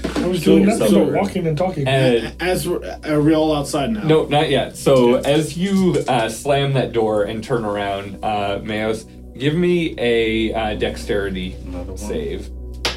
I 0.23 0.27
was 0.27 0.40
So- 0.40 0.53
doing 0.53 0.66
nothing 0.66 0.89
so- 0.89 1.05
but 1.07 1.15
walking 1.15 1.47
and 1.47 1.57
talking. 1.57 1.86
And 1.89 2.32
As 2.40 2.69
we're, 2.69 2.81
are 3.05 3.20
we 3.23 3.35
all 3.35 3.55
outside 3.55 3.90
now? 3.93 4.03
no, 4.03 4.27
not 4.27 4.51
yet. 4.51 4.77
So 4.77 5.16
as 5.16 5.57
you 5.57 6.03
uh, 6.09 6.28
slam 6.28 6.73
that 6.74 6.93
door 6.93 7.24
and 7.24 7.43
turn 7.43 7.65
around, 7.65 8.19
uh, 8.23 8.59
Mayos, 8.62 9.05
give 9.39 9.55
me 9.55 9.95
a 9.99 10.53
uh, 10.53 10.74
dexterity 10.74 11.53
one. 11.53 11.97
save. 11.97 12.51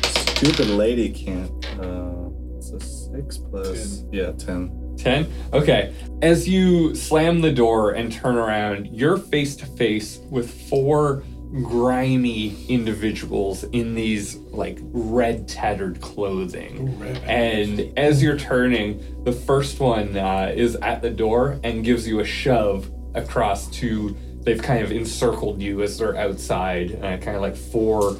Stupid 0.03 0.67
lady 0.69 1.09
can't. 1.09 1.51
Uh, 1.79 2.29
it's 2.57 2.71
a 2.71 2.79
six 2.79 3.37
plus. 3.37 4.03
Yeah, 4.11 4.31
ten. 4.31 4.77
10? 4.97 5.25
Okay. 5.53 5.93
As 6.21 6.47
you 6.47 6.93
slam 6.93 7.41
the 7.41 7.51
door 7.51 7.91
and 7.91 8.11
turn 8.11 8.35
around, 8.35 8.87
you're 8.91 9.17
face 9.17 9.55
to 9.55 9.65
face 9.65 10.19
with 10.29 10.51
four 10.69 11.23
grimy 11.51 12.65
individuals 12.67 13.63
in 13.65 13.93
these 13.95 14.35
like 14.51 14.79
red 14.81 15.47
tattered 15.47 15.99
clothing. 16.01 16.89
Ooh, 16.89 17.03
red. 17.03 17.17
And 17.25 17.97
as 17.97 18.21
you're 18.23 18.37
turning, 18.37 19.23
the 19.23 19.31
first 19.33 19.79
one 19.79 20.17
uh, 20.17 20.51
is 20.55 20.75
at 20.77 21.01
the 21.01 21.09
door 21.09 21.59
and 21.63 21.83
gives 21.83 22.07
you 22.07 22.19
a 22.19 22.25
shove 22.25 22.89
across 23.15 23.67
to. 23.79 24.15
They've 24.43 24.61
kind 24.61 24.83
of 24.83 24.91
encircled 24.91 25.61
you 25.61 25.83
as 25.83 25.99
they're 25.99 26.15
outside, 26.17 26.95
uh, 26.95 27.17
kind 27.17 27.35
of 27.35 27.41
like 27.43 27.55
four 27.55 28.17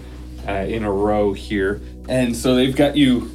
uh, 0.48 0.52
in 0.52 0.84
a 0.84 0.91
row 0.91 1.34
here. 1.34 1.82
And 2.08 2.36
so 2.36 2.53
they've 2.56 2.76
got 2.76 2.95
you 2.95 3.32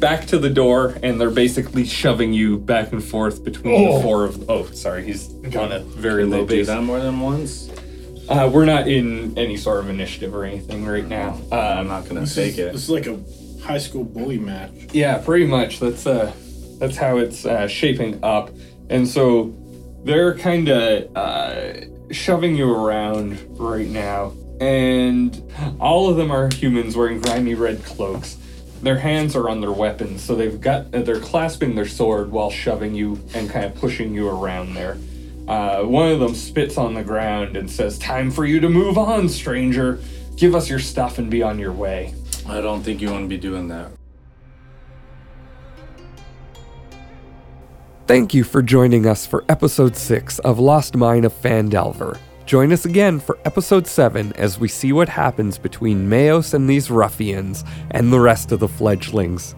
back 0.00 0.26
to 0.28 0.38
the 0.38 0.48
door, 0.48 0.96
and 1.02 1.20
they're 1.20 1.30
basically 1.30 1.84
shoving 1.84 2.32
you 2.32 2.56
back 2.58 2.90
and 2.92 3.04
forth 3.04 3.44
between 3.44 3.74
Oh. 3.74 3.96
the 3.98 4.02
four 4.02 4.24
of. 4.24 4.38
Them. 4.40 4.46
Oh, 4.48 4.64
sorry, 4.70 5.04
he's 5.04 5.30
on 5.54 5.72
a 5.72 5.80
very 5.80 6.24
low 6.24 6.44
they 6.46 6.54
do 6.54 6.60
base. 6.60 6.66
that 6.68 6.82
more 6.82 7.00
than 7.00 7.20
once? 7.20 7.68
Uh, 8.28 8.48
we're 8.52 8.64
not 8.64 8.86
in 8.88 9.36
any 9.36 9.56
sort 9.56 9.80
of 9.80 9.90
initiative 9.90 10.34
or 10.34 10.44
anything 10.44 10.86
right 10.86 11.06
now. 11.06 11.38
I'm 11.50 11.78
Um, 11.80 11.88
not 11.88 12.06
gonna 12.08 12.20
This 12.20 12.34
take 12.34 12.52
is, 12.52 12.58
it. 12.58 12.72
This 12.72 12.82
is 12.84 12.90
like 12.90 13.06
a 13.06 13.18
high 13.62 13.78
school 13.78 14.04
bully 14.04 14.38
match. 14.38 14.70
Yeah, 14.92 15.18
pretty 15.18 15.46
much. 15.46 15.80
That's 15.80 16.06
uh, 16.06 16.32
that's 16.78 16.96
how 16.96 17.18
it's 17.18 17.44
uh, 17.44 17.66
shaping 17.68 18.18
up, 18.22 18.50
and 18.88 19.06
so 19.06 19.52
they're 20.04 20.34
kind 20.36 20.68
of 20.68 21.16
uh, 21.16 21.72
shoving 22.10 22.56
you 22.56 22.72
around 22.72 23.38
right 23.58 23.88
now, 23.88 24.32
and 24.60 25.42
all 25.80 26.08
of 26.08 26.16
them 26.16 26.30
are 26.30 26.48
humans 26.54 26.96
wearing 26.96 27.20
grimy 27.20 27.54
red 27.54 27.84
cloaks. 27.84 28.36
Their 28.82 28.98
hands 28.98 29.36
are 29.36 29.48
on 29.48 29.60
their 29.60 29.70
weapons, 29.72 30.22
so 30.24 30.34
they've 30.34 30.60
got 30.60 30.92
uh, 30.94 31.02
they're 31.02 31.20
clasping 31.20 31.74
their 31.74 31.86
sword 31.86 32.30
while 32.32 32.50
shoving 32.50 32.94
you 32.94 33.20
and 33.34 33.50
kind 33.50 33.64
of 33.64 33.74
pushing 33.74 34.14
you 34.14 34.28
around 34.28 34.74
there. 34.74 34.96
Uh, 35.48 35.82
one 35.82 36.10
of 36.10 36.20
them 36.20 36.34
spits 36.34 36.78
on 36.78 36.94
the 36.94 37.02
ground 37.02 37.56
and 37.56 37.70
says, 37.70 37.98
"Time 37.98 38.30
for 38.30 38.44
you 38.44 38.60
to 38.60 38.68
move 38.68 38.96
on, 38.96 39.28
stranger. 39.28 39.98
Give 40.36 40.54
us 40.54 40.68
your 40.68 40.78
stuff 40.78 41.18
and 41.18 41.30
be 41.30 41.42
on 41.42 41.58
your 41.58 41.72
way." 41.72 42.14
I 42.48 42.60
don't 42.60 42.82
think 42.82 43.00
you 43.00 43.10
want 43.10 43.24
to 43.24 43.28
be 43.28 43.38
doing 43.38 43.68
that. 43.68 43.92
Thank 48.06 48.34
you 48.34 48.44
for 48.44 48.62
joining 48.62 49.06
us 49.06 49.26
for 49.26 49.44
episode 49.48 49.96
6 49.96 50.38
of 50.40 50.58
Lost 50.58 50.96
Mine 50.96 51.24
of 51.24 51.32
Phandelver. 51.32 52.18
Join 52.44 52.72
us 52.72 52.84
again 52.84 53.20
for 53.20 53.38
episode 53.44 53.86
7 53.86 54.32
as 54.34 54.58
we 54.58 54.68
see 54.68 54.92
what 54.92 55.08
happens 55.08 55.56
between 55.56 56.10
Mayos 56.10 56.52
and 56.52 56.68
these 56.68 56.90
ruffians 56.90 57.64
and 57.92 58.12
the 58.12 58.20
rest 58.20 58.50
of 58.50 58.58
the 58.58 58.68
fledglings. 58.68 59.54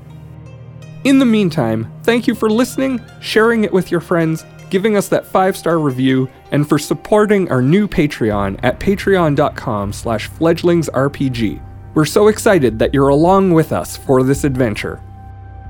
In 1.05 1.19
the 1.19 1.27
meantime, 1.27 1.91
thank 2.03 2.27
you 2.27 2.35
for 2.35 2.51
listening, 2.51 3.01
sharing 3.21 3.65
it 3.65 3.73
with 3.73 3.91
your 3.91 4.01
friends, 4.01 4.45
giving 4.75 4.97
us 4.97 5.07
that 5.07 5.25
five-star 5.25 5.79
review, 5.79 6.29
and 6.51 6.69
for 6.69 6.81
supporting 6.81 7.49
our 7.49 7.63
new 7.63 7.87
Patreon 7.87 8.59
at 8.65 8.81
patreon.com 8.81 9.93
slash 9.93 10.29
fledglingsrpg. 10.29 11.63
We're 11.95 12.05
so 12.05 12.27
excited 12.27 12.77
that 12.81 12.93
you're 12.93 13.11
along 13.11 13.53
with 13.53 13.71
us 13.71 13.97
for 13.97 14.25
this 14.25 14.43
adventure. 14.43 15.01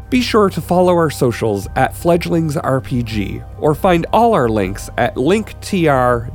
Be 0.09 0.23
sure 0.23 0.49
to 0.49 0.59
follow 0.63 0.95
our 0.95 1.11
socials 1.11 1.69
at 1.77 1.93
FledglingsRPG 1.93 3.61
or 3.61 3.75
find 3.75 4.07
all 4.11 4.33
our 4.33 4.49
links 4.49 4.89
at 4.97 5.17
linktr.ee 5.17 6.33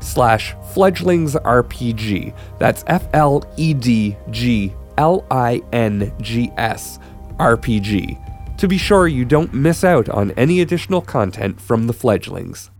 slash 0.00 0.54
fledglingsrpg. 0.54 2.34
That's 2.60 2.84
F 2.86 3.08
L 3.14 3.42
E 3.56 3.74
D 3.74 4.16
G 4.30 4.72
L 4.96 5.26
I 5.28 5.60
N 5.72 6.12
G 6.20 6.52
S 6.56 7.00
RPG. 7.38 8.31
To 8.62 8.68
be 8.68 8.78
sure 8.78 9.08
you 9.08 9.24
don't 9.24 9.52
miss 9.52 9.82
out 9.82 10.08
on 10.08 10.30
any 10.36 10.60
additional 10.60 11.00
content 11.00 11.60
from 11.60 11.88
the 11.88 11.92
fledglings. 11.92 12.70